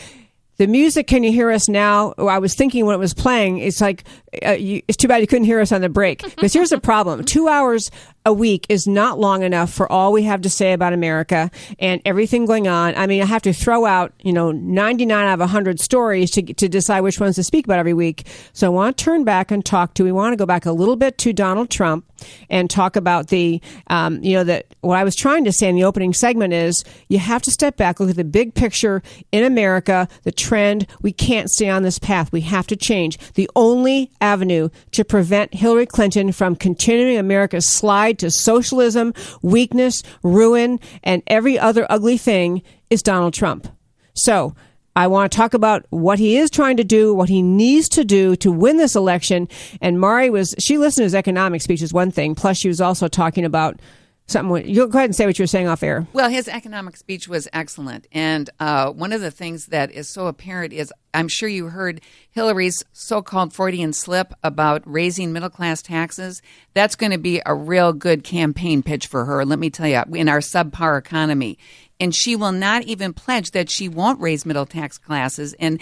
The 0.61 0.67
music, 0.67 1.07
can 1.07 1.23
you 1.23 1.33
hear 1.33 1.51
us 1.51 1.71
now? 1.71 2.13
Oh, 2.19 2.27
I 2.27 2.37
was 2.37 2.55
thinking 2.55 2.85
when 2.85 2.95
it 2.95 2.99
was 2.99 3.15
playing, 3.15 3.57
it's 3.61 3.81
like, 3.81 4.05
uh, 4.45 4.51
you, 4.51 4.83
it's 4.89 4.99
too 4.99 5.09
bad 5.09 5.23
you 5.23 5.27
couldn't 5.27 5.47
hear 5.47 5.59
us 5.59 5.73
on 5.73 5.81
the 5.81 5.89
break. 5.89 6.21
Because 6.41 6.53
here's 6.53 6.69
the 6.69 6.79
problem 6.79 7.25
two 7.25 7.49
hours 7.49 7.91
a 8.27 8.33
week 8.35 8.67
is 8.69 8.87
not 8.87 9.19
long 9.19 9.43
enough 9.43 9.73
for 9.73 9.91
all 9.91 10.13
we 10.13 10.25
have 10.25 10.43
to 10.43 10.51
say 10.51 10.75
about 10.75 10.93
America 10.93 11.51
and 11.79 12.03
everything 12.05 12.45
going 12.45 12.69
on. 12.69 12.95
I 12.95 13.07
mean, 13.07 13.23
I 13.23 13.25
have 13.25 13.41
to 13.43 13.55
throw 13.55 13.87
out, 13.87 14.13
you 14.21 14.35
know, 14.35 14.53
99 14.53 15.27
out 15.27 15.33
of 15.33 15.41
100 15.41 15.81
stories 15.81 16.31
to, 16.33 16.43
to 16.43 16.69
decide 16.69 17.01
which 17.01 17.19
ones 17.19 17.37
to 17.37 17.43
speak 17.43 17.67
about 17.67 17.79
every 17.79 17.95
week. 17.95 18.27
So 18.53 18.67
I 18.67 18.71
want 18.71 18.99
to 18.99 19.05
turn 19.05 19.25
back 19.25 19.51
and 19.51 19.65
talk 19.65 19.95
to, 19.95 20.05
we 20.05 20.13
want 20.13 20.35
to 20.35 20.37
go 20.37 20.45
back 20.45 20.67
a 20.67 20.73
little 20.73 20.97
bit 20.97 21.17
to 21.19 21.33
Donald 21.33 21.71
Trump 21.71 22.05
and 22.49 22.69
talk 22.69 22.97
about 22.97 23.29
the, 23.29 23.61
um, 23.89 24.23
you 24.23 24.35
know, 24.35 24.45
that 24.45 24.67
what 24.81 24.99
I 24.99 25.05
was 25.05 25.17
trying 25.17 25.45
to 25.45 25.53
say 25.53 25.69
in 25.69 25.77
the 25.77 25.85
opening 25.85 26.13
segment 26.13 26.53
is 26.53 26.85
you 27.09 27.19
have 27.19 27.43
to 27.43 27.51
step 27.51 27.77
back, 27.77 28.01
look 28.01 28.11
at 28.11 28.17
the 28.17 28.25
big 28.25 28.55
picture 28.55 29.03
in 29.33 29.45
America, 29.45 30.09
the 30.23 30.33
trend. 30.33 30.87
We 31.03 31.13
can't 31.13 31.51
stay 31.51 31.69
on 31.69 31.83
this 31.83 31.99
path. 31.99 32.33
We 32.33 32.43
have 32.43 32.67
to 32.69 32.77
change. 32.77 33.19
The 33.35 33.51
only 33.57 34.11
avenue 34.21 34.69
to 34.93 35.05
prevent 35.05 35.55
Hillary 35.55 35.87
Clinton 35.87 36.33
from 36.33 36.57
continuing 36.57 37.19
America's 37.19 37.67
slide 37.67 38.19
to 38.21 38.31
socialism, 38.31 39.15
weakness, 39.43 40.03
ruin, 40.23 40.81
and 41.03 41.23
every 41.27 41.59
other 41.59 41.87
ugly 41.91 42.19
thing 42.19 42.63
is 42.89 43.03
Donald 43.03 43.35
Trump. 43.35 43.69
So, 44.15 44.55
I 44.97 45.07
want 45.07 45.31
to 45.31 45.37
talk 45.37 45.55
about 45.55 45.87
what 45.91 46.19
he 46.19 46.37
is 46.37 46.51
trying 46.51 46.77
to 46.79 46.85
do, 46.85 47.15
what 47.15 47.29
he 47.29 47.43
needs 47.43 47.89
to 47.91 48.05
do 48.05 48.37
to 48.37 48.51
win 48.51 48.77
this 48.77 48.97
election. 48.97 49.49
And 49.81 50.01
Mari 50.01 50.31
was, 50.31 50.55
she 50.59 50.79
listened 50.79 51.03
to 51.03 51.05
his 51.05 51.15
economic 51.15 51.63
speech 51.63 51.83
is 51.83 51.93
one 51.93 52.11
thing. 52.11 52.35
Plus, 52.35 52.57
she 52.57 52.69
was 52.69 52.81
also 52.81 53.09
talking 53.09 53.45
about 53.45 53.81
something. 54.27 54.69
You'll 54.69 54.87
go 54.87 54.99
ahead 54.99 55.11
and 55.11 55.17
say 55.17 55.27
what 55.27 55.39
you 55.39 55.43
were 55.43 55.49
saying 55.49 55.69
off 55.69 55.83
air. 55.83 56.07
Well, 56.13 56.31
his 56.31 56.49
economic 56.49 56.97
speech 56.97 57.29
was 57.29 57.49
excellent, 57.53 58.07
and 58.13 58.49
uh, 58.61 58.91
one 58.91 59.13
of 59.13 59.21
the 59.21 59.31
things 59.31 59.67
that 59.67 59.91
is 59.91 60.09
so 60.09 60.27
apparent 60.27 60.73
is 60.73 60.93
I'm 61.13 61.29
sure 61.29 61.49
you 61.49 61.67
heard 61.67 62.01
Hillary's 62.31 62.85
so-called 62.93 63.53
Freudian 63.53 63.93
slip 63.93 64.33
about 64.45 64.83
raising 64.85 65.33
middle 65.33 65.51
class 65.51 65.83
taxes. 65.83 66.43
That's 66.75 66.95
going 66.95 67.13
to 67.13 67.19
be 67.19 67.43
a 67.45 67.55
real 67.55 67.93
good 67.93 68.23
campaign 68.23 68.83
pitch 68.83 69.09
for 69.09 69.25
her. 69.25 69.45
Let 69.45 69.59
me 69.59 69.71
tell 69.71 69.89
you, 69.89 70.03
in 70.15 70.29
our 70.29 70.39
subpar 70.39 70.99
economy, 70.99 71.59
and 72.01 72.15
she 72.15 72.35
will 72.35 72.53
not 72.53 72.83
even 72.85 73.13
pledge 73.13 73.53
that 73.53 73.71
she 73.71 73.89
won't 73.89 74.21
raise 74.21 74.47
middle 74.47 74.67
tax 74.67 74.99
classes 74.99 75.55
and 75.61 75.81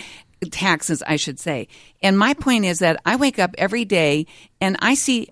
taxes, 0.51 1.03
I 1.07 1.16
should 1.16 1.39
say. 1.39 1.69
And 2.03 2.19
my 2.19 2.35
point 2.35 2.65
is 2.65 2.81
that 2.81 3.01
I 3.07 3.16
wake 3.16 3.39
up 3.39 3.55
every 3.57 3.85
day 3.85 4.27
and 4.61 4.77
I 4.81 4.95
see 4.95 5.28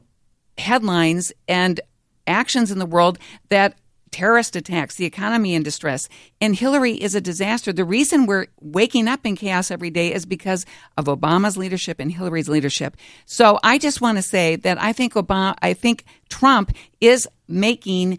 headlines 0.56 1.32
and 1.48 1.80
actions 2.26 2.70
in 2.70 2.78
the 2.78 2.86
world 2.86 3.18
that 3.50 3.76
terrorist 4.10 4.56
attacks, 4.56 4.94
the 4.94 5.04
economy 5.04 5.54
in 5.54 5.62
distress. 5.62 6.08
And 6.40 6.56
Hillary 6.56 6.94
is 6.94 7.14
a 7.14 7.20
disaster. 7.20 7.72
The 7.72 7.84
reason 7.84 8.24
we're 8.24 8.46
waking 8.60 9.08
up 9.08 9.26
in 9.26 9.36
chaos 9.36 9.70
every 9.70 9.90
day 9.90 10.12
is 10.12 10.24
because 10.24 10.64
of 10.96 11.04
Obama's 11.04 11.56
leadership 11.58 12.00
and 12.00 12.10
Hillary's 12.10 12.48
leadership. 12.48 12.96
So 13.26 13.58
I 13.62 13.78
just 13.78 14.00
want 14.00 14.16
to 14.16 14.22
say 14.22 14.56
that 14.56 14.80
I 14.80 14.92
think 14.92 15.14
Obama, 15.14 15.54
I 15.60 15.74
think 15.74 16.04
Trump 16.30 16.72
is 17.00 17.28
making 17.46 18.18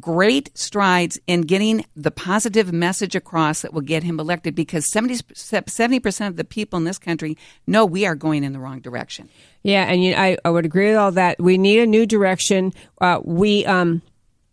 great 0.00 0.56
strides 0.56 1.18
in 1.26 1.42
getting 1.42 1.84
the 1.96 2.10
positive 2.10 2.72
message 2.72 3.14
across 3.14 3.62
that 3.62 3.72
will 3.72 3.80
get 3.80 4.02
him 4.02 4.18
elected 4.18 4.54
because 4.54 4.90
70, 4.90 5.14
70% 5.14 6.26
of 6.26 6.36
the 6.36 6.44
people 6.44 6.76
in 6.76 6.84
this 6.84 6.98
country 6.98 7.36
know 7.66 7.84
we 7.84 8.06
are 8.06 8.14
going 8.14 8.44
in 8.44 8.52
the 8.52 8.58
wrong 8.58 8.80
direction. 8.80 9.28
Yeah, 9.62 9.84
and 9.84 10.02
you, 10.02 10.14
I, 10.14 10.36
I 10.44 10.50
would 10.50 10.64
agree 10.64 10.88
with 10.88 10.96
all 10.96 11.12
that. 11.12 11.40
We 11.40 11.58
need 11.58 11.80
a 11.80 11.86
new 11.86 12.06
direction. 12.06 12.72
Uh, 13.00 13.20
we 13.24 13.64
um, 13.64 14.02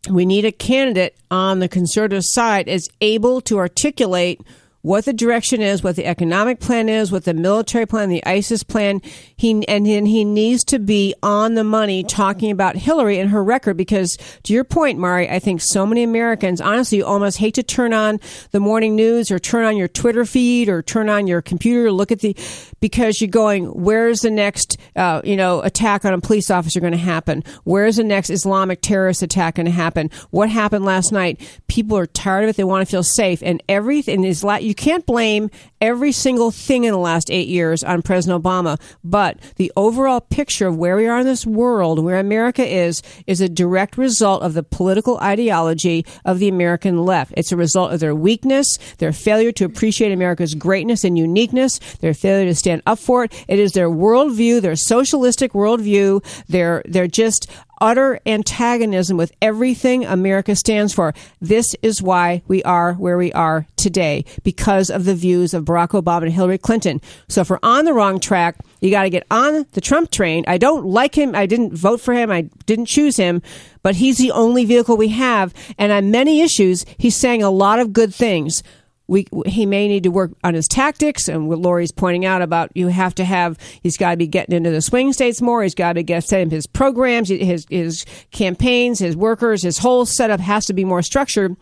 we 0.09 0.25
need 0.25 0.45
a 0.45 0.51
candidate 0.51 1.15
on 1.29 1.59
the 1.59 1.67
conservative 1.67 2.23
side 2.25 2.67
is 2.67 2.89
able 3.01 3.41
to 3.41 3.59
articulate 3.59 4.41
what 4.81 5.05
the 5.05 5.13
direction 5.13 5.61
is, 5.61 5.83
what 5.83 5.95
the 5.95 6.05
economic 6.05 6.59
plan 6.59 6.89
is, 6.89 7.11
what 7.11 7.25
the 7.25 7.33
military 7.33 7.85
plan, 7.85 8.09
the 8.09 8.25
ISIS 8.25 8.63
plan. 8.63 9.01
He 9.35 9.65
and 9.67 9.85
then 9.85 10.05
he 10.05 10.23
needs 10.23 10.63
to 10.65 10.79
be 10.79 11.13
on 11.21 11.53
the 11.53 11.63
money 11.63 12.03
talking 12.03 12.51
about 12.51 12.75
Hillary 12.75 13.19
and 13.19 13.29
her 13.29 13.43
record 13.43 13.77
because 13.77 14.17
to 14.43 14.53
your 14.53 14.63
point, 14.63 14.97
Mari, 14.97 15.29
I 15.29 15.39
think 15.39 15.61
so 15.61 15.85
many 15.85 16.03
Americans 16.03 16.61
honestly 16.61 16.99
you 16.99 17.05
almost 17.05 17.37
hate 17.37 17.55
to 17.55 17.63
turn 17.63 17.93
on 17.93 18.19
the 18.51 18.59
morning 18.59 18.95
news 18.95 19.31
or 19.31 19.39
turn 19.39 19.65
on 19.65 19.77
your 19.77 19.87
Twitter 19.87 20.25
feed 20.25 20.69
or 20.69 20.81
turn 20.81 21.09
on 21.09 21.27
your 21.27 21.41
computer 21.41 21.87
or 21.87 21.91
look 21.91 22.11
at 22.11 22.19
the 22.19 22.35
because 22.79 23.21
you're 23.21 23.29
going, 23.29 23.65
where's 23.65 24.21
the 24.21 24.31
next 24.31 24.77
uh, 24.95 25.21
you 25.23 25.35
know 25.35 25.61
attack 25.61 26.05
on 26.05 26.13
a 26.13 26.21
police 26.21 26.49
officer 26.49 26.79
going 26.79 26.91
to 26.91 26.97
happen? 26.97 27.43
Where's 27.63 27.97
the 27.97 28.03
next 28.03 28.29
Islamic 28.29 28.81
terrorist 28.81 29.21
attack 29.21 29.55
going 29.55 29.65
to 29.65 29.71
happen? 29.71 30.09
What 30.31 30.49
happened 30.49 30.85
last 30.85 31.11
night? 31.11 31.39
People 31.67 31.97
are 31.97 32.07
tired 32.07 32.43
of 32.43 32.49
it. 32.49 32.55
They 32.55 32.63
want 32.63 32.85
to 32.87 32.91
feel 32.91 33.03
safe, 33.03 33.41
and 33.43 33.61
everything 33.69 34.23
is 34.23 34.43
la- 34.43 34.57
you 34.71 34.75
can't 34.75 35.05
blame 35.05 35.51
every 35.81 36.13
single 36.13 36.49
thing 36.49 36.85
in 36.85 36.93
the 36.93 36.97
last 36.97 37.29
eight 37.29 37.49
years 37.49 37.83
on 37.83 38.01
President 38.01 38.41
Obama, 38.41 38.79
but 39.03 39.37
the 39.57 39.69
overall 39.75 40.21
picture 40.21 40.65
of 40.65 40.77
where 40.77 40.95
we 40.95 41.07
are 41.07 41.19
in 41.19 41.25
this 41.25 41.45
world, 41.45 42.01
where 42.01 42.17
America 42.17 42.65
is, 42.65 43.01
is 43.27 43.41
a 43.41 43.49
direct 43.49 43.97
result 43.97 44.43
of 44.43 44.53
the 44.53 44.63
political 44.63 45.17
ideology 45.17 46.05
of 46.23 46.39
the 46.39 46.47
American 46.47 47.03
left. 47.03 47.33
It's 47.35 47.51
a 47.51 47.57
result 47.57 47.91
of 47.91 47.99
their 47.99 48.15
weakness, 48.15 48.77
their 48.99 49.11
failure 49.11 49.51
to 49.51 49.65
appreciate 49.65 50.13
America's 50.13 50.55
greatness 50.55 51.03
and 51.03 51.17
uniqueness, 51.17 51.77
their 51.99 52.13
failure 52.13 52.45
to 52.45 52.55
stand 52.55 52.81
up 52.85 52.99
for 52.99 53.25
it. 53.25 53.45
It 53.49 53.59
is 53.59 53.73
their 53.73 53.89
worldview, 53.89 54.61
their 54.61 54.77
socialistic 54.77 55.51
worldview. 55.51 56.23
They're 56.47 56.81
they're 56.85 57.07
just 57.07 57.51
utter 57.81 58.19
antagonism 58.25 59.17
with 59.17 59.33
everything 59.41 60.05
America 60.05 60.55
stands 60.55 60.93
for. 60.93 61.13
This 61.41 61.75
is 61.81 62.01
why 62.01 62.43
we 62.47 62.63
are 62.63 62.93
where 62.93 63.17
we 63.17 63.33
are 63.33 63.67
today 63.75 64.23
because 64.43 64.89
of 64.89 65.05
the 65.05 65.15
views 65.15 65.53
of 65.53 65.65
Barack 65.65 65.89
Obama 65.89 66.23
and 66.23 66.31
Hillary 66.31 66.59
Clinton. 66.59 67.01
So 67.27 67.41
if 67.41 67.49
we're 67.49 67.59
on 67.63 67.85
the 67.85 67.93
wrong 67.93 68.19
track, 68.19 68.57
you 68.79 68.91
got 68.91 69.03
to 69.03 69.09
get 69.09 69.25
on 69.31 69.65
the 69.71 69.81
Trump 69.81 70.11
train. 70.11 70.45
I 70.47 70.57
don't 70.57 70.85
like 70.85 71.15
him. 71.15 71.35
I 71.35 71.47
didn't 71.47 71.73
vote 71.73 71.99
for 71.99 72.13
him. 72.13 72.31
I 72.31 72.43
didn't 72.65 72.85
choose 72.85 73.17
him, 73.17 73.41
but 73.81 73.95
he's 73.95 74.17
the 74.17 74.31
only 74.31 74.63
vehicle 74.63 74.95
we 74.95 75.09
have. 75.09 75.53
And 75.77 75.91
on 75.91 76.11
many 76.11 76.41
issues, 76.41 76.85
he's 76.97 77.15
saying 77.15 77.41
a 77.41 77.49
lot 77.49 77.79
of 77.79 77.93
good 77.93 78.13
things 78.13 78.63
we 79.11 79.27
he 79.45 79.65
may 79.65 79.89
need 79.89 80.03
to 80.03 80.09
work 80.09 80.31
on 80.41 80.53
his 80.53 80.69
tactics 80.69 81.27
and 81.27 81.49
what 81.49 81.59
Lori's 81.59 81.91
pointing 81.91 82.25
out 82.25 82.41
about 82.41 82.71
you 82.75 82.87
have 82.87 83.13
to 83.15 83.25
have 83.25 83.57
he's 83.83 83.97
got 83.97 84.11
to 84.11 84.17
be 84.17 84.25
getting 84.25 84.55
into 84.55 84.71
the 84.71 84.81
swing 84.81 85.11
states 85.11 85.41
more 85.41 85.61
he's 85.61 85.75
got 85.75 85.93
to 85.93 86.03
get 86.03 86.23
set 86.23 86.47
up 86.47 86.49
his 86.49 86.65
programs 86.65 87.27
his 87.27 87.67
his 87.69 88.05
campaigns 88.31 88.99
his 88.99 89.17
workers 89.17 89.63
his 89.63 89.77
whole 89.77 90.05
setup 90.05 90.39
has 90.39 90.65
to 90.65 90.73
be 90.73 90.85
more 90.85 91.01
structured. 91.01 91.57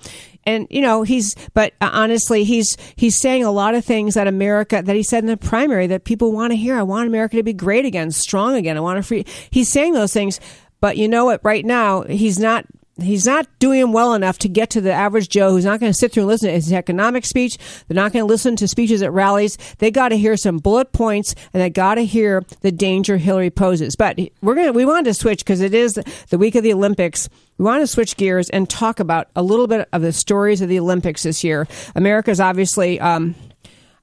And 0.46 0.68
you 0.70 0.82
know 0.82 1.02
he's 1.02 1.36
but 1.56 1.74
uh, 1.82 1.90
honestly 1.92 2.44
he's 2.44 2.78
he's 2.96 3.20
saying 3.20 3.44
a 3.44 3.52
lot 3.52 3.74
of 3.74 3.84
things 3.84 4.14
that 4.14 4.28
America 4.28 4.84
that 4.86 4.96
he 4.96 5.02
said 5.02 5.24
in 5.24 5.28
the 5.28 5.36
primary 5.36 5.88
that 5.88 6.04
people 6.04 6.32
want 6.32 6.52
to 6.52 6.56
hear. 6.56 6.78
I 6.78 6.84
want 6.84 7.08
America 7.08 7.38
to 7.38 7.44
be 7.44 7.54
great 7.54 7.84
again 7.84 8.12
strong 8.12 8.56
again. 8.56 8.78
I 8.78 8.80
want 8.80 8.98
to 8.98 9.04
free 9.04 9.26
he's 9.50 9.70
saying 9.70 9.94
those 9.94 10.14
things 10.14 10.40
but 10.82 10.98
you 10.98 11.08
know 11.08 11.26
what? 11.26 11.42
Right 11.44 11.66
now 11.66 12.04
he's 12.04 12.40
not 12.40 12.66
he's 13.02 13.26
not 13.26 13.48
doing 13.60 13.92
well 13.92 14.14
enough 14.14 14.38
to 14.40 14.50
get 14.50 14.70
to 14.72 14.82
the 14.82 14.92
average 14.92 15.30
Joe 15.30 15.52
who's 15.52 15.66
not 15.66 15.80
going 15.80 15.92
to 15.92 15.98
sit 15.98 16.12
through 16.12 16.24
and 16.24 16.28
listen 16.28 16.48
to 16.50 16.54
his 16.54 16.72
economic 16.72 17.26
speech. 17.26 17.58
They're 17.88 17.96
not 17.96 18.14
going 18.14 18.24
to 18.24 18.28
listen 18.28 18.56
to 18.58 18.68
speeches 18.68 19.02
at 19.02 19.12
rallies. 19.12 19.58
They 19.80 19.92
got 19.92 20.10
to 20.10 20.18
hear 20.18 20.38
some 20.38 20.58
bullet 20.58 20.92
points 20.92 21.36
and 21.54 21.62
they 21.62 21.70
got 21.70 21.96
to 21.96 22.06
hear 22.06 22.44
the 22.62 22.72
danger 22.72 23.18
Hillary 23.18 23.50
poses. 23.50 23.96
But 23.96 24.20
we're 24.42 24.56
going 24.56 24.68
to, 24.68 24.74
we 24.74 24.86
wanted 24.86 25.06
to 25.06 25.14
switch 25.14 25.40
because 25.40 25.62
it 25.62 25.74
is 25.74 26.00
the 26.30 26.38
week 26.38 26.56
of 26.56 26.64
the 26.64 26.74
Olympics. 26.74 27.30
We 27.58 27.66
want 27.66 27.82
to 27.82 27.88
switch 27.88 28.18
gears 28.18 28.50
and 28.50 28.70
talk 28.70 29.00
about 29.00 29.28
a 29.36 29.44
little 29.44 29.68
bit 29.68 29.88
of 29.92 30.02
the 30.02 30.14
stories 30.14 30.62
of 30.62 30.70
the 30.70 30.80
Olympics 30.80 31.24
this 31.24 31.44
year. 31.44 31.68
America's 31.96 32.40
obviously, 32.40 33.00
um, 33.00 33.36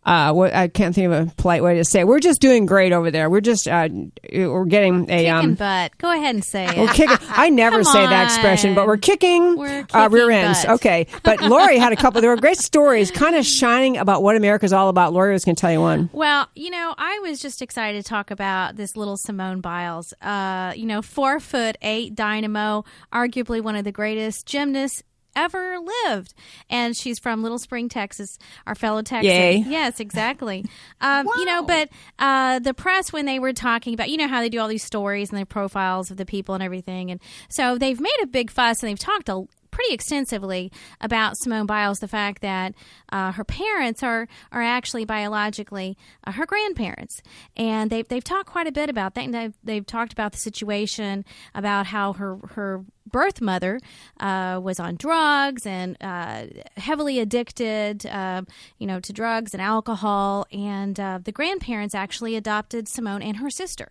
uh, 0.06 0.32
what, 0.32 0.54
I 0.54 0.68
can't 0.68 0.94
think 0.94 1.12
of 1.12 1.28
a 1.28 1.34
polite 1.34 1.64
way 1.64 1.74
to 1.74 1.84
say. 1.84 2.00
It. 2.00 2.06
We're 2.06 2.20
just 2.20 2.40
doing 2.40 2.64
great 2.64 2.92
over 2.92 3.10
there. 3.10 3.28
We're 3.28 3.40
just 3.40 3.66
uh, 3.66 3.88
we're 4.32 4.64
getting 4.64 5.02
a 5.04 5.06
kicking 5.06 5.30
um, 5.30 5.54
butt. 5.54 5.98
Go 5.98 6.12
ahead 6.12 6.36
and 6.36 6.44
say 6.44 6.64
it. 6.64 6.76
We're 6.76 6.92
kicking. 6.92 7.16
I 7.28 7.50
never 7.50 7.82
say 7.82 8.06
that 8.06 8.24
expression, 8.26 8.76
but 8.76 8.86
we're 8.86 8.98
kicking, 8.98 9.56
We're 9.56 9.84
uh, 9.92 10.08
rear 10.08 10.28
kicking 10.28 10.44
ends. 10.44 10.64
butt. 10.64 10.74
Okay, 10.76 11.06
but 11.24 11.40
Lori 11.42 11.78
had 11.78 11.92
a 11.92 11.96
couple. 11.96 12.20
There 12.20 12.30
were 12.30 12.36
great 12.36 12.58
stories, 12.58 13.10
kind 13.10 13.34
of 13.34 13.44
shining 13.44 13.96
about 13.96 14.22
what 14.22 14.36
America's 14.36 14.72
all 14.72 14.88
about. 14.88 15.12
Lori 15.12 15.32
was 15.32 15.44
going 15.44 15.56
to 15.56 15.60
tell 15.60 15.72
you 15.72 15.80
one. 15.80 16.08
Well, 16.12 16.48
you 16.54 16.70
know, 16.70 16.94
I 16.96 17.18
was 17.20 17.42
just 17.42 17.60
excited 17.60 18.04
to 18.04 18.08
talk 18.08 18.30
about 18.30 18.76
this 18.76 18.96
little 18.96 19.16
Simone 19.16 19.60
Biles. 19.60 20.14
Uh, 20.22 20.72
you 20.76 20.86
know, 20.86 21.02
four 21.02 21.40
foot 21.40 21.76
eight 21.82 22.14
dynamo, 22.14 22.84
arguably 23.12 23.60
one 23.60 23.74
of 23.74 23.82
the 23.82 23.92
greatest 23.92 24.46
gymnasts 24.46 25.02
ever 25.36 25.76
lived. 26.06 26.34
And 26.68 26.96
she's 26.96 27.18
from 27.20 27.42
Little 27.42 27.58
Spring, 27.58 27.88
Texas, 27.88 28.38
our 28.66 28.74
fellow 28.74 29.02
Texan. 29.02 29.30
Yay. 29.30 29.64
Yes, 29.68 30.00
exactly. 30.00 30.64
Um, 31.00 31.28
You 31.36 31.44
know, 31.44 31.62
but 31.62 31.90
uh, 32.18 32.58
the 32.58 32.72
press, 32.72 33.12
when 33.12 33.26
they 33.26 33.38
were 33.38 33.52
talking 33.52 33.92
about, 33.92 34.08
you 34.08 34.16
know, 34.16 34.28
how 34.28 34.40
they 34.40 34.48
do 34.48 34.58
all 34.58 34.68
these 34.68 34.82
stories 34.82 35.28
and 35.28 35.36
their 35.36 35.44
profiles 35.44 36.10
of 36.10 36.16
the 36.16 36.24
people 36.24 36.54
and 36.54 36.62
everything. 36.64 37.10
And 37.10 37.20
so 37.50 37.76
they've 37.76 38.00
made 38.00 38.16
a 38.22 38.26
big 38.26 38.50
fuss 38.50 38.82
and 38.82 38.88
they've 38.90 38.98
talked 38.98 39.28
a 39.28 39.44
pretty 39.76 39.92
extensively 39.92 40.72
about 41.02 41.36
Simone 41.36 41.66
Biles, 41.66 41.98
the 41.98 42.08
fact 42.08 42.40
that 42.40 42.74
uh, 43.10 43.32
her 43.32 43.44
parents 43.44 44.02
are 44.02 44.26
are 44.50 44.62
actually 44.62 45.04
biologically 45.04 45.98
uh, 46.24 46.32
her 46.32 46.46
grandparents, 46.46 47.20
and 47.56 47.90
they've 47.90 48.08
they've 48.08 48.24
talked 48.24 48.48
quite 48.48 48.66
a 48.66 48.72
bit 48.72 48.88
about 48.88 49.14
that. 49.14 49.24
And 49.24 49.34
they've, 49.34 49.54
they've 49.62 49.86
talked 49.86 50.14
about 50.14 50.32
the 50.32 50.38
situation 50.38 51.26
about 51.54 51.86
how 51.86 52.14
her 52.14 52.38
her 52.54 52.84
birth 53.06 53.42
mother 53.42 53.78
uh, 54.18 54.58
was 54.62 54.80
on 54.80 54.96
drugs 54.96 55.66
and 55.66 55.96
uh, 56.00 56.46
heavily 56.78 57.20
addicted, 57.20 58.06
uh, 58.06 58.42
you 58.78 58.86
know, 58.86 58.98
to 59.00 59.12
drugs 59.12 59.52
and 59.52 59.60
alcohol, 59.60 60.46
and 60.50 60.98
uh, 60.98 61.18
the 61.22 61.32
grandparents 61.32 61.94
actually 61.94 62.34
adopted 62.34 62.88
Simone 62.88 63.20
and 63.20 63.36
her 63.36 63.50
sister. 63.50 63.88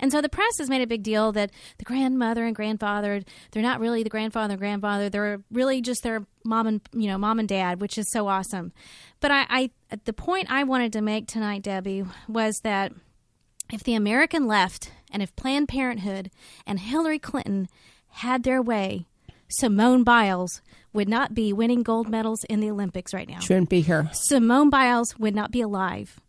And 0.00 0.10
so 0.10 0.20
the 0.20 0.28
press 0.28 0.58
has 0.58 0.68
made 0.68 0.82
a 0.82 0.86
big 0.86 1.02
deal 1.02 1.30
that 1.32 1.52
the 1.78 1.84
grandmother 1.84 2.44
and 2.44 2.56
grandfather, 2.56 3.22
they're 3.52 3.62
not 3.62 3.78
really 3.78 4.02
the 4.02 4.10
grandfather 4.10 4.54
and 4.54 4.60
grandfather. 4.60 5.08
They're 5.08 5.40
really 5.52 5.80
just 5.80 6.02
their 6.02 6.26
mom 6.44 6.66
and, 6.66 6.80
you 6.92 7.06
know, 7.06 7.18
mom 7.18 7.38
and 7.38 7.48
dad, 7.48 7.80
which 7.80 7.98
is 7.98 8.10
so 8.10 8.26
awesome. 8.26 8.72
But 9.20 9.30
I, 9.30 9.46
I 9.48 9.70
the 10.04 10.12
point 10.12 10.50
I 10.50 10.64
wanted 10.64 10.92
to 10.94 11.00
make 11.00 11.28
tonight, 11.28 11.62
Debbie, 11.62 12.04
was 12.28 12.60
that 12.64 12.92
if 13.72 13.84
the 13.84 13.94
American 13.94 14.46
left 14.46 14.90
and 15.12 15.22
if 15.22 15.36
Planned 15.36 15.68
Parenthood 15.68 16.30
and 16.66 16.80
Hillary 16.80 17.18
Clinton 17.18 17.68
had 18.08 18.42
their 18.42 18.62
way, 18.62 19.06
Simone 19.48 20.04
Biles 20.04 20.62
would 20.92 21.08
not 21.08 21.34
be 21.34 21.52
winning 21.52 21.82
gold 21.82 22.08
medals 22.08 22.44
in 22.44 22.60
the 22.60 22.70
Olympics 22.70 23.12
right 23.12 23.28
now. 23.28 23.40
Shouldn't 23.40 23.68
be 23.68 23.80
here. 23.80 24.08
Simone 24.12 24.70
Biles 24.70 25.18
would 25.18 25.34
not 25.34 25.50
be 25.50 25.60
alive. 25.60 26.20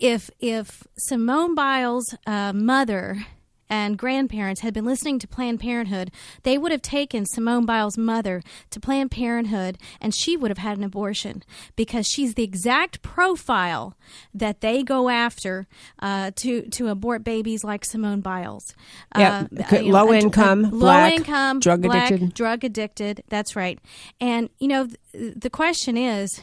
If 0.00 0.30
if 0.40 0.84
Simone 0.98 1.54
Biles' 1.54 2.14
uh, 2.26 2.52
mother 2.52 3.26
and 3.70 3.96
grandparents 3.96 4.60
had 4.60 4.74
been 4.74 4.84
listening 4.84 5.18
to 5.18 5.26
Planned 5.26 5.58
Parenthood, 5.58 6.10
they 6.42 6.58
would 6.58 6.70
have 6.70 6.82
taken 6.82 7.24
Simone 7.24 7.64
Biles' 7.64 7.96
mother 7.96 8.42
to 8.70 8.78
Planned 8.78 9.10
Parenthood 9.10 9.78
and 10.02 10.14
she 10.14 10.36
would 10.36 10.50
have 10.50 10.58
had 10.58 10.76
an 10.76 10.84
abortion 10.84 11.42
because 11.74 12.06
she's 12.06 12.34
the 12.34 12.42
exact 12.44 13.00
profile 13.00 13.96
that 14.34 14.60
they 14.60 14.82
go 14.82 15.08
after 15.08 15.66
uh, 16.00 16.30
to 16.36 16.62
to 16.70 16.88
abort 16.88 17.24
babies 17.24 17.64
like 17.64 17.84
Simone 17.86 18.20
Biles. 18.20 18.74
Yeah, 19.16 19.46
Uh, 19.50 19.76
you 19.76 19.82
know, 19.90 19.98
low 19.98 20.08
a- 20.10 20.16
a- 20.16 20.18
income, 20.18 20.62
low 20.64 20.78
black, 20.80 21.12
income, 21.14 21.60
drug 21.60 21.82
black, 21.82 22.10
addicted. 22.10 22.34
drug 22.34 22.64
addicted. 22.64 23.24
That's 23.28 23.56
right. 23.56 23.78
And 24.20 24.50
you 24.58 24.68
know, 24.68 24.88
th- 25.12 25.34
the 25.36 25.50
question 25.50 25.96
is, 25.96 26.42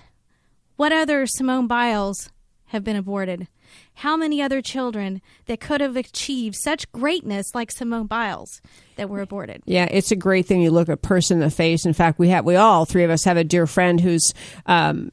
what 0.75 0.91
other 0.91 1.27
Simone 1.27 1.67
Biles 1.67 2.29
have 2.71 2.83
been 2.83 2.95
aborted? 2.95 3.47
How 3.95 4.15
many 4.15 4.41
other 4.41 4.61
children 4.61 5.21
that 5.45 5.59
could 5.59 5.81
have 5.81 5.97
achieved 5.97 6.55
such 6.55 6.91
greatness 6.91 7.53
like 7.53 7.69
Simone 7.71 8.07
Biles 8.07 8.61
that 8.95 9.09
were 9.09 9.21
aborted? 9.21 9.61
Yeah, 9.65 9.87
it's 9.91 10.11
a 10.11 10.15
great 10.15 10.45
thing. 10.45 10.61
You 10.61 10.71
look 10.71 10.89
a 10.89 10.97
person 10.97 11.37
in 11.37 11.41
the 11.41 11.51
face. 11.51 11.85
In 11.85 11.93
fact, 11.93 12.17
we 12.17 12.29
have 12.29 12.45
we 12.45 12.55
all 12.55 12.85
three 12.85 13.03
of 13.03 13.09
us 13.11 13.25
have 13.25 13.37
a 13.37 13.43
dear 13.43 13.67
friend 13.67 13.99
who's. 13.99 14.33
Um, 14.65 15.11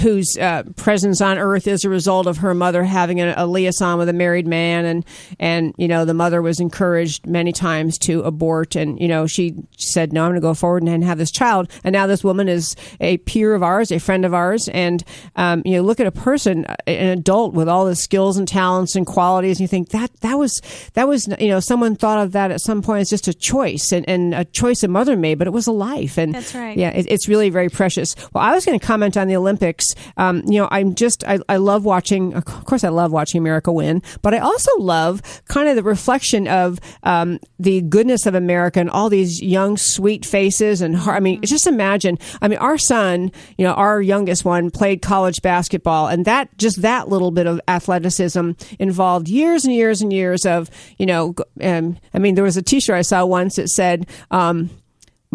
whose 0.00 0.36
uh, 0.36 0.64
presence 0.74 1.20
on 1.20 1.38
earth 1.38 1.68
is 1.68 1.84
a 1.84 1.88
result 1.88 2.26
of 2.26 2.38
her 2.38 2.54
mother 2.54 2.82
having 2.82 3.20
a, 3.20 3.34
a 3.36 3.46
liaison 3.46 3.98
with 3.98 4.08
a 4.08 4.12
married 4.12 4.46
man. 4.46 4.84
And 4.84 5.04
and 5.38 5.74
you 5.78 5.86
know 5.86 6.04
the 6.04 6.14
mother 6.14 6.42
was 6.42 6.58
encouraged 6.58 7.26
many 7.26 7.52
times 7.52 7.96
to 7.98 8.22
abort. 8.22 8.74
And 8.74 8.98
you 9.00 9.06
know 9.06 9.26
she 9.26 9.54
said 9.78 10.12
no 10.12 10.24
i'm 10.24 10.30
going 10.30 10.40
to 10.40 10.40
go 10.40 10.54
forward 10.54 10.82
and, 10.82 10.90
and 10.90 11.04
have 11.04 11.18
this 11.18 11.30
child. 11.30 11.70
And 11.84 11.92
now 11.92 12.06
this 12.08 12.24
woman 12.24 12.48
is 12.48 12.74
a 13.00 13.18
peer 13.18 13.54
of 13.54 13.62
ours 13.62 13.92
a 13.92 14.00
friend 14.00 14.24
of 14.24 14.34
ours. 14.34 14.68
And 14.68 15.04
um, 15.36 15.62
you 15.64 15.76
know 15.76 15.82
look 15.82 16.00
at 16.00 16.06
a 16.06 16.12
person 16.12 16.66
an 16.86 17.18
adult 17.18 17.54
with 17.54 17.68
all 17.68 17.86
the 17.86 17.96
skills 17.96 18.36
and 18.36 18.48
talents 18.48 18.96
and 18.96 19.06
qualities 19.06 19.58
and 19.58 19.62
you 19.62 19.68
think 19.68 19.90
that 19.90 20.10
that 20.20 20.34
was 20.34 20.60
that 20.94 21.06
was 21.06 21.28
you 21.38 21.48
know 21.48 21.60
someone 21.60 21.94
thought 21.94 22.18
of 22.18 22.32
that 22.32 22.50
at 22.50 22.60
some 22.60 22.82
point 22.82 23.02
as 23.02 23.10
just 23.10 23.28
a 23.28 23.34
choice 23.34 23.92
and, 23.92 24.08
and 24.08 24.34
a 24.34 24.44
choice 24.44 24.82
a 24.82 24.88
mother 24.88 25.16
made 25.16 25.38
but 25.38 25.46
it 25.46 25.52
was 25.52 25.68
a 25.68 25.72
life. 25.72 26.18
And 26.18 26.34
That's 26.34 26.56
right. 26.56 26.76
yeah 26.76 26.90
it, 26.90 27.06
it's 27.08 27.28
really 27.28 27.50
very 27.50 27.68
precious. 27.68 28.16
Well 28.32 28.42
i 28.42 28.52
was 28.52 28.64
going 28.64 28.78
to 28.78 28.84
comment 28.84 29.16
on 29.16 29.28
the 29.28 29.36
olympics 29.36 29.75
Olympics, 29.76 29.94
um, 30.16 30.42
you 30.46 30.60
know, 30.60 30.68
I'm 30.70 30.94
just, 30.94 31.24
I, 31.24 31.38
I 31.48 31.56
love 31.56 31.84
watching, 31.84 32.34
of 32.34 32.44
course, 32.44 32.84
I 32.84 32.88
love 32.88 33.12
watching 33.12 33.38
America 33.38 33.72
win, 33.72 34.02
but 34.22 34.34
I 34.34 34.38
also 34.38 34.70
love 34.78 35.22
kind 35.48 35.68
of 35.68 35.76
the 35.76 35.82
reflection 35.82 36.48
of 36.48 36.78
um, 37.02 37.38
the 37.58 37.82
goodness 37.82 38.26
of 38.26 38.34
America 38.34 38.80
and 38.80 38.90
all 38.90 39.08
these 39.08 39.42
young, 39.42 39.76
sweet 39.76 40.24
faces. 40.24 40.80
And 40.80 40.96
I 40.96 41.20
mean, 41.20 41.42
just 41.42 41.66
imagine, 41.66 42.18
I 42.40 42.48
mean, 42.48 42.58
our 42.58 42.78
son, 42.78 43.32
you 43.58 43.64
know, 43.64 43.74
our 43.74 44.00
youngest 44.00 44.44
one 44.44 44.70
played 44.70 45.02
college 45.02 45.42
basketball, 45.42 46.08
and 46.08 46.24
that, 46.24 46.56
just 46.58 46.82
that 46.82 47.08
little 47.08 47.30
bit 47.30 47.46
of 47.46 47.60
athleticism 47.68 48.52
involved 48.78 49.28
years 49.28 49.64
and 49.64 49.74
years 49.74 50.00
and 50.00 50.12
years 50.12 50.46
of, 50.46 50.70
you 50.98 51.06
know, 51.06 51.34
um, 51.62 51.98
I 52.14 52.18
mean, 52.18 52.34
there 52.34 52.44
was 52.44 52.56
a 52.56 52.62
t 52.62 52.80
shirt 52.80 52.96
I 52.96 53.02
saw 53.02 53.24
once 53.24 53.56
that 53.56 53.68
said, 53.68 54.06
um, 54.30 54.70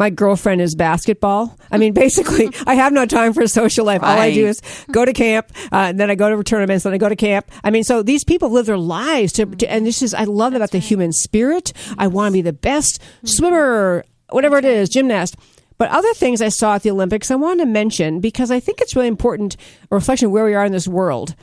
my 0.01 0.09
girlfriend 0.09 0.61
is 0.61 0.73
basketball. 0.73 1.55
I 1.69 1.77
mean, 1.77 1.93
basically, 1.93 2.49
I 2.65 2.73
have 2.73 2.91
no 2.91 3.05
time 3.05 3.33
for 3.33 3.45
social 3.45 3.85
life. 3.85 4.01
All 4.01 4.09
I 4.17 4.33
do 4.33 4.47
is 4.47 4.59
go 4.91 5.05
to 5.05 5.13
camp, 5.13 5.51
uh, 5.71 5.89
and 5.89 5.99
then 5.99 6.09
I 6.09 6.15
go 6.15 6.35
to 6.35 6.43
tournaments, 6.43 6.85
then 6.85 6.93
I 6.93 6.97
go 6.97 7.07
to 7.07 7.15
camp. 7.15 7.51
I 7.63 7.69
mean, 7.69 7.83
so 7.83 8.01
these 8.01 8.23
people 8.23 8.49
live 8.49 8.65
their 8.65 8.79
lives 8.79 9.31
to, 9.33 9.45
to 9.45 9.71
and 9.71 9.85
this 9.85 10.01
is, 10.01 10.15
I 10.15 10.23
love 10.23 10.55
about 10.55 10.71
the 10.71 10.79
human 10.79 11.11
spirit. 11.11 11.73
I 11.99 12.07
want 12.07 12.31
to 12.31 12.33
be 12.33 12.41
the 12.41 12.51
best 12.51 12.99
swimmer, 13.23 14.03
whatever 14.31 14.57
it 14.57 14.65
is, 14.65 14.89
gymnast. 14.89 15.35
But 15.77 15.91
other 15.91 16.15
things 16.15 16.41
I 16.41 16.49
saw 16.49 16.73
at 16.73 16.81
the 16.81 16.89
Olympics, 16.89 17.29
I 17.29 17.35
wanted 17.35 17.65
to 17.65 17.69
mention 17.69 18.21
because 18.21 18.49
I 18.49 18.59
think 18.59 18.81
it's 18.81 18.95
really 18.95 19.07
important 19.07 19.55
a 19.91 19.95
reflection 19.95 20.25
of 20.25 20.31
where 20.31 20.45
we 20.45 20.55
are 20.55 20.65
in 20.65 20.71
this 20.71 20.87
world. 20.87 21.35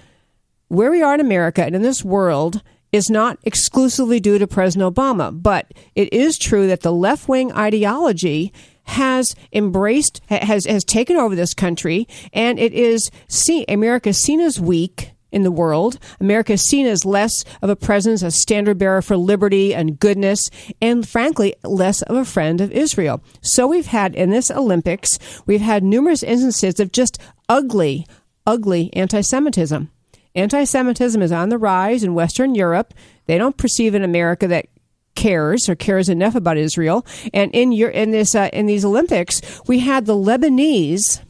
Where 0.67 0.91
we 0.91 1.01
are 1.01 1.15
in 1.15 1.21
America 1.21 1.65
and 1.65 1.77
in 1.77 1.83
this 1.83 2.05
world 2.05 2.61
is 2.93 3.11
not 3.11 3.39
exclusively 3.43 4.21
due 4.21 4.39
to 4.39 4.47
President 4.47 4.95
Obama, 4.95 5.31
but 5.33 5.73
it 5.95 6.13
is 6.13 6.39
true 6.39 6.67
that 6.67 6.81
the 6.81 6.93
left 6.93 7.29
wing 7.29 7.53
ideology 7.53 8.53
has 8.85 9.35
embraced, 9.53 10.23
has, 10.29 10.65
has 10.65 10.85
taken 10.85 11.17
over 11.17 11.35
this 11.35 11.53
country, 11.53 12.09
and 12.33 12.59
it 12.59 12.73
is 12.73 13.11
seen, 13.29 13.65
America 13.69 14.11
is 14.11 14.23
seen 14.23 14.41
as 14.41 14.59
weak 14.59 15.13
in 15.31 15.43
the 15.43 15.51
world. 15.51 15.99
America 16.21 16.55
is 16.55 16.63
seen 16.63 16.87
as 16.87 17.05
less 17.05 17.45
of 17.61 17.69
a 17.69 17.77
presence, 17.77 18.23
a 18.23 18.31
standard 18.31 18.79
bearer 18.79 19.03
for 19.03 19.17
liberty 19.17 19.75
and 19.75 20.01
goodness, 20.01 20.51
and 20.81 21.07
frankly, 21.07 21.55
less 21.65 22.01
of 22.03 22.17
a 22.17 22.25
friend 22.25 22.63
of 22.63 22.73
Israel. 22.73 23.23
So 23.43 23.67
we've 23.67 23.87
had 23.87 24.15
in 24.15 24.31
this 24.31 24.51
Olympics, 24.51 25.19
we've 25.47 25.61
had 25.61 25.83
numerous 25.83 26.23
instances 26.23 26.81
of 26.81 26.93
just 26.93 27.19
ugly, 27.49 28.07
ugly 28.47 28.91
anti 28.95 29.21
Semitism. 29.21 29.91
Anti 30.39 30.65
Semitism 30.65 31.21
is 31.21 31.33
on 31.33 31.49
the 31.49 31.59
rise 31.59 32.03
in 32.03 32.15
Western 32.15 32.55
Europe. 32.55 32.95
They 33.27 33.39
don't 33.39 33.57
perceive 33.57 33.95
an 33.95 34.05
America 34.05 34.47
that 34.49 34.67
cares 35.15 35.69
or 35.69 35.75
cares 35.75 36.09
enough 36.09 36.35
about 36.35 36.57
Israel. 36.57 37.05
And 37.35 37.51
in 37.53 37.73
your 37.73 37.91
in 37.91 38.13
this 38.13 38.35
uh, 38.35 38.51
in 38.53 38.67
these 38.67 38.85
Olympics, 38.85 39.43
we 39.67 39.81
had 39.81 40.07
the 40.07 40.15
Lebanese 40.15 41.21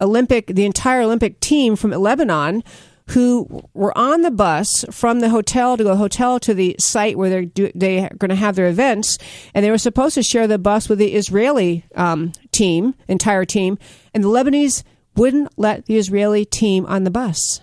Olympic, 0.00 0.46
the 0.46 0.64
entire 0.64 1.02
Olympic 1.02 1.40
team 1.40 1.76
from 1.76 1.90
Lebanon, 1.90 2.64
who 3.10 3.62
were 3.74 3.96
on 3.96 4.22
the 4.22 4.30
bus 4.30 4.84
from 4.90 5.20
the 5.20 5.28
hotel 5.28 5.76
to 5.76 5.84
go 5.84 5.96
hotel 5.96 6.40
to 6.40 6.54
the 6.54 6.76
site 6.78 7.18
where 7.18 7.30
they're 7.30 7.44
do, 7.44 7.70
they 7.74 8.04
are 8.04 8.14
going 8.16 8.30
to 8.30 8.34
have 8.34 8.56
their 8.56 8.68
events, 8.68 9.18
and 9.54 9.64
they 9.64 9.70
were 9.70 9.78
supposed 9.78 10.14
to 10.14 10.22
share 10.22 10.46
the 10.46 10.58
bus 10.58 10.88
with 10.88 10.98
the 10.98 11.14
Israeli 11.14 11.84
um, 11.94 12.32
team, 12.52 12.94
entire 13.08 13.44
team, 13.44 13.78
and 14.14 14.24
the 14.24 14.28
Lebanese 14.28 14.82
wouldn't 15.16 15.52
let 15.58 15.86
the 15.86 15.96
Israeli 15.96 16.44
team 16.44 16.86
on 16.86 17.04
the 17.04 17.10
bus. 17.10 17.60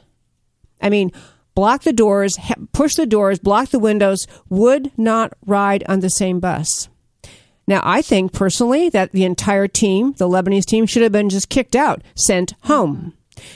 I 0.82 0.90
mean, 0.90 1.12
block 1.56 1.84
the 1.84 1.94
doors, 1.94 2.38
push 2.74 2.96
the 2.96 3.06
doors, 3.06 3.40
block 3.40 3.70
the 3.70 3.80
windows, 3.80 4.28
would 4.50 4.92
not 4.98 5.34
ride 5.46 5.84
on 5.88 6.02
the 6.02 6.10
same 6.10 6.40
bus. 6.40 6.90
Now, 7.68 7.82
I 7.84 8.02
think 8.02 8.32
personally 8.32 8.90
that 8.90 9.12
the 9.12 9.26
entire 9.26 9.68
team, 9.68 10.14
the 10.14 10.28
Lebanese 10.28 10.66
team, 10.66 10.86
should 10.86 11.02
have 11.02 11.12
been 11.12 11.30
just 11.30 11.50
kicked 11.50 11.76
out, 11.76 12.04
sent 12.14 12.54
home. 12.64 13.14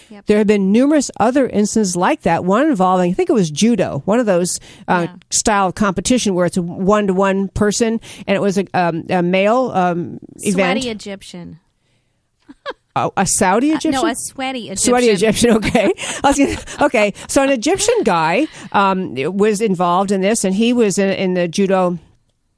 Yep. 0.09 0.25
There 0.25 0.37
have 0.39 0.47
been 0.47 0.71
numerous 0.71 1.09
other 1.19 1.47
instances 1.47 1.95
like 1.95 2.21
that. 2.23 2.43
One 2.43 2.67
involving, 2.67 3.11
I 3.11 3.13
think 3.13 3.29
it 3.29 3.33
was 3.33 3.51
judo, 3.51 4.01
one 4.05 4.19
of 4.19 4.25
those 4.25 4.59
uh, 4.87 5.07
yeah. 5.09 5.15
style 5.29 5.67
of 5.67 5.75
competition 5.75 6.33
where 6.35 6.45
it's 6.45 6.57
a 6.57 6.61
one 6.61 7.07
to 7.07 7.13
one 7.13 7.47
person, 7.49 8.01
and 8.27 8.35
it 8.35 8.41
was 8.41 8.57
a, 8.57 8.65
um, 8.73 9.05
a 9.09 9.21
male 9.21 9.71
um, 9.73 10.19
event. 10.37 10.79
Sweaty 10.81 10.89
Egyptian. 10.89 11.59
A 12.95 13.26
Saudi 13.26 13.70
Egyptian? 13.70 13.95
Uh, 13.95 14.02
no, 14.02 14.07
a 14.10 14.16
sweaty 14.16 14.70
Egyptian. 14.70 14.78
Sweaty 14.78 15.07
Egyptian. 15.07 15.52
Okay. 15.57 15.94
gonna, 16.22 16.57
okay. 16.82 17.14
So 17.28 17.44
an 17.44 17.49
Egyptian 17.49 18.03
guy 18.03 18.48
um, 18.72 19.16
was 19.16 19.61
involved 19.61 20.11
in 20.11 20.22
this, 20.22 20.44
and 20.44 20.53
he 20.53 20.74
was 20.74 20.98
in, 20.98 21.10
in 21.10 21.34
the 21.34 21.48
judo 21.48 21.98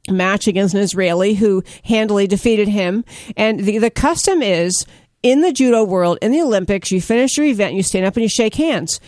match 0.10 0.48
against 0.48 0.74
an 0.74 0.82
Israeli 0.82 1.36
who 1.36 1.64
handily 1.84 2.28
defeated 2.28 2.68
him. 2.68 3.06
And 3.38 3.60
the 3.60 3.78
the 3.78 3.92
custom 3.92 4.42
is 4.42 4.86
in 5.22 5.42
the 5.42 5.52
judo 5.52 5.84
world, 5.84 6.18
in 6.22 6.32
the 6.32 6.42
Olympics, 6.42 6.92
you 6.92 7.02
finish 7.02 7.38
your 7.38 7.46
event, 7.46 7.76
you 7.76 7.84
stand 7.84 8.06
up 8.06 8.16
and 8.16 8.24
you 8.24 8.30
shake 8.30 8.56
hands. 8.56 9.00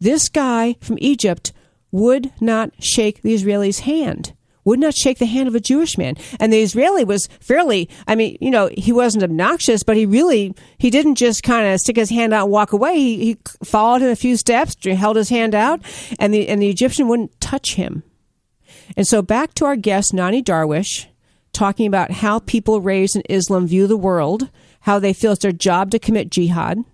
This 0.00 0.28
guy 0.28 0.76
from 0.80 0.98
Egypt 1.00 1.52
would 1.92 2.32
not 2.40 2.72
shake 2.82 3.22
the 3.22 3.34
Israeli's 3.34 3.80
hand 3.80 4.32
would 4.64 4.78
not 4.78 4.94
shake 4.94 5.18
the 5.18 5.26
hand 5.26 5.48
of 5.48 5.54
a 5.54 5.60
Jewish 5.60 5.96
man. 5.96 6.16
And 6.38 6.52
the 6.52 6.60
Israeli 6.60 7.04
was 7.04 7.28
fairly, 7.40 7.88
I 8.06 8.14
mean, 8.14 8.36
you 8.40 8.50
know, 8.50 8.68
he 8.76 8.92
wasn't 8.92 9.24
obnoxious, 9.24 9.82
but 9.82 9.96
he 9.96 10.06
really, 10.06 10.54
he 10.78 10.90
didn't 10.90 11.16
just 11.16 11.42
kind 11.42 11.66
of 11.66 11.80
stick 11.80 11.96
his 11.96 12.10
hand 12.10 12.34
out 12.34 12.44
and 12.44 12.52
walk 12.52 12.72
away. 12.72 12.96
He, 12.96 13.24
he 13.24 13.38
followed 13.64 14.02
him 14.02 14.10
a 14.10 14.16
few 14.16 14.36
steps, 14.36 14.76
held 14.84 15.16
his 15.16 15.28
hand 15.28 15.54
out, 15.54 15.80
and 16.18 16.32
the, 16.32 16.48
and 16.48 16.60
the 16.60 16.70
Egyptian 16.70 17.08
wouldn't 17.08 17.40
touch 17.40 17.74
him. 17.74 18.02
And 18.96 19.06
so 19.06 19.22
back 19.22 19.54
to 19.54 19.64
our 19.64 19.76
guest, 19.76 20.12
Nonie 20.12 20.42
Darwish, 20.42 21.06
talking 21.52 21.86
about 21.86 22.10
how 22.10 22.40
people 22.40 22.80
raised 22.80 23.16
in 23.16 23.22
Islam 23.28 23.66
view 23.66 23.86
the 23.86 23.96
world, 23.96 24.50
how 24.80 24.98
they 24.98 25.12
feel 25.12 25.32
it's 25.32 25.42
their 25.42 25.52
job 25.52 25.90
to 25.90 25.98
commit 25.98 26.30
jihad 26.30 26.84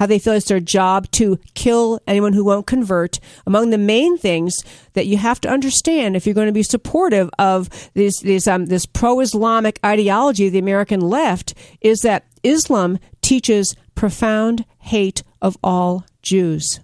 how 0.00 0.06
they 0.06 0.18
feel 0.18 0.32
it's 0.32 0.48
their 0.48 0.58
job 0.58 1.08
to 1.12 1.38
kill 1.54 2.00
anyone 2.06 2.32
who 2.32 2.42
won't 2.42 2.66
convert. 2.66 3.20
Among 3.46 3.68
the 3.68 3.78
main 3.78 4.16
things 4.16 4.64
that 4.94 5.06
you 5.06 5.18
have 5.18 5.40
to 5.42 5.48
understand 5.50 6.16
if 6.16 6.26
you're 6.26 6.34
going 6.34 6.46
to 6.46 6.52
be 6.52 6.62
supportive 6.62 7.30
of 7.38 7.68
this 7.92 8.18
this, 8.20 8.48
um, 8.48 8.66
this 8.66 8.86
pro-Islamic 8.86 9.78
ideology 9.84 10.46
of 10.46 10.54
the 10.54 10.58
American 10.58 11.00
left 11.00 11.54
is 11.82 12.00
that 12.00 12.24
Islam 12.42 12.98
teaches 13.20 13.76
profound 13.94 14.64
hate 14.78 15.22
of 15.42 15.58
all 15.62 16.06
Jews 16.22 16.80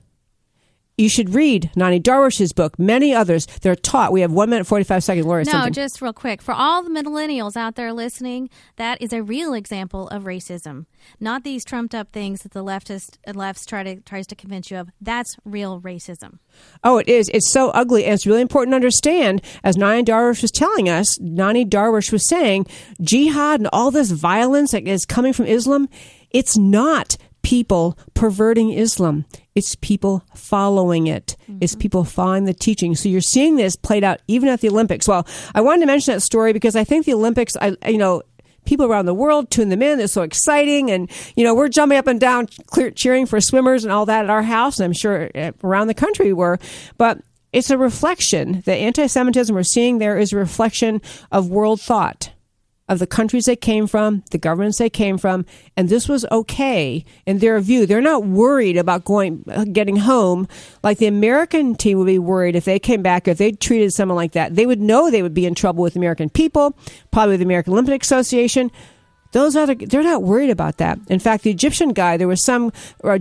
you 0.96 1.10
should 1.10 1.34
read 1.34 1.70
Nonie 1.76 2.00
Darwish's 2.00 2.52
book, 2.54 2.78
many 2.78 3.14
others. 3.14 3.46
They're 3.60 3.76
taught. 3.76 4.12
We 4.12 4.22
have 4.22 4.32
one 4.32 4.48
minute, 4.48 4.66
45 4.66 5.04
seconds. 5.04 5.26
Laura, 5.26 5.44
no, 5.44 5.52
something. 5.52 5.72
just 5.74 6.00
real 6.00 6.14
quick. 6.14 6.40
For 6.40 6.54
all 6.54 6.82
the 6.82 6.90
millennials 6.90 7.54
out 7.54 7.74
there 7.74 7.92
listening, 7.92 8.48
that 8.76 9.00
is 9.02 9.12
a 9.12 9.22
real 9.22 9.52
example 9.52 10.08
of 10.08 10.24
racism. 10.24 10.86
Not 11.20 11.44
these 11.44 11.64
trumped 11.64 11.94
up 11.94 12.12
things 12.12 12.42
that 12.42 12.52
the 12.52 12.64
leftist 12.64 13.18
uh, 13.26 13.32
lefts 13.34 13.66
try 13.66 13.82
to 13.82 14.00
tries 14.00 14.26
to 14.28 14.34
convince 14.34 14.70
you 14.70 14.78
of. 14.78 14.88
That's 15.00 15.36
real 15.44 15.80
racism. 15.82 16.38
Oh, 16.82 16.96
it 16.96 17.08
is. 17.08 17.28
It's 17.28 17.52
so 17.52 17.70
ugly. 17.70 18.04
And 18.06 18.14
it's 18.14 18.26
really 18.26 18.40
important 18.40 18.72
to 18.72 18.76
understand, 18.76 19.42
as 19.62 19.76
Nonie 19.76 20.02
Darwish 20.02 20.40
was 20.40 20.50
telling 20.50 20.88
us, 20.88 21.20
Nonie 21.20 21.66
Darwish 21.66 22.10
was 22.10 22.26
saying, 22.26 22.66
jihad 23.02 23.60
and 23.60 23.68
all 23.70 23.90
this 23.90 24.12
violence 24.12 24.70
that 24.70 24.88
is 24.88 25.04
coming 25.04 25.34
from 25.34 25.44
Islam, 25.44 25.90
it's 26.30 26.56
not 26.56 27.18
people 27.46 27.96
perverting 28.14 28.72
Islam. 28.72 29.24
It's 29.54 29.76
people 29.76 30.24
following 30.34 31.06
it. 31.06 31.36
Mm-hmm. 31.44 31.58
It's 31.60 31.76
people 31.76 32.02
following 32.02 32.44
the 32.44 32.52
teaching. 32.52 32.96
So 32.96 33.08
you're 33.08 33.20
seeing 33.20 33.54
this 33.54 33.76
played 33.76 34.02
out 34.02 34.20
even 34.26 34.48
at 34.48 34.62
the 34.62 34.68
Olympics. 34.68 35.06
Well, 35.06 35.24
I 35.54 35.60
wanted 35.60 35.82
to 35.82 35.86
mention 35.86 36.12
that 36.12 36.22
story 36.22 36.52
because 36.52 36.74
I 36.74 36.82
think 36.82 37.06
the 37.06 37.14
Olympics, 37.14 37.56
I, 37.60 37.76
you 37.86 37.98
know, 37.98 38.22
people 38.64 38.86
around 38.86 39.06
the 39.06 39.14
world 39.14 39.48
tune 39.48 39.68
them 39.68 39.80
in. 39.80 39.96
They're 39.96 40.08
so 40.08 40.22
exciting. 40.22 40.90
And, 40.90 41.08
you 41.36 41.44
know, 41.44 41.54
we're 41.54 41.68
jumping 41.68 41.98
up 41.98 42.08
and 42.08 42.18
down, 42.18 42.48
clear, 42.66 42.90
cheering 42.90 43.26
for 43.26 43.40
swimmers 43.40 43.84
and 43.84 43.92
all 43.92 44.06
that 44.06 44.24
at 44.24 44.30
our 44.30 44.42
house. 44.42 44.80
And 44.80 44.84
I'm 44.84 44.92
sure 44.92 45.30
eh, 45.36 45.52
around 45.62 45.86
the 45.86 45.94
country 45.94 46.26
we 46.26 46.32
were. 46.32 46.58
But 46.98 47.20
it's 47.52 47.70
a 47.70 47.78
reflection. 47.78 48.62
The 48.64 48.74
anti 48.74 49.06
Semitism 49.06 49.54
we're 49.54 49.62
seeing 49.62 49.98
there 49.98 50.18
is 50.18 50.32
a 50.32 50.36
reflection 50.36 51.00
of 51.30 51.48
world 51.48 51.80
thought 51.80 52.32
of 52.88 52.98
the 52.98 53.06
countries 53.06 53.46
they 53.46 53.56
came 53.56 53.86
from, 53.86 54.22
the 54.30 54.38
governments 54.38 54.78
they 54.78 54.90
came 54.90 55.18
from, 55.18 55.44
and 55.76 55.88
this 55.88 56.08
was 56.08 56.24
okay 56.30 57.04
in 57.26 57.38
their 57.38 57.58
view. 57.60 57.84
They're 57.84 58.00
not 58.00 58.24
worried 58.24 58.76
about 58.76 59.04
going, 59.04 59.44
getting 59.72 59.96
home 59.96 60.46
like 60.82 60.98
the 60.98 61.06
American 61.06 61.74
team 61.74 61.98
would 61.98 62.06
be 62.06 62.18
worried 62.18 62.54
if 62.54 62.64
they 62.64 62.78
came 62.78 63.02
back, 63.02 63.26
if 63.26 63.38
they 63.38 63.52
treated 63.52 63.92
someone 63.92 64.16
like 64.16 64.32
that. 64.32 64.54
They 64.54 64.66
would 64.66 64.80
know 64.80 65.10
they 65.10 65.22
would 65.22 65.34
be 65.34 65.46
in 65.46 65.54
trouble 65.54 65.82
with 65.82 65.96
American 65.96 66.30
people, 66.30 66.78
probably 67.10 67.32
with 67.32 67.40
the 67.40 67.46
American 67.46 67.72
Olympic 67.72 68.02
Association. 68.02 68.70
Those 69.32 69.56
other, 69.56 69.74
they're 69.74 70.04
not 70.04 70.22
worried 70.22 70.50
about 70.50 70.78
that. 70.78 70.98
In 71.08 71.18
fact, 71.18 71.42
the 71.42 71.50
Egyptian 71.50 71.92
guy, 71.92 72.16
there 72.16 72.28
was 72.28 72.44
some 72.44 72.72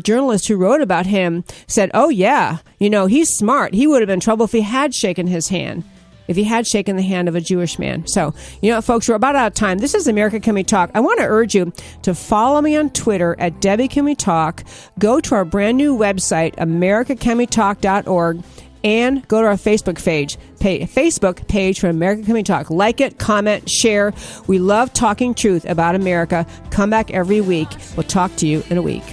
journalist 0.04 0.48
who 0.48 0.56
wrote 0.56 0.82
about 0.82 1.08
him, 1.08 1.44
said, 1.68 1.90
Oh, 1.94 2.10
yeah, 2.10 2.60
you 2.80 2.90
know, 2.90 3.08
he's 3.08 3.30
smart. 3.30 3.74
He 3.74 3.88
would 3.88 4.02
have 4.02 4.08
been 4.08 4.16
in 4.16 4.20
trouble 4.20 4.46
if 4.46 4.52
he 4.52 4.62
had 4.62 4.94
shaken 4.94 5.26
his 5.26 5.50
hand 5.50 5.84
if 6.28 6.36
he 6.36 6.44
had 6.44 6.68
shaken 6.68 6.96
the 6.96 7.04
hand 7.04 7.28
of 7.28 7.36
a 7.36 7.42
Jewish 7.42 7.80
man. 7.80 8.08
So, 8.08 8.34
you 8.62 8.72
know, 8.72 8.82
folks, 8.82 9.08
we're 9.08 9.16
about 9.16 9.36
out 9.36 9.48
of 9.48 9.54
time. 9.54 9.78
This 9.80 9.94
is 9.94 10.08
America 10.08 10.40
Can 10.40 10.56
We 10.56 10.64
Talk. 10.64 10.92
I 10.94 11.00
want 11.00 11.20
to 11.20 11.26
urge 11.26 11.56
you 11.56 11.72
to 12.04 12.16
follow 12.16 12.62
me 12.62 12.76
on 12.76 12.90
Twitter 12.92 13.36
at 13.40 13.62
Debbie 13.62 13.88
Can 13.88 14.06
We 14.06 14.16
Talk. 14.16 14.64
Go 15.00 15.20
to 15.20 15.36
our 15.36 15.46
brand 15.46 15.78
new 15.78 15.98
website, 15.98 16.56
americacanwetalk.org 16.56 18.44
and 18.84 19.28
go 19.28 19.42
to 19.42 19.48
our 19.48 19.56
Facebook 19.56 20.04
page, 20.04 20.38
pay, 20.60 20.82
Facebook 20.82 21.48
page 21.48 21.80
for 21.80 21.90
America 21.90 22.24
Can 22.24 22.36
We 22.36 22.44
Talk. 22.44 22.70
Like 22.70 23.02
it, 23.02 23.18
comment, 23.18 23.68
share. 23.68 24.14
We 24.46 24.60
love 24.60 24.94
talking 24.94 25.34
truth 25.34 25.66
about 25.68 25.96
America. 25.96 26.46
Come 26.70 26.92
back 26.92 27.12
every 27.12 27.42
week. 27.42 27.70
We'll 27.98 28.08
talk 28.08 28.36
to 28.38 28.48
you 28.48 28.64
in 28.70 28.78
a 28.78 28.84
week. 28.84 29.04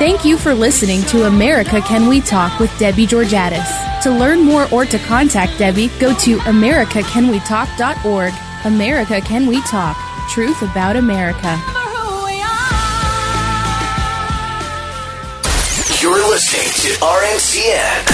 Thank 0.00 0.24
you 0.24 0.38
for 0.38 0.54
listening 0.54 1.02
to 1.08 1.26
America 1.26 1.82
Can 1.82 2.08
We 2.08 2.22
Talk 2.22 2.58
with 2.58 2.74
Debbie 2.78 3.06
Georgatos. 3.06 4.00
To 4.02 4.10
learn 4.10 4.40
more 4.40 4.66
or 4.72 4.86
to 4.86 4.98
contact 5.00 5.58
Debbie, 5.58 5.88
go 6.00 6.14
to 6.20 6.38
americacanwetalk.org. 6.38 8.32
America 8.64 9.20
Can 9.20 9.46
We 9.46 9.60
Talk. 9.60 9.98
Truth 10.30 10.62
about 10.62 10.96
America. 10.96 11.60
You're 16.00 16.26
listening 16.30 16.70
to 16.80 16.96
RNCN, 17.04 18.06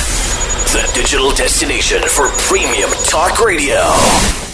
the 0.72 0.90
digital 0.92 1.30
destination 1.30 2.02
for 2.02 2.30
premium 2.30 2.90
talk 3.04 3.40
radio. 3.40 4.45